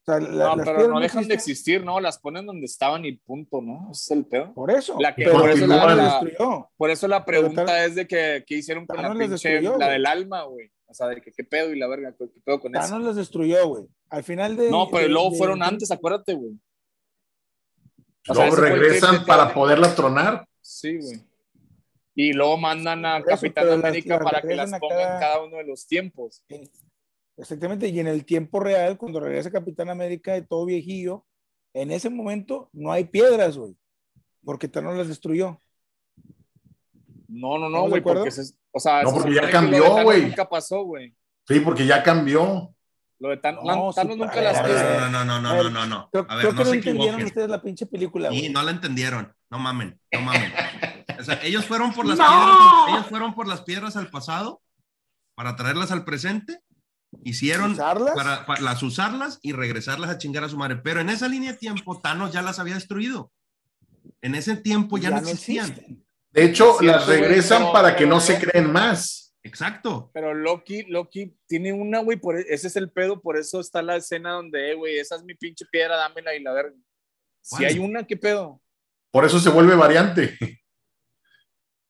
O 0.10 0.20
sea, 0.20 0.20
la- 0.20 0.46
No, 0.50 0.56
las 0.56 0.66
pero 0.68 0.88
no 0.88 1.00
dejan 1.00 1.28
de 1.28 1.34
existir, 1.36 1.84
¿no? 1.84 2.00
Las 2.00 2.18
ponen 2.20 2.46
donde 2.46 2.66
estaban 2.66 3.06
y 3.06 3.14
punto, 3.14 3.62
¿no? 3.62 3.90
Ese 3.92 4.02
es 4.02 4.12
el 4.18 4.26
pedo. 4.26 4.54
Por 4.54 4.72
eso. 4.72 4.96
La 5.00 5.14
que- 5.14 5.26
pero 5.26 5.40
por 5.40 5.50
eso 5.50 5.68
la- 5.68 5.86
las 5.86 5.98
la- 5.98 6.04
destruyó. 6.22 6.70
Por 6.78 6.90
eso 6.90 7.08
la 7.08 7.26
Pero 7.26 7.42
pregunta 7.42 7.86
es 7.86 7.96
de 7.96 8.08
que, 8.08 8.44
¿qué 8.48 8.56
hicieron 8.56 8.86
con 8.88 9.02
la 9.02 9.12
pinche, 9.12 9.28
destruyó, 9.30 9.78
la 9.78 9.90
del 9.90 10.06
alma, 10.06 10.44
güey. 10.44 10.72
O 10.88 10.94
sea, 10.94 11.08
de 11.08 11.22
que 11.22 11.32
qué 11.32 11.44
pedo 11.44 11.72
y 11.72 11.78
la 11.78 11.88
verga, 11.88 12.14
qué 12.18 12.26
qué 12.34 12.40
pedo 12.44 12.60
con 12.60 12.76
eso. 12.76 12.88
Thanos 12.88 13.04
las 13.06 13.16
destruyó, 13.16 13.68
güey. 13.68 13.86
Al 14.10 14.24
final 14.24 14.56
de. 14.58 14.72
No, 14.72 14.90
pero 14.90 15.04
de- 15.04 15.10
luego 15.10 15.30
de- 15.32 15.38
fueron 15.38 15.60
de- 15.60 15.66
antes, 15.66 15.92
acuérdate, 15.92 16.34
güey. 16.34 16.54
Sea, 18.24 18.36
Luego 18.36 18.56
regresan 18.58 19.20
que- 19.20 19.26
para 19.26 19.54
poderla 19.54 19.94
tronar. 19.96 20.46
Sí, 20.62 20.98
güey. 20.98 21.22
Y 22.16 22.34
luego 22.34 22.58
mandan 22.58 23.06
a 23.06 23.24
Capitán 23.24 23.70
América 23.72 24.16
las 24.16 24.24
para 24.24 24.42
que 24.42 24.56
las 24.56 24.72
regresan 24.72 24.74
a 24.74 24.80
ponga 24.80 25.02
en 25.02 25.08
cada- 25.08 25.20
cada 25.20 25.44
uno 25.44 25.58
de 25.58 25.64
los 25.64 25.88
tiempos. 25.88 26.44
Exactamente, 27.40 27.88
y 27.88 28.00
en 28.00 28.08
el 28.08 28.26
tiempo 28.26 28.60
real, 28.60 28.98
cuando 28.98 29.20
regresa 29.20 29.50
Capitán 29.52 29.90
América 29.90 30.34
de 30.34 30.42
todo 30.42 30.66
viejillo, 30.66 31.26
en 31.74 31.92
ese 31.92 32.10
momento 32.10 32.70
no 32.74 32.92
hay 32.92 33.06
piedras, 33.06 33.58
güey, 33.58 33.76
porque 34.44 34.68
Thanos 34.68 34.98
las 34.98 35.08
destruyó. 35.08 35.60
No, 37.28 37.58
no, 37.58 37.70
no, 37.70 37.86
¿Estamos 37.86 37.86
de 37.86 37.90
güey, 37.90 38.00
acuerdo? 38.02 38.20
porque 38.22 38.32
se, 38.32 38.54
o 38.72 38.80
sea, 38.80 39.04
No, 39.04 39.10
se 39.10 39.16
porque 39.16 39.30
ya 39.36 39.42
supone 39.44 39.48
que 39.48 39.52
cambió, 39.52 40.04
güey. 40.04 40.22
Nunca 40.28 40.50
pasó, 40.50 40.84
güey. 40.84 41.16
Sí, 41.48 41.60
porque 41.60 41.86
ya 41.86 42.02
cambió. 42.04 42.74
Lo 43.20 43.30
de 43.30 43.38
Thanos, 43.38 43.64
No, 43.64 43.92
Thanos 43.94 44.14
sí, 44.16 44.20
nunca 44.20 44.42
las 44.42 44.62
No, 44.62 45.10
no, 45.10 45.10
no, 45.10 45.26
no, 45.26 45.42
no, 45.42 45.54
ver, 45.54 45.64
no, 45.66 45.70
no, 45.72 45.86
no. 45.88 46.10
Creo, 46.12 46.26
A 46.30 46.36
ver, 46.36 46.42
creo 46.48 46.52
no 46.54 46.58
que 46.58 46.64
no 46.64 46.70
se 46.72 46.76
entendieron 46.78 47.06
equivoquen. 47.16 47.26
ustedes 47.26 47.50
la 47.50 47.62
pinche 47.62 47.86
película, 47.86 48.30
Sí, 48.32 48.40
güey. 48.40 48.50
no 48.52 48.64
la 48.64 48.72
entendieron. 48.72 49.34
No 49.50 49.60
mamen, 49.60 50.00
no 50.12 50.22
mamen. 50.22 50.52
O 51.20 51.24
sea, 51.24 51.38
ellos 51.44 51.66
fueron 51.66 51.92
por 51.94 52.06
las 52.06 52.18
¡No! 52.18 52.24
piedras, 52.26 52.90
ellos 52.96 53.06
fueron 53.08 53.36
por 53.36 53.46
las 53.46 53.62
piedras 53.62 53.98
al 53.98 54.10
pasado 54.10 54.62
para 55.36 55.58
traerlas 55.58 55.92
al 55.92 56.06
presente. 56.06 56.62
Hicieron 57.24 57.72
¿Usarlas? 57.72 58.14
para, 58.16 58.46
para 58.46 58.62
las 58.62 58.84
usarlas 58.84 59.40
y 59.42 59.52
regresarlas 59.54 60.10
a 60.10 60.18
chingar 60.18 60.44
a 60.44 60.50
su 60.50 60.58
madre. 60.58 60.78
Pero 60.78 61.02
en 61.02 61.10
esa 61.10 61.28
línea 61.28 61.52
de 61.54 61.58
tiempo, 61.58 62.00
Thanos 62.00 62.32
ya 62.32 62.42
las 62.42 62.60
había 62.60 62.76
destruido. 62.76 63.32
En 64.22 64.36
ese 64.36 64.56
tiempo 64.58 64.98
ya, 64.98 65.10
no 65.10 65.18
existían. 65.18 65.70
existen. 65.70 66.06
De 66.32 66.44
hecho, 66.46 66.76
Sí, 66.80 66.86
las 66.86 67.08
regresan 67.08 67.60
pero- 67.64 67.74
para 67.74 67.96
que 67.96 68.06
no 68.06 68.20
se 68.20 68.34
no. 68.34 68.40
creen 68.40 68.72
más. 68.72 69.36
Exacto. 69.42 70.12
Pero 70.14 70.34
Loki, 70.34 70.84
Loki 70.84 71.36
tiene 71.48 71.72
una, 71.74 72.00
güey, 72.00 72.20
por 72.20 72.38
ese 72.38 72.68
es 72.68 72.76
el 72.76 72.92
pedo, 72.92 73.22
por 73.22 73.38
eso 73.38 73.60
está 73.62 73.82
la 73.82 73.96
escena 73.96 74.34
donde, 74.34 74.72
eh, 74.72 74.76
güey, 74.76 75.00
esa 75.00 75.16
es 75.16 75.24
mi 75.24 75.34
pinche 75.34 75.66
piedra, 75.72 75.96
dámela 75.96 76.36
y 76.36 76.44
la 76.44 76.54
verga. 76.54 76.76
Si 77.42 77.56
¿Cuál? 77.56 77.66
hay 77.70 77.80
una, 77.80 78.06
¿qué 78.06 78.18
pedo? 78.18 78.62
Por 79.12 79.26
eso 79.26 79.40
se 79.40 79.50
vuelve 79.50 79.76
variante. 79.76 80.38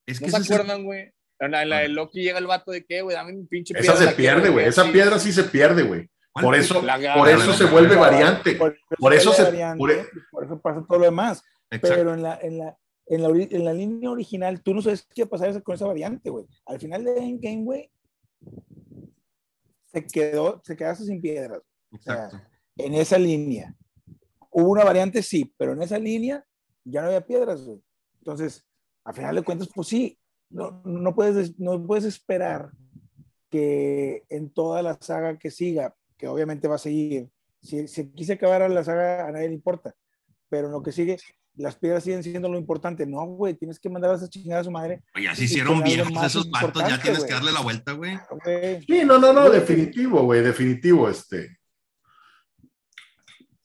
Es 0.05 0.21
¿No 0.21 0.25
que 0.25 0.31
se 0.31 0.37
es 0.37 0.49
el- 0.49 0.55
acuerdan, 0.55 0.83
güey? 0.85 1.11
En 1.40 1.52
la, 1.52 1.64
en 1.64 1.70
la 1.70 1.80
de 1.80 1.90
Loki 1.90 2.22
llega 2.22 2.38
el 2.40 2.48
vato 2.48 2.72
de 2.72 2.86
que, 2.86 3.02
güey, 3.02 3.16
dame 3.16 3.34
mi 3.34 3.45
pinche 3.45 3.74
Esa 3.78 3.95
se 3.95 4.10
pierde, 4.10 4.49
güey. 4.49 4.66
Esa 4.68 4.91
piedra 4.91 5.18
sí 5.20 5.32
se 5.32 5.44
pierde, 5.44 5.84
güey. 5.84 6.10
¿Cuál 6.34 6.45
Por 6.45 6.56
eso, 6.56 6.80
agarra, 6.80 7.16
por 7.18 7.30
eso 7.30 7.53
se 7.53 7.66
vuelve 7.66 7.95
variante. 7.95 8.56
Por 8.56 9.14
eso 9.14 9.32
se- 9.34 9.44
variante, 9.44 9.78
por 9.80 9.91
e- 9.91 10.06
por 10.32 10.44
eso 10.45 10.61
pasa 10.61 10.86
todo 10.88 10.99
lo 10.99 11.06
demás. 11.06 11.41
Exacto. 11.72 11.95
Pero 11.98 12.14
en 12.14 12.22
la, 12.24 12.38
en 12.41 12.57
la, 12.60 12.78
en 13.07 13.22
la, 13.24 13.30
en 13.30 13.66
la 13.66 13.74
línea 13.74 14.11
original, 14.11 14.61
tú 14.61 14.74
no 14.74 14.82
sabes 14.82 15.07
qué 15.14 15.24
va 15.24 15.28
a 15.28 15.30
pasar 15.30 15.64
con 15.64 15.76
esa 15.76 15.88
variante, 15.88 16.30
güey. 16.30 16.45
Al 16.66 16.80
final 16.80 17.03
de 17.03 17.18
Endgame, 17.18 17.64
güey, 17.64 17.91
se 19.91 20.06
quedó, 20.06 20.61
se 20.64 20.76
quedaste 20.76 21.06
sin 21.06 21.22
piedras. 21.22 21.61
Exacto. 21.91 22.40
En 22.78 22.94
esa 22.95 23.18
línea. 23.18 23.74
Hubo 24.52 24.72
una 24.72 24.84
variante, 24.84 25.22
sí, 25.24 25.53
pero 25.57 25.74
en 25.74 25.82
esa 25.82 25.98
línea 25.98 26.44
ya 26.84 27.02
no 27.02 27.07
había 27.07 27.26
piedras, 27.26 27.64
güey. 27.64 27.82
Entonces, 28.20 28.66
al 29.06 29.14
final 29.14 29.36
de 29.36 29.41
cuentas, 29.41 29.70
pues 29.74 29.88
sí, 29.88 30.18
no, 30.49 30.81
no, 30.84 31.15
puedes, 31.15 31.59
no 31.59 31.85
puedes 31.85 32.05
esperar 32.05 32.71
que 33.49 34.23
en 34.30 34.49
toda 34.49 34.81
la 34.81 34.97
saga 35.01 35.38
que 35.38 35.51
siga, 35.51 35.95
que 36.17 36.27
obviamente 36.27 36.67
va 36.67 36.76
a 36.76 36.80
seguir, 36.80 37.30
si, 37.61 37.88
si 37.88 38.01
aquí 38.01 38.23
se 38.23 38.34
acabara 38.34 38.69
la 38.69 38.84
saga, 38.84 39.27
a 39.27 39.31
nadie 39.31 39.49
le 39.49 39.55
importa, 39.55 39.95
pero 40.49 40.67
en 40.67 40.73
lo 40.73 40.84
que 40.84 40.91
sigue, 40.91 41.17
las 41.55 41.76
piedras 41.76 42.03
siguen 42.03 42.23
siendo 42.23 42.49
lo 42.49 42.57
importante. 42.57 43.05
No, 43.05 43.26
güey, 43.26 43.53
tienes 43.53 43.80
que 43.80 43.89
mandar 43.89 44.11
a 44.11 44.15
esa 44.15 44.30
chingada 44.30 44.61
a 44.61 44.63
su 44.63 44.71
madre. 44.71 45.03
Oye, 45.15 45.26
ya 45.26 45.35
se 45.35 45.43
hicieron 45.43 45.84
viejos 45.84 46.23
esos 46.23 46.49
vatos, 46.49 46.81
ya 46.88 47.01
tienes 47.01 47.19
güey. 47.19 47.27
que 47.27 47.34
darle 47.34 47.51
la 47.51 47.61
vuelta, 47.61 47.91
güey. 47.93 48.17
güey. 48.43 48.81
Sí, 48.84 49.03
no, 49.05 49.19
no, 49.19 49.34
no, 49.34 49.49
definitivo, 49.49 50.23
güey, 50.23 50.41
definitivo, 50.41 51.09
este. 51.09 51.59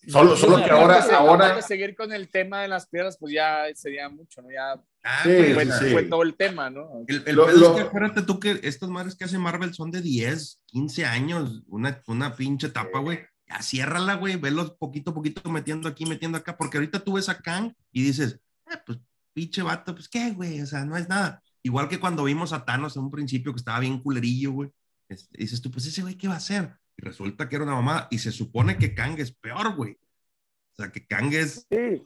Solo, 0.08 0.36
solo 0.36 0.56
que 0.64 0.70
ahora, 0.70 0.94
de- 0.94 1.00
aparte 1.00 1.14
ahora, 1.14 1.56
de 1.56 1.62
seguir 1.62 1.94
con 1.96 2.12
el 2.12 2.28
tema 2.28 2.60
de 2.62 2.68
las 2.68 2.86
piedras, 2.86 3.16
pues 3.18 3.32
ya 3.32 3.64
sería 3.74 4.08
mucho, 4.08 4.42
¿no? 4.42 4.50
Ya 4.50 4.80
Ah, 5.06 5.20
Sí, 5.22 5.28
güey, 5.30 5.52
fue, 5.54 5.66
sea, 5.66 5.78
sí. 5.78 5.90
fue 5.92 6.02
todo 6.04 6.22
el 6.22 6.34
tema, 6.34 6.70
¿no? 6.70 6.88
El, 7.06 7.22
el 7.26 7.36
Lo- 7.36 7.50
lo- 7.52 7.70
es 7.72 7.82
que 7.82 7.88
acuérdate 7.88 8.22
tú 8.22 8.40
que 8.40 8.58
estas 8.62 8.88
madres 8.88 9.14
que 9.14 9.24
hace 9.24 9.36
Marvel 9.38 9.74
son 9.74 9.90
de 9.90 10.00
10, 10.00 10.60
15 10.66 11.04
años, 11.04 11.62
una, 11.66 12.02
una 12.06 12.34
pinche 12.34 12.68
etapa, 12.68 13.00
güey. 13.00 13.20
Ya 13.46 13.60
ciérrala, 13.62 14.14
güey, 14.14 14.36
velos 14.36 14.70
poquito 14.78 15.10
a 15.10 15.14
poquito 15.14 15.50
metiendo 15.50 15.88
aquí, 15.90 16.06
metiendo 16.06 16.38
acá, 16.38 16.56
porque 16.56 16.78
ahorita 16.78 17.00
tú 17.00 17.12
ves 17.14 17.28
a 17.28 17.36
Kang 17.38 17.74
y 17.92 18.02
dices, 18.02 18.40
eh, 18.72 18.78
pues 18.86 18.98
pinche 19.34 19.60
vato, 19.62 19.94
pues 19.94 20.08
qué, 20.08 20.30
güey, 20.30 20.62
o 20.62 20.66
sea, 20.66 20.86
no 20.86 20.96
es 20.96 21.06
nada. 21.08 21.42
Igual 21.62 21.88
que 21.88 22.00
cuando 22.00 22.24
vimos 22.24 22.54
a 22.54 22.64
Thanos 22.64 22.96
en 22.96 23.02
un 23.02 23.10
principio 23.10 23.52
que 23.52 23.58
estaba 23.58 23.80
bien 23.80 23.98
culerillo, 24.00 24.52
güey. 24.52 24.70
Este, 25.10 25.36
dices 25.36 25.60
tú, 25.60 25.70
pues 25.70 25.84
ese 25.84 26.00
güey, 26.00 26.14
¿qué 26.16 26.28
va 26.28 26.34
a 26.34 26.38
hacer? 26.38 26.72
Y 26.96 27.04
resulta 27.04 27.48
que 27.48 27.56
era 27.56 27.64
una 27.64 27.74
mamada. 27.74 28.08
Y 28.10 28.18
se 28.18 28.32
supone 28.32 28.78
que 28.78 28.94
Kang 28.94 29.18
es 29.18 29.32
peor, 29.32 29.76
güey. 29.76 29.92
O 29.92 30.76
sea, 30.76 30.90
que 30.90 31.06
Kang 31.06 31.32
es. 31.32 31.66
Sí. 31.70 32.02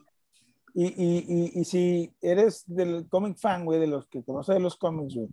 Y, 0.75 0.85
y, 0.85 1.25
y, 1.27 1.59
y 1.61 1.65
si 1.65 2.13
eres 2.21 2.63
del 2.67 3.07
comic 3.09 3.37
fan, 3.37 3.65
güey, 3.65 3.79
de 3.79 3.87
los 3.87 4.07
que 4.07 4.23
conoce 4.23 4.53
de 4.53 4.59
los 4.59 4.77
cómics, 4.77 5.15
güey, 5.15 5.29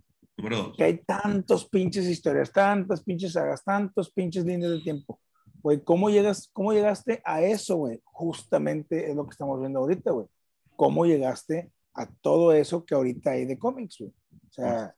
que 0.75 0.83
hay 0.83 0.97
tantos 0.99 1.67
pinches 1.67 2.05
historias, 2.05 2.51
tantas 2.51 3.03
pinches 3.03 3.33
sagas, 3.33 3.63
tantos 3.63 4.11
pinches 4.11 4.45
líneas 4.45 4.71
de 4.71 4.81
tiempo. 4.81 5.19
Güey, 5.61 5.83
¿cómo, 5.83 6.09
llegas, 6.09 6.49
¿cómo 6.53 6.73
llegaste 6.73 7.21
a 7.25 7.41
eso, 7.41 7.75
güey? 7.77 7.99
Justamente 8.03 9.09
es 9.09 9.15
lo 9.15 9.25
que 9.25 9.31
estamos 9.31 9.59
viendo 9.59 9.79
ahorita, 9.79 10.11
güey. 10.11 10.27
¿Cómo 10.75 11.05
llegaste 11.05 11.71
a 11.95 12.07
todo 12.21 12.53
eso 12.53 12.85
que 12.85 12.93
ahorita 12.93 13.31
hay 13.31 13.45
de 13.45 13.57
cómics, 13.57 13.97
güey? 13.99 14.11
O 14.11 14.51
sea, 14.51 14.95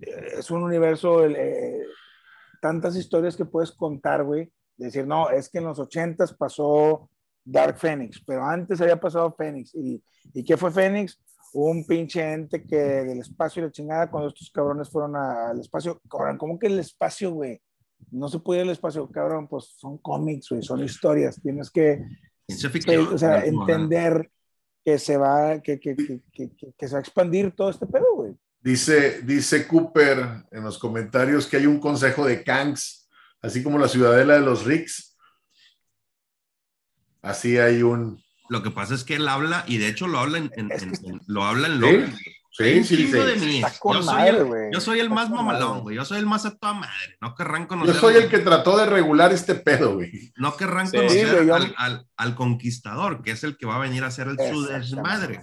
eh, 0.00 0.32
es 0.38 0.50
un 0.50 0.64
universo, 0.64 1.24
el, 1.24 1.36
eh, 1.36 1.86
tantas 2.62 2.94
historias 2.96 3.36
que 3.36 3.44
puedes 3.44 3.72
contar, 3.72 4.22
güey. 4.24 4.50
Decir, 4.76 5.06
no, 5.06 5.28
es 5.30 5.50
que 5.50 5.58
en 5.58 5.64
los 5.64 5.78
ochentas 5.80 6.32
pasó 6.32 7.10
Dark 7.44 7.76
Phoenix, 7.76 8.22
pero 8.24 8.44
antes 8.44 8.80
había 8.80 8.98
pasado 9.00 9.34
Phoenix. 9.36 9.74
¿Y, 9.74 10.02
¿y 10.32 10.44
qué 10.44 10.56
fue 10.56 10.70
Phoenix? 10.70 11.20
un 11.54 11.84
pinche 11.86 12.32
ente 12.32 12.64
que 12.64 12.76
del 12.78 13.18
espacio 13.20 13.60
y 13.60 13.66
la 13.66 13.70
chingada 13.70 14.10
cuando 14.10 14.28
estos 14.30 14.50
cabrones 14.50 14.88
fueron 14.88 15.14
a- 15.16 15.50
al 15.50 15.60
espacio. 15.60 16.00
Cabrón, 16.10 16.38
¿cómo 16.38 16.58
que 16.58 16.68
el 16.68 16.78
espacio, 16.78 17.30
güey? 17.32 17.60
No 18.10 18.28
se 18.28 18.38
puede 18.38 18.60
ir 18.60 18.66
al 18.66 18.72
espacio, 18.72 19.06
cabrón, 19.10 19.46
pues 19.48 19.74
son 19.76 19.98
cómics, 19.98 20.48
güey, 20.48 20.62
son 20.62 20.82
historias. 20.82 21.38
Tienes 21.42 21.70
que, 21.70 22.02
entender 23.44 24.30
que 24.82 24.98
se 24.98 25.18
va, 25.18 25.60
que, 25.60 25.78
que, 25.78 25.94
que, 25.94 26.22
que, 26.32 26.50
que- 26.56 26.72
que 26.72 26.88
se 26.88 26.94
va 26.94 26.98
a 27.00 27.02
expandir 27.02 27.54
todo 27.54 27.68
este 27.68 27.86
pedo, 27.86 28.06
güey. 28.14 28.32
Dice, 28.62 29.22
dice 29.22 29.66
Cooper 29.66 30.44
en 30.52 30.62
los 30.62 30.78
comentarios 30.78 31.46
que 31.46 31.56
hay 31.56 31.66
un 31.66 31.80
consejo 31.80 32.24
de 32.26 32.44
Kangs, 32.44 33.08
así 33.40 33.62
como 33.62 33.78
la 33.78 33.88
ciudadela 33.88 34.34
de 34.34 34.40
los 34.40 34.64
Ricks. 34.64 35.16
Así 37.22 37.58
hay 37.58 37.82
un. 37.82 38.22
Lo 38.48 38.62
que 38.62 38.70
pasa 38.70 38.94
es 38.94 39.04
que 39.04 39.16
él 39.16 39.28
habla, 39.28 39.64
y 39.66 39.78
de 39.78 39.88
hecho 39.88 40.06
lo 40.06 40.18
habla 40.18 40.38
en, 40.38 40.50
en- 40.56 40.70
en- 40.72 40.92
en- 41.04 41.20
lo 41.26 41.44
habla 41.44 41.68
en 41.68 41.74
Sí, 41.74 41.78
Loki. 41.80 42.12
Hay 42.60 42.84
sí, 42.84 42.96
sí, 42.96 42.96
chingo 43.06 43.22
sí. 43.22 43.28
de 43.30 43.36
mí. 43.46 43.60
Yo 43.62 44.02
soy, 44.02 44.14
madre, 44.14 44.28
el, 44.66 44.72
yo 44.74 44.80
soy 44.80 44.98
el 45.00 45.06
Está 45.06 45.14
más 45.14 45.30
mamalón, 45.30 45.80
güey. 45.80 45.96
Yo 45.96 46.04
soy 46.04 46.18
el 46.18 46.26
más 46.26 46.44
a 46.44 46.54
toda 46.54 46.74
madre. 46.74 47.16
No 47.20 47.34
querrán 47.34 47.66
conocer. 47.66 47.94
Yo 47.94 48.00
soy 48.00 48.14
el 48.16 48.28
que 48.28 48.40
trató 48.40 48.76
de 48.76 48.84
regular 48.86 49.32
este 49.32 49.54
pedo, 49.54 49.94
güey. 49.94 50.32
No 50.36 50.54
querrán 50.56 50.86
Sí, 50.88 50.98
conocer 50.98 51.46
yo- 51.46 51.54
al, 51.54 51.74
al- 51.78 52.06
al 52.16 52.34
conquistador, 52.34 53.22
que 53.22 53.30
es 53.30 53.42
el 53.42 53.56
que 53.56 53.64
va 53.66 53.76
a 53.76 53.80
venir 53.80 54.04
a 54.04 54.08
hacer 54.08 54.28
el 54.28 54.36
su 54.36 54.42
Exactamente. 54.42 54.78
desmadre. 54.86 55.40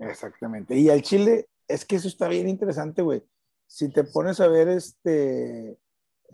Exactamente. 0.00 0.76
Y 0.76 0.90
al 0.90 1.02
Chile, 1.02 1.46
es 1.68 1.84
que 1.84 1.96
eso 1.96 2.08
está 2.08 2.28
bien 2.28 2.48
interesante, 2.48 3.02
güey. 3.02 3.22
Si 3.66 3.90
te 3.90 4.04
pones 4.04 4.40
a 4.40 4.48
ver 4.48 4.68
este 4.68 5.78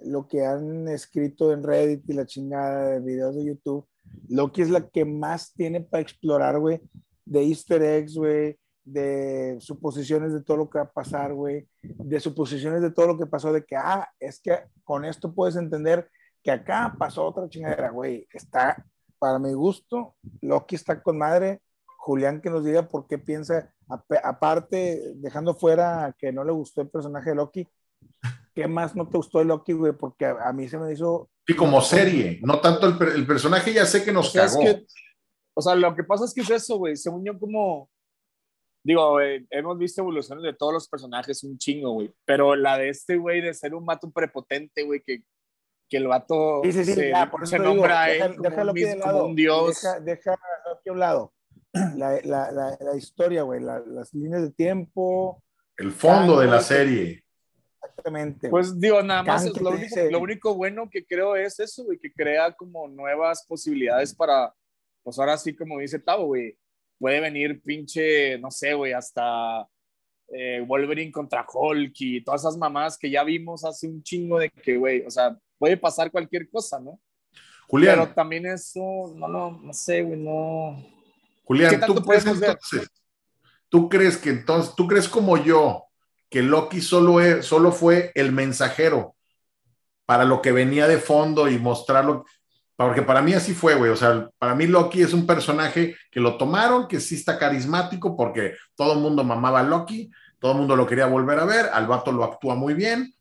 lo 0.03 0.27
que 0.27 0.47
han 0.47 0.89
escrito 0.89 1.53
en 1.53 1.63
Reddit 1.63 2.09
y 2.09 2.13
la 2.15 2.27
chingada 2.27 2.91
de 2.91 3.01
videos 3.01 3.37
de 3.37 3.45
YouTube, 3.45 3.87
Loki 4.29 4.63
es 4.63 4.71
la 4.71 4.89
que 4.89 5.05
más 5.05 5.53
tiene 5.53 5.81
para 5.81 6.03
explorar, 6.03 6.59
güey, 6.59 6.81
de 7.25 7.43
easter 7.43 7.83
eggs, 7.83 8.17
güey, 8.17 8.59
de 8.85 9.59
suposiciones 9.61 10.33
de 10.33 10.43
todo 10.43 10.57
lo 10.59 10.71
que 10.71 10.79
va 10.79 10.85
a 10.85 10.93
pasar, 10.93 11.35
güey, 11.35 11.69
de 11.83 12.21
suposiciones 12.21 12.83
de 12.83 12.91
todo 12.91 13.09
lo 13.09 13.19
que 13.19 13.27
pasó, 13.27 13.53
de 13.53 13.65
que, 13.65 13.77
ah, 13.77 14.09
es 14.19 14.41
que 14.41 14.59
con 14.85 15.05
esto 15.05 15.35
puedes 15.35 15.57
entender 15.57 16.09
que 16.43 16.51
acá 16.51 16.95
pasó 16.99 17.27
otra 17.27 17.49
chingadera, 17.49 17.91
güey. 17.91 18.27
Está, 18.33 18.85
para 19.19 19.39
mi 19.39 19.53
gusto, 19.53 20.17
Loki 20.41 20.75
está 20.75 21.03
con 21.03 21.19
madre. 21.19 21.61
Julián 22.03 22.41
que 22.41 22.49
nos 22.51 22.65
diga 22.65 22.89
por 22.89 23.07
qué 23.07 23.19
piensa, 23.19 23.73
ap- 23.89 24.11
aparte, 24.25 25.01
dejando 25.17 25.55
fuera 25.55 26.15
que 26.19 26.33
no 26.33 26.45
le 26.45 26.53
gustó 26.53 26.81
el 26.81 26.89
personaje 26.89 27.31
de 27.31 27.37
Loki, 27.37 27.69
¿qué 28.55 28.67
más 28.67 28.97
no 28.97 29.07
te 29.07 29.19
gustó 29.19 29.39
de 29.39 29.45
Loki, 29.45 29.75
güey? 29.75 29.93
Porque 29.93 30.25
a, 30.25 30.49
a 30.49 30.53
mí 30.53 30.67
se 30.69 30.79
me 30.79 30.91
hizo... 30.93 31.29
Y 31.47 31.55
como 31.55 31.81
serie, 31.83 32.41
no 32.43 32.61
tanto 32.61 32.87
el, 32.87 32.97
el 33.17 33.27
personaje, 33.27 33.73
ya 33.75 33.85
sé 33.85 34.03
que 34.03 34.13
nos 34.13 34.29
O 34.29 34.31
sea, 34.31 34.45
es 34.47 34.53
cagó. 34.53 34.65
que- 34.65 34.87
o 35.55 35.63
sea, 35.63 35.75
lo 35.75 35.95
que 35.95 36.05
pasa 36.05 36.25
es 36.25 36.33
que 36.33 36.41
es 36.41 36.51
eso, 36.51 36.79
güey. 36.79 36.97
Según 36.97 37.25
yo, 37.25 37.39
como. 37.39 37.91
Digo, 38.83 39.11
güey, 39.11 39.47
hemos 39.51 39.77
visto 39.77 40.01
evoluciones 40.01 40.43
de 40.43 40.55
todos 40.55 40.73
los 40.73 40.89
personajes 40.89 41.45
un 41.45 41.59
chingo, 41.59 41.91
güey. 41.93 42.15
Pero 42.25 42.57
la 42.57 42.79
de 42.79 42.89
este, 42.89 43.17
güey, 43.17 43.43
de 43.43 43.53
ser 43.53 43.75
un 43.75 43.85
vato 43.85 44.11
prepotente, 44.11 44.85
güey, 44.85 45.03
que, 45.05 45.23
que 45.91 45.97
el 45.99 46.07
vato 46.07 46.63
Sí, 46.65 46.73
sí, 46.73 46.85
sí, 46.87 46.95
se, 46.95 47.11
ya, 47.11 47.31
por 47.31 47.47
se 47.47 47.59
digo, 47.59 47.75
nombra 47.75 48.05
a 48.05 48.07
deja, 48.07 48.25
él 48.27 48.37
como, 48.37 48.49
deja 48.49 48.61
un, 48.63 48.67
de 48.69 48.73
mis- 48.73 48.93
como 48.95 49.05
lado, 49.13 49.27
un 49.27 49.35
dios. 49.35 49.67
Deja, 49.83 50.01
deja 50.01 50.31
Loki 50.67 50.89
a 50.89 50.93
un 50.93 50.99
lado. 50.99 51.33
La, 51.97 52.21
la, 52.25 52.51
la, 52.51 52.79
la 52.81 52.97
historia, 52.97 53.43
güey, 53.43 53.61
la- 53.61 53.83
las 53.87 54.13
líneas 54.13 54.43
de 54.43 54.51
tiempo, 54.51 55.43
El 55.77 55.93
fondo 55.93 56.41
de 56.41 56.47
la 56.49 56.61
serie. 56.61 57.23
exactamente. 57.81 58.49
güey. 58.49 58.63
Pues 58.63 58.79
digo, 58.81 59.03
nada 59.03 59.23
más, 59.23 59.45
que 59.53 59.61
lo 59.61 59.71
único, 59.71 59.83
dice- 59.85 60.11
lo 60.11 60.21
único 60.21 60.55
bueno 60.55 60.89
que 60.91 61.05
creo 61.05 61.37
es 61.37 61.61
eso, 61.61 61.85
güey, 61.85 61.99
que 61.99 62.13
crea 62.13 62.53
como 62.53 62.89
nuevas 62.89 63.45
posibilidades 63.47 64.15
para, 64.15 64.53
pues 65.03 65.19
ahora 65.19 65.39
sí, 65.39 65.55
como 65.55 65.79
dice 65.79 65.99
Tavo, 66.01 66.27
güey, 66.27 66.57
puede 66.99 67.21
venir 67.21 67.63
pinche, 67.63 68.37
no 68.39 68.51
sé, 68.51 68.75
güey, 68.75 68.93
hasta 68.93 69.67
eh, 70.33 70.65
Wolverine 70.67 71.13
contra 71.13 71.47
Hulk 71.51 71.93
y 72.01 72.23
todas 72.25 72.43
esas 72.43 72.57
mamás 72.57 72.99
que 72.99 73.11
ya 73.11 73.23
vimos 73.25 73.65
hace 73.65 73.87
un 73.89 74.03
chingo 74.03 74.39
de 74.39 74.51
que, 74.51 74.77
güey, 74.77 75.05
o 75.07 75.11
sea, 75.11 75.37
puede 75.59 75.77
pasar 75.77 76.11
cualquier 76.11 76.49
cosa, 76.51 76.81
¿no? 76.81 76.99
Julián, 77.69 77.99
Pero 78.01 78.13
también 78.15 78.47
eso, 78.47 79.13
no, 79.15 79.29
no, 79.29 79.53
no 79.63 79.73
sé, 79.73 80.03
güey, 80.03 80.19
no. 80.19 80.99
¿Qué 81.59 81.67
Julián, 81.67 81.81
¿tú 81.87 81.95
crees 81.95 82.23
podemos 82.25 82.41
ver? 82.41 82.51
entonces? 82.51 82.89
¿Tú 83.69 83.89
crees 83.89 84.17
que 84.17 84.31
entonces, 84.31 84.75
tú 84.77 84.87
crees 84.87 85.09
como 85.09 85.37
yo 85.37 85.85
que 86.29 86.43
Loki 86.43 86.81
solo, 86.81 87.21
es- 87.21 87.45
solo 87.47 87.73
fue 87.73 88.13
el 88.15 88.33
mensajero 88.33 89.17
para 90.07 90.25
lo 90.25 90.43
que 90.43 90.53
venía 90.53 90.87
de 90.89 90.99
fondo 90.99 91.49
y 91.49 91.59
mostrarlo? 91.59 92.25
Porque 92.77 93.03
para 93.03 93.21
mí 93.21 93.35
así 93.35 93.53
fue, 93.53 93.75
güey. 93.75 93.91
O 93.91 93.97
sea, 93.97 94.29
para 94.39 94.55
mí 94.55 94.67
Loki 94.67 95.03
es 95.03 95.13
un 95.13 95.27
personaje 95.27 95.97
que 96.11 96.21
lo 96.21 96.37
tomaron, 96.39 96.89
que 96.89 96.99
sí 97.01 97.15
está 97.17 97.39
carismático 97.39 98.17
porque 98.17 98.55
todo 98.75 98.95
el 98.95 99.01
mundo 99.01 99.23
mamaba 99.23 99.61
a 99.61 99.65
Loki, 99.65 100.11
todo 100.39 100.53
el 100.53 100.59
mundo 100.59 100.75
lo 100.77 100.87
quería 100.87 101.07
volver 101.07 101.39
a 101.39 101.45
ver, 101.45 101.67
al 101.73 101.87
vato 101.87 102.11
lo 102.11 102.25
actúa 102.25 102.55
muy 102.55 102.73
bien, 102.75 103.13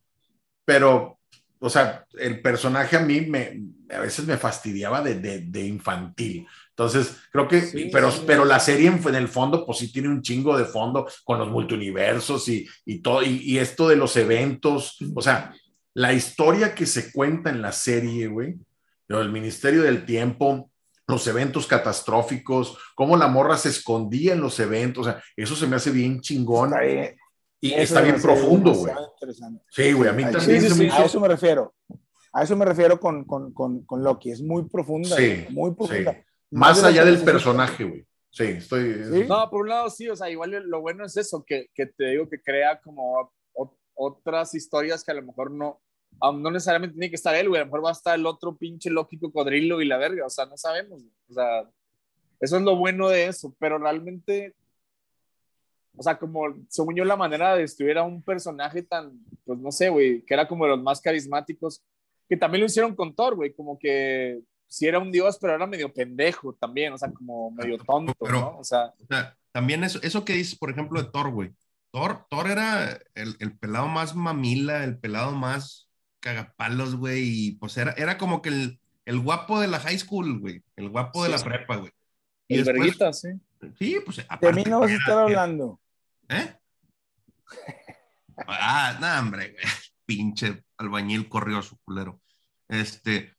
pero, 0.66 1.20
o 1.60 1.70
sea, 1.70 2.06
el 2.18 2.42
personaje 2.42 2.96
a 2.96 3.02
mí 3.02 3.22
me, 3.22 3.62
a 3.94 4.00
veces 4.00 4.26
me 4.26 4.38
fastidiaba 4.38 5.02
de, 5.02 5.16
de- 5.16 5.42
de 5.42 5.66
infantil. 5.68 6.48
Entonces, 6.80 7.18
creo 7.30 7.46
que, 7.50 7.60
Sí, 7.62 7.90
pero, 7.92 8.10
sí. 8.10 8.24
pero 8.26 8.46
la 8.46 8.58
serie 8.58 8.88
en, 8.88 9.06
en 9.06 9.16
el 9.16 9.28
fondo, 9.28 9.66
pues 9.66 9.80
sí 9.80 9.92
tiene 9.92 10.08
un 10.08 10.22
chingo 10.22 10.58
de 10.58 10.64
fondo 10.64 11.06
con 11.26 11.38
los 11.38 11.50
multiuniversos 11.50 12.48
y, 12.48 12.66
y 12.86 13.00
todo, 13.02 13.22
y, 13.22 13.42
y 13.44 13.58
esto 13.58 13.90
de 13.90 13.98
los 13.98 14.16
eventos, 14.16 14.96
o 15.14 15.22
sea, 15.22 15.54
la 15.94 16.14
historia 16.14 16.74
que 16.74 16.86
se 16.86 17.12
cuenta 17.12 17.50
en 17.50 17.62
la 17.62 17.74
serie, 17.74 18.28
güey, 18.28 18.56
el 19.10 19.30
Ministerio 19.30 19.82
del 19.82 20.06
Tiempo, 20.06 20.72
los 21.06 21.28
eventos 21.28 21.68
catastróficos, 21.68 22.78
cómo 22.96 23.18
la 23.18 23.28
morra 23.28 23.58
se 23.58 23.68
escondía 23.70 24.32
en 24.32 24.40
los 24.40 24.58
eventos, 24.62 25.06
o 25.06 25.12
sea, 25.12 25.22
eso 25.36 25.58
se 25.58 25.68
me 25.68 25.76
hace 25.76 25.92
bien 25.92 26.22
chingón 26.22 26.70
Está 26.70 26.82
bien, 26.86 27.18
y 27.60 27.72
eso 27.74 27.82
está 27.82 28.02
bien 28.02 28.22
profundo, 28.22 28.72
güey. 28.74 28.94
Sí, 29.70 29.92
güey, 29.92 30.10
a 30.10 30.14
mí 30.14 30.24
Al 30.24 30.32
también 30.32 30.62
sí, 30.62 30.68
se 30.70 30.74
sí, 30.76 30.80
me 30.80 30.86
sí. 30.86 30.96
hizo- 30.96 31.02
A 31.02 31.06
eso 31.06 31.20
me 31.20 31.28
refiero. 31.28 31.74
A 32.32 32.44
eso 32.44 32.56
me 32.56 32.64
refiero 32.64 32.98
con, 33.02 33.26
con, 33.26 33.52
con, 33.54 33.82
con 33.84 34.02
Loki. 34.02 34.32
Es 34.32 34.42
muy 34.42 34.64
profunda. 34.70 35.18
Sí, 35.18 35.46
muy 35.50 35.74
profunda. 35.74 36.16
Más 36.52 36.84
allá 36.84 37.06
del 37.06 37.24
personaje, 37.24 37.84
güey. 37.84 38.06
Sí, 38.32 38.44
estoy. 38.44 39.04
Sí. 39.04 39.26
No, 39.28 39.50
por 39.50 39.62
un 39.62 39.70
lado 39.70 39.90
sí, 39.90 40.08
o 40.08 40.16
sea, 40.16 40.30
igual 40.30 40.52
lo 40.52 40.82
bueno 40.82 41.06
es 41.06 41.18
eso, 41.18 41.44
que, 41.46 41.70
que 41.74 41.88
te 41.88 42.12
digo 42.12 42.30
que 42.30 42.42
crea 42.42 42.80
como 42.80 43.32
otras 43.96 44.56
historias 44.56 45.04
que 45.04 45.12
a 45.12 45.16
lo 45.16 45.24
mejor 45.24 45.52
no, 45.52 45.82
no 46.22 46.52
necesariamente 46.52 46.94
tiene 46.94 47.10
que 47.10 47.18
estar 47.18 47.36
él, 47.36 47.50
güey, 47.50 47.60
a 47.60 47.66
lo 47.66 47.68
mejor 47.68 47.86
va 47.86 47.90
a 47.90 47.94
estar 47.94 48.18
el 48.18 48.26
otro 48.26 48.56
pinche 48.56 48.90
Loki 48.90 49.20
cocodrilo 49.20 49.82
y 49.82 49.86
la 49.86 49.98
verga, 49.98 50.26
o 50.26 50.30
sea, 50.30 50.46
no 50.46 50.56
sabemos, 50.58 51.02
güey. 51.02 51.14
o 51.30 51.34
sea, 51.34 51.70
eso 52.40 52.58
es 52.58 52.64
lo 52.64 52.78
bueno 52.78 53.10
de 53.10 53.28
eso, 53.28 53.54
pero 53.60 53.78
realmente, 53.78 54.56
o 55.98 56.04
sea, 56.04 56.18
como 56.18 56.56
según 56.70 56.96
yo 56.96 57.04
la 57.04 57.18
manera 57.18 57.56
de 57.56 57.62
destruir 57.62 57.98
a 57.98 58.04
un 58.04 58.24
personaje 58.24 58.84
tan, 58.84 59.20
pues 59.44 59.60
no 59.60 59.72
sé, 59.72 59.90
güey, 59.90 60.22
que 60.24 60.34
era 60.34 60.48
como 60.48 60.64
de 60.64 60.72
los 60.72 60.82
más 60.82 61.02
carismáticos, 61.02 61.84
que 62.30 62.38
también 62.38 62.62
lo 62.62 62.68
hicieron 62.68 62.96
con 62.96 63.14
Thor, 63.14 63.36
güey, 63.36 63.54
como 63.54 63.78
que 63.78 64.40
si 64.70 64.86
era 64.88 65.00
un 65.00 65.12
dios, 65.12 65.38
pero 65.41 65.56
era 65.56 65.68
medio 65.68 65.91
pendejo 65.94 66.54
también, 66.54 66.94
o 66.94 66.98
sea, 66.98 67.12
como 67.12 67.52
medio 67.52 67.78
tonto, 67.80 68.14
Pero- 68.20 68.40
¿no? 68.40 68.58
O 68.60 68.64
sea, 68.64 68.94
O 69.02 69.06
sea, 69.10 69.36
también 69.52 69.84
eso, 69.84 70.00
eso 70.04 70.24
que 70.24 70.34
dices, 70.34 70.58
por 70.58 70.70
ejemplo, 70.72 71.02
de 71.02 71.10
Thor, 71.12 71.32
güey. 71.32 71.52
Thor, 71.91 72.26
Thor 72.30 72.50
era 72.50 73.00
el, 73.16 73.36
el 73.40 73.58
pelado 73.58 73.88
más 73.88 74.16
mamila, 74.16 74.84
el 74.84 74.98
pelado 75.00 75.32
más 75.34 75.90
cagapalos, 76.22 76.96
güey, 76.96 77.24
y 77.48 77.52
pues 77.54 77.76
era, 77.78 77.91
era 77.94 78.18
como 78.18 78.41
que 78.44 78.50
el, 78.50 78.80
el 79.06 79.20
guapo 79.20 79.60
de 79.60 79.68
la 79.68 79.80
high 79.80 79.98
school, 79.98 80.40
güey, 80.40 80.64
el 80.76 80.90
guapo 80.90 81.24
de 81.24 81.30
Sí, 81.30 81.32
la 81.32 81.38
sí. 81.40 81.44
prepa, 81.46 81.76
güey. 81.78 81.91
Y 82.48 82.56
el 82.60 82.66
después, 82.66 82.80
verguita, 82.80 83.12
sí. 83.14 83.30
sí, 83.80 83.98
pues 84.06 84.18
De 84.18 84.26
aparte 84.30 84.54
mí 84.54 84.64
no 84.70 84.80
vas 84.82 84.91
a 84.91 84.96
estar 84.96 85.18
hablando. 85.18 85.80
¿Eh? 86.30 86.54
Ah, 88.48 88.98
no, 89.02 89.20
hombre, 89.20 89.52
güey. 89.52 89.64
Pinche 90.06 90.64
albañil 90.78 91.28
corrió 91.30 91.62
su 91.62 91.78
culero. 91.80 92.20
Este, 92.68 93.36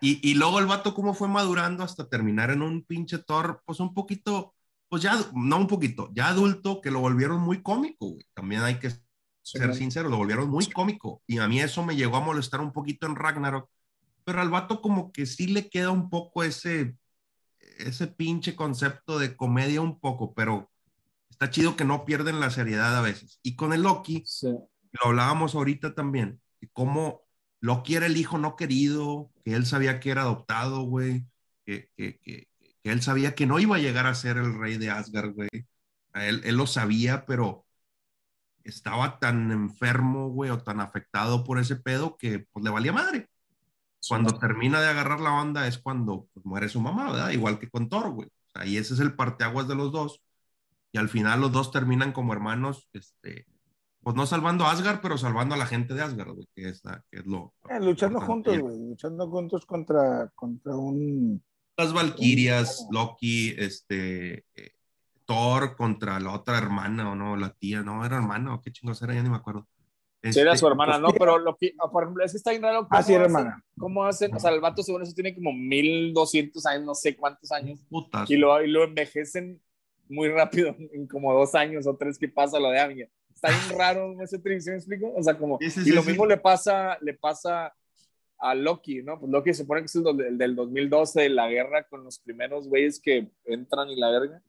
y, 0.00 0.28
y 0.28 0.34
luego 0.34 0.58
el 0.58 0.66
vato, 0.66 0.94
cómo 0.94 1.14
fue 1.14 1.28
madurando 1.28 1.84
hasta 1.84 2.08
terminar 2.08 2.50
en 2.50 2.62
un 2.62 2.82
pinche 2.84 3.18
Thor, 3.18 3.62
pues 3.64 3.80
un 3.80 3.94
poquito, 3.94 4.54
pues 4.88 5.02
ya, 5.02 5.16
no 5.34 5.56
un 5.58 5.66
poquito, 5.66 6.10
ya 6.14 6.28
adulto, 6.28 6.80
que 6.80 6.90
lo 6.90 7.00
volvieron 7.00 7.40
muy 7.40 7.62
cómico, 7.62 8.06
güey. 8.08 8.24
También 8.34 8.62
hay 8.62 8.78
que 8.78 8.90
ser 9.42 9.74
sincero, 9.74 10.08
lo 10.08 10.16
volvieron 10.18 10.48
muy 10.50 10.66
cómico. 10.66 11.22
Y 11.26 11.38
a 11.38 11.48
mí 11.48 11.60
eso 11.60 11.84
me 11.84 11.96
llegó 11.96 12.16
a 12.16 12.20
molestar 12.20 12.60
un 12.60 12.72
poquito 12.72 13.06
en 13.06 13.16
Ragnarok. 13.16 13.68
Pero 14.24 14.40
al 14.40 14.50
vato 14.50 14.82
como 14.82 15.10
que 15.10 15.24
sí 15.26 15.46
le 15.46 15.70
queda 15.70 15.90
un 15.90 16.10
poco 16.10 16.44
ese, 16.44 16.96
ese 17.78 18.06
pinche 18.08 18.54
concepto 18.54 19.18
de 19.18 19.36
comedia 19.36 19.80
un 19.80 19.98
poco, 19.98 20.34
pero 20.34 20.70
está 21.30 21.50
chido 21.50 21.76
que 21.76 21.84
no 21.84 22.04
pierden 22.04 22.40
la 22.40 22.50
seriedad 22.50 22.96
a 22.96 23.00
veces. 23.00 23.40
Y 23.42 23.56
con 23.56 23.72
el 23.72 23.82
Loki, 23.82 24.22
Sí. 24.26 24.48
lo 24.48 25.00
hablábamos 25.06 25.54
ahorita 25.54 25.94
también, 25.94 26.40
de 26.60 26.68
cómo 26.72 27.22
Loki 27.60 27.96
era 27.96 28.06
el 28.06 28.16
hijo 28.16 28.38
no 28.38 28.56
querido, 28.56 29.30
que 29.44 29.54
él 29.54 29.66
sabía 29.66 30.00
que 30.00 30.10
era 30.10 30.22
adoptado, 30.22 30.82
güey, 30.82 31.26
que, 31.64 31.90
que, 31.96 32.18
que, 32.20 32.48
que 32.82 32.90
él 32.90 33.02
sabía 33.02 33.34
que 33.34 33.46
no 33.46 33.58
iba 33.58 33.76
a 33.76 33.80
llegar 33.80 34.06
a 34.06 34.14
ser 34.14 34.36
el 34.36 34.58
rey 34.58 34.78
de 34.78 34.90
Asgard, 34.90 35.34
güey. 35.34 35.48
Él, 36.14 36.42
él 36.44 36.56
lo 36.56 36.66
sabía, 36.66 37.26
pero 37.26 37.66
estaba 38.64 39.18
tan 39.18 39.50
enfermo, 39.50 40.28
güey, 40.30 40.50
o 40.50 40.62
tan 40.62 40.80
afectado 40.80 41.44
por 41.44 41.58
ese 41.58 41.76
pedo 41.76 42.16
que 42.16 42.40
pues 42.52 42.64
le 42.64 42.70
valía 42.70 42.92
madre. 42.92 43.28
Cuando 44.08 44.38
termina 44.38 44.80
de 44.80 44.88
agarrar 44.88 45.20
la 45.20 45.32
onda 45.34 45.66
es 45.66 45.78
cuando 45.78 46.28
pues, 46.32 46.46
muere 46.46 46.68
su 46.68 46.80
mamá, 46.80 47.12
¿verdad? 47.12 47.30
Igual 47.30 47.58
que 47.58 47.68
con 47.70 47.88
Thor, 47.88 48.10
güey. 48.10 48.28
O 48.28 48.50
sea, 48.52 48.66
y 48.66 48.76
ese 48.76 48.94
es 48.94 49.00
el 49.00 49.14
parteaguas 49.16 49.68
de 49.68 49.74
los 49.74 49.92
dos. 49.92 50.22
y 50.92 50.98
al 50.98 51.08
final 51.08 51.40
los 51.40 51.52
dos 51.52 51.72
terminan 51.72 52.12
como 52.12 52.32
hermanos, 52.32 52.88
este, 52.92 53.46
pues 54.08 54.16
no 54.16 54.24
salvando 54.24 54.64
a 54.64 54.70
Asgard, 54.70 55.00
pero 55.02 55.18
salvando 55.18 55.54
a 55.54 55.58
la 55.58 55.66
gente 55.66 55.92
de 55.92 56.00
Asgard, 56.00 56.30
güey, 56.32 56.48
que, 56.54 56.66
es, 56.70 56.82
la- 56.82 57.04
que 57.10 57.18
es 57.18 57.26
lo... 57.26 57.52
Eh, 57.68 57.78
luchando 57.78 58.22
juntos, 58.22 58.58
güey, 58.58 58.78
luchando 58.88 59.28
juntos 59.28 59.66
contra, 59.66 60.32
contra 60.34 60.74
un... 60.74 61.42
Las 61.76 61.92
Valquirias, 61.92 62.88
Loki, 62.90 63.54
este, 63.58 64.46
eh, 64.56 64.70
Thor 65.26 65.76
contra 65.76 66.18
la 66.20 66.32
otra 66.32 66.56
hermana, 66.56 67.12
o 67.12 67.14
no, 67.14 67.36
la 67.36 67.50
tía, 67.52 67.82
no, 67.82 68.02
era 68.02 68.16
hermana, 68.16 68.54
o 68.54 68.62
qué 68.62 68.72
chingos 68.72 69.02
era, 69.02 69.12
ya 69.12 69.22
ni 69.22 69.28
me 69.28 69.36
acuerdo. 69.36 69.68
Sí, 70.22 70.40
era 70.40 70.52
Este, 70.52 70.60
su 70.60 70.68
hermana, 70.68 70.98
¿no? 70.98 71.10
Pero 71.10 71.36
lo 71.38 71.54
que, 71.58 71.74
ah, 71.78 71.90
por 71.90 72.04
ejemplo, 72.04 72.24
es 72.24 72.30
que 72.32 72.38
está 72.38 72.52
bien 72.52 72.62
raro. 72.62 72.88
Ah, 72.90 73.02
sí, 73.02 73.12
era 73.12 73.26
hacen- 73.26 73.36
hermana. 73.36 73.62
¿Cómo 73.78 74.04
hacen? 74.06 74.34
O 74.34 74.40
sea, 74.40 74.52
el 74.52 74.60
vato 74.62 74.82
según 74.82 75.02
eso 75.02 75.12
tiene 75.12 75.34
como 75.34 75.52
1200 75.52 76.64
años, 76.64 76.86
no 76.86 76.94
sé 76.94 77.14
cuántos 77.14 77.52
años. 77.52 77.78
putas. 77.90 78.30
Y 78.30 78.38
lo, 78.38 78.62
y 78.64 78.68
lo 78.68 78.84
envejecen 78.84 79.60
muy 80.08 80.30
rápido, 80.30 80.74
en 80.94 81.06
como 81.06 81.34
dos 81.34 81.54
años 81.54 81.86
o 81.86 81.94
tres 81.94 82.16
que 82.18 82.28
pasa 82.28 82.58
lo 82.58 82.70
de 82.70 82.80
Amiga. 82.80 83.06
Está 83.40 83.50
bien 83.50 83.78
raro 83.78 84.20
ese 84.20 84.38
trip, 84.40 84.58
¿sí 84.60 84.70
me 84.70 84.76
explico? 84.76 85.12
O 85.16 85.22
sea, 85.22 85.38
como. 85.38 85.58
Sí, 85.60 85.70
sí, 85.70 85.82
y 85.86 85.92
lo 85.92 86.02
mismo 86.02 86.26
le 86.26 86.36
pasa, 86.38 86.98
le 87.00 87.14
pasa 87.14 87.72
a 88.40 88.54
Loki, 88.54 89.02
¿no? 89.02 89.18
Pues 89.20 89.30
Loki 89.30 89.50
se 89.54 89.62
supone 89.62 89.80
que 89.82 89.86
es 89.86 89.94
el, 89.94 90.20
el 90.22 90.38
del 90.38 90.56
2012, 90.56 91.22
de 91.22 91.28
la 91.28 91.48
guerra 91.48 91.84
con 91.84 92.02
los 92.02 92.18
primeros 92.18 92.66
güeyes 92.68 93.00
que 93.00 93.28
entran 93.44 93.88
y 93.90 93.96
la 93.96 94.10
verga. 94.10 94.42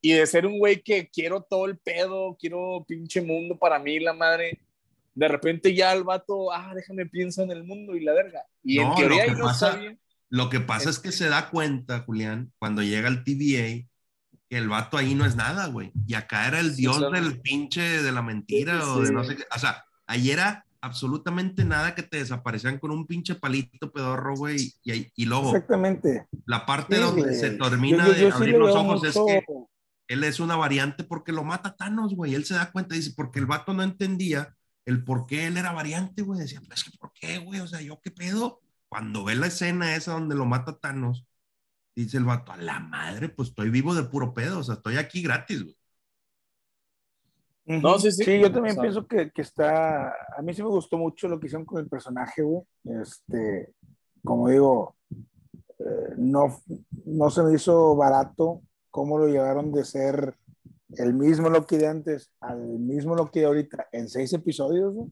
Y 0.00 0.12
de 0.12 0.26
ser 0.26 0.46
un 0.46 0.58
güey 0.58 0.82
que 0.82 1.08
quiero 1.10 1.42
todo 1.42 1.66
el 1.66 1.76
pedo, 1.78 2.36
quiero 2.40 2.84
pinche 2.86 3.20
mundo 3.20 3.58
para 3.58 3.78
mí, 3.78 3.98
la 4.00 4.12
madre. 4.14 4.60
De 5.14 5.28
repente 5.28 5.74
ya 5.74 5.92
el 5.92 6.04
vato, 6.04 6.52
ah, 6.52 6.72
déjame 6.74 7.06
pienso 7.06 7.42
en 7.42 7.50
el 7.50 7.64
mundo 7.64 7.96
y 7.96 8.00
la 8.00 8.12
verga. 8.12 8.44
Y 8.62 8.78
en 8.80 8.88
No, 8.88 8.94
teoría 8.94 9.18
lo 9.18 9.24
que 9.24 9.30
ahí 9.30 9.36
no 9.38 9.44
pasa- 9.44 9.72
sabía. 9.72 9.98
Lo 10.28 10.48
que 10.50 10.60
pasa 10.60 10.90
es 10.90 10.98
que 10.98 11.12
se 11.12 11.28
da 11.28 11.50
cuenta, 11.50 12.00
Julián, 12.00 12.52
cuando 12.58 12.82
llega 12.82 13.08
al 13.08 13.24
TVA, 13.24 13.86
el 14.50 14.68
vato 14.68 14.96
ahí 14.96 15.14
no 15.14 15.24
es 15.24 15.36
nada, 15.36 15.66
güey. 15.66 15.92
Y 16.06 16.14
acá 16.14 16.46
era 16.48 16.60
el 16.60 16.70
Sí, 16.74 16.82
dios 16.82 17.00
del 17.12 17.40
pinche 17.40 18.02
de 18.02 18.12
la 18.12 18.22
mentira 18.22 18.80
Sí, 18.80 18.88
o 18.88 19.00
de 19.00 19.12
no 19.12 19.24
sé 19.24 19.36
qué. 19.36 19.44
O 19.54 19.58
sea, 19.58 19.84
ahí 20.06 20.30
era 20.30 20.64
absolutamente 20.80 21.64
nada 21.64 21.94
que 21.94 22.02
te 22.04 22.18
desaparecían 22.18 22.78
con 22.78 22.92
un 22.92 23.06
pinche 23.06 23.34
palito 23.34 23.90
pedorro, 23.90 24.36
güey. 24.36 24.72
Y, 24.84 25.10
y 25.16 25.24
luego, 25.24 25.48
Exactamente. 25.48 26.26
la 26.46 26.64
parte 26.64 26.96
Sí, 26.96 27.02
donde 27.02 27.22
güey. 27.22 27.34
se 27.34 27.50
termina 27.50 28.06
Yo- 28.06 28.12
yo- 28.12 28.18
de 28.18 28.28
yo 28.30 28.34
abrir 28.34 28.54
los 28.56 28.74
ojos 28.76 29.02
es 29.04 29.14
que 29.14 29.44
él 30.08 30.22
es 30.22 30.38
una 30.38 30.54
variante 30.54 31.02
porque 31.02 31.32
lo 31.32 31.42
mata 31.42 31.74
Thanos, 31.74 32.14
güey. 32.14 32.34
Él 32.36 32.44
se 32.44 32.54
da 32.54 32.70
cuenta, 32.70 32.94
dice, 32.94 33.12
porque 33.16 33.40
el 33.40 33.46
vato 33.46 33.74
no 33.74 33.82
entendía 33.82 34.54
el 34.84 35.02
por 35.02 35.26
qué 35.26 35.48
él 35.48 35.56
era 35.56 35.72
variante, 35.72 36.22
güey. 36.22 36.38
Decía, 36.38 36.60
pues 36.64 36.84
que, 36.84 36.96
¿por 36.96 37.12
qué, 37.12 37.38
güey? 37.38 37.58
O 37.60 37.66
sea, 37.66 37.80
¿yo 37.80 38.00
qué 38.00 38.12
pedo? 38.12 38.60
Cuando 38.88 39.24
ve 39.24 39.34
la 39.34 39.48
escena 39.48 39.96
esa 39.96 40.12
donde 40.12 40.36
lo 40.36 40.46
mata 40.46 40.78
Thanos, 40.78 41.24
dice 41.96 42.18
el 42.18 42.24
vato, 42.24 42.52
a 42.52 42.56
la 42.56 42.78
madre, 42.80 43.28
pues 43.28 43.48
estoy 43.48 43.70
vivo 43.70 43.94
de 43.94 44.04
puro 44.04 44.34
pedo, 44.34 44.58
o 44.60 44.62
sea, 44.62 44.74
estoy 44.74 44.96
aquí 44.96 45.22
gratis, 45.22 45.62
güey. 45.62 45.76
No, 47.64 47.98
sí, 47.98 48.12
sí. 48.12 48.38
yo 48.38 48.52
también 48.52 48.76
pienso 48.76 49.04
que, 49.08 49.32
que 49.32 49.42
está. 49.42 50.10
A 50.36 50.42
mí 50.42 50.54
sí 50.54 50.62
me 50.62 50.68
gustó 50.68 50.98
mucho 50.98 51.26
lo 51.26 51.40
que 51.40 51.46
hicieron 51.46 51.66
con 51.66 51.80
el 51.80 51.88
personaje, 51.88 52.42
güey. 52.42 52.62
Este, 53.02 53.74
como 54.22 54.48
digo, 54.48 54.94
eh, 55.80 56.14
no, 56.16 56.62
no 57.06 57.30
se 57.30 57.42
me 57.42 57.54
hizo 57.54 57.96
barato 57.96 58.62
cómo 58.90 59.18
lo 59.18 59.26
llevaron 59.26 59.72
de 59.72 59.84
ser 59.84 60.36
el 60.90 61.12
mismo 61.12 61.50
Loki 61.50 61.76
de 61.76 61.88
antes 61.88 62.30
al 62.40 62.60
mismo 62.60 63.16
Loki 63.16 63.40
de 63.40 63.46
ahorita 63.46 63.88
en 63.90 64.08
seis 64.08 64.32
episodios, 64.32 64.94
güey. 64.94 65.10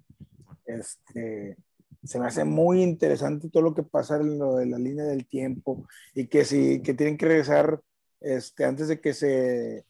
Este, 0.65 1.57
se 2.05 2.21
me 2.21 2.27
hace 2.27 2.45
muy 2.45 2.83
interesante 2.83 3.49
todo 3.51 3.63
lo 3.63 3.75
que 3.75 3.83
pasa 3.83 4.17
en 4.17 4.39
lo 4.39 4.57
de 4.57 4.67
la 4.67 4.79
línea 4.79 5.05
del 5.05 5.27
tiempo 5.27 5.87
y 6.15 6.27
que 6.27 6.45
si 6.45 6.83
que 6.83 6.95
tienen 6.95 7.17
que 7.17 7.27
regresar 7.27 7.81
este, 8.21 8.65
antes 8.65 8.89
de 8.89 9.01
que 9.01 9.15
se 9.15 9.85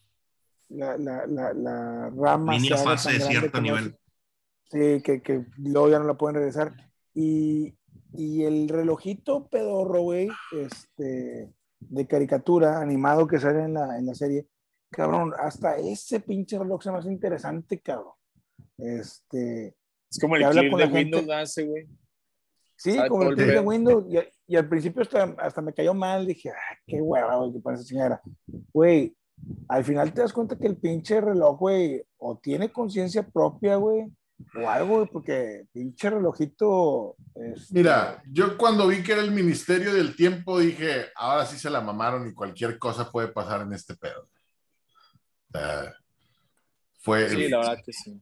la, 0.69 0.97
la, 0.97 1.27
la, 1.27 1.53
la 1.53 2.11
rama 2.11 2.55
Línea 2.55 2.77
se 2.77 2.83
haga 2.83 2.97
fase 2.97 3.11
tan 3.11 3.13
de 3.13 3.19
grande 3.19 3.41
cierto 3.41 3.61
nivel. 3.61 3.97
Sí, 4.71 5.03
que, 5.03 5.23
que 5.23 5.45
luego 5.59 5.89
ya 5.91 5.99
no 5.99 6.07
la 6.07 6.15
pueden 6.15 6.37
regresar. 6.37 6.73
Y, 7.15 7.75
y 8.13 8.43
el 8.43 8.69
relojito 8.69 9.47
pedorro, 9.49 10.03
güey, 10.03 10.29
este, 10.53 11.53
de 11.79 12.07
caricatura 12.07 12.81
animado 12.81 13.27
que 13.27 13.39
sale 13.39 13.65
en 13.65 13.75
la, 13.75 13.97
en 13.99 14.07
la 14.07 14.15
serie, 14.15 14.49
cabrón, 14.91 15.33
hasta 15.39 15.77
ese 15.77 16.21
pinche 16.21 16.59
reloj 16.59 16.83
se 16.83 16.91
me 16.91 16.99
hace 16.99 17.13
interesante, 17.13 17.81
cabrón. 17.81 18.15
Este, 18.79 19.77
Es 20.11 20.19
como 20.21 20.35
que 20.35 20.41
el 20.41 20.47
habla 20.47 20.61
clip 20.63 20.73
con 20.73 20.81
de 20.81 20.87
la 20.87 20.93
gente. 20.93 21.17
Windows 21.19 21.37
hace, 21.37 21.65
güey. 21.65 21.87
Sí, 22.93 22.99
como 23.09 23.31
el 23.31 23.37
de. 23.37 23.61
Windows, 23.61 24.05
y, 24.09 24.19
y 24.53 24.57
al 24.57 24.69
principio 24.69 25.03
hasta, 25.03 25.25
hasta 25.39 25.63
me 25.63 25.73
cayó 25.73 25.95
mal, 25.95 26.27
dije, 26.27 26.51
ah, 26.51 26.79
qué 26.87 27.01
hueva, 27.01 27.37
güey, 27.37 27.53
que 27.53 27.73
esa 27.73 27.85
chingadera. 27.85 28.21
Güey, 28.73 29.17
al 29.69 29.85
final 29.85 30.13
te 30.13 30.21
das 30.21 30.33
cuenta 30.33 30.59
que 30.59 30.67
el 30.67 30.77
pinche 30.77 31.21
reloj, 31.21 31.59
güey, 31.59 32.03
o 32.19 32.39
tiene 32.39 32.71
conciencia 32.71 33.27
propia, 33.27 33.77
güey, 33.77 34.13
o 34.55 34.69
algo, 34.69 34.97
güey, 34.97 35.09
porque 35.09 35.67
pinche 35.73 36.11
relojito. 36.11 37.17
este, 37.35 37.75
Mira, 37.75 38.23
yo 38.27 38.59
cuando 38.59 38.87
vi 38.87 39.03
que 39.03 39.13
era 39.13 39.23
el 39.23 39.31
Ministerio 39.31 39.95
del 39.95 40.15
Tiempo 40.15 40.59
dije, 40.59 41.07
ahora 41.17 41.47
sí 41.47 41.59
se 41.59 41.71
la 41.71 41.81
mamaron 41.81 42.29
y 42.29 42.35
cualquier 42.35 42.79
cosa 42.79 43.11
puede 43.11 43.29
pasar 43.29 43.63
en 43.63 43.73
este 43.73 43.95
pedo. 43.97 44.29
Fue. 47.01 47.29
Sí, 47.29 47.49
la 47.49 47.59
verdad 47.59 47.79
que 47.85 47.93
sí. 47.93 48.21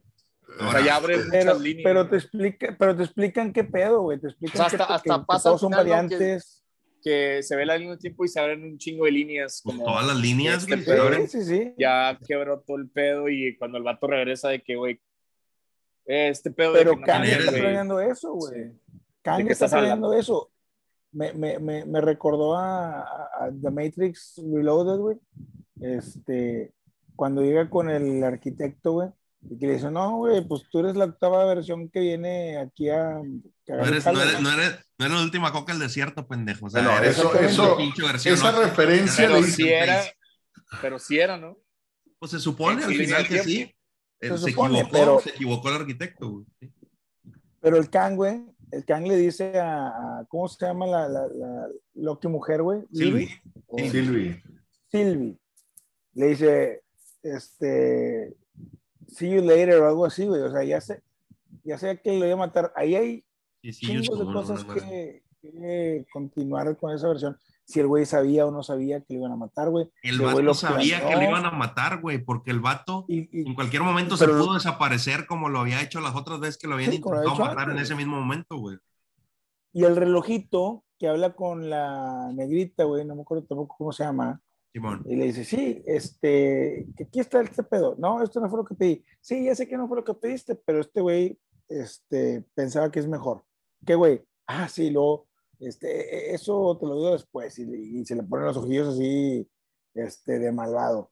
O 0.61 0.63
Ahora, 0.65 0.79
sea, 0.79 0.87
ya 0.87 0.97
abre 0.97 1.17
Pero, 1.31 1.45
muchas 1.47 1.61
líneas. 1.61 1.85
pero 1.85 2.09
te 2.09 2.17
explica, 2.17 2.77
pero 2.79 2.97
te 2.97 3.03
explican 3.05 3.53
qué 3.53 3.65
pedo, 3.65 4.03
güey. 4.03 4.21
Te 4.21 4.29
explican 4.29 4.55
O 4.55 4.57
sea, 4.57 4.67
hasta- 4.67 4.77
que, 4.87 4.93
hasta 4.95 5.15
que- 5.15 5.21
que 5.21 5.27
pasa 5.27 5.49
todos 5.51 5.61
son 5.61 5.71
variantes. 5.71 6.59
que 7.05 7.43
se 7.43 7.57
ve 7.57 7.67
la 7.67 7.77
línea 7.77 7.95
de 7.95 7.99
tiempo 7.99 8.25
y 8.25 8.29
se 8.29 8.39
abren 8.39 8.63
un 8.63 8.79
chingo 8.79 9.07
de 9.07 9.11
líneas. 9.11 9.61
Pues 9.65 9.77
Como 9.77 9.89
todas 9.91 10.07
las 10.07 10.17
líneas, 10.17 10.63
este 10.69 10.77
güey, 10.85 10.99
abren. 11.01 11.29
Sí, 11.29 11.43
sí, 11.43 11.47
sí. 11.49 11.75
ya 11.77 12.17
quebró 12.27 12.61
todo 12.61 12.77
el 12.77 12.89
pedo 12.89 13.29
y 13.29 13.57
cuando 13.57 13.77
el 13.79 13.83
vato 13.85 14.07
regresa 14.07 14.51
de 14.51 14.63
que, 14.63 14.77
güey, 14.77 15.01
este 16.05 16.51
pedo 16.51 16.73
Pero 16.75 16.93
que 16.93 17.01
no 17.01 17.07
Kang 17.07 17.25
está 17.25 17.51
planeando 17.53 18.01
eso, 18.01 18.33
güey. 18.35 18.55
Sí. 18.55 18.79
Kang 19.23 19.39
¿De 19.39 19.47
qué 19.47 19.53
está 19.53 19.69
planeando 19.69 20.13
eso. 20.15 20.51
Me, 21.13 21.33
me, 21.33 21.59
me, 21.59 21.85
me 21.85 22.01
recordó 22.01 22.57
a, 22.57 23.01
a- 23.01 23.29
a 23.47 23.51
The 23.51 23.71
Matrix 23.71 24.41
Reloaded, 24.53 24.99
güey. 25.01 25.17
Este, 25.81 26.73
cuando 27.17 27.43
llega 27.43 27.69
con 27.69 27.91
el 27.91 28.23
arquitecto, 28.25 28.93
güey, 28.93 29.09
y 29.51 29.59
que 29.59 29.67
le 29.67 29.73
dice, 29.75 29.91
no, 29.91 30.17
güey, 30.19 30.47
pues 30.47 30.63
tú 30.71 30.79
eres 30.81 30.95
la 30.97 31.05
octava 31.07 31.45
versión 31.47 31.89
que 31.89 32.01
viene 32.01 32.59
aquí 32.59 32.89
a... 32.89 33.21
No 33.21 33.85
eres, 33.87 34.05
no, 34.07 34.21
eres, 34.23 34.41
¿no? 34.41 34.53
eres, 34.53 34.79
no 34.99 35.05
eres 35.07 35.17
la 35.19 35.23
última 35.25 35.53
coca 35.53 35.73
del 35.73 35.81
desierto, 35.83 36.27
pendejo. 36.27 36.67
O 36.67 36.71
sea, 36.71 36.83
Bueno, 36.83 36.99
eres 36.99 37.19
eso- 37.19 37.31
una 37.31 37.41
eso- 37.41 37.77
pinche 37.77 38.03
versión, 38.03 38.35
esa 38.35 38.53
¿no? 38.53 38.61
referencia 38.63 39.27
Pero 39.29 39.45
era, 39.65 40.03
pero 40.81 40.99
sí 40.99 41.19
era, 41.19 41.37
¿no? 41.37 41.57
Pues 42.19 42.31
se 42.31 42.39
supone 42.39 42.85
al 42.85 42.95
final 42.95 43.27
que 43.27 43.39
sí. 43.43 43.75
Se 44.21 44.29
se, 44.39 44.51
supone, 44.51 44.81
equivocó, 44.81 44.93
pero- 44.93 45.21
se 45.21 45.31
equivocó 45.31 45.69
el 45.71 45.75
arquitecto, 45.75 46.31
güey. 46.31 46.47
Pero 47.61 47.77
el 47.77 47.91
Kang, 47.91 48.15
güey, 48.17 48.45
el 48.71 48.85
Kang 48.85 49.07
le 49.07 49.17
dice 49.17 49.59
a, 49.59 49.89
a- 49.89 50.25
¿cómo 50.29 50.49
se 50.49 50.65
llama 50.65 50.87
la, 50.87 51.09
la, 51.09 51.27
la 51.27 51.69
Loki 51.95 52.29
mujer, 52.29 52.63
güey? 52.63 52.83
Sylvie. 52.93 53.43
¿O- 53.67 53.79
Silvi. 53.79 54.41
Sylvie. 54.91 55.37
Le 56.15 56.27
dice, 56.27 56.83
este, 57.23 58.35
see 59.09 59.31
you 59.31 59.43
later 59.43 59.81
o 59.81 59.89
algo 59.89 60.07
así, 60.07 60.27
güey. 60.27 60.43
O 60.43 60.51
sea, 60.51 60.65
ya 60.65 60.81
sé, 60.81 61.03
ya 61.65 61.79
sé 61.79 62.01
que 62.01 62.19
lo 62.19 62.25
iba 62.27 62.35
a 62.35 62.47
matar. 62.47 62.73
Ahí 62.77 62.95
hay 62.95 63.25
Sí, 63.63 63.73
sí, 63.73 63.87
chingos 63.87 64.19
de 64.19 64.25
cosas 64.33 64.65
que, 64.65 65.23
que 65.41 66.05
continuar 66.13 66.77
con 66.77 66.95
esa 66.95 67.09
versión. 67.09 67.37
Si 67.65 67.79
el 67.79 67.87
güey 67.87 68.05
sabía 68.07 68.45
o 68.45 68.51
no 68.51 68.65
sabía 68.65 69.01
que 69.01 69.15
le 69.15 69.21
iban 69.21 69.31
a 69.33 69.37
matar, 69.37 69.71
güey. 69.71 69.89
El 70.03 70.17
Si 70.17 70.23
vato 70.25 70.43
lo 70.43 70.53
sabía 70.53 71.07
que 71.09 71.15
le 71.17 71.29
iban 71.29 71.47
a 71.47 71.53
matar, 71.53 72.01
güey, 72.01 72.19
porque 72.19 72.51
el 72.51 72.59
vato 72.61 73.05
Y, 73.09 73.29
y- 73.33 73.47
en 73.47 73.55
cualquier 73.55 73.83
momento 73.83 74.17
Pero- 74.19 74.33
se 74.33 74.39
pudo 74.41 74.55
desaparecer 74.55 75.27
como 75.27 75.49
lo 75.49 75.61
había 75.61 75.81
hecho 75.81 76.01
las 76.01 76.17
otras 76.17 76.41
veces 76.41 76.59
que 76.59 76.67
lo 76.67 76.75
habían 76.75 76.91
Sí, 76.91 76.99
lo 76.99 77.07
intentado 77.07 77.35
hecho 77.35 77.45
matar 77.45 77.71
en 77.71 77.79
ese 77.79 77.95
mismo 77.95 78.19
momento, 78.21 78.57
güey. 78.59 78.79
y 79.75 79.85
el 79.85 79.95
relojito 79.97 80.85
que 80.99 81.09
habla 81.09 81.33
con 81.35 81.71
la 81.71 82.31
negrita, 82.35 82.85
güey, 82.85 83.05
no 83.05 83.15
me 83.15 83.23
acuerdo 83.23 83.45
tampoco 83.45 83.75
cómo 83.79 83.93
se 83.93 84.05
llama. 84.05 84.41
Simón. 84.73 85.03
Y 85.07 85.17
le 85.17 85.27
dice, 85.27 85.45
sí, 85.45 85.83
este, 85.87 86.87
que 86.97 87.05
aquí 87.05 87.21
está 87.21 87.41
este 87.43 87.63
pedo. 87.63 87.95
No, 87.99 88.23
esto 88.23 88.41
no 88.41 88.49
fue 88.49 88.59
lo 88.59 88.65
que 88.65 88.75
pedí. 88.75 89.05
Sí, 89.21 89.45
ya 89.45 89.55
sé 89.55 89.69
que 89.69 89.77
no 89.77 89.87
fue 89.87 89.99
lo 89.99 90.05
que 90.05 90.15
pediste, 90.15 90.55
pero 90.55 90.81
este 90.81 91.01
güey, 91.01 91.39
este, 91.69 92.45
pensaba 92.55 92.91
que 92.91 93.01
es 93.01 93.07
mejor. 93.07 93.45
¿Qué 93.87 93.95
güey? 93.95 94.25
Ah, 94.47 94.69
sí, 94.69 94.91
luego, 94.91 95.27
este, 95.61 96.35
eso 96.35 96.77
te 96.79 96.87
lo 96.87 96.95
digo 96.97 97.13
después. 97.13 97.59
Y, 97.59 97.65
y 98.01 98.05
se 98.07 98.17
le 98.17 98.23
ponen 98.23 98.47
los 98.47 98.57
ojillos 98.57 98.89
así, 98.95 99.47
este, 99.95 100.39
de 100.39 100.53
malvado. 100.53 101.11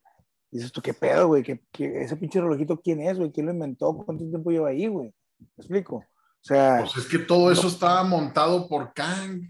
Y 0.50 0.56
dices 0.56 0.72
tú, 0.72 0.80
¿qué 0.80 0.94
pedo, 0.94 1.28
güey? 1.28 1.42
¿Qué, 1.42 1.62
qué- 1.70 2.02
ese 2.02 2.16
pinche 2.16 2.40
relojito 2.40 2.80
quién 2.80 3.00
es, 3.02 3.18
güey? 3.18 3.30
¿Quién 3.30 3.46
lo 3.46 3.52
inventó? 3.52 3.94
¿Cuánto 3.94 4.28
tiempo 4.28 4.50
lleva 4.50 4.70
ahí, 4.70 4.86
güey? 4.88 5.14
¿Me 5.38 5.46
explico? 5.58 5.96
O 5.96 6.04
sea, 6.42 6.78
Pues 6.80 6.96
es 6.96 7.06
que 7.10 7.18
todo 7.18 7.52
eso 7.52 7.68
estaba 7.68 8.02
montado 8.04 8.66
por 8.66 8.92
Kang. 8.94 9.42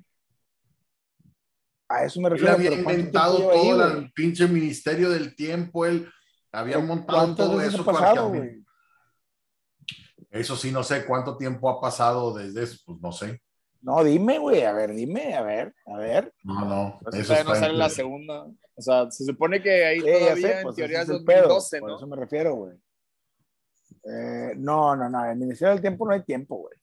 A 1.90 2.04
eso 2.04 2.20
me 2.20 2.28
Él 2.28 2.32
refiero. 2.34 2.54
había 2.54 2.70
pero 2.70 2.84
¿cuánto 2.84 3.00
inventado 3.00 3.50
ahí, 3.50 3.68
todo 3.70 3.84
el 3.98 4.12
pinche 4.12 4.46
Ministerio 4.48 5.10
del 5.10 5.34
Tiempo. 5.34 5.84
Él 5.86 6.08
había 6.52 6.78
montado 6.78 7.18
¿Cuántas 7.18 7.46
todo 7.46 7.60
eso 7.60 7.82
ha 7.82 7.84
para 7.84 7.98
pasado, 7.98 8.32
que-? 8.32 8.62
Eso 10.30 10.56
sí, 10.56 10.70
no 10.70 10.82
sé 10.84 11.04
cuánto 11.06 11.36
tiempo 11.36 11.68
ha 11.68 11.80
pasado 11.80 12.32
desde 12.32 12.62
eso, 12.62 12.78
pues 12.86 13.00
no 13.00 13.10
sé. 13.12 13.42
No, 13.82 14.04
dime, 14.04 14.38
güey, 14.38 14.62
a 14.62 14.72
ver, 14.72 14.92
dime, 14.94 15.34
a 15.34 15.42
ver, 15.42 15.74
a 15.86 15.96
ver. 15.98 16.32
No, 16.44 16.64
no. 16.64 16.98
Pues 17.02 17.16
eso 17.16 17.28
todavía 17.28 17.44
no 17.44 17.54
está 17.54 17.66
sale 17.66 17.78
la 17.78 17.88
segunda. 17.88 18.44
O 18.76 18.82
sea, 18.82 19.10
se 19.10 19.24
supone 19.24 19.62
que 19.62 19.84
ahí 19.84 20.00
Sí, 20.00 20.06
todavía 20.06 20.36
sé, 20.36 20.56
en 20.58 20.62
pues, 20.62 20.76
teoría 20.76 21.02
es 21.02 21.08
es 21.08 21.16
el 21.16 21.24
pedo, 21.24 21.48
2012, 21.48 21.80
Por 21.80 21.88
¿no? 21.90 21.96
eso 21.96 22.06
me 22.06 22.16
refiero, 22.16 22.54
güey. 22.54 22.76
Eh, 24.04 24.54
no, 24.56 24.94
no, 24.96 25.08
no, 25.08 25.24
en 25.24 25.30
el 25.32 25.38
Ministerio 25.38 25.72
del 25.72 25.80
Tiempo 25.82 26.06
no 26.06 26.12
hay 26.14 26.22
tiempo, 26.24 26.56
güey. 26.56 26.74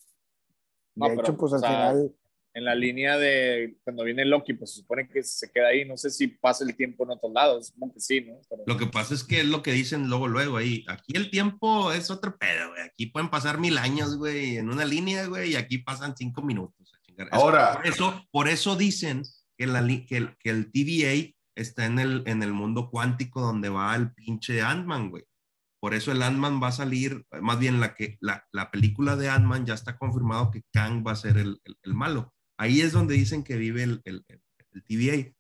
De 0.96 1.08
No, 1.08 1.14
hecho, 1.14 1.22
pero, 1.22 1.38
pues 1.38 1.54
o 1.54 1.56
al 1.56 1.62
sea, 1.62 1.70
final, 1.70 2.16
En 2.58 2.66
la 2.66 2.74
línea 2.74 3.18
de 3.20 3.78
cuando 3.84 4.04
viene 4.04 4.26
Loki, 4.26 4.54
pues 4.54 4.72
se 4.74 4.82
supone 4.82 5.08
que 5.08 5.22
se 5.22 5.52
queda 5.52 5.68
ahí. 5.68 5.86
No 5.86 5.96
sé 5.96 6.10
si 6.10 6.28
pasa 6.28 6.64
el 6.64 6.76
tiempo 6.76 7.04
en 7.04 7.12
otros 7.12 7.32
lados. 7.32 7.68
Supongo 7.68 7.94
que 7.94 8.00
sí, 8.00 8.22
¿no? 8.22 8.40
Pero- 8.50 8.64
Lo 8.66 8.78
que 8.78 8.88
pasa 8.88 9.14
es 9.14 9.24
que 9.24 9.42
es 9.42 9.46
lo 9.46 9.62
que 9.62 9.72
dicen 9.74 10.10
luego, 10.10 10.28
luego 10.28 10.58
ahí. 10.58 10.84
Aquí 10.88 11.14
el 11.16 11.30
tiempo 11.30 11.92
es 11.92 12.10
otro 12.10 12.36
pedo, 12.38 12.70
güey. 12.70 12.82
Aquí 12.82 13.06
pueden 13.06 13.30
pasar 13.30 13.60
mil 13.60 13.78
años, 13.78 14.18
güey, 14.18 14.58
en 14.58 14.70
una 14.72 14.86
línea, 14.86 15.28
güey, 15.28 15.52
y 15.52 15.56
aquí 15.56 15.78
pasan 15.78 16.16
cinco 16.18 16.42
minutos. 16.42 16.94
a 16.96 17.02
chingar. 17.06 17.28
Es- 17.28 17.34
Ahora- 17.34 17.74
Por 17.76 17.86
eso, 17.88 18.26
por 18.32 18.48
eso 18.48 18.76
dicen 18.76 19.22
que, 19.56 19.68
la, 19.68 19.86
que, 19.86 20.18
el, 20.18 20.36
que 20.40 20.50
el 20.50 20.72
TVA 20.72 21.36
está 21.56 21.86
en 21.86 22.00
el, 22.00 22.24
en 22.26 22.42
el 22.42 22.54
mundo 22.54 22.90
cuántico 22.90 23.40
donde 23.42 23.70
va 23.70 23.96
el 23.96 24.12
pinche 24.14 24.62
Ant-Man, 24.64 25.12
güey. 25.12 25.24
Por 25.80 25.94
eso 25.94 26.12
el 26.12 26.24
Ant-Man 26.24 26.60
va 26.62 26.70
a 26.70 26.72
salir, 26.72 27.24
más 27.40 27.60
bien 27.60 27.80
la, 27.80 27.94
que, 27.94 28.18
la, 28.20 28.48
la 28.52 28.72
película 28.72 29.16
de 29.16 29.30
Ant-Man 29.30 29.68
ya 29.68 29.76
está 29.76 29.96
confirmado 29.96 30.50
que 30.50 30.64
Kang 30.74 31.06
va 31.06 31.12
a 31.12 31.16
ser 31.16 31.38
el, 31.38 31.62
el- 31.66 31.78
el 31.84 31.94
malo. 31.94 32.34
Ahí 32.58 32.82
es 32.82 32.92
donde 32.92 33.14
dicen 33.16 33.44
que 33.44 33.56
vive 33.56 33.84
el, 33.84 34.02
el, 34.06 34.26
el- 34.28 34.42
el 34.72 34.84
TVA. 34.84 35.34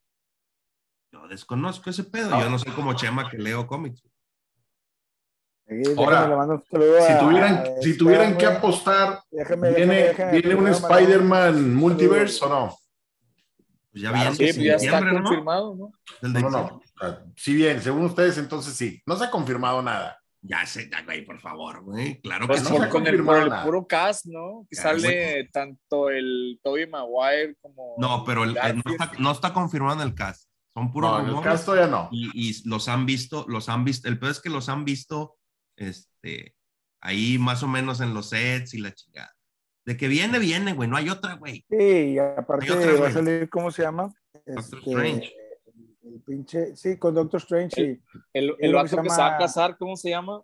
Yo 1.11 1.27
desconozco 1.27 1.89
ese 1.89 2.03
pedo. 2.03 2.30
Yo 2.39 2.49
no 2.49 2.60
soy 2.60 2.72
como 2.73 2.94
Chema 2.94 3.30
que 3.30 3.38
leo 3.38 3.65
cómics. 3.68 4.03
Ahora, 5.98 6.48
Si 7.06 7.19
tuvieran, 7.19 7.57
a 7.57 7.81
si 7.81 7.98
tuvieran 7.98 8.38
que 8.38 8.45
apostar, 8.45 9.22
Déjame, 9.30 9.73
¿viene, 9.73 9.95
déjame, 9.95 10.31
¿viene 10.41 10.56
un 10.56 10.68
Spider-Man 10.69 11.76
multiverse 11.76 12.45
o 12.45 12.49
no? 12.49 12.77
Pues 13.91 14.02
ya 14.03 14.10
Claro, 14.11 14.31
viene 14.31 14.35
Sí, 14.53 14.60
pues 14.60 14.65
ya 14.65 14.76
está 14.76 15.02
¿no? 15.02 15.23
confirmado, 15.23 15.76
¿no? 15.76 15.91
No, 16.22 16.30
no, 16.30 16.48
diciembre. 16.48 16.52
no. 16.52 16.81
Ah, 17.02 17.19
Sí, 17.35 17.53
bien, 17.53 17.81
según 17.81 18.06
ustedes, 18.06 18.38
entonces 18.38 18.73
sí. 18.76 19.02
No 19.06 19.18
se 19.18 19.26
ha 19.26 19.30
confirmado 19.31 19.81
nada. 19.81 20.16
Ya 20.41 20.65
sé, 20.65 20.89
ya, 20.89 21.03
güey, 21.03 21.26
por 21.26 21.39
favor, 21.39 21.84
güey. 21.84 22.22
Claro 22.22 22.41
que 22.47 22.53
Pues 22.53 22.64
no 22.64 22.77
no. 22.77 22.84
se 22.85 22.89
con 22.89 23.07
el, 23.07 23.23
por 23.23 23.64
puro 23.64 23.88
cast, 23.88 24.26
¿no? 24.27 24.65
Que 24.69 24.76
Ya, 24.77 24.81
sale 24.84 25.49
tanto 25.51 26.09
el 26.09 26.59
Tobey 26.64 26.88
Maguire 26.88 27.55
como. 27.61 27.95
No, 27.97 28.23
pero 28.23 28.43
el- 28.43 28.55
el- 28.57 28.77
no, 28.77 28.91
está, 28.91 29.11
no 29.19 29.31
está 29.31 29.53
confirmado 29.53 30.01
en 30.01 30.07
el 30.07 30.14
cast. 30.15 30.47
Son 30.73 30.91
puros 30.91 31.09
No, 31.11 31.19
en 31.19 31.26
el 31.26 31.31
rumores 31.31 31.49
caso 31.51 31.76
ya 31.76 31.88
no. 31.88 32.07
y, 32.11 32.30
y 32.49 32.53
los 32.69 32.88
han 32.88 33.05
visto, 33.07 33.45
los 33.47 33.68
han 33.68 33.84
visto. 33.84 34.07
El 34.07 34.19
peor 34.19 34.31
es 34.31 34.39
que 34.39 34.49
los 34.49 34.69
han 34.69 34.85
visto 34.85 35.35
este, 35.76 36.55
ahí 37.01 37.38
más 37.39 37.64
o 37.64 37.68
menos 37.68 37.99
en 37.99 38.14
los 38.14 38.30
sets 38.30 38.73
y 38.76 38.80
la 38.80 38.93
chingada. 38.93 39.34
De 39.85 39.97
que 39.97 40.07
viene, 40.07 40.38
viene, 40.38 40.73
güey. 40.73 40.88
No 40.89 40.97
hay 40.97 41.09
otra, 41.09 41.35
güey. 41.35 41.65
Sí, 41.69 41.77
y 42.14 42.19
aparte 42.19 42.72
otra, 42.72 42.93
va 43.01 43.07
a 43.07 43.11
salir, 43.11 43.49
¿cómo 43.49 43.72
se 43.72 43.81
llama? 43.84 44.14
Doctor 44.45 44.59
Este, 44.59 44.77
Strange. 44.91 45.34
El 46.13 46.21
pinche, 46.21 46.75
sí, 46.75 46.97
con 46.97 47.13
Doctor 47.15 47.39
Strange, 47.41 47.75
sí. 47.75 48.01
El, 48.34 48.49
Es 48.51 48.55
el 48.59 48.71
lo 48.71 48.77
vato 48.77 48.95
que 48.97 49.03
que 49.03 49.09
se 49.09 49.15
se, 49.15 49.21
va 49.21 49.35
a 49.35 49.38
casar, 49.38 49.77
¿cómo 49.77 49.95
se 49.97 50.09
llama? 50.09 50.41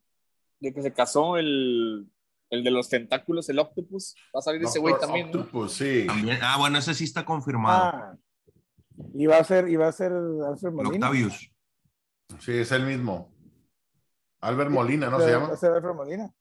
De 0.60 0.74
que 0.74 0.82
se 0.82 0.94
casó, 0.94 1.38
el, 1.38 2.08
el 2.50 2.64
de 2.64 2.72
los 2.72 2.90
tentáculos, 2.90 3.50
el 3.50 3.60
Octopus. 3.60 4.16
Va 4.36 4.40
a 4.40 4.42
salir 4.42 4.64
ese 4.64 4.80
güey 4.80 4.94
Doctor 4.94 5.08
también, 5.10 5.32
¿no? 5.32 5.40
Octopus, 5.40 5.74
sí. 5.74 6.06
También, 6.08 6.40
ah, 6.42 6.58
bueno, 6.60 6.78
ese 6.78 6.94
sí 6.94 7.06
está 7.06 7.24
confirmado. 7.26 7.92
Ah, 7.94 8.18
y 9.14 9.26
va 9.26 9.38
a 9.38 9.44
ser, 9.44 9.70
y 9.70 9.76
va 9.76 9.88
a 9.88 9.92
ser 9.92 10.12
Alfred 10.12 10.70
el 10.70 10.76
Molina. 10.76 11.08
Octavius. 11.08 11.52
Sí, 12.40 12.52
es 12.58 12.72
el 12.72 12.86
mismo. 12.86 13.34
Albert 14.42 14.70
Molina, 14.72 15.10
¿no 15.10 15.20
se 15.20 15.26
a 15.26 15.40
llama? 15.40 15.56
ser 15.56 15.72
Alfred 15.72 15.94
Molina. 15.96 16.34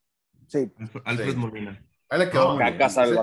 Sí. 0.48 0.70
Alfred 1.04 1.30
Sí. 1.32 1.36
Molina. 1.36 1.84
Ahí 2.08 2.18
le 2.18 2.30
quedó 2.30 2.44
No, 2.44 2.54
muy 2.56 2.72
bien. 2.72 3.22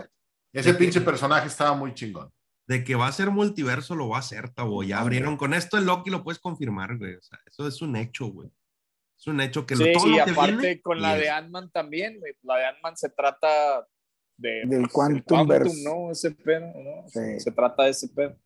Ese 0.51 0.73
pinche 0.73 1.01
personaje 1.01 1.47
estaba 1.47 1.76
muy 1.76 1.93
chingón. 1.93 2.31
De 2.69 2.83
que 2.83 2.93
va 2.93 3.07
a 3.07 3.11
ser 3.11 3.31
multiverso, 3.31 3.95
lo 3.95 4.09
va 4.09 4.17
a 4.17 4.19
hacer, 4.19 4.49
Tabo. 4.51 4.83
Ya 4.83 4.99
abrieron. 4.99 5.37
Con 5.37 5.55
esto 5.55 5.77
el 5.79 5.85
Loki 5.85 6.11
lo 6.11 6.23
puedes 6.23 6.37
confirmar, 6.39 6.97
güey. 6.99 7.15
O 7.15 7.21
sea, 7.21 7.39
eso 7.47 7.67
es 7.67 7.81
un 7.81 7.95
hecho, 7.95 8.27
güey. 8.27 8.47
Es 9.17 9.25
un 9.25 9.41
hecho 9.41 9.65
que 9.65 9.75
lo- 9.75 9.85
Sí, 9.85 9.91
todo 9.93 10.07
y 10.07 10.11
lo 10.19 10.23
que 10.25 10.31
aparte 10.31 10.55
viene, 10.55 10.81
con 10.81 11.01
la 11.01 11.15
es- 11.17 11.21
de 11.23 11.29
Ant-Man 11.31 11.71
también, 11.71 12.19
güey. 12.19 12.33
La 12.43 12.57
de 12.57 12.65
Ant-Man 12.67 12.95
se 12.95 13.09
trata 13.09 13.47
de. 14.37 14.61
Del 14.67 14.81
pues, 14.81 14.93
Quantum 14.93 15.47
Verse. 15.47 15.83
¿no? 15.83 16.11
Ese 16.11 16.29
pedo, 16.31 16.67
¿no? 16.67 17.07
Sí. 17.07 17.39
Se 17.39 17.51
trata 17.51 17.83
de 17.85 17.89
ese 17.89 18.07
pedo. 18.09 18.37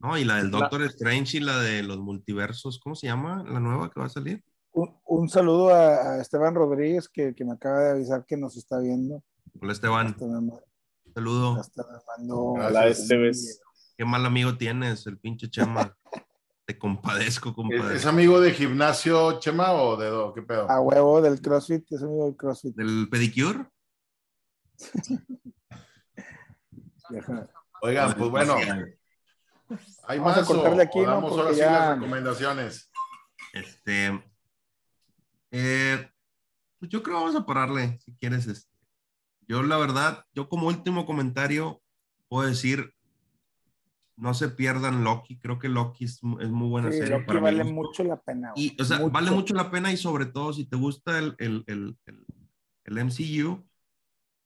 No, 0.00 0.18
y 0.18 0.24
la 0.24 0.36
del 0.38 0.50
La- 0.50 0.58
Doctor 0.58 0.82
Strange 0.82 1.36
y 1.36 1.40
la 1.40 1.60
de 1.60 1.84
los 1.84 1.98
multiversos, 1.98 2.80
¿cómo 2.80 2.96
se 2.96 3.06
llama? 3.06 3.44
La 3.48 3.60
nueva 3.60 3.88
que 3.90 4.00
va 4.00 4.06
a 4.06 4.10
salir. 4.10 4.42
Un, 4.72 4.98
un 5.04 5.28
saludo 5.28 5.72
a, 5.72 6.14
a 6.16 6.20
Esteban 6.20 6.56
Rodríguez 6.56 7.08
que, 7.08 7.32
que 7.36 7.44
me 7.44 7.52
acaba 7.52 7.78
de 7.84 7.90
avisar 7.92 8.26
que 8.26 8.36
nos 8.36 8.56
está 8.56 8.80
viendo. 8.80 9.22
Hola 9.62 9.72
Esteban, 9.72 10.16
ma- 10.44 10.58
saludo. 11.14 11.54
Gracias. 11.54 12.72
La 12.72 12.80
de 12.84 12.90
este 12.90 13.16
vez. 13.16 13.60
Qué 13.96 14.04
mal 14.04 14.26
amigo 14.26 14.56
tienes, 14.56 15.06
el 15.06 15.18
pinche 15.18 15.48
Chema. 15.48 15.96
Te 16.66 16.78
compadezco, 16.78 17.50
¿Es, 17.50 17.54
compadre. 17.54 17.96
es 17.96 18.06
amigo 18.06 18.40
de 18.40 18.52
gimnasio 18.52 19.38
Chema 19.38 19.72
o 19.74 19.96
de 19.98 20.08
do- 20.08 20.32
qué 20.32 20.40
pedo? 20.42 20.70
A 20.70 20.80
huevo 20.80 21.20
del 21.20 21.40
CrossFit, 21.42 21.84
es 21.92 22.02
amigo 22.02 22.24
del 22.24 22.36
CrossFit. 22.36 22.74
¿Del 22.74 23.06
pedicure? 23.10 23.66
Oigan, 27.82 28.14
pues 28.16 28.30
bueno, 28.30 28.54
hay 30.06 30.18
Vamos 30.18 30.36
a 30.36 30.40
más 30.40 30.50
o, 30.50 30.54
cortarle 30.54 30.82
aquí, 30.84 30.98
o 31.00 31.02
¿no? 31.02 31.10
damos 31.10 31.30
ahora 31.32 31.42
Porque 31.44 31.54
sí 31.56 31.60
ya- 31.60 31.70
las 31.72 31.94
recomendaciones. 31.98 32.90
Este. 33.52 34.24
eh, 35.50 36.10
pues 36.78 36.90
yo 36.90 37.02
creo 37.02 37.16
que 37.18 37.22
vamos 37.24 37.36
a 37.36 37.44
pararle, 37.46 37.98
si 38.04 38.14
quieres. 38.16 38.46
Este. 38.46 38.73
Yo, 39.48 39.62
la 39.62 39.76
verdad, 39.76 40.24
yo 40.34 40.48
como 40.48 40.68
último 40.68 41.06
comentario, 41.06 41.82
puedo 42.28 42.48
decir: 42.48 42.94
no 44.16 44.34
se 44.34 44.48
pierdan 44.48 45.04
Loki. 45.04 45.38
Creo 45.38 45.58
que 45.58 45.68
Loki 45.68 46.04
es, 46.04 46.20
es 46.40 46.50
muy 46.50 46.68
buena 46.68 46.90
Sí, 46.90 46.98
serie. 46.98 47.14
Loki 47.14 47.26
para 47.26 47.40
vale 47.40 47.64
mucho 47.64 48.04
la 48.04 48.20
pena. 48.20 48.52
Y, 48.56 48.80
o 48.80 48.84
sea, 48.84 48.98
vale 48.98 49.30
mucho 49.30 49.54
la 49.54 49.70
pena 49.70 49.92
y 49.92 49.96
sobre 49.96 50.26
todo 50.26 50.52
si 50.52 50.64
te 50.64 50.76
gusta 50.76 51.18
el, 51.18 51.34
el, 51.38 51.64
el, 51.66 51.96
el, 52.06 52.26
el 52.84 52.98
MCU, 52.98 53.66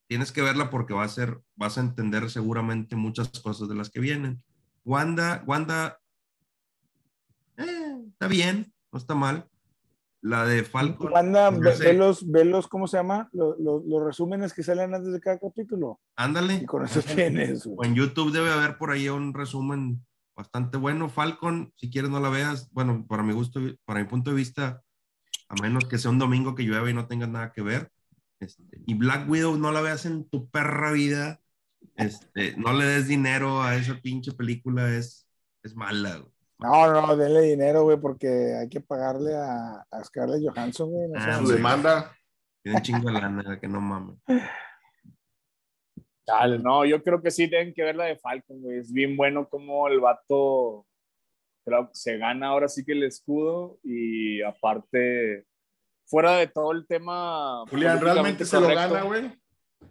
tienes 0.08 0.32
que 0.32 0.42
verla 0.42 0.70
porque 0.70 0.94
va 0.94 1.04
a 1.04 1.08
ser, 1.08 1.40
vas 1.54 1.76
a 1.78 1.82
entender 1.82 2.30
seguramente 2.30 2.96
muchas 2.96 3.28
cosas 3.40 3.68
de 3.68 3.74
las 3.74 3.90
que 3.90 4.00
vienen. 4.00 4.42
Wanda, 4.84 5.44
Wanda, 5.46 5.98
eh, 7.58 7.96
está 8.10 8.26
bien, 8.26 8.72
no 8.90 8.98
está 8.98 9.14
mal. 9.14 9.46
La 10.28 10.44
de 10.44 10.62
Falcon. 10.62 11.12
Wanda, 11.12 11.50
no 11.50 11.60
ve, 11.60 11.74
ve 11.78 11.92
los, 11.94 12.30
ve 12.30 12.44
los, 12.44 12.68
¿cómo 12.68 12.86
se 12.86 12.98
llama? 12.98 13.28
Los, 13.32 13.58
los- 13.58 13.84
los 13.86 14.04
resúmenes 14.04 14.52
que 14.52 14.62
salen 14.62 14.94
antes 14.94 15.12
de 15.12 15.20
cada 15.20 15.38
capítulo. 15.38 16.00
Ándale. 16.16 16.54
Y 16.54 16.66
con 16.66 16.84
eso 16.84 17.00
tienes. 17.02 17.66
O 17.66 17.84
en 17.84 17.94
YouTube 17.94 18.32
debe 18.32 18.52
haber 18.52 18.76
por 18.76 18.90
ahí 18.90 19.08
un 19.08 19.32
resumen 19.32 20.04
bastante 20.36 20.76
bueno. 20.76 21.08
Falcon, 21.08 21.72
si 21.76 21.88
quieres 21.90 22.10
no 22.10 22.20
la 22.20 22.28
veas, 22.28 22.68
bueno, 22.72 23.06
para 23.08 23.22
mi 23.22 23.32
gusto, 23.32 23.60
para 23.84 24.00
mi 24.00 24.06
punto 24.06 24.30
de 24.30 24.36
vista, 24.36 24.82
a 25.48 25.54
menos 25.62 25.86
que 25.86 25.98
sea 25.98 26.10
un 26.10 26.18
domingo 26.18 26.54
que 26.54 26.62
llueva 26.64 26.90
y 26.90 26.94
no 26.94 27.06
tengas 27.06 27.28
nada 27.30 27.52
que 27.52 27.62
ver. 27.62 27.90
Este, 28.40 28.62
y 28.86 28.94
Black 28.94 29.28
Widow 29.28 29.56
no 29.56 29.72
la 29.72 29.80
veas 29.80 30.04
en 30.06 30.28
tu 30.28 30.48
perra 30.50 30.92
vida. 30.92 31.40
Este, 31.96 32.56
no 32.56 32.72
le 32.72 32.84
des 32.84 33.08
dinero 33.08 33.62
a 33.62 33.76
esa 33.76 33.94
pinche 34.00 34.32
película, 34.32 34.94
es, 34.94 35.26
es 35.62 35.74
mala. 35.74 36.18
güey. 36.18 36.32
No, 36.60 36.92
no, 36.92 37.16
denle 37.16 37.42
dinero, 37.42 37.84
güey, 37.84 37.98
porque 37.98 38.56
hay 38.60 38.68
que 38.68 38.80
pagarle 38.80 39.36
a, 39.36 39.86
a 39.90 40.04
Scarlett 40.04 40.42
Johansson, 40.42 40.90
güey. 40.90 41.08
no 41.08 41.20
Ah, 41.20 41.38
Su 41.38 41.48
demanda, 41.48 42.16
Tienen 42.62 42.82
chingo 42.82 43.10
de 43.10 43.20
lana, 43.20 43.60
que 43.60 43.68
no 43.68 43.80
mames. 43.80 44.16
Chale, 46.26 46.58
no, 46.58 46.84
yo 46.84 47.02
creo 47.02 47.22
que 47.22 47.30
sí 47.30 47.48
tienen 47.48 47.72
que 47.72 47.82
ver 47.84 47.96
la 47.96 48.06
de 48.06 48.16
Falcon, 48.18 48.60
güey. 48.60 48.78
Es 48.78 48.92
bien 48.92 49.16
bueno 49.16 49.48
como 49.48 49.88
el 49.88 50.00
vato 50.00 50.84
creo 51.68 51.88
que 51.88 51.94
se 51.94 52.16
gana 52.16 52.48
ahora 52.48 52.68
sí 52.68 52.84
que 52.84 52.92
el 52.92 53.04
escudo 53.04 53.78
y 53.84 54.42
aparte, 54.42 55.44
fuera 56.06 56.36
de 56.36 56.46
todo 56.48 56.72
el 56.72 56.86
tema. 56.86 57.64
Julián, 57.70 58.00
¿realmente 58.00 58.44
se 58.44 58.60
lo 58.60 58.68
gana, 58.68 59.02
güey? 59.02 59.30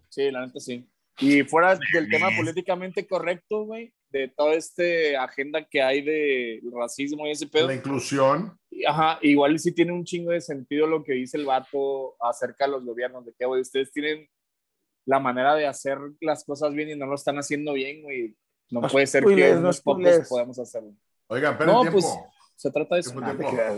Sí, 0.10 0.32
la 0.32 0.46
neta 0.46 0.60
sí. 0.60 0.88
Y 1.20 1.44
fuera 1.44 1.78
del 1.94 2.10
tema 2.10 2.30
políticamente 2.36 3.08
correcto, 3.08 3.64
güey, 3.66 3.94
de 4.10 4.28
toda 4.30 4.54
esta 4.54 4.84
agenda 5.24 5.64
que 5.68 5.82
hay 5.82 6.02
de 6.02 6.62
racismo 6.74 7.28
y 7.28 7.32
ese 7.32 7.48
pedo. 7.48 7.68
La 7.68 7.76
inclusión. 7.76 8.58
Ajá, 8.88 9.20
igual 9.22 9.58
sí 9.60 9.72
tiene 9.74 9.92
un 9.92 10.04
chingo 10.06 10.32
de 10.32 10.42
sentido 10.42 10.88
lo 10.88 11.04
que 11.04 11.14
dice 11.14 11.38
el 11.38 11.46
vato 11.46 12.16
acerca 12.22 12.66
de 12.66 12.72
los 12.72 12.86
gobiernos, 12.86 13.26
de 13.26 13.34
que, 13.38 13.46
güey, 13.46 13.62
ustedes 13.62 13.92
tienen 13.92 14.30
la 15.06 15.20
manera 15.20 15.56
de 15.56 15.68
hacer 15.68 15.98
las 16.22 16.44
cosas 16.44 16.74
bien 16.74 16.90
y 16.90 16.96
no 16.96 17.06
lo 17.06 17.16
están 17.16 17.38
haciendo 17.38 17.74
bien, 17.74 18.04
güey. 18.04 18.36
No 18.70 18.82
puede 18.82 19.08
ser 19.08 19.24
que 19.24 19.54
no 19.54 19.60
unos 19.60 19.82
pocos 19.82 20.02
spoilees. 20.04 20.28
podamos 20.30 20.60
hacerlo. 20.60 20.94
Oigan, 21.28 21.54
esperen 21.54 21.74
No, 21.74 21.82
tiempo. 21.82 22.00
pues 22.00 22.18
se 22.56 22.72
trata 22.72 22.96
de 22.96 23.02
eso. 23.02 23.14
Ah. 23.22 23.74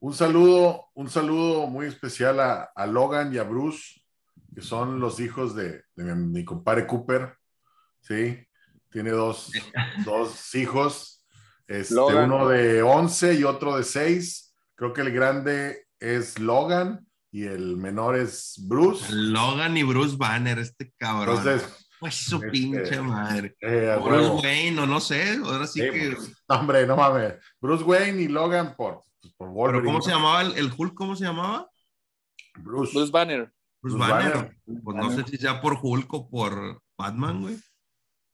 Un 0.00 0.12
saludo, 0.12 0.86
un 0.94 1.08
saludo 1.08 1.66
muy 1.68 1.86
especial 1.86 2.40
a, 2.40 2.64
a 2.74 2.86
Logan 2.86 3.32
y 3.32 3.38
a 3.38 3.44
Bruce, 3.44 4.00
que 4.54 4.60
son 4.60 5.00
los 5.00 5.20
hijos 5.20 5.54
de, 5.54 5.82
de 5.94 6.04
mi, 6.04 6.14
mi 6.40 6.44
compadre 6.44 6.86
Cooper. 6.86 7.34
Sí, 8.00 8.36
tiene 8.94 9.10
dos, 9.10 9.50
dos 10.06 10.54
hijos, 10.54 11.26
este, 11.66 11.94
Logan. 11.94 12.32
uno 12.32 12.48
de 12.48 12.82
11 12.82 13.34
y 13.34 13.44
otro 13.44 13.76
de 13.76 13.82
6. 13.84 14.54
Creo 14.76 14.92
que 14.92 15.00
el 15.02 15.10
grande 15.12 15.84
es 16.00 16.38
Logan 16.38 17.06
y 17.32 17.44
el 17.44 17.76
menor 17.76 18.16
es 18.16 18.54
Bruce. 18.66 19.06
Logan 19.12 19.76
y 19.76 19.82
Bruce 19.82 20.16
Banner, 20.16 20.58
este 20.60 20.92
cabrón. 20.96 21.36
Entonces, 21.38 21.68
Pues 22.00 22.14
su 22.14 22.36
Este, 22.36 22.50
pinche 22.50 23.00
madre. 23.00 23.56
Eh, 23.60 23.98
Bruce. 24.02 24.46
Wayne, 24.46 24.80
o 24.80 24.86
no 24.86 25.00
sé, 25.00 25.38
ahora 25.44 25.66
sí 25.66 25.80
Sí, 25.80 25.90
que. 25.90 26.12
pues, 26.16 26.32
hombre, 26.48 26.86
no 26.86 26.96
mames. 26.96 27.34
Bruce 27.60 27.82
Wayne 27.84 28.22
y 28.22 28.28
Logan 28.28 28.74
por, 28.76 29.00
pues, 29.20 29.32
por 29.34 29.48
Pero 29.48 29.52
Wolverine. 29.54 29.86
¿cómo 29.86 30.02
se 30.02 30.10
llamaba 30.10 30.42
el, 30.42 30.56
el 30.58 30.72
Hulk? 30.76 30.94
¿Cómo 30.94 31.16
se 31.16 31.24
llamaba? 31.24 31.68
Bruce. 32.58 32.92
Bruce 32.94 33.10
Banner. 33.10 33.50
Bruce 33.80 33.96
Bruce 33.96 33.98
Banner. 33.98 34.32
Banner. 34.34 34.56
Pues 34.82 34.96
no 34.96 35.10
sé 35.10 35.24
si 35.30 35.36
sea 35.38 35.60
por 35.60 35.78
Hulk 35.82 36.12
o 36.14 36.28
por 36.28 36.80
Batman, 36.98 37.40
güey. 37.42 37.56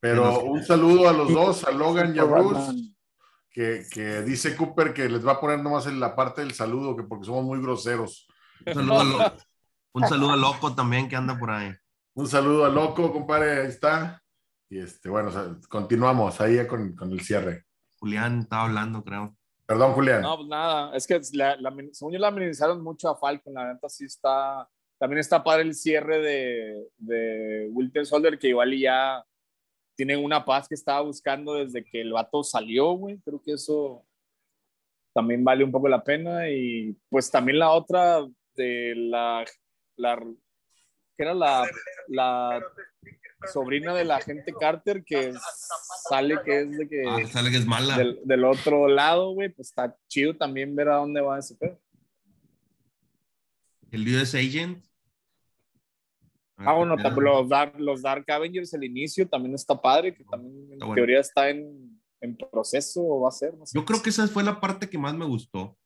Pero 0.00 0.44
un 0.44 0.62
saludo 0.64 1.08
a 1.08 1.12
los 1.12 1.32
dos, 1.32 1.64
a 1.64 1.70
Logan 1.70 2.14
y 2.16 2.18
a 2.18 2.24
Bruce, 2.24 2.72
que, 3.50 3.84
que 3.90 4.22
dice 4.22 4.56
Cooper 4.56 4.94
que 4.94 5.08
les 5.08 5.26
va 5.26 5.32
a 5.32 5.40
poner 5.40 5.60
nomás 5.62 5.86
en 5.86 6.00
la 6.00 6.16
parte 6.16 6.40
del 6.40 6.52
saludo, 6.52 6.96
que 6.96 7.02
porque 7.02 7.26
somos 7.26 7.44
muy 7.44 7.60
groseros. 7.60 8.26
Un 8.66 8.74
saludo, 8.74 9.00
a 9.00 9.04
Lo- 9.04 9.36
un 9.92 10.08
saludo 10.08 10.30
a 10.32 10.36
Loco 10.36 10.74
también 10.74 11.08
que 11.08 11.16
anda 11.16 11.38
por 11.38 11.50
ahí. 11.50 11.72
Un 12.14 12.26
saludo 12.28 12.64
a 12.64 12.68
Loco, 12.70 13.12
compadre, 13.12 13.60
ahí 13.62 13.68
está. 13.68 14.22
Y 14.70 14.78
este, 14.78 15.08
bueno, 15.08 15.28
o 15.28 15.32
sea, 15.32 15.54
continuamos 15.68 16.40
ahí 16.40 16.66
con, 16.66 16.94
con 16.94 17.10
el 17.10 17.20
cierre. 17.20 17.64
Julián 17.98 18.40
estaba 18.40 18.64
hablando, 18.64 19.02
creo. 19.04 19.36
Perdón, 19.66 19.92
Julián. 19.92 20.22
No, 20.22 20.36
pues 20.36 20.48
nada, 20.48 20.96
es 20.96 21.06
que 21.06 21.20
la, 21.32 21.56
la, 21.56 21.74
según 21.92 22.12
yo 22.14 22.18
la 22.18 22.28
amenizaron 22.28 22.82
mucho 22.82 23.08
a 23.10 23.16
Falcon, 23.16 23.54
la 23.54 23.72
neta 23.72 23.88
sí 23.88 24.04
está, 24.04 24.68
también 24.98 25.18
está 25.20 25.44
padre 25.44 25.62
el 25.62 25.74
cierre 25.74 26.20
de, 26.20 26.88
de 26.98 27.68
Wilton 27.70 28.06
Solder, 28.06 28.38
que 28.38 28.48
igual 28.48 28.74
y 28.74 28.80
ya 28.82 29.24
tienen 30.00 30.24
una 30.24 30.42
paz 30.46 30.66
que 30.66 30.74
estaba 30.74 31.02
buscando 31.02 31.56
desde 31.56 31.84
que 31.84 32.00
el 32.00 32.12
vato 32.14 32.42
salió, 32.42 32.92
güey, 32.92 33.18
creo 33.18 33.38
que 33.42 33.52
eso 33.52 34.02
también 35.12 35.44
vale 35.44 35.62
un 35.62 35.70
poco 35.70 35.88
la 35.88 36.02
pena, 36.02 36.48
y 36.48 36.96
pues 37.10 37.30
también 37.30 37.58
la 37.58 37.70
otra 37.72 38.26
de 38.54 38.94
la, 38.96 39.44
la 39.96 40.16
que 40.16 41.22
era 41.22 41.34
la, 41.34 41.68
la 42.08 42.62
sobrina 43.52 43.94
de 43.94 44.06
la 44.06 44.16
agente 44.16 44.54
Carter, 44.58 45.04
que 45.04 45.34
sale 46.08 46.38
que 46.46 46.60
es 46.60 46.78
de 46.78 46.88
que 46.88 47.02
Ah, 47.06 47.18
sale 47.30 47.50
que 47.50 47.58
es 47.58 47.66
mala. 47.66 47.98
del, 47.98 48.20
del 48.24 48.44
otro 48.46 48.88
lado, 48.88 49.32
güey, 49.34 49.50
pues 49.50 49.68
está 49.68 49.94
chido 50.08 50.34
también 50.34 50.74
ver 50.74 50.88
a 50.88 50.96
dónde 50.96 51.20
va 51.20 51.38
ese 51.40 51.56
pedo. 51.56 51.78
El 53.90 54.08
US 54.16 54.34
Agent. 54.34 54.82
Ah, 56.66 56.74
bueno, 56.74 56.96
los 56.96 57.48
Dark, 57.48 57.78
los 57.78 58.02
Dark 58.02 58.30
Avengers, 58.30 58.72
el 58.74 58.84
inicio 58.84 59.28
también 59.28 59.54
está 59.54 59.80
padre, 59.80 60.14
que 60.14 60.24
también 60.24 60.72
en 60.72 60.78
bueno. 60.78 60.94
teoría 60.94 61.20
está 61.20 61.48
en, 61.48 62.00
en 62.20 62.36
proceso 62.36 63.02
o 63.02 63.20
va 63.22 63.28
a 63.28 63.32
ser, 63.32 63.54
no 63.56 63.66
sé. 63.66 63.78
Yo 63.78 63.84
creo 63.84 64.02
que 64.02 64.10
esa 64.10 64.26
fue 64.28 64.42
la 64.42 64.60
parte 64.60 64.88
que 64.88 64.98
más 64.98 65.14
me 65.14 65.24
gustó. 65.24 65.78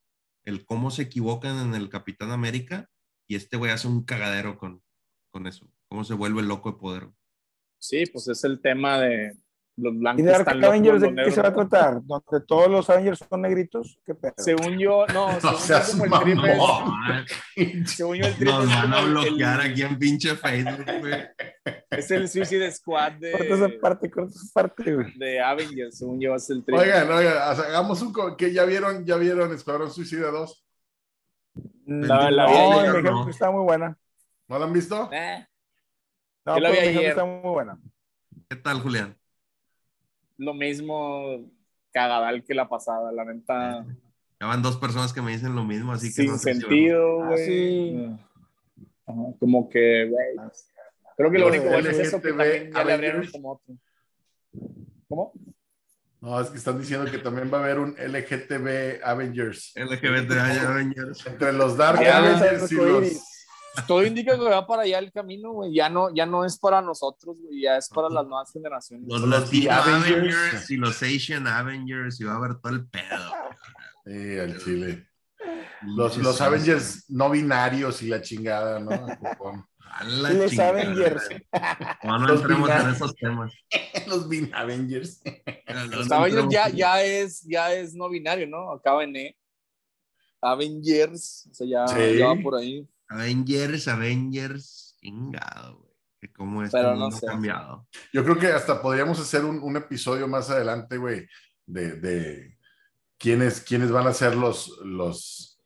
El 0.44 0.64
cómo 0.64 0.90
se 0.90 1.02
equivocan 1.02 1.68
en 1.68 1.74
el 1.74 1.88
Capitán 1.88 2.30
América 2.30 2.90
y 3.26 3.36
este 3.36 3.56
güey 3.56 3.70
hace 3.70 3.88
un 3.88 4.04
cagadero 4.04 4.58
con, 4.58 4.82
con 5.30 5.46
eso. 5.46 5.70
Cómo 5.88 6.04
se 6.04 6.14
vuelve 6.14 6.42
loco 6.42 6.72
de 6.72 6.78
poder. 6.78 7.10
Sí, 7.78 8.04
pues 8.06 8.28
es 8.28 8.44
el 8.44 8.60
tema 8.60 8.98
de 8.98 9.36
los 9.76 9.92
¿Y 9.92 9.96
blancos 9.98 10.24
de 10.24 10.30
Dark 10.30 10.40
están 10.48 10.64
Avengers 10.64 11.00
de 11.00 11.14
qué 11.14 11.30
se 11.32 11.42
va 11.42 11.48
a 11.48 11.54
tratar? 11.54 12.00
¿Donde 12.04 12.46
todos 12.46 12.68
los 12.70 12.88
Avengers 12.90 13.24
son 13.28 13.42
negritos? 13.42 13.98
¿Qué 14.06 14.14
pedo? 14.14 14.32
Según 14.38 14.78
yo, 14.78 15.04
no, 15.12 15.32
No 15.32 15.40
según 15.40 15.54
yo 15.56 15.58
seas 15.58 15.90
como 15.90 16.04
el 16.04 16.28
es- 16.30 16.36
mamón. 16.58 17.26
según 17.86 18.16
yo 18.16 18.26
el 18.26 18.34
trip 18.36 18.48
Nos 18.48 18.66
van 18.68 18.94
a 18.94 19.00
bloquear 19.02 19.60
el- 19.64 19.70
aquí 19.72 19.82
en 19.82 19.98
pinche 19.98 20.36
Facebook, 20.36 20.84
güey. 21.00 21.14
Es 21.90 22.10
el 22.10 22.28
Suicide 22.28 22.70
Squad 22.72 23.14
Corta 23.32 23.54
esa 23.54 23.66
de, 23.68 23.78
parte, 23.78 24.10
corta 24.10 24.30
esa 24.34 24.52
parte, 24.52 24.94
güey. 24.94 25.18
de 25.18 25.40
Avengers, 25.40 25.98
según 25.98 26.20
yo 26.20 26.34
es 26.34 26.48
el 26.50 26.64
trip. 26.64 26.78
Oigan, 26.78 27.10
oigan, 27.10 27.36
hagamos 27.36 28.00
un. 28.02 28.36
que 28.36 28.52
¿Ya 28.52 28.64
vieron, 28.64 29.04
ya 29.04 29.16
vieron 29.16 29.52
Escuadrón 29.52 29.90
Suicida 29.90 30.30
2? 30.30 30.64
La- 31.86 32.30
la 32.30 32.44
no, 32.46 32.48
vi 32.50 32.54
me 32.54 32.60
ayer, 32.80 32.86
dijeron 32.96 33.04
no. 33.14 33.24
que 33.24 33.30
está 33.30 33.50
muy 33.50 33.62
buena. 33.62 33.96
¿No 34.48 34.58
la 34.58 34.64
han 34.66 34.72
visto? 34.72 35.08
Eh, 35.12 35.46
No, 36.46 36.54
Yo 36.56 36.60
la 36.60 36.70
vi 36.70 36.78
ayer. 36.78 37.04
está 37.06 37.24
muy 37.24 37.50
buena. 37.50 37.78
¿Qué 38.48 38.56
tal, 38.56 38.80
Julián? 38.80 39.16
Lo 40.38 40.54
mismo 40.54 41.50
cagadal 41.92 42.42
que 42.44 42.54
la 42.54 42.68
pasada, 42.68 43.12
la 43.12 43.24
neta. 43.24 43.84
Ya 44.40 44.46
van 44.46 44.62
dos 44.62 44.76
personas 44.76 45.12
que 45.12 45.22
me 45.22 45.32
dicen 45.32 45.54
lo 45.54 45.64
mismo, 45.64 45.92
así 45.92 46.08
que 46.08 46.22
sin 46.22 46.26
no 46.32 46.38
sé 46.38 46.54
si 46.54 46.60
sentido, 46.60 47.22
Ah, 47.22 47.28
güey. 47.28 47.46
sí. 47.46 48.16
Ajá, 49.06 49.20
como 49.38 49.68
que, 49.68 50.08
güey. 50.10 50.48
Creo 51.16 51.30
que 51.30 51.38
lo 51.38 51.46
único 51.48 51.64
bueno 51.66 51.88
es 51.90 51.98
eso 51.98 52.20
que 52.20 52.30
también 52.32 52.72
ya 52.72 52.84
le 52.84 52.92
abrieron 52.92 53.26
como 53.30 53.52
otro. 53.52 53.74
¿Cómo? 55.08 55.32
No, 56.20 56.40
es 56.40 56.48
que 56.48 56.56
están 56.56 56.78
diciendo 56.78 57.08
que 57.10 57.18
también 57.18 57.52
va 57.52 57.58
a 57.58 57.62
haber 57.64 57.78
un 57.78 57.94
LGTB 57.98 59.04
Avengers. 59.04 59.74
LGBT 59.76 60.32
Avengers. 60.66 61.26
Entre 61.26 61.52
los 61.52 61.76
Dark 61.76 62.00
Ah, 62.04 62.18
Avengers 62.18 62.72
y 62.72 62.74
los. 62.76 63.33
Todo 63.86 64.04
indica 64.06 64.34
que 64.36 64.44
va 64.44 64.66
para 64.66 64.82
allá 64.82 64.98
el 64.98 65.10
camino, 65.12 65.52
güey. 65.52 65.74
Ya 65.74 65.88
no, 65.88 66.14
ya 66.14 66.26
no 66.26 66.44
es 66.44 66.58
para 66.58 66.80
nosotros, 66.80 67.36
güey. 67.40 67.62
Ya 67.62 67.76
es 67.76 67.88
para 67.88 68.08
las 68.08 68.24
nuevas 68.26 68.50
generaciones. 68.52 69.06
Los 69.08 69.20
Los 69.22 69.30
Latino 69.30 69.72
Avengers. 69.72 70.36
Avengers. 70.36 70.70
y 70.70 70.76
los 70.76 71.02
Asian 71.02 71.46
Avengers 71.46 72.20
y 72.20 72.24
va 72.24 72.32
a 72.32 72.36
haber 72.36 72.54
todo 72.60 72.72
el 72.72 72.86
pedo. 72.86 73.04
Sí, 74.06 74.38
al 74.38 74.58
chile. 74.62 75.06
Los, 75.80 76.18
los 76.18 76.38
Avengers 76.42 77.06
no 77.08 77.30
binarios 77.30 78.02
y 78.02 78.08
la 78.08 78.20
chingada, 78.20 78.78
¿no? 78.78 78.90
La 80.08 80.30
Los 80.30 80.50
chingada. 80.50 80.68
Avengers. 80.70 81.28
No, 82.02 82.18
no 82.18 82.26
Los 82.26 82.40
entremos 82.42 82.68
en 82.68 82.74
binarios. 82.76 82.96
esos 82.96 83.14
temas. 83.16 83.52
los 84.06 84.28
bin 84.28 84.54
Avengers. 84.54 85.22
No, 85.68 85.84
no 85.86 85.96
Los 85.96 86.12
Avengers 86.12 86.46
ya, 86.50 86.68
ya, 86.68 87.02
es, 87.02 87.40
ya 87.44 87.72
es 87.72 87.94
no 87.94 88.10
binario, 88.10 88.46
¿no? 88.46 88.72
Acaba 88.72 89.04
en 89.04 89.16
E. 89.16 89.36
Avengers. 90.42 91.48
O 91.50 91.54
sea, 91.54 91.66
ya, 91.66 91.88
Sí. 91.88 92.18
ya 92.18 92.26
va 92.26 92.36
por 92.42 92.56
ahí. 92.56 92.86
Avengers, 93.08 93.88
Avengers, 93.88 94.96
chingado, 95.00 95.78
güey. 95.78 95.94
Que 96.20 96.32
cómo 96.32 96.62
este 96.62 96.76
Pero 96.78 96.94
no 96.94 97.00
mundo 97.00 97.16
sé. 97.16 97.26
ha 97.26 97.30
cambiado. 97.30 97.86
Yo 98.12 98.24
creo 98.24 98.38
que 98.38 98.46
hasta 98.48 98.80
podríamos 98.80 99.20
hacer 99.20 99.44
un, 99.44 99.58
un 99.62 99.76
episodio 99.76 100.26
más 100.26 100.48
adelante, 100.50 100.96
güey, 100.96 101.26
de, 101.66 101.92
de 102.00 102.58
quiénes, 103.18 103.60
quiénes 103.60 103.90
van 103.90 104.06
a 104.06 104.14
ser 104.14 104.34
los, 104.34 104.78
los, 104.84 105.60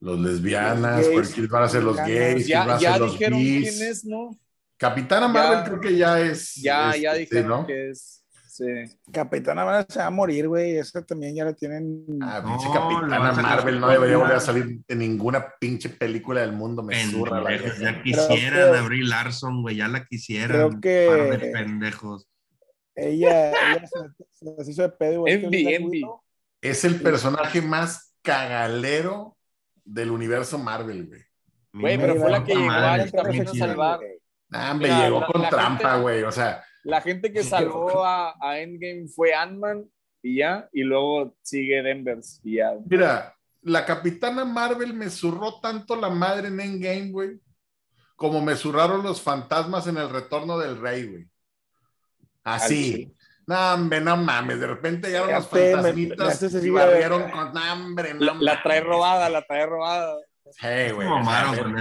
los 0.00 0.20
lesbianas, 0.20 1.06
Los 1.06 1.08
gays, 1.16 1.32
quiénes 1.32 1.50
van 1.50 1.62
a 1.62 1.68
ser 1.68 1.82
los 1.82 1.96
gays, 1.96 2.44
quiénes 2.46 2.66
van 2.66 2.70
a 2.70 2.78
ser 2.78 3.00
los 3.00 3.12
dijeron 3.12 3.38
bis. 3.38 3.70
quién 3.76 3.90
es, 3.90 4.04
¿no? 4.04 4.38
Capitana 4.76 5.26
Ya- 5.26 5.32
Marvel 5.32 5.64
creo 5.64 5.80
que 5.80 5.96
ya 5.96 6.20
es. 6.20 6.54
Ya, 6.56 6.90
es- 6.94 7.00
ya 7.00 7.12
sí, 7.14 7.20
dijeron 7.20 7.48
¿no? 7.48 7.66
que 7.66 7.90
es. 7.90 8.23
Sí. 8.54 8.66
Capitana 9.10 9.64
Marvel 9.64 9.86
se 9.88 9.98
va 9.98 10.06
a 10.06 10.10
morir, 10.10 10.46
güey. 10.46 10.76
Esa 10.76 11.04
también 11.04 11.34
ya 11.34 11.44
la 11.44 11.54
tienen. 11.54 12.04
Ah, 12.22 12.40
No, 12.40 12.50
pinche 12.56 12.72
Capitana 12.72 13.32
Marvel 13.32 13.80
no 13.80 13.88
debería 13.88 14.16
volver 14.16 14.36
a 14.36 14.40
salir 14.40 14.78
en 14.86 14.98
ninguna 15.00 15.44
pinche 15.58 15.88
película 15.88 16.40
del 16.42 16.52
mundo, 16.52 16.80
me 16.84 16.94
la 16.94 17.42
Pendejos, 17.42 17.78
ya 17.80 18.00
quisieran 18.00 18.70
que- 18.72 18.78
a 18.78 18.82
Brie 18.82 19.02
Larson, 19.02 19.60
güey, 19.62 19.74
ya 19.74 19.88
la 19.88 20.04
quisieran. 20.04 20.68
Creo 20.68 20.80
que- 20.80 21.06
Par 21.30 21.40
de 21.40 21.48
pendejos. 21.50 22.28
Ella, 22.94 23.50
ella 23.50 23.86
se, 23.88 23.98
se 24.30 24.54
las 24.56 24.68
hizo 24.68 24.82
de 24.82 24.88
pedo. 24.90 25.24
que 25.24 25.32
Envy, 25.32 25.74
Envy. 25.74 26.02
Es 26.62 26.84
el 26.84 27.00
personaje 27.02 27.60
más 27.60 28.14
cagalero 28.22 29.36
del 29.84 30.12
universo 30.12 30.58
Marvel, 30.58 31.08
güey. 31.08 31.22
Güey, 31.72 31.98
pero 31.98 32.14
fue 32.20 32.30
la 32.30 32.44
que 32.44 32.54
llegó 32.54 32.70
a 32.70 33.54
salvar. 33.58 33.98
Nah, 34.48 34.70
hombre, 34.70 34.88
Mira, 34.92 35.04
llegó 35.06 35.26
con 35.26 35.42
la 35.42 35.50
trampa, 35.50 35.96
güey. 35.96 36.22
O 36.22 36.30
sea, 36.30 36.62
La 36.84 37.00
gente 37.00 37.32
que 37.32 37.42
salvó 37.44 38.04
a, 38.04 38.34
a 38.40 38.58
Endgame 38.60 39.08
fue 39.08 39.34
Ant-Man 39.34 39.84
y 40.22 40.38
ya, 40.38 40.68
y 40.72 40.82
luego 40.82 41.34
sigue 41.42 41.82
Denvers 41.82 42.40
y 42.44 42.56
ya. 42.56 42.72
mira, 42.86 43.34
la 43.62 43.84
Capitana 43.84 44.44
Marvel 44.44 44.94
me 44.94 45.08
zurró 45.10 45.60
tanto 45.60 45.96
la 45.96 46.08
madre 46.10 46.48
en 46.48 46.60
Endgame, 46.60 47.10
güey, 47.10 47.40
como 48.16 48.40
me 48.40 48.54
zurraron 48.56 49.02
los 49.02 49.20
fantasmas 49.20 49.86
en 49.86 49.96
el 49.98 50.08
retorno 50.10 50.58
del 50.58 50.80
rey, 50.80 51.06
güey. 51.06 51.26
Así. 52.42 53.14
No, 53.46 53.74
hombre, 53.74 54.00
no 54.00 54.16
mames. 54.16 54.58
De 54.60 54.66
repente 54.66 55.08
llegaron 55.08 55.32
los 55.34 55.48
Fíjate, 55.48 55.76
me- 55.76 55.92
me 55.92 56.08
fantasmitas 56.08 56.64
y 56.64 56.70
barrieron 56.70 57.30
con. 57.30 57.52
No, 57.52 57.72
hombre, 57.72 58.14
no 58.14 58.20
La, 58.20 58.34
la 58.54 58.62
trae 58.62 58.80
robada, 58.80 59.28
la 59.28 59.42
trae 59.42 59.66
robada. 59.66 60.16
Sí, 60.52 60.92
güey. 60.94 61.08
Mamaron 61.08 61.74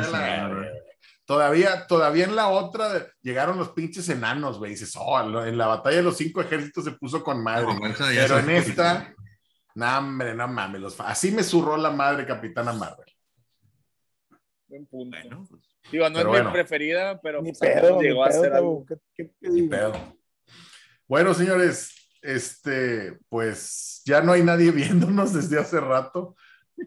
Todavía, 1.26 1.88
todavía 1.88 2.26
en 2.26 2.36
la 2.36 2.50
otra 2.50 3.08
llegaron 3.22 3.58
los 3.58 3.70
pinches 3.70 4.10
enanos, 4.10 4.58
güey. 4.60 4.72
Dices, 4.72 4.94
oh, 5.00 5.20
en 5.46 5.58
la 5.58 5.68
batalla 5.68 5.98
de 5.98 6.04
los 6.04 6.18
cinco 6.18 6.42
ejércitos 6.42 6.84
se 6.84 6.92
puso 6.92 7.24
con 7.24 7.42
madre. 7.42 7.68
No, 7.74 7.80
Pero 7.98 8.40
en 8.40 8.50
esta, 8.50 9.14
no, 9.76 9.98
hombre, 9.98 10.36
no 10.36 10.48
mames. 10.50 10.82
Los, 10.82 11.00
así 11.00 11.32
me 11.32 11.44
zurró 11.44 11.78
la 11.78 11.92
madre 11.92 12.26
Capitana 12.26 12.74
Marvel. 12.74 13.06
Buen 14.68 14.86
punto. 14.88 15.18
Bueno, 15.22 15.46
pues, 15.50 15.62
Digo, 15.92 16.10
no 16.10 16.16
Pero 16.16 16.30
es 16.30 16.32
bueno. 16.34 16.50
mi 16.50 16.54
preferida, 16.54 17.22
pero 17.22 17.42
Ni 17.42 17.52
pues, 17.54 17.60
pedo, 17.60 17.98
ni 18.02 18.08
llegó 18.08 18.24
a 18.24 18.30
pedo, 18.30 18.42
ser 18.42 18.52
Tabo. 18.54 18.70
algo. 18.70 18.86
¿Qué- 18.86 18.98
qué 19.16 19.32
te 19.42 19.50
Ni 19.50 19.62
pedo. 19.68 19.94
Bueno, 21.08 21.34
señores, 21.34 21.94
este, 22.22 23.20
pues 23.30 24.02
ya 24.06 24.22
no 24.22 24.32
hay 24.32 24.44
nadie 24.44 24.72
viéndonos 25.12 25.34
desde 25.34 25.60
hace 25.60 25.80
rato. 25.80 26.36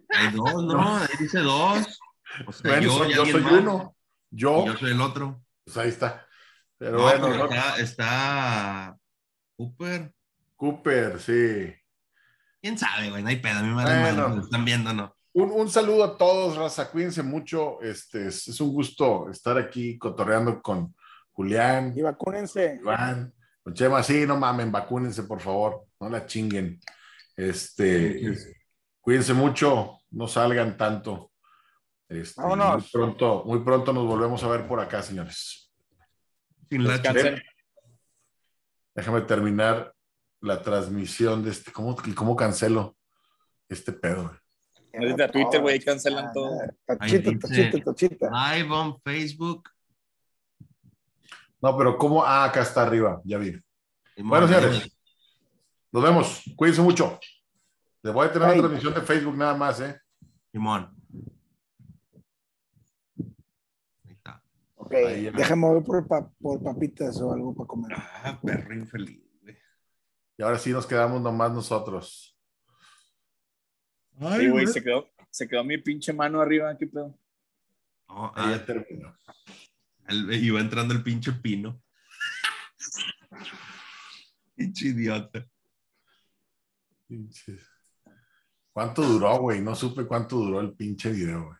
hay 0.09 0.31
dos, 0.31 0.63
¿no? 0.63 0.97
Ahí 0.97 1.07
dice 1.19 1.39
dos. 1.39 1.99
O 2.45 2.51
sea, 2.51 2.71
Bueno, 2.71 3.07
yo, 3.07 3.09
yo, 3.09 3.25
soy 3.25 3.41
más. 3.41 3.51
uno. 3.53 3.95
Y 4.31 4.37
Yo, 4.41 4.65
yo 4.65 4.75
soy 4.77 4.91
el 4.91 5.01
otro. 5.01 5.41
pues 5.65 5.77
ahí 5.77 5.89
está. 5.89 6.25
Pero 6.77 6.97
No, 6.97 7.03
bueno, 7.03 7.27
pero 7.29 7.45
está, 7.45 7.77
está 7.77 8.97
Cooper. 9.55 10.13
Cooper, 10.55 11.19
sí. 11.19 11.73
¿Quién 12.61 12.77
sabe, 12.77 13.09
güey? 13.09 13.23
No 13.23 13.29
hay 13.29 13.37
pedo. 13.37 13.59
A 13.59 13.63
mí 13.63 13.69
me 13.69 13.83
Bueno. 13.83 14.41
están 14.41 14.65
viendo, 14.65 14.93
¿no? 14.93 15.15
Un, 15.33 15.51
un 15.51 15.69
saludo 15.69 16.03
a 16.03 16.17
todos, 16.17 16.57
raza. 16.57 16.89
Cuídense 16.89 17.21
mucho. 17.23 17.81
Este, 17.81 18.27
es, 18.27 18.47
es 18.47 18.59
un 18.61 18.73
gusto 18.73 19.29
estar 19.29 19.57
aquí 19.57 19.97
cotorreando 19.97 20.61
con, 20.61 20.95
Julián, 21.31 21.93
Y 21.95 22.01
vacúnense. 22.01 22.79
Iván, 22.81 23.31
con 23.61 23.73
Chema, 23.75 24.01
sí, 24.01 24.25
no 24.25 24.37
mamen, 24.37 24.71
vacúnense, 24.71 25.21
por 25.23 25.39
favor, 25.39 25.85
no 25.99 26.09
la 26.09 26.25
chinguen. 26.25 26.79
Este, 27.35 28.33
cuídense 28.99 29.33
mucho, 29.35 29.99
no 30.09 30.27
salgan 30.27 30.75
tanto. 30.77 31.31
Este, 32.09 32.41
Vámonos. 32.41 32.83
Muy 32.83 32.89
pronto, 32.91 33.43
muy 33.45 33.59
pronto 33.59 33.93
nos 33.93 34.05
volvemos 34.05 34.43
a 34.43 34.47
ver 34.47 34.67
por 34.67 34.79
acá, 34.79 35.01
señores. 35.01 35.71
Sin 36.69 36.87
la. 36.87 37.01
Déjame 38.95 39.21
terminar 39.21 39.93
la 40.41 40.61
transmisión 40.61 41.43
de 41.43 41.51
este. 41.51 41.71
¿Cómo, 41.71 41.95
cómo 42.15 42.35
cancelo 42.35 42.95
este 43.69 43.91
pedo? 43.91 44.31
Desde 44.93 45.29
Twitter, 45.29 45.61
güey, 45.61 45.79
cancelan 45.79 46.33
todo. 46.33 46.57
Tachita, 46.85 47.31
tachita, 47.39 47.83
tachita. 47.83 48.29
Live 48.31 48.71
on 48.71 48.99
Facebook. 49.01 49.69
No, 51.61 51.77
pero 51.77 51.97
¿cómo? 51.97 52.23
Ah, 52.23 52.45
acá 52.45 52.61
está 52.61 52.83
arriba, 52.83 53.21
ya 53.23 53.37
vi. 53.37 53.59
Bueno, 54.17 54.47
señores, 54.47 54.97
nos 55.91 56.03
vemos. 56.03 56.43
Cuídense 56.55 56.81
mucho. 56.81 57.19
Les 58.01 58.13
voy 58.13 58.27
a 58.27 58.31
tener 58.31 58.47
una 58.47 58.57
transmisión 58.57 58.93
de 58.93 59.01
Facebook 59.01 59.35
nada 59.35 59.55
más, 59.55 59.79
¿eh? 59.81 59.99
Simón. 60.51 60.89
Ahí 64.05 64.13
está. 64.13 64.41
Ok, 64.87 64.93
déjame 65.35 65.73
ver 65.73 65.83
por, 65.83 66.07
pa- 66.07 66.29
por 66.39 66.63
papitas 66.63 67.19
o 67.21 67.33
algo 67.33 67.53
para 67.53 67.67
comer. 67.67 67.91
Ah, 67.97 68.39
perro 68.41 68.73
infeliz, 68.73 69.21
güey. 69.41 69.57
Y 70.37 70.43
ahora 70.43 70.57
sí 70.57 70.71
nos 70.71 70.85
quedamos 70.85 71.21
nomás 71.21 71.51
nosotros. 71.51 72.37
Sí, 74.37 74.47
güey, 74.49 74.65
se 74.67 74.81
quedó, 74.83 75.09
se 75.29 75.47
quedó 75.47 75.63
mi 75.63 75.77
pinche 75.77 76.13
mano 76.13 76.41
arriba, 76.41 76.75
¿qué 76.77 76.87
pedo? 76.87 77.19
No, 78.07 78.27
Ahí 78.35 78.53
ah, 78.53 78.57
ya 78.57 78.65
terminó. 78.65 79.15
el- 80.07 80.33
iba 80.43 80.59
entrando 80.61 80.93
el 80.93 81.03
pinche 81.03 81.33
pino. 81.33 81.81
pinche 84.55 84.87
idiota. 84.87 85.45
Pinches. 87.07 87.61
¿Cuánto 88.71 89.01
duró, 89.01 89.39
güey? 89.39 89.59
No 89.61 89.75
supe 89.75 90.05
cuánto 90.05 90.37
duró 90.37 90.61
el 90.61 90.73
pinche 90.73 91.11
video, 91.11 91.45
güey. 91.45 91.57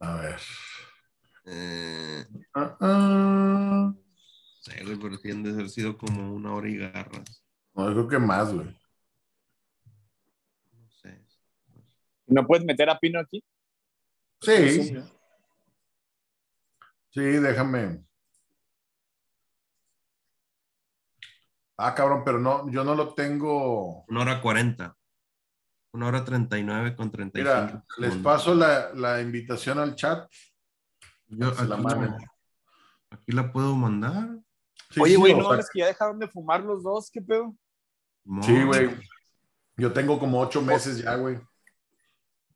A 0.00 0.16
ver. 0.16 0.40
Eh, 1.46 2.24
Ah, 2.54 2.76
ah. 2.80 3.92
no 3.94 4.02
sé, 4.60 4.82
güey, 4.84 4.98
pero 4.98 5.16
sí 5.18 5.28
de 5.30 5.50
haber 5.50 5.68
sido 5.68 5.96
como 5.96 6.34
una 6.34 6.54
hora 6.54 6.68
y 6.68 6.78
garras. 6.78 7.44
No, 7.74 7.88
yo 7.88 7.94
creo 7.94 8.08
que 8.08 8.18
más, 8.18 8.52
güey. 8.52 8.66
No 10.72 10.90
sé. 10.90 11.24
¿No 12.26 12.46
puedes 12.46 12.64
meter 12.64 12.90
a 12.90 12.98
Pino 12.98 13.20
aquí? 13.20 13.44
Sí, 14.40 14.96
sí, 17.10 17.20
déjame. 17.20 18.04
Ah, 21.78 21.94
cabrón, 21.94 22.22
pero 22.24 22.38
no, 22.38 22.70
yo 22.70 22.84
no 22.84 22.94
lo 22.94 23.14
tengo. 23.14 24.04
Una 24.08 24.22
hora 24.22 24.40
cuarenta. 24.40 24.96
Una 25.92 26.08
hora 26.08 26.24
treinta 26.24 26.58
y 26.58 26.64
nueve 26.64 26.96
con 26.96 27.10
treinta 27.10 27.38
y 27.38 27.42
Mira, 27.42 27.68
cinco 27.68 27.84
les 27.98 28.16
paso 28.16 28.54
la, 28.54 28.92
la 28.94 29.20
invitación 29.20 29.78
al 29.78 29.94
chat. 29.94 30.30
Yo 31.28 31.50
la 31.50 31.76
aquí, 31.76 31.84
la, 31.84 32.18
aquí 33.10 33.32
la 33.32 33.52
puedo 33.52 33.74
mandar. 33.74 34.38
Sí, 34.90 35.00
Oye, 35.00 35.14
sí, 35.14 35.18
güey, 35.18 35.32
o 35.32 35.36
¿no 35.36 35.42
sea, 35.42 35.50
mames 35.50 35.70
que 35.72 35.78
ya 35.80 35.86
dejaron 35.86 36.18
de 36.18 36.28
fumar 36.28 36.62
los 36.62 36.82
dos? 36.82 37.10
¿Qué 37.10 37.20
pedo? 37.20 37.54
Sí, 38.42 38.62
güey. 38.64 38.90
Yo 39.76 39.92
tengo 39.92 40.18
como 40.18 40.40
ocho 40.40 40.62
meses 40.62 40.98
ya, 40.98 41.16
güey. 41.16 41.38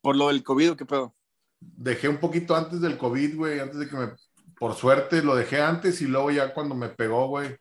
Por 0.01 0.15
lo 0.15 0.29
del 0.29 0.43
COVID, 0.43 0.71
¿o 0.71 0.77
¿qué 0.77 0.85
pedo? 0.85 1.15
Dejé 1.59 2.07
un 2.09 2.17
poquito 2.17 2.55
antes 2.55 2.81
del 2.81 2.97
COVID, 2.97 3.37
güey, 3.37 3.59
antes 3.59 3.77
de 3.77 3.87
que 3.87 3.95
me, 3.95 4.09
por 4.57 4.73
suerte 4.73 5.23
lo 5.23 5.35
dejé 5.35 5.61
antes 5.61 6.01
y 6.01 6.07
luego 6.07 6.31
ya 6.31 6.53
cuando 6.53 6.75
me 6.75 6.89
pegó, 6.89 7.27
güey, 7.27 7.57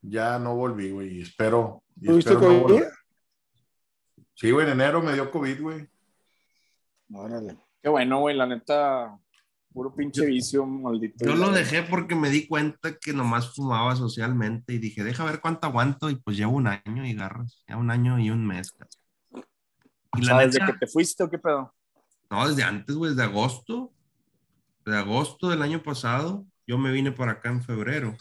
ya 0.00 0.38
no 0.38 0.54
volví, 0.54 0.90
güey, 0.90 1.18
y 1.18 1.22
espero. 1.22 1.82
y 1.96 2.06
¿Tuviste 2.06 2.32
espero 2.32 2.62
COVID? 2.62 2.82
Sí, 4.34 4.50
güey, 4.50 4.66
en 4.66 4.72
enero 4.72 5.02
me 5.02 5.12
dio 5.12 5.30
COVID, 5.30 5.60
güey. 5.62 5.88
Órale. 7.12 7.56
Qué 7.82 7.88
bueno, 7.88 8.20
güey, 8.20 8.36
la 8.36 8.46
neta, 8.46 9.18
puro 9.72 9.94
pinche 9.94 10.26
vicio, 10.26 10.66
maldito. 10.66 11.24
Yo 11.24 11.34
lo 11.34 11.50
dejé 11.50 11.82
porque 11.82 12.14
me 12.14 12.30
di 12.30 12.46
cuenta 12.46 12.96
que 12.98 13.12
nomás 13.12 13.54
fumaba 13.54 13.96
socialmente 13.96 14.72
y 14.74 14.78
dije, 14.78 15.04
deja 15.04 15.24
ver 15.24 15.40
cuánto 15.40 15.66
aguanto 15.66 16.10
y 16.10 16.16
pues 16.16 16.36
llevo 16.36 16.52
un 16.52 16.66
año 16.66 17.04
y 17.06 17.14
garras, 17.14 17.62
ya 17.68 17.76
un 17.76 17.90
año 17.90 18.18
y 18.18 18.30
un 18.30 18.46
mes. 18.46 18.72
cabrón. 18.72 19.46
Y 20.16 20.22
la 20.22 20.38
desde 20.38 20.60
neta, 20.60 20.72
que 20.72 20.78
te 20.78 20.86
fuiste, 20.86 21.22
¿o 21.22 21.30
qué 21.30 21.38
pedo? 21.38 21.72
no, 22.30 22.48
desde 22.48 22.62
antes, 22.62 22.94
güey, 22.94 23.10
desde 23.10 23.24
agosto, 23.24 23.92
de 24.84 24.96
agosto 24.96 25.48
del 25.48 25.62
año 25.62 25.82
pasado, 25.82 26.44
yo 26.66 26.78
me 26.78 26.92
vine 26.92 27.12
por 27.12 27.28
acá 27.28 27.50
en 27.50 27.62
febrero. 27.62 28.16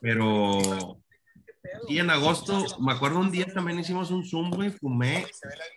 Pero 0.00 1.00
sí, 1.88 1.98
en 1.98 2.10
agosto, 2.10 2.64
me 2.80 2.92
acuerdo 2.92 3.18
un 3.20 3.30
día 3.30 3.46
también 3.52 3.78
hicimos 3.78 4.10
un 4.10 4.24
Zoom, 4.24 4.50
güey, 4.50 4.70
fumé 4.70 5.26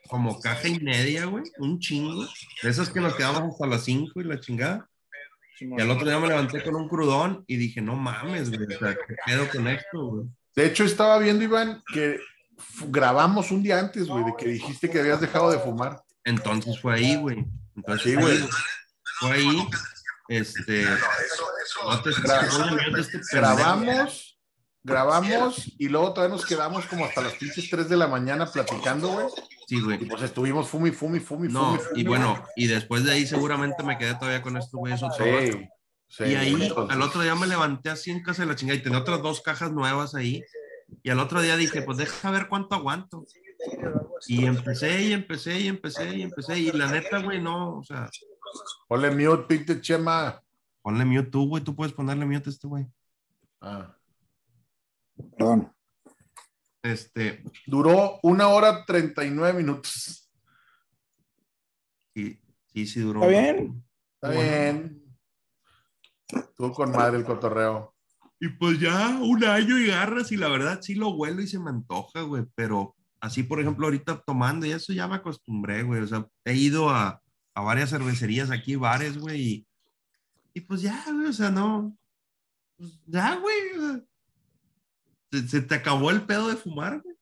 como 0.07 0.39
caja 0.39 0.67
y 0.67 0.79
media, 0.79 1.25
güey, 1.25 1.43
un 1.59 1.79
chingo, 1.79 2.25
de 2.63 2.69
esas 2.69 2.89
que 2.89 2.99
nos 2.99 3.15
quedamos 3.15 3.53
hasta 3.53 3.67
las 3.67 3.83
5 3.83 4.19
y 4.21 4.23
la 4.23 4.39
chingada. 4.39 4.87
Y 5.61 5.81
al 5.81 5.89
otro 5.91 6.07
día 6.07 6.17
me 6.19 6.27
levanté 6.27 6.63
con 6.63 6.75
un 6.75 6.87
crudón 6.87 7.43
y 7.47 7.57
dije, 7.57 7.81
no 7.81 7.95
mames, 7.95 8.49
güey, 8.49 8.63
o 8.73 8.79
sea, 8.79 8.95
¿qué 8.95 9.15
pedo 9.25 9.49
con 9.49 9.67
esto, 9.67 10.05
güey? 10.05 10.25
De 10.55 10.65
hecho, 10.65 10.83
estaba 10.85 11.17
viendo, 11.19 11.43
Iván, 11.43 11.83
que 11.93 12.19
grabamos 12.87 13.51
un 13.51 13.61
día 13.63 13.79
antes, 13.79 14.07
güey, 14.07 14.23
de 14.25 14.33
que 14.37 14.47
dijiste 14.47 14.89
que 14.89 14.99
habías 14.99 15.21
dejado 15.21 15.51
de 15.51 15.59
fumar. 15.59 16.01
Entonces 16.23 16.79
fue 16.81 16.95
ahí, 16.95 17.15
güey. 17.17 17.45
Entonces 17.75 18.03
Sí, 18.03 18.13
fue 18.13 18.23
güey. 18.23 18.37
ahí, 18.37 18.49
Fue 19.19 19.31
ahí, 19.31 19.67
este... 20.29 20.85
No 21.85 22.01
te 22.01 22.09
Gra- 22.11 22.49
ponle 22.49 22.71
mute 22.87 22.97
a 22.97 23.01
este 23.01 23.11
pendejo. 23.19 23.35
Grabamos, 23.37 24.28
grabamos 24.83 25.71
y 25.77 25.89
luego 25.89 26.13
todavía 26.13 26.35
nos 26.35 26.45
quedamos 26.45 26.85
como 26.85 27.05
hasta 27.05 27.21
las 27.21 27.33
pinches 27.33 27.69
3 27.69 27.89
de 27.89 27.97
la 27.97 28.07
mañana 28.07 28.45
platicando, 28.45 29.09
güey. 29.09 29.27
Sí, 29.67 29.75
Y 29.77 29.81
güey. 29.81 29.97
pues 30.07 30.21
estuvimos 30.23 30.67
fumi, 30.67 30.91
fumi, 30.91 31.19
fumi, 31.19 31.47
No, 31.51 31.75
fumi, 31.75 31.79
fumi. 31.89 32.01
y 32.01 32.03
bueno, 32.05 32.43
y 32.55 32.67
después 32.67 33.03
de 33.03 33.11
ahí 33.11 33.27
seguramente 33.27 33.83
me 33.83 33.97
quedé 33.97 34.15
todavía 34.15 34.41
con 34.41 34.57
estos 34.57 34.73
güeyes 34.79 35.01
rato. 35.01 35.15
Sí, 35.17 35.67
sí, 36.07 36.23
Y 36.25 36.35
ahí, 36.35 36.53
entonces- 36.53 36.95
al 36.95 37.01
otro 37.01 37.21
día 37.21 37.35
me 37.35 37.45
levanté 37.47 37.89
así 37.89 38.09
en 38.11 38.23
casa 38.23 38.41
de 38.43 38.47
la 38.47 38.55
chingada 38.55 38.79
y 38.79 38.83
tenía 38.83 38.99
otras 38.99 39.21
dos 39.21 39.41
cajas 39.41 39.71
nuevas 39.71 40.15
ahí. 40.15 40.43
Y 41.03 41.09
al 41.11 41.19
otro 41.19 41.41
día 41.41 41.55
dije, 41.55 41.81
pues 41.83 41.97
deja 41.97 42.31
ver 42.31 42.47
cuánto 42.47 42.73
aguanto. 42.75 43.25
Y 44.27 44.45
empecé 44.45 45.03
y 45.03 45.13
empecé 45.13 45.59
y 45.59 45.67
empecé 45.67 46.15
y 46.17 46.21
empecé. 46.23 46.57
Y 46.57 46.71
la 46.71 46.87
neta, 46.91 47.19
güey, 47.19 47.41
no, 47.41 47.77
o 47.79 47.83
sea, 47.83 48.09
Ponle 48.87 49.11
mute, 49.11 49.43
pinte 49.43 49.79
Chema. 49.81 50.41
ponle 50.81 51.05
mute 51.05 51.29
tú, 51.29 51.47
güey, 51.47 51.63
tú 51.63 51.75
puedes 51.75 51.93
ponerle 51.93 52.25
mute 52.25 52.49
a 52.49 52.53
este 52.53 52.67
güey. 52.67 52.87
Ah. 53.61 53.95
Perdón. 55.37 55.73
Este, 56.83 57.43
Duró 57.67 58.19
una 58.23 58.47
hora 58.47 58.85
39 58.85 59.57
minutos. 59.57 60.29
sí, 62.13 62.39
sí, 62.67 62.87
sí 62.87 62.99
duró. 63.01 63.23
¿Está 63.23 63.41
bien? 63.41 63.83
Está 64.21 64.31
bien. 64.31 65.03
Estuvo 66.27 66.71
con 66.73 66.91
madre 66.91 67.17
el 67.17 67.25
cotorreo. 67.25 67.95
Y 68.39 68.49
pues 68.49 68.79
ya 68.79 69.19
un 69.21 69.43
año 69.43 69.77
y 69.77 69.87
garras 69.87 70.31
y 70.31 70.37
la 70.37 70.47
verdad 70.47 70.79
sí 70.81 70.95
lo 70.95 71.09
huelo 71.09 71.41
y 71.41 71.47
se 71.47 71.59
me 71.59 71.69
antoja, 71.69 72.21
güey, 72.21 72.45
pero 72.55 72.95
así, 73.19 73.43
por 73.43 73.59
ejemplo, 73.59 73.85
ahorita 73.85 74.23
tomando 74.25 74.65
y 74.65 74.71
eso 74.71 74.93
ya 74.93 75.07
me 75.07 75.15
acostumbré, 75.15 75.83
güey, 75.83 76.01
o 76.01 76.07
sea, 76.07 76.25
he 76.45 76.53
ido 76.53 76.89
a, 76.89 77.21
a 77.53 77.61
varias 77.61 77.89
cervecerías 77.89 78.49
aquí, 78.49 78.77
bares, 78.77 79.17
güey, 79.17 79.41
y, 79.41 79.67
y 80.53 80.61
pues 80.61 80.81
ya, 80.81 81.03
güey, 81.11 81.27
o 81.27 81.33
sea, 81.33 81.51
no, 81.51 81.93
pues 82.77 82.97
ya, 83.07 83.35
güey, 83.35 83.57
o 83.77 83.81
sea, 83.81 84.03
se, 85.31 85.47
se 85.47 85.61
te 85.61 85.75
acabó 85.75 86.11
el 86.11 86.21
pedo 86.23 86.49
de 86.49 86.55
fumar, 86.55 87.01
güey. 87.01 87.15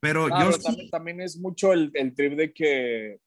Pero 0.00 0.26
Ah, 0.26 0.44
yo 0.44 0.50
pero 0.50 0.52
sí- 0.52 0.62
también, 0.62 0.90
también 0.90 1.20
es 1.20 1.38
mucho 1.38 1.72
el, 1.72 1.90
el 1.94 2.14
trip 2.14 2.34
de 2.34 2.52
que 2.52 3.18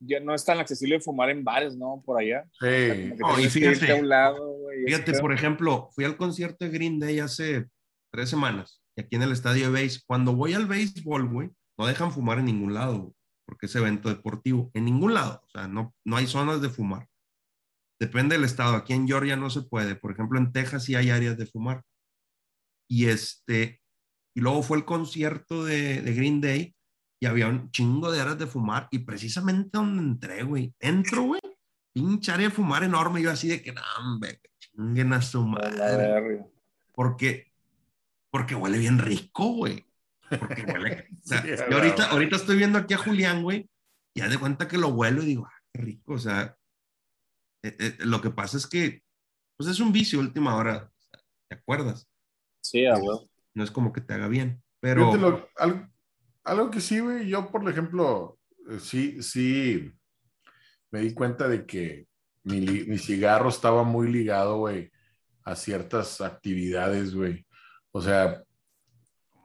ya 0.00 0.20
no 0.20 0.34
es 0.34 0.44
tan 0.44 0.58
accesible 0.58 1.00
fumar 1.00 1.30
en 1.30 1.44
bares, 1.44 1.76
¿no? 1.76 2.02
Por 2.04 2.20
allá. 2.20 2.44
Sí. 2.60 3.12
No, 3.18 3.38
y 3.38 3.48
fíjate- 3.48 3.92
a 3.92 3.96
un 3.96 4.08
lado, 4.08 4.52
güey, 4.58 4.84
Fíjate, 4.84 5.18
por 5.20 5.32
ejemplo, 5.32 5.90
fui 5.94 6.04
al 6.04 6.16
concierto 6.16 6.64
de 6.64 6.70
Green 6.70 6.98
Day 6.98 7.18
hace 7.20 7.66
tres 8.12 8.28
semanas, 8.28 8.80
y 8.96 9.02
aquí 9.02 9.16
en 9.16 9.22
el 9.22 9.32
estadio 9.32 9.70
de 9.70 9.82
base. 9.82 10.00
Cuando 10.06 10.34
voy 10.34 10.54
al 10.54 10.66
béisbol, 10.66 11.28
güey, 11.28 11.50
no 11.78 11.86
dejan 11.86 12.12
fumar 12.12 12.38
en 12.38 12.46
ningún 12.46 12.74
lado, 12.74 12.98
güey, 13.00 13.12
porque 13.46 13.66
es 13.66 13.74
evento 13.76 14.08
deportivo. 14.08 14.70
En 14.74 14.84
ningún 14.84 15.14
lado, 15.14 15.42
o 15.44 15.48
sea, 15.50 15.66
no, 15.68 15.94
no 16.04 16.16
hay 16.16 16.26
zonas 16.26 16.60
de 16.62 16.68
fumar. 16.68 17.06
Depende 18.00 18.34
del 18.36 18.44
estado. 18.44 18.74
Aquí 18.74 18.92
en 18.94 19.06
Georgia 19.06 19.36
no 19.36 19.50
se 19.50 19.62
puede. 19.62 19.94
Por 19.94 20.10
ejemplo, 20.12 20.38
en 20.38 20.52
Texas 20.52 20.84
sí 20.84 20.94
hay 20.96 21.10
áreas 21.10 21.36
de 21.38 21.46
fumar. 21.46 21.82
Y 22.92 23.06
este, 23.08 23.80
y 24.34 24.40
luego 24.42 24.62
fue 24.62 24.76
el 24.76 24.84
concierto 24.84 25.64
de, 25.64 26.02
de 26.02 26.14
Green 26.14 26.42
Day 26.42 26.76
y 27.18 27.24
había 27.24 27.48
un 27.48 27.70
chingo 27.70 28.12
de 28.12 28.20
áreas 28.20 28.38
de 28.38 28.46
fumar. 28.46 28.86
Y 28.90 28.98
precisamente 28.98 29.70
donde 29.72 30.02
entré, 30.02 30.42
güey, 30.42 30.74
entro, 30.78 31.22
güey, 31.22 31.40
pinche 31.94 32.32
área 32.32 32.50
de 32.50 32.54
fumar 32.54 32.84
enorme. 32.84 33.20
y 33.20 33.22
Yo 33.22 33.30
así 33.30 33.48
de 33.48 33.62
que, 33.62 33.72
no, 33.72 33.80
hombre, 33.98 34.42
chinguen 34.58 35.14
a 35.14 35.22
su 35.22 35.42
madre. 35.42 36.44
Porque, 36.92 37.50
porque 38.30 38.54
huele 38.54 38.76
bien 38.76 38.98
rico, 38.98 39.54
güey. 39.54 39.86
Porque 40.28 40.62
huele. 40.62 41.08
o 41.24 41.26
sea, 41.26 41.40
Sí, 41.40 41.48
yo 41.48 41.78
ahorita, 41.78 41.94
claro. 41.94 42.12
ahorita 42.12 42.36
estoy 42.36 42.58
viendo 42.58 42.78
aquí 42.78 42.92
a 42.92 42.98
Julián, 42.98 43.42
güey, 43.42 43.70
y 44.14 44.20
haz 44.20 44.28
de 44.28 44.38
cuenta 44.38 44.68
que 44.68 44.76
lo 44.76 44.88
huelo 44.88 45.22
y 45.22 45.26
digo, 45.26 45.46
ah, 45.46 45.60
qué 45.72 45.80
rico. 45.80 46.12
O 46.12 46.18
sea, 46.18 46.58
eh, 47.64 47.74
eh, 47.78 47.96
lo 48.00 48.20
que 48.20 48.28
pasa 48.28 48.58
es 48.58 48.66
que 48.66 49.02
pues 49.56 49.70
es 49.70 49.80
un 49.80 49.92
vicio 49.92 50.20
última 50.20 50.56
hora, 50.56 50.92
¿te 51.48 51.56
acuerdas? 51.56 52.06
Sí, 52.62 52.86
a 52.86 52.94
huevo. 52.94 53.28
No 53.54 53.62
es 53.64 53.70
como 53.70 53.92
que 53.92 54.00
te 54.00 54.14
haga 54.14 54.28
bien, 54.28 54.62
pero 54.80 55.14
lo- 55.16 55.48
algo, 55.56 55.86
algo 56.44 56.70
que 56.70 56.80
sí, 56.80 57.00
güey, 57.00 57.28
yo 57.28 57.50
por 57.50 57.68
ejemplo, 57.68 58.38
eh, 58.70 58.78
sí, 58.80 59.22
sí, 59.22 59.92
me 60.90 61.00
di 61.00 61.12
cuenta 61.12 61.48
de 61.48 61.66
que 61.66 62.06
mi, 62.44 62.60
mi 62.60 62.98
cigarro 62.98 63.48
estaba 63.50 63.82
muy 63.82 64.10
ligado, 64.10 64.56
güey, 64.58 64.90
a 65.44 65.54
ciertas 65.54 66.20
actividades, 66.20 67.14
güey. 67.14 67.46
O 67.90 68.00
sea, 68.00 68.42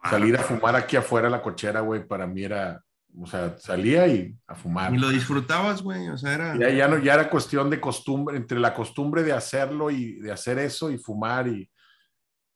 salir 0.10 0.36
a 0.38 0.44
fumar 0.44 0.76
aquí 0.76 0.96
afuera 0.96 1.28
de 1.28 1.32
la 1.32 1.42
cochera, 1.42 1.82
güey, 1.82 2.08
para 2.08 2.26
mí 2.28 2.44
era, 2.44 2.82
o 3.20 3.26
sea, 3.28 3.58
salía 3.58 4.08
y 4.08 4.36
a 4.48 4.56
fumar. 4.56 4.92
ni 4.92 4.98
lo 5.00 5.10
disfrutabas, 5.10 5.82
güey, 5.82 6.08
o 6.10 6.18
sea, 6.18 6.34
era... 6.34 6.58
Ya, 6.58 6.70
ya, 6.70 6.88
no, 6.88 6.98
ya 6.98 7.16
era 7.16 7.30
cuestión 7.30 7.70
de 7.70 7.82
costumbre, 7.82 8.38
entre 8.38 8.60
la 8.60 8.74
costumbre 8.74 9.24
de 9.24 9.34
hacerlo 9.34 9.92
y 9.92 10.14
de 10.20 10.32
hacer 10.32 10.60
eso 10.60 10.90
y 10.92 10.98
fumar 10.98 11.48
y 11.48 11.70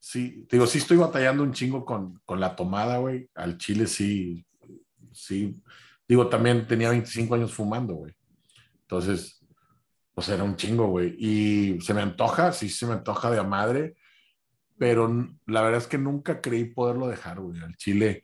sí, 0.01 0.47
digo, 0.51 0.65
sí 0.65 0.79
estoy 0.79 0.97
batallando 0.97 1.43
un 1.43 1.53
chingo 1.53 1.85
con, 1.85 2.19
con 2.25 2.39
la 2.39 2.55
tomada, 2.55 2.97
güey. 2.97 3.29
Al 3.35 3.57
chile 3.57 3.87
sí, 3.87 4.45
sí. 5.13 5.61
Digo, 6.07 6.27
también 6.27 6.67
tenía 6.67 6.89
25 6.89 7.35
años 7.35 7.53
fumando, 7.53 7.93
güey. 7.93 8.13
Entonces, 8.81 9.45
pues 10.13 10.27
era 10.27 10.43
un 10.43 10.55
chingo, 10.57 10.87
güey. 10.87 11.15
Y 11.17 11.79
se 11.81 11.93
me 11.93 12.01
antoja, 12.01 12.51
sí 12.51 12.67
se 12.67 12.87
me 12.87 12.93
antoja 12.93 13.29
de 13.29 13.39
a 13.39 13.43
madre, 13.43 13.95
pero 14.77 15.07
la 15.45 15.61
verdad 15.61 15.79
es 15.79 15.87
que 15.87 15.99
nunca 15.99 16.41
creí 16.41 16.65
poderlo 16.65 17.07
dejar, 17.07 17.39
güey. 17.39 17.61
Al 17.61 17.77
chile 17.77 18.23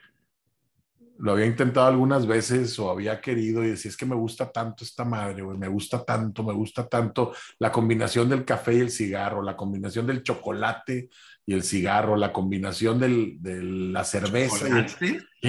lo 1.20 1.32
había 1.32 1.46
intentado 1.46 1.88
algunas 1.88 2.28
veces 2.28 2.78
o 2.80 2.90
había 2.90 3.22
querido 3.22 3.64
y 3.64 3.70
decía, 3.70 3.90
es 3.90 3.98
que 3.98 4.06
me 4.06 4.16
gusta 4.16 4.52
tanto 4.52 4.84
esta 4.84 5.04
madre, 5.04 5.42
güey, 5.42 5.58
me 5.58 5.68
gusta 5.68 6.04
tanto, 6.04 6.44
me 6.44 6.54
gusta 6.54 6.88
tanto 6.88 7.34
la 7.60 7.72
combinación 7.72 8.30
del 8.30 8.46
café 8.46 8.76
y 8.76 8.80
el 8.80 8.92
cigarro, 8.92 9.42
la 9.42 9.58
combinación 9.58 10.06
del 10.06 10.24
chocolate 10.24 11.10
y 11.50 11.54
el 11.54 11.64
cigarro, 11.64 12.18
la 12.18 12.34
combinación 12.34 13.00
del, 13.00 13.38
de 13.40 13.64
la 13.64 14.04
cerveza. 14.04 14.68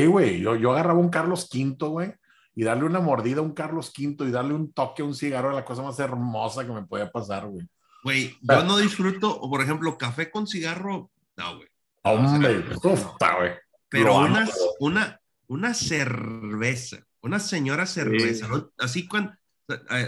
güey, 0.08 0.40
yo, 0.40 0.54
yo 0.54 0.70
agarraba 0.70 1.00
un 1.00 1.10
Carlos 1.10 1.50
V, 1.52 1.76
güey, 1.88 2.14
y 2.54 2.62
darle 2.62 2.84
una 2.84 3.00
mordida 3.00 3.40
a 3.40 3.42
un 3.42 3.52
Carlos 3.52 3.92
V 3.98 4.24
y 4.26 4.30
darle 4.30 4.54
un 4.54 4.72
toque 4.72 5.02
a 5.02 5.04
un 5.04 5.14
cigarro, 5.14 5.48
era 5.48 5.56
la 5.56 5.64
cosa 5.64 5.82
más 5.82 5.98
hermosa 5.98 6.64
que 6.64 6.72
me 6.72 6.84
podía 6.86 7.10
pasar, 7.10 7.46
güey. 7.48 7.66
Güey, 8.04 8.36
yo 8.40 8.62
no 8.62 8.78
disfruto, 8.78 9.40
por 9.40 9.60
ejemplo, 9.60 9.98
café 9.98 10.30
con 10.30 10.46
cigarro, 10.46 11.10
no, 11.36 11.56
güey. 11.56 11.68
Hombre, 12.04 12.60
puta, 12.80 13.36
güey. 13.36 13.50
Pero 13.88 14.18
una, 14.18 14.48
una, 14.78 15.20
una 15.48 15.74
cerveza, 15.74 16.98
una 17.22 17.40
señora 17.40 17.86
cerveza, 17.86 18.46
Sí. 18.46 18.52
¿no? 18.52 18.70
así 18.78 19.08
cuando, 19.08 19.32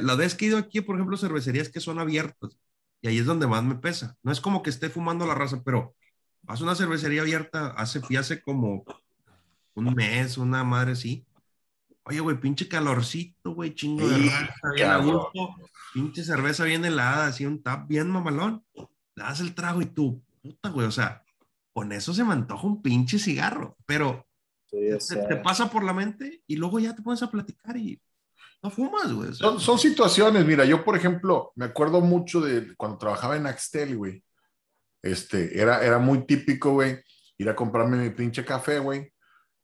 la 0.03 0.15
vez 0.15 0.37
que 0.37 0.45
he 0.45 0.49
ido 0.49 0.59
aquí, 0.59 0.81
por 0.83 0.95
ejemplo, 0.95 1.17
cervecerías 1.17 1.69
que 1.69 1.81
son 1.81 1.99
abiertas, 1.99 2.57
y 3.01 3.09
ahí 3.09 3.19
es 3.19 3.27
donde 3.27 3.47
más 3.47 3.63
me 3.63 3.77
pesa. 3.77 4.17
No 4.23 4.33
es 4.33 4.41
como 4.41 4.63
que 4.63 4.71
esté 4.71 4.91
fumando 4.91 5.27
la 5.27 5.35
raza, 5.35 5.63
pero 5.65 5.95
vas 6.43 6.61
a 6.61 6.65
una 6.65 6.75
cervecería 6.75 7.23
abierta, 7.23 7.69
hace, 7.71 8.01
fui 8.01 8.17
hace 8.17 8.41
como 8.43 8.85
un 9.75 9.95
mes, 9.95 10.39
una 10.39 10.65
madre 10.65 10.93
así. 10.93 11.25
Oye, 12.05 12.21
güey, 12.21 12.41
pinche 12.41 12.69
calorcito, 12.69 13.55
güey, 13.55 13.75
chingo 13.75 14.09
de 14.09 14.19
raza, 14.19 14.73
bien 14.75 14.91
a 14.91 14.99
gusto, 14.99 15.55
pinche 15.95 16.25
cerveza 16.25 16.65
bien 16.65 16.85
helada, 16.85 17.27
así 17.27 17.47
un 17.47 17.63
tap 17.63 17.87
bien 17.89 18.11
mamalón. 18.11 18.65
Le 18.75 19.25
das 19.25 19.41
el 19.41 19.55
trago 19.55 19.81
y 19.83 19.87
tú, 19.87 20.23
puta, 20.43 20.71
güey, 20.71 20.87
o 20.87 20.91
sea, 20.91 21.23
con 21.73 21.93
eso 21.93 22.13
se 22.13 22.25
me 22.25 22.33
antoja 22.33 22.67
un 22.67 22.83
pinche 22.83 23.19
cigarro, 23.19 23.77
pero 23.87 24.27
Sí, 24.71 24.79
te, 24.79 24.95
o 24.95 25.01
sea, 25.01 25.27
te 25.27 25.37
pasa 25.37 25.69
por 25.69 25.83
la 25.83 25.93
mente 25.93 26.43
y 26.47 26.57
luego 26.57 26.79
ya 26.79 26.95
te 26.95 27.03
pones 27.03 27.23
a 27.23 27.31
platicar 27.31 27.77
y 27.77 28.01
no 28.63 28.71
fumas, 28.71 29.13
güey. 29.13 29.33
Son, 29.35 29.79
situaciones, 29.79 30.45
mira, 30.45 30.65
yo 30.65 30.85
por 30.85 30.97
ejemplo, 30.97 31.53
me 31.57 31.67
acuerdo 31.67 32.01
mucho 32.01 32.41
de 32.41 32.75
cuando 32.77 32.99
trabajaba 32.99 33.37
en 33.37 33.47
Axtel, 33.47 33.97
güey. 33.97 34.23
Este, 35.03 35.59
era, 35.59 35.83
era 35.83 35.99
muy 35.99 36.27
típico, 36.27 36.73
güey, 36.73 36.99
ir 37.39 37.49
a 37.49 37.57
comprarme 37.57 37.97
mi 37.97 38.11
pinche 38.11 38.45
café, 38.45 38.79
güey. 38.79 39.13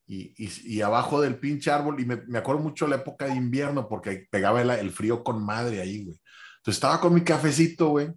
Y, 0.07 0.33
y, 0.37 0.77
y 0.77 0.81
abajo 0.83 1.21
del 1.21 1.39
pinche 1.39 1.71
árbol, 1.71 2.01
y 2.01 2.07
me, 2.07 2.17
me 2.27 2.39
acuerdo 2.39 2.63
mucho 2.63 2.87
la 2.87 2.97
época 2.97 3.27
de 3.27 3.35
invierno, 3.35 3.89
porque 3.89 4.27
pegaba 4.31 4.63
el, 4.63 4.71
el 4.71 4.91
frío 4.93 5.23
con 5.23 5.45
madre 5.45 5.81
ahí, 5.81 6.05
güey. 6.05 6.21
Entonces 6.59 6.79
estaba 6.79 7.01
con 7.01 7.13
mi 7.13 7.23
cafecito, 7.23 7.91
güey, 7.91 8.09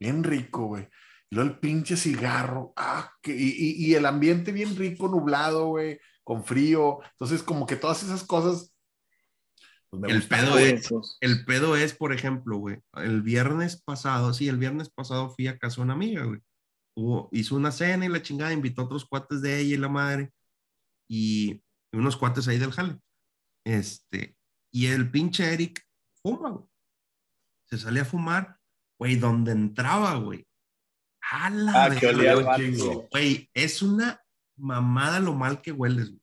bien 0.00 0.24
rico, 0.24 0.66
güey. 0.66 0.88
Y 1.30 1.34
luego 1.34 1.50
el 1.50 1.58
pinche 1.58 1.96
cigarro, 1.96 2.72
ah, 2.76 3.10
que, 3.22 3.34
y, 3.34 3.72
y 3.76 3.94
el 3.94 4.06
ambiente 4.06 4.52
bien 4.52 4.74
rico, 4.76 5.08
nublado, 5.08 5.68
güey, 5.68 5.98
con 6.22 6.44
frío. 6.44 6.98
Entonces, 7.12 7.42
como 7.42 7.66
que 7.66 7.76
todas 7.76 8.02
esas 8.02 8.24
cosas. 8.24 8.73
Pues, 10.00 10.12
El 10.12 10.22
pedo 10.28 10.58
es- 10.58 10.88
El 11.20 11.44
pedo 11.44 11.76
es, 11.76 11.94
por 11.94 12.12
ejemplo, 12.12 12.58
güey, 12.58 12.80
el 12.94 13.22
viernes 13.22 13.80
pasado, 13.82 14.32
sí, 14.34 14.48
el 14.48 14.58
viernes 14.58 14.90
pasado 14.90 15.30
fui 15.30 15.46
a 15.48 15.58
casa 15.58 15.76
de 15.76 15.82
una 15.82 15.94
amiga, 15.94 16.24
güey. 16.24 16.40
Hubo- 16.96 17.28
hizo 17.32 17.56
una 17.56 17.72
cena 17.72 18.04
y 18.04 18.08
la 18.08 18.22
chingada, 18.22 18.52
invitó 18.52 18.82
a 18.82 18.84
otros 18.84 19.04
cuates 19.04 19.42
de 19.42 19.58
ella 19.60 19.74
y 19.74 19.78
la 19.78 19.88
madre, 19.88 20.32
y 21.10 21.62
unos 21.92 22.16
cuates 22.16 22.46
ahí 22.48 22.58
del 22.58 22.72
jale. 22.72 22.98
Este, 23.66 24.36
y 24.72 24.86
el 24.86 25.10
pinche 25.10 25.52
Eric 25.52 25.82
fuma, 26.22 26.50
güey. 26.50 26.66
Se 27.68 27.78
salía 27.78 28.02
a 28.02 28.06
fumar, 28.06 28.58
güey, 28.98 29.16
donde 29.16 29.52
entraba, 29.52 30.14
güey. 30.16 30.46
A 31.32 31.48
la 31.50 31.84
Ah, 31.84 31.88
que. 31.98 32.06
Güey, 33.10 33.50
es 33.54 33.80
una 33.82 34.22
mamada 34.56 35.18
lo 35.20 35.34
mal 35.34 35.62
que 35.62 35.72
hueles, 35.72 36.10
güey. 36.10 36.20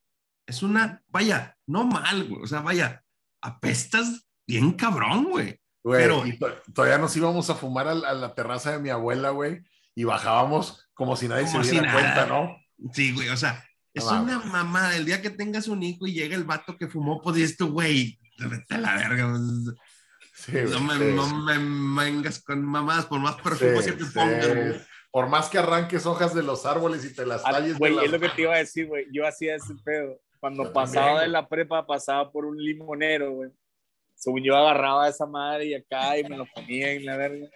Es 0.48 0.62
una, 0.64 1.04
vaya, 1.08 1.58
no 1.68 1.86
mal, 1.86 2.28
güey. 2.30 2.44
O 2.44 2.48
sea, 2.48 2.62
vaya, 2.62 3.04
apestas 3.42 4.28
bien 4.48 4.72
cabrón, 4.74 5.26
güey. 5.26 5.60
Güey, 5.84 6.02
Pero- 6.04 6.26
y 6.28 6.38
todavía 6.74 6.98
nos 7.00 7.16
íbamos 7.18 7.50
a 7.50 7.56
fumar 7.56 7.88
a, 7.88 7.96
la- 7.96 8.10
a 8.10 8.14
la 8.14 8.36
terraza 8.36 8.72
de 8.72 8.80
mi 8.80 8.90
abuela, 8.90 9.32
güey, 9.32 9.62
y 9.96 10.04
bajábamos 10.04 10.88
como 10.94 11.16
si 11.16 11.28
nadie 11.28 11.46
Como 11.46 11.64
se 11.64 11.70
si 11.72 11.76
diera 11.80 11.88
nada. 11.94 12.00
cuenta, 12.00 12.26
¿no? 12.28 12.56
Sí, 12.94 13.14
güey, 13.14 13.30
o 13.30 13.38
sea, 13.38 13.64
es 13.94 14.06
No 14.06 14.22
una 14.24 14.40
mamada. 14.40 14.96
El 14.96 15.06
día 15.06 15.22
que 15.22 15.30
tengas 15.32 15.68
un 15.68 15.82
hijo 15.84 16.06
y 16.08 16.14
llega 16.14 16.36
el 16.36 16.44
vato 16.44 16.78
que 16.78 16.88
fumó, 16.88 17.20
pues 17.22 17.36
dices 17.36 17.58
tú, 17.58 17.72
güey, 17.72 18.20
vete 18.38 18.76
a 18.76 18.78
la 18.78 18.96
verga. 18.96 19.30
pues, 19.32 19.76
Sí, 20.34 20.52
güey, 20.54 20.66
No 20.70 20.80
me, 20.80 20.98
sí. 20.98 21.14
no 21.16 21.36
me 21.44 21.58
vengas 22.04 22.42
con 22.44 22.64
mamadas, 22.64 23.06
por 23.06 23.20
más 23.20 23.36
perfumes 23.36 23.86
Sí, 23.86 23.92
que 23.92 23.98
te 23.98 24.06
pongas, 24.12 24.48
güey. 24.56 24.82
Por 25.12 25.28
más 25.30 25.50
que 25.50 25.58
arranques 25.58 26.06
hojas 26.06 26.34
de 26.34 26.42
los 26.42 26.66
árboles 26.66 27.04
y 27.06 27.14
te 27.14 27.26
las 27.26 27.42
Ah, 27.46 27.52
talles 27.52 27.78
Güey, 27.78 27.94
las 27.94 28.06
es 28.06 28.12
lo 28.12 28.20
que 28.20 28.30
te 28.30 28.42
iba 28.44 28.54
a 28.56 28.58
decir, 28.60 28.88
güey. 28.88 29.06
Yo 29.12 29.28
hacía 29.28 29.56
ese 29.56 29.76
pedo. 29.84 30.20
Cuando 30.42 30.74
pasaba 30.74 31.22
de 31.22 31.28
la 31.30 31.48
prepa, 31.48 31.86
pasaba 31.88 32.30
por 32.32 32.46
un 32.46 32.58
limonero, 32.58 33.32
güey. 33.32 33.52
Según 34.16 34.44
yo 34.44 34.56
agarraba 34.56 35.08
esa 35.08 35.26
madre 35.26 35.68
y 35.68 35.74
acá 35.76 36.18
y 36.18 36.24
me 36.24 36.36
lo 36.36 36.46
ponía 36.54 36.92
en 36.92 37.06
la 37.06 37.16
verga. 37.16 37.48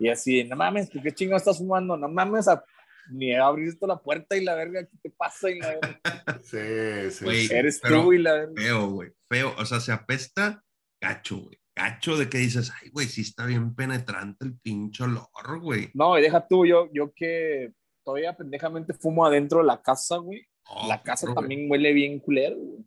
Y 0.00 0.08
así, 0.08 0.44
no 0.44 0.56
mames, 0.56 0.88
¿tú 0.88 1.00
qué 1.02 1.12
chingo 1.12 1.36
estás 1.36 1.58
fumando? 1.58 1.96
No 1.96 2.08
mames, 2.08 2.48
a- 2.48 2.64
ni 3.10 3.34
abriste 3.34 3.86
la 3.86 3.96
puerta 3.96 4.36
y 4.36 4.44
la 4.44 4.54
verga, 4.54 4.82
¿qué 4.84 4.96
te 5.02 5.10
pasa? 5.10 5.50
Y 5.50 5.58
la 5.60 5.68
verga. 5.68 6.00
Sí, 6.42 7.10
sí. 7.10 7.24
Güey, 7.24 7.46
sí. 7.46 7.54
Eres 7.54 7.80
pero- 7.82 8.02
tú 8.02 8.12
y 8.12 8.18
la 8.18 8.32
verga. 8.34 8.52
Feo, 8.56 8.88
güey, 8.90 9.10
feo. 9.28 9.54
O 9.58 9.64
sea, 9.64 9.80
se 9.80 9.92
apesta 9.92 10.62
gacho, 11.00 11.38
güey. 11.38 11.58
Gacho 11.74 12.16
de 12.16 12.28
que 12.28 12.38
dices, 12.38 12.72
ay, 12.82 12.88
güey, 12.90 13.06
sí 13.06 13.20
está 13.20 13.44
bien 13.46 13.74
penetrante 13.74 14.44
el 14.46 14.58
pinche 14.60 15.04
olor, 15.04 15.60
güey. 15.60 15.90
No, 15.94 16.18
y 16.18 16.22
deja 16.22 16.46
tú, 16.48 16.64
yo, 16.64 16.88
yo 16.92 17.12
que 17.14 17.72
todavía 18.04 18.34
pendejamente 18.36 18.94
fumo 18.94 19.26
adentro 19.26 19.58
de 19.58 19.66
la 19.66 19.82
casa, 19.82 20.16
güey. 20.16 20.46
Oh, 20.68 20.88
La 20.88 21.02
casa 21.02 21.32
también 21.34 21.70
huele 21.70 21.92
bien 21.92 22.18
culero, 22.18 22.56
güey. 22.56 22.84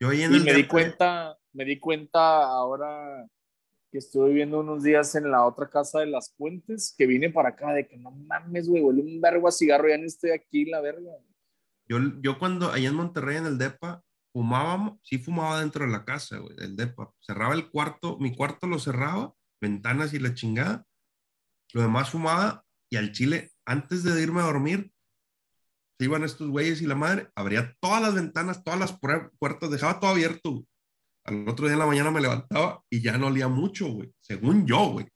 Yo 0.00 0.08
ahí 0.08 0.22
en 0.22 0.32
Y 0.32 0.36
el 0.36 0.44
me 0.44 0.52
di 0.54 0.62
depa- 0.62 0.68
cuenta, 0.68 1.38
me 1.52 1.64
di 1.64 1.78
cuenta 1.78 2.44
ahora 2.44 3.26
que 3.90 3.98
estuve 3.98 4.28
viviendo 4.28 4.60
unos 4.60 4.82
días 4.82 5.14
en 5.16 5.30
la 5.30 5.44
otra 5.44 5.68
casa 5.68 6.00
de 6.00 6.06
las 6.06 6.32
puentes, 6.36 6.94
que 6.96 7.06
vine 7.06 7.28
para 7.30 7.50
acá, 7.50 7.72
de 7.72 7.86
que 7.86 7.96
no 7.98 8.10
mames, 8.10 8.68
güey, 8.68 8.82
huele 8.82 9.02
un 9.02 9.20
vergo 9.20 9.48
a 9.48 9.52
cigarro, 9.52 9.88
ya 9.88 9.98
no 9.98 10.06
estoy 10.06 10.30
aquí, 10.30 10.64
la 10.64 10.80
verga. 10.80 11.10
Yo, 11.86 11.98
yo 12.22 12.38
cuando 12.38 12.70
allá 12.72 12.88
en 12.88 12.94
Monterrey, 12.94 13.36
en 13.36 13.46
el 13.46 13.58
DEPA, 13.58 14.02
fumábamos, 14.32 14.98
sí 15.02 15.18
fumaba 15.18 15.60
dentro 15.60 15.84
de 15.84 15.90
la 15.92 16.04
casa, 16.04 16.38
güey, 16.38 16.56
del 16.56 16.74
DEPA. 16.74 17.12
Cerraba 17.20 17.52
el 17.54 17.68
cuarto, 17.70 18.16
mi 18.18 18.34
cuarto 18.34 18.66
lo 18.66 18.78
cerraba, 18.78 19.34
ventanas 19.60 20.14
y 20.14 20.18
la 20.20 20.32
chingada. 20.34 20.86
Lo 21.74 21.82
demás 21.82 22.10
fumaba 22.10 22.64
y 22.88 22.96
al 22.96 23.12
chile, 23.12 23.52
antes 23.66 24.04
de 24.04 24.22
irme 24.22 24.40
a 24.40 24.44
dormir, 24.44 24.91
se 26.02 26.06
iban 26.06 26.24
estos 26.24 26.48
güeyes 26.48 26.82
y 26.82 26.86
la 26.88 26.96
madre, 26.96 27.28
abría 27.36 27.76
todas 27.80 28.02
las 28.02 28.14
ventanas, 28.14 28.64
todas 28.64 28.80
las 28.80 29.00
puer- 29.00 29.30
puertas, 29.38 29.70
dejaba 29.70 30.00
todo 30.00 30.10
abierto. 30.10 30.64
Al 31.24 31.48
otro 31.48 31.66
día 31.66 31.74
en 31.74 31.78
la 31.78 31.86
mañana 31.86 32.10
me 32.10 32.20
levantaba 32.20 32.82
y 32.90 33.00
ya 33.00 33.16
no 33.16 33.28
olía 33.28 33.46
mucho, 33.46 33.86
güey. 33.86 34.12
Según 34.20 34.66
yo, 34.66 34.86
güey. 34.88 35.06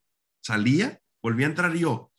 Salía, 0.41 1.01
volvía 1.21 1.47
a 1.47 1.51
entrar 1.51 1.75
y 1.75 1.81
yo, 1.81 2.13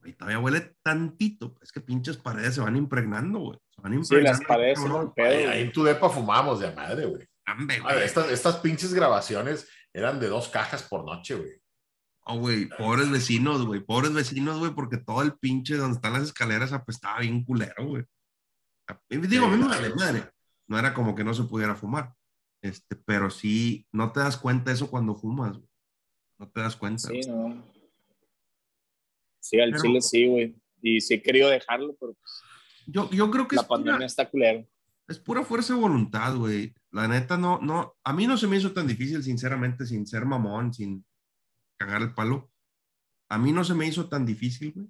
güey, 0.00 0.14
todavía 0.14 0.40
huele 0.40 0.74
tantito. 0.82 1.54
Es 1.62 1.70
que 1.70 1.80
pinches 1.80 2.16
paredes 2.16 2.56
se 2.56 2.60
van 2.60 2.74
impregnando, 2.76 3.38
güey. 3.38 3.58
Se 3.70 3.80
van 3.80 3.92
Sí, 3.92 3.98
impregnando. 3.98 4.38
las 4.40 4.48
paredes 4.48 4.78
son 4.80 4.88
cabrón. 4.88 5.06
un 5.06 5.14
pedo, 5.14 5.50
Ahí, 5.50 5.60
en 5.62 5.72
tu 5.72 5.84
depa 5.84 6.10
fumábamos 6.10 6.58
de 6.58 6.72
madre, 6.72 7.06
güey. 7.06 7.24
Estas, 8.02 8.30
estas 8.32 8.56
pinches 8.56 8.92
grabaciones 8.92 9.68
eran 9.94 10.18
de 10.18 10.26
dos 10.26 10.48
cajas 10.48 10.82
por 10.82 11.04
noche, 11.04 11.36
güey. 11.36 11.52
Oh, 12.30 12.38
güey, 12.38 12.68
pobres 12.68 13.10
vecinos, 13.10 13.64
güey, 13.64 13.80
pobres 13.80 14.12
vecinos, 14.12 14.58
güey, 14.58 14.72
porque 14.74 14.98
todo 14.98 15.22
el 15.22 15.32
pinche 15.38 15.76
donde 15.76 15.96
están 15.96 16.12
las 16.12 16.24
escaleras 16.24 16.72
apestaba 16.72 17.20
bien 17.20 17.42
culero, 17.42 17.86
güey. 17.86 18.04
Digo, 19.08 19.46
a 19.46 19.50
mí 19.50 19.56
me 19.56 19.66
vale 19.66 19.94
madre. 19.94 20.30
No 20.66 20.78
era 20.78 20.92
como 20.92 21.14
que 21.14 21.24
no 21.24 21.32
se 21.32 21.44
pudiera 21.44 21.74
fumar. 21.74 22.12
Este, 22.62 22.96
pero 22.96 23.30
sí, 23.30 23.86
no 23.92 24.12
te 24.12 24.20
das 24.20 24.36
cuenta 24.36 24.72
eso 24.72 24.90
cuando 24.90 25.14
fumas, 25.14 25.56
güey. 25.56 25.68
No 26.38 26.48
te 26.50 26.60
das 26.60 26.76
cuenta. 26.76 27.08
Sí, 27.08 27.20
no. 27.28 27.64
Sí, 29.40 29.60
al 29.60 29.70
Pero- 29.70 29.82
chile 29.82 30.00
sí, 30.02 30.26
güey. 30.26 30.56
Y 30.82 31.00
sí 31.00 31.14
he 31.14 31.22
querido 31.22 31.48
dejarlo, 31.48 31.96
pero 31.98 32.14
pues, 32.14 32.32
Yo, 32.86 33.10
yo 33.10 33.30
creo 33.30 33.48
que 33.48 33.56
la 33.56 33.62
es 33.62 33.68
pura, 33.68 33.78
pandemia 33.78 34.06
está 34.06 34.28
culero. 34.28 34.66
es 35.08 35.18
pura 35.18 35.44
fuerza 35.44 35.74
de 35.74 35.80
voluntad, 35.80 36.36
güey. 36.36 36.74
La 36.90 37.08
neta, 37.08 37.36
no, 37.36 37.58
no, 37.60 37.94
a 38.04 38.12
mí 38.12 38.26
no 38.26 38.36
se 38.36 38.46
me 38.46 38.56
hizo 38.56 38.72
tan 38.72 38.86
difícil, 38.86 39.22
sinceramente, 39.22 39.86
sin 39.86 40.06
ser 40.06 40.24
mamón, 40.24 40.72
sin 40.72 41.04
cagar 41.78 42.02
el 42.02 42.14
palo. 42.14 42.50
A 43.30 43.38
mí 43.38 43.52
no 43.52 43.64
se 43.64 43.74
me 43.74 43.86
hizo 43.86 44.08
tan 44.08 44.26
difícil, 44.26 44.72
güey. 44.74 44.86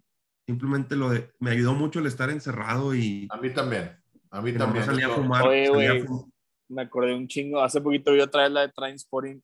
Simplemente 0.46 0.96
lo 0.96 1.10
de, 1.10 1.30
me 1.40 1.50
ayudó 1.50 1.74
mucho 1.74 1.98
el 2.00 2.06
estar 2.06 2.30
encerrado 2.30 2.94
y 2.94 3.28
A 3.30 3.36
mí 3.36 3.50
también. 3.52 3.96
A 4.30 4.40
mí 4.40 4.52
también. 4.54 4.84
salía 4.84 5.06
a 5.06 5.10
fumar. 5.10 5.46
Oye, 5.46 5.66
salía 5.66 5.92
a 5.92 6.06
fumar. 6.06 6.24
Me 6.68 6.82
acordé 6.82 7.14
un 7.14 7.28
chingo. 7.28 7.60
Hace 7.62 7.80
poquito 7.80 8.12
vi 8.12 8.20
otra 8.20 8.42
vez 8.44 8.52
la 8.52 8.60
de 8.62 8.72
Trainspotting 8.72 9.42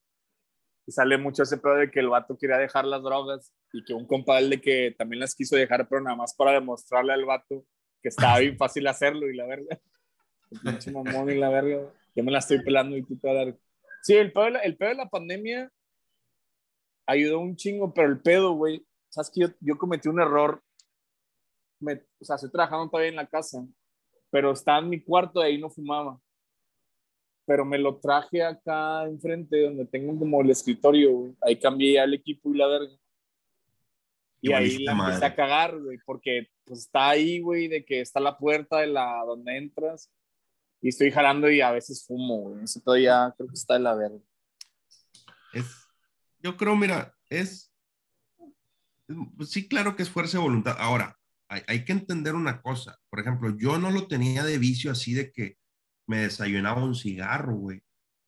y 0.87 0.93
sale 0.93 1.19
mucho 1.19 1.43
ese 1.43 1.59
pedo 1.59 1.77
de 1.77 1.91
que 1.91 2.01
el 2.01 2.09
vato 2.09 2.37
quería 2.39 2.57
dejar 2.57 2.85
las 2.87 3.03
drogas 3.03 3.53
y 3.73 3.85
que 3.85 3.93
un 3.95 4.07
compadre 4.07 4.49
de 4.49 4.61
que 4.61 4.95
también 4.97 5.21
las 5.21 5.35
quiso 5.35 5.57
dejar, 5.57 5.87
pero 5.89 6.01
nada 6.03 6.17
más 6.17 6.35
para 6.35 6.53
demostrarle 6.53 7.13
al 7.13 7.25
vato 7.25 7.65
que 8.03 8.09
estaba 8.09 8.39
bien 8.39 8.57
fácil 8.57 8.87
hacerlo 8.87 9.29
y 9.31 9.37
la 9.37 9.47
verga. 9.47 9.79
El 10.51 10.61
pinche 10.61 10.91
mamón 10.93 11.31
y 11.31 11.35
la 11.37 11.49
verga. 11.51 11.81
Yo 12.15 12.23
me 12.25 12.31
la 12.33 12.39
estoy 12.39 12.63
pelando 12.63 12.97
y 12.97 13.03
tú 13.03 13.19
te 13.19 13.27
vas 13.29 13.37
a 13.37 13.45
dar. 13.47 13.59
Sí, 14.03 14.15
el 14.15 14.33
pedo, 14.33 14.45
de 14.45 14.51
la- 14.53 14.61
el 14.61 14.77
pedo 14.77 14.91
de 14.91 14.97
la 14.97 15.09
pandemia 15.09 15.71
ayudó 17.07 17.39
un 17.41 17.57
chingo, 17.57 17.93
pero 17.93 18.09
el 18.09 18.21
pedo, 18.21 18.53
güey, 18.53 18.87
sabes 19.09 19.31
que 19.31 19.41
yo, 19.43 19.49
yo 19.61 19.77
cometí 19.79 20.09
un 20.09 20.21
error. 20.21 20.63
Me- 21.81 22.05
o 22.21 22.25
sea, 22.25 22.37
estoy 22.37 22.51
trabajando 22.51 22.89
todavía 22.91 23.11
en 23.11 23.17
la 23.17 23.27
casa, 23.29 23.67
pero 24.31 24.53
estaba 24.53 24.79
en 24.79 24.89
mi 24.91 25.03
cuarto 25.03 25.41
y 25.41 25.45
ahí 25.45 25.59
no 25.59 25.71
fumaba 25.71 26.21
pero 27.47 27.63
me 27.67 27.77
lo 27.77 27.99
traje 28.01 28.43
acá 28.43 29.05
enfrente 29.05 29.61
donde 29.65 29.85
tengo 29.85 30.19
como 30.19 30.41
el 30.41 30.49
escritorio, 30.49 31.13
güey. 31.13 31.37
Ahí 31.43 31.59
cambié 31.59 31.93
ya 31.93 32.05
el 32.05 32.15
equipo 32.15 32.55
y 32.55 32.57
la 32.57 32.67
verga. 32.67 32.97
Y 34.41 34.49
Y 34.49 34.53
ahí 34.55 34.79
la 34.83 34.93
empecé 34.93 35.13
madre. 35.13 35.27
a 35.27 35.35
cagar, 35.35 35.79
güey, 35.79 35.99
porque 36.07 36.49
pues 36.65 36.81
está 36.81 37.11
ahí, 37.11 37.41
güey, 37.41 37.69
de 37.69 37.85
que 37.85 38.01
está 38.01 38.19
la 38.19 38.39
puerta 38.39 38.79
de 38.79 38.87
la 38.87 39.23
donde 39.27 39.59
entras 39.59 40.11
y 40.81 40.89
estoy 40.89 41.11
jalando 41.11 41.51
y 41.51 41.61
a 41.61 41.71
veces 41.71 42.07
fumo, 42.07 42.41
güey. 42.49 42.65
Eso 42.65 42.81
todavía 42.83 43.35
creo 43.37 43.49
que 43.49 43.55
está 43.57 43.75
de 43.75 43.81
la 43.81 43.95
verga. 43.95 44.21
Es, 45.53 45.84
yo 46.45 46.59
creo, 46.59 46.77
mira, 46.77 47.15
es, 47.31 47.73
sí, 49.47 49.67
claro 49.67 49.97
que 49.97 50.03
es 50.03 50.11
fuerza 50.11 50.37
de 50.37 50.45
voluntad. 50.45 50.77
Ahora, 50.79 51.17
hay, 51.49 51.63
hay 51.67 51.85
que 51.87 51.93
entender 51.93 52.35
una 52.35 52.61
cosa. 52.61 52.99
Por 53.09 53.21
ejemplo, 53.21 53.57
yo 53.57 53.79
no 53.79 53.91
lo 53.91 54.07
tenía 54.07 54.45
de 54.45 54.59
vicio 54.59 54.93
así 54.93 55.15
de 55.15 55.33
que 55.33 55.57
me 56.07 56.19
desayunaba 56.19 56.85
un 56.85 56.95
cigarro, 56.95 57.57
güey. 57.57 57.81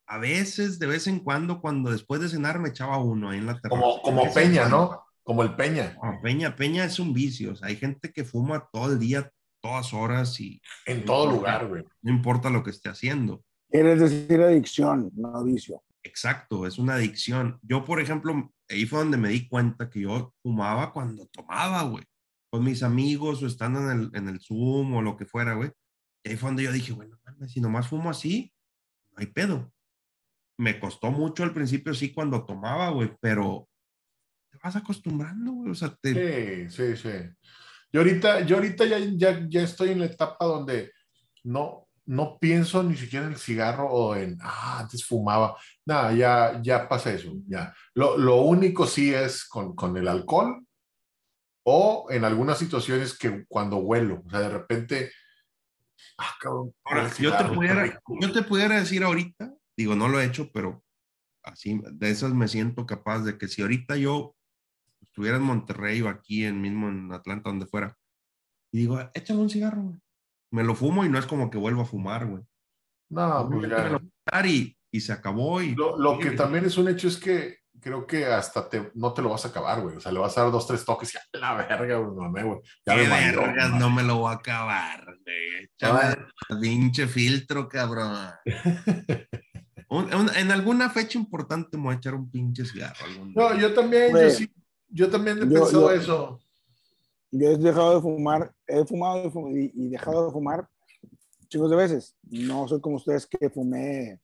A 0.06 0.18
veces, 0.18 0.78
de 0.78 0.86
vez 0.86 1.06
en 1.08 1.20
cuando, 1.20 1.60
cuando 1.60 1.90
después 1.90 2.20
de 2.22 2.30
cenar 2.30 2.58
me 2.58 2.70
echaba 2.70 2.96
uno 2.98 3.30
ahí 3.30 3.38
en 3.38 3.46
la 3.46 3.60
terraza. 3.60 3.82
Como, 4.02 4.32
Peña. 4.32 4.68
¿no? 4.68 5.04
Como 5.22 5.42
el 5.42 5.54
Peña. 5.54 5.98
No, 6.02 6.18
Peña, 6.22 6.56
Peña 6.56 6.84
es 6.84 6.98
un 6.98 7.12
vicio. 7.12 7.52
O 7.52 7.56
sea, 7.56 7.68
hay 7.68 7.76
gente 7.76 8.12
que 8.12 8.24
fuma 8.24 8.66
todo 8.72 8.92
el 8.92 8.98
día, 8.98 9.30
todas 9.60 9.92
horas 9.92 10.40
y 10.40 10.62
En 10.86 11.04
todo 11.04 11.30
lugar, 11.30 11.68
güey. 11.68 11.84
no 12.00 12.12
importa 12.12 12.48
lo 12.48 12.62
que 12.62 12.70
esté 12.70 12.88
haciendo. 12.88 13.44
Quieres 13.68 14.00
decir 14.00 14.40
adicción, 14.40 15.10
no 15.14 15.44
vicio. 15.44 15.82
Exacto, 16.06 16.66
es 16.66 16.78
una 16.78 16.94
adicción. 16.94 17.58
Yo, 17.62 17.84
por 17.84 18.00
ejemplo, 18.00 18.52
ahí 18.68 18.86
fue 18.86 19.00
donde 19.00 19.16
me 19.16 19.28
di 19.28 19.48
cuenta 19.48 19.90
que 19.90 20.02
yo 20.02 20.32
fumaba 20.40 20.92
cuando 20.92 21.26
tomaba, 21.26 21.82
güey. 21.82 22.04
Con 22.48 22.62
mis 22.62 22.84
amigos 22.84 23.42
o 23.42 23.46
estando 23.48 23.90
en 23.90 23.98
el, 23.98 24.10
en 24.14 24.28
el 24.28 24.40
Zoom 24.40 24.94
o 24.94 25.02
lo 25.02 25.16
que 25.16 25.26
fuera, 25.26 25.54
güey. 25.54 25.72
Y 26.22 26.30
ahí 26.30 26.36
fue 26.36 26.50
donde 26.50 26.62
yo 26.62 26.70
dije, 26.70 26.92
bueno, 26.92 27.18
mames, 27.24 27.50
si 27.50 27.60
nomás 27.60 27.88
fumo 27.88 28.08
así, 28.08 28.52
no 29.10 29.18
hay 29.18 29.26
pedo. 29.26 29.72
Me 30.58 30.78
costó 30.78 31.10
mucho 31.10 31.42
al 31.42 31.52
principio, 31.52 31.92
sí, 31.92 32.14
cuando 32.14 32.46
tomaba, 32.46 32.90
güey, 32.90 33.10
pero 33.20 33.68
te 34.50 34.58
vas 34.62 34.76
acostumbrando, 34.76 35.52
güey. 35.52 35.72
O 35.72 35.74
sea, 35.74 35.92
te, 36.00 36.70
Sí, 36.70 36.76
sí, 36.76 36.96
sí. 36.96 37.18
Yo 37.92 38.00
ahorita, 38.00 38.42
yo 38.46 38.56
ahorita 38.56 38.84
ya, 38.84 38.98
ya, 38.98 39.44
ya 39.48 39.62
estoy 39.62 39.90
en 39.90 40.00
la 40.00 40.06
etapa 40.06 40.44
donde 40.44 40.92
no, 41.42 41.85
no 42.06 42.38
pienso 42.38 42.82
ni 42.82 42.96
siquiera 42.96 43.26
en 43.26 43.32
el 43.32 43.38
cigarro 43.38 43.88
o 43.88 44.16
en, 44.16 44.38
ah, 44.40 44.78
antes 44.80 45.04
fumaba. 45.04 45.56
Nada, 45.84 46.12
ya, 46.12 46.60
ya 46.62 46.88
pasa 46.88 47.12
eso, 47.12 47.32
ya. 47.48 47.74
Lo, 47.94 48.16
lo 48.16 48.42
único 48.42 48.86
sí 48.86 49.12
es 49.12 49.44
con, 49.44 49.74
con 49.74 49.96
el 49.96 50.08
alcohol 50.08 50.64
o 51.64 52.06
en 52.10 52.24
algunas 52.24 52.58
situaciones 52.58 53.18
que 53.18 53.44
cuando 53.48 53.78
huelo, 53.78 54.22
o 54.24 54.30
sea, 54.30 54.40
de 54.40 54.48
repente, 54.48 55.10
ah, 56.18 56.34
cabrón, 56.40 56.72
Ahora, 56.84 57.10
yo 57.18 57.36
te, 57.36 57.44
pudiera, 57.44 58.00
yo 58.20 58.32
te 58.32 58.42
pudiera 58.42 58.78
decir 58.78 59.02
ahorita, 59.02 59.52
digo, 59.76 59.96
no 59.96 60.08
lo 60.08 60.20
he 60.20 60.24
hecho, 60.24 60.50
pero 60.52 60.84
así, 61.42 61.80
de 61.92 62.10
esas 62.10 62.32
me 62.32 62.46
siento 62.46 62.86
capaz 62.86 63.20
de 63.20 63.36
que 63.36 63.48
si 63.48 63.62
ahorita 63.62 63.96
yo 63.96 64.36
estuviera 65.00 65.38
en 65.38 65.42
Monterrey 65.42 66.02
o 66.02 66.08
aquí 66.08 66.44
en 66.44 66.60
mismo 66.60 66.88
en 66.88 67.12
Atlanta, 67.12 67.50
donde 67.50 67.66
fuera, 67.66 67.96
y 68.72 68.78
digo, 68.78 69.00
échame 69.14 69.40
un 69.40 69.50
cigarro, 69.50 69.82
güey. 69.82 70.00
Me 70.52 70.62
lo 70.64 70.74
fumo 70.74 71.04
y 71.04 71.08
no 71.08 71.18
es 71.18 71.26
como 71.26 71.50
que 71.50 71.58
vuelvo 71.58 71.82
a 71.82 71.86
fumar, 71.86 72.26
güey. 72.26 72.42
No, 73.10 73.48
pues 73.50 73.70
ya. 73.70 73.98
Y, 74.46 74.76
y 74.90 75.00
se 75.00 75.12
acabó. 75.12 75.60
Y, 75.62 75.74
Lo, 75.74 75.98
lo 75.98 76.18
que 76.18 76.32
también 76.32 76.64
es 76.64 76.76
un 76.78 76.88
hecho 76.88 77.08
es 77.08 77.16
que 77.18 77.58
creo 77.80 78.06
que 78.06 78.24
hasta 78.26 78.68
te, 78.68 78.90
no 78.94 79.12
te 79.12 79.22
lo 79.22 79.28
vas 79.30 79.44
a 79.44 79.48
acabar, 79.48 79.80
güey. 79.82 79.96
O 79.96 80.00
sea, 80.00 80.10
le 80.10 80.18
vas 80.18 80.36
a 80.36 80.42
dar 80.42 80.50
dos, 80.50 80.66
tres 80.66 80.84
toques 80.84 81.14
y 81.14 81.18
a 81.18 81.38
la 81.38 81.54
verga, 81.54 81.98
güey, 81.98 82.16
mamé, 82.16 82.42
güey. 82.42 82.58
Ya 82.84 82.94
Qué 82.96 83.02
me 83.02 83.08
valió, 83.08 83.40
vergas, 83.42 83.68
mamá. 83.70 83.78
no 83.78 83.90
me 83.90 84.02
lo 84.02 84.16
voy 84.18 84.32
a 84.32 84.36
acabar, 84.36 85.04
güey. 85.04 85.68
Échame 85.74 86.16
pinche 86.60 87.06
filtro, 87.06 87.68
cabrón. 87.68 88.30
Un- 89.88 90.12
un- 90.12 90.30
en 90.36 90.50
alguna 90.50 90.90
fecha 90.90 91.16
importante 91.16 91.76
me 91.76 91.84
voy 91.84 91.94
a 91.94 91.98
echar 91.98 92.14
un 92.14 92.28
pinche 92.28 92.64
cigarro. 92.64 93.04
algún 93.04 93.32
No, 93.34 93.56
yo 93.56 93.72
también, 93.72 94.10
yo 94.12 94.30
sí, 94.30 94.50
yo 94.88 95.08
también 95.08 95.38
he 95.38 95.40
Yo- 95.42 95.60
pensado 95.60 95.94
yo- 95.94 96.00
eso. 96.00 96.40
Yo 97.38 97.50
he 97.50 97.56
dejado 97.58 97.96
de 97.96 98.00
fumar, 98.00 98.52
he 98.66 98.84
fumado 98.84 99.30
y 99.50 99.72
y, 99.74 99.88
dejado 99.88 100.26
de 100.26 100.32
fumar 100.32 100.68
chicos 101.48 101.70
de 101.70 101.76
veces. 101.76 102.16
No 102.22 102.66
soy 102.68 102.80
como 102.80 102.96
ustedes 102.96 103.26
que 103.26 103.50
fumé 103.50 104.20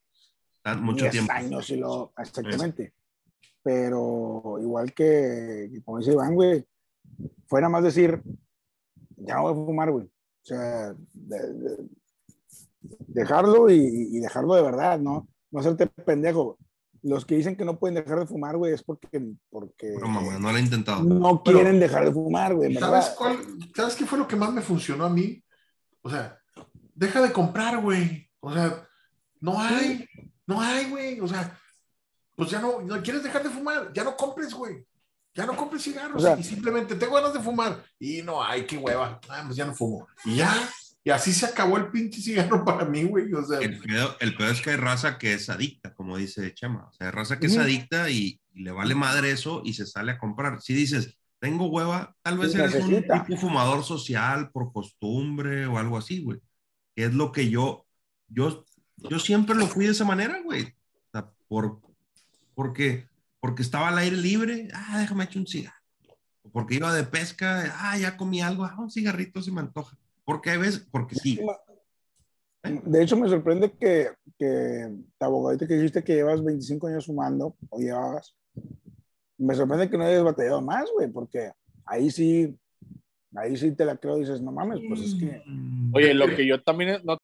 Ah, 0.64 0.74
Mucho 0.76 1.05
10 1.05 1.10
tiempo. 1.12 1.32
años 1.32 1.68
y 1.70 1.76
lo 1.76 2.12
exactamente. 2.16 2.94
Pero 3.64 4.59
igual 4.60 4.93
que, 4.93 5.80
como 5.84 5.98
dice 5.98 6.12
Iván, 6.12 6.34
güey, 6.34 6.64
fuera 7.47 7.68
más 7.68 7.82
decir, 7.84 8.22
ya 9.16 9.34
no 9.36 9.43
voy 9.43 9.52
a 9.52 9.66
fumar, 9.66 9.90
güey. 9.90 10.06
O 10.06 10.44
sea, 10.44 10.94
de- 11.12 11.52
de- 11.52 11.89
dejarlo 13.09 13.70
y, 13.70 13.76
y 14.16 14.20
dejarlo 14.20 14.55
de 14.55 14.62
verdad, 14.62 14.98
¿no? 14.98 15.28
No 15.51 15.60
hacerte 15.60 15.86
pendejo. 15.86 16.59
Los 17.03 17.27
que 17.27 17.35
dicen 17.37 17.57
que 17.57 17.65
no 17.65 17.79
pueden 17.79 17.97
dejar 17.97 18.20
de 18.20 18.27
fumar, 18.27 18.57
güey, 18.57 18.73
es 18.74 18.83
porque, 18.85 19.20
porque 19.51 19.93
Pero 19.95 20.07
mamá, 20.09 20.39
no 20.39 20.53
lo 20.53 20.57
he 20.57 20.61
intentado. 20.61 21.03
no 21.03 21.43
Pero- 21.43 21.59
quieren 21.59 21.81
dejar 21.81 22.05
de 22.05 22.12
fumar, 22.12 22.55
güey, 22.55 22.74
¿Sabes 22.74 22.91
verdad. 22.91 23.15
cuál? 23.19 23.39
¿Sabes 23.74 23.95
qué 23.97 24.07
fue 24.07 24.19
lo 24.19 24.29
que 24.29 24.37
más 24.37 24.53
me 24.53 24.62
funcionó 24.62 25.05
a 25.07 25.11
mí? 25.11 25.43
O 26.03 26.11
sea, 26.11 26.39
deja 26.95 27.20
de 27.20 27.33
comprar, 27.33 27.81
güey. 27.81 28.29
O 28.41 28.53
sea, 28.53 28.87
no 29.41 29.61
hay, 29.61 30.07
no 30.47 30.61
hay, 30.61 30.89
güey. 30.91 31.20
O 31.20 31.27
sea, 31.27 31.59
pues 32.37 32.51
ya 32.51 32.61
no, 32.61 32.81
no 32.83 33.03
quieres 33.03 33.23
dejar 33.24 33.43
de 33.43 33.51
fumar, 33.51 33.93
ya 33.93 34.05
no 34.05 34.16
compres, 34.16 34.55
güey. 34.55 34.85
Ya 35.35 35.47
no 35.47 35.57
compres 35.57 35.83
cigarros 35.83 36.23
O 36.23 36.24
sea- 36.27 36.39
y 36.39 36.45
simplemente 36.45 36.95
tengo 36.95 37.15
ganas 37.15 37.33
de 37.33 37.41
fumar. 37.41 37.83
Y 37.99 38.23
no, 38.23 38.43
ay, 38.43 38.65
qué 38.66 38.77
hueva. 38.77 39.19
Ah, 39.29 39.43
pues 39.47 39.57
ya 39.57 39.65
no 39.65 39.74
fumo. 39.74 40.07
Y 40.24 40.37
ya, 40.37 40.55
y 41.05 41.11
así 41.11 41.33
se 41.33 41.47
acabó 41.47 41.77
el 41.79 41.91
pinche 41.91 42.20
cigarro 42.20 42.65
para 42.65 42.85
mí, 42.85 43.05
güey. 43.05 43.33
O 43.33 43.45
sea, 43.45 43.59
El 43.61 43.79
peor, 43.79 44.16
el 44.20 44.37
peor 44.37 44.51
es 44.51 44.61
que 44.61 44.70
hay 44.70 44.77
raza 44.77 45.19
que 45.19 45.35
es 45.35 45.49
adicta, 45.49 45.95
como 45.95 46.16
dice 46.16 46.55
Chema. 46.55 46.87
O 46.89 46.93
sea, 46.93 47.09
hay 47.09 47.12
raza 47.12 47.39
que 47.39 47.47
es 47.47 47.57
adicta 47.57 48.11
y, 48.11 48.41
y 48.53 48.62
le 48.62 48.70
vale 48.70 48.95
madre 48.95 49.31
eso 49.31 49.62
y 49.65 49.74
se 49.74 49.87
sale 49.87 50.12
a 50.12 50.19
comprar. 50.19 50.61
Si 50.61 50.74
dices, 50.74 51.16
tengo 51.43 51.66
hueva, 51.66 52.15
tal 52.23 52.39
vez 52.39 52.55
eres 52.55 52.85
un 52.85 53.03
tipo 53.03 53.37
fumador 53.37 53.83
social 53.83 54.51
por 54.53 54.73
costumbre 54.73 55.66
o 55.66 55.77
algo 55.77 55.99
así, 55.99 56.23
güey. 56.23 56.39
Que 56.95 57.07
es 57.07 57.15
lo 57.15 57.33
que 57.33 57.51
yo, 57.51 57.85
yo, 58.29 58.65
yo 58.97 59.19
siempre 59.19 59.57
lo 59.57 59.66
fui 59.66 59.87
de 59.87 59.91
esa 59.91 60.05
manera, 60.05 60.41
güey. 60.41 60.62
O 60.62 61.11
sea, 61.11 61.29
por, 61.49 61.81
porque, 62.55 63.09
porque 63.41 63.62
estaba 63.62 63.89
al 63.89 63.99
aire 63.99 64.16
libre, 64.16 64.69
ah, 64.73 65.01
déjame 65.01 65.24
echar 65.24 65.39
un 65.39 65.49
cigarro. 65.49 65.77
O 66.45 66.51
Porque 66.51 66.77
iba 66.77 66.95
de 66.95 67.03
pesca, 67.03 67.74
ah, 67.77 67.99
ya 67.99 68.16
comí 68.16 68.41
algo, 68.41 68.65
ah, 68.65 68.77
un 68.79 68.93
cigarrito 68.93 69.43
se 69.43 69.51
me 69.51 69.62
antoja. 69.62 69.99
Porque 70.24 70.51
hay 70.51 70.59
veces, 70.59 70.86
porque 70.90 71.15
sí. 71.15 71.40
De 72.62 73.03
hecho, 73.03 73.16
me 73.16 73.28
sorprende 73.28 73.73
que, 73.73 74.11
que 74.39 74.89
te 75.19 75.24
abogadito 75.24 75.66
que 75.66 75.74
dijiste 75.74 76.05
que 76.05 76.15
llevas 76.15 76.44
25 76.44 76.86
años 76.86 77.07
fumando, 77.07 77.57
o 77.70 77.78
llevabas, 77.78 78.36
me 79.36 79.55
sorprende 79.55 79.90
que 79.90 79.99
no 79.99 80.05
hayas 80.05 80.23
batallado 80.23 80.62
más, 80.62 80.89
güey, 80.94 81.09
porque 81.09 81.51
ahí 81.85 82.11
sí, 82.11 82.57
ahí 83.35 83.57
sí 83.57 83.73
te 83.73 83.85
la 83.85 83.97
creo, 83.97 84.16
dices, 84.16 84.40
no 84.40 84.53
mames, 84.53 84.81
pues 84.89 85.01
es 85.01 85.15
que. 85.16 85.43
Oye, 85.93 86.15
lo 86.15 86.28
que 86.28 86.47
yo 86.47 86.62
también 86.62 87.01
no 87.05 87.19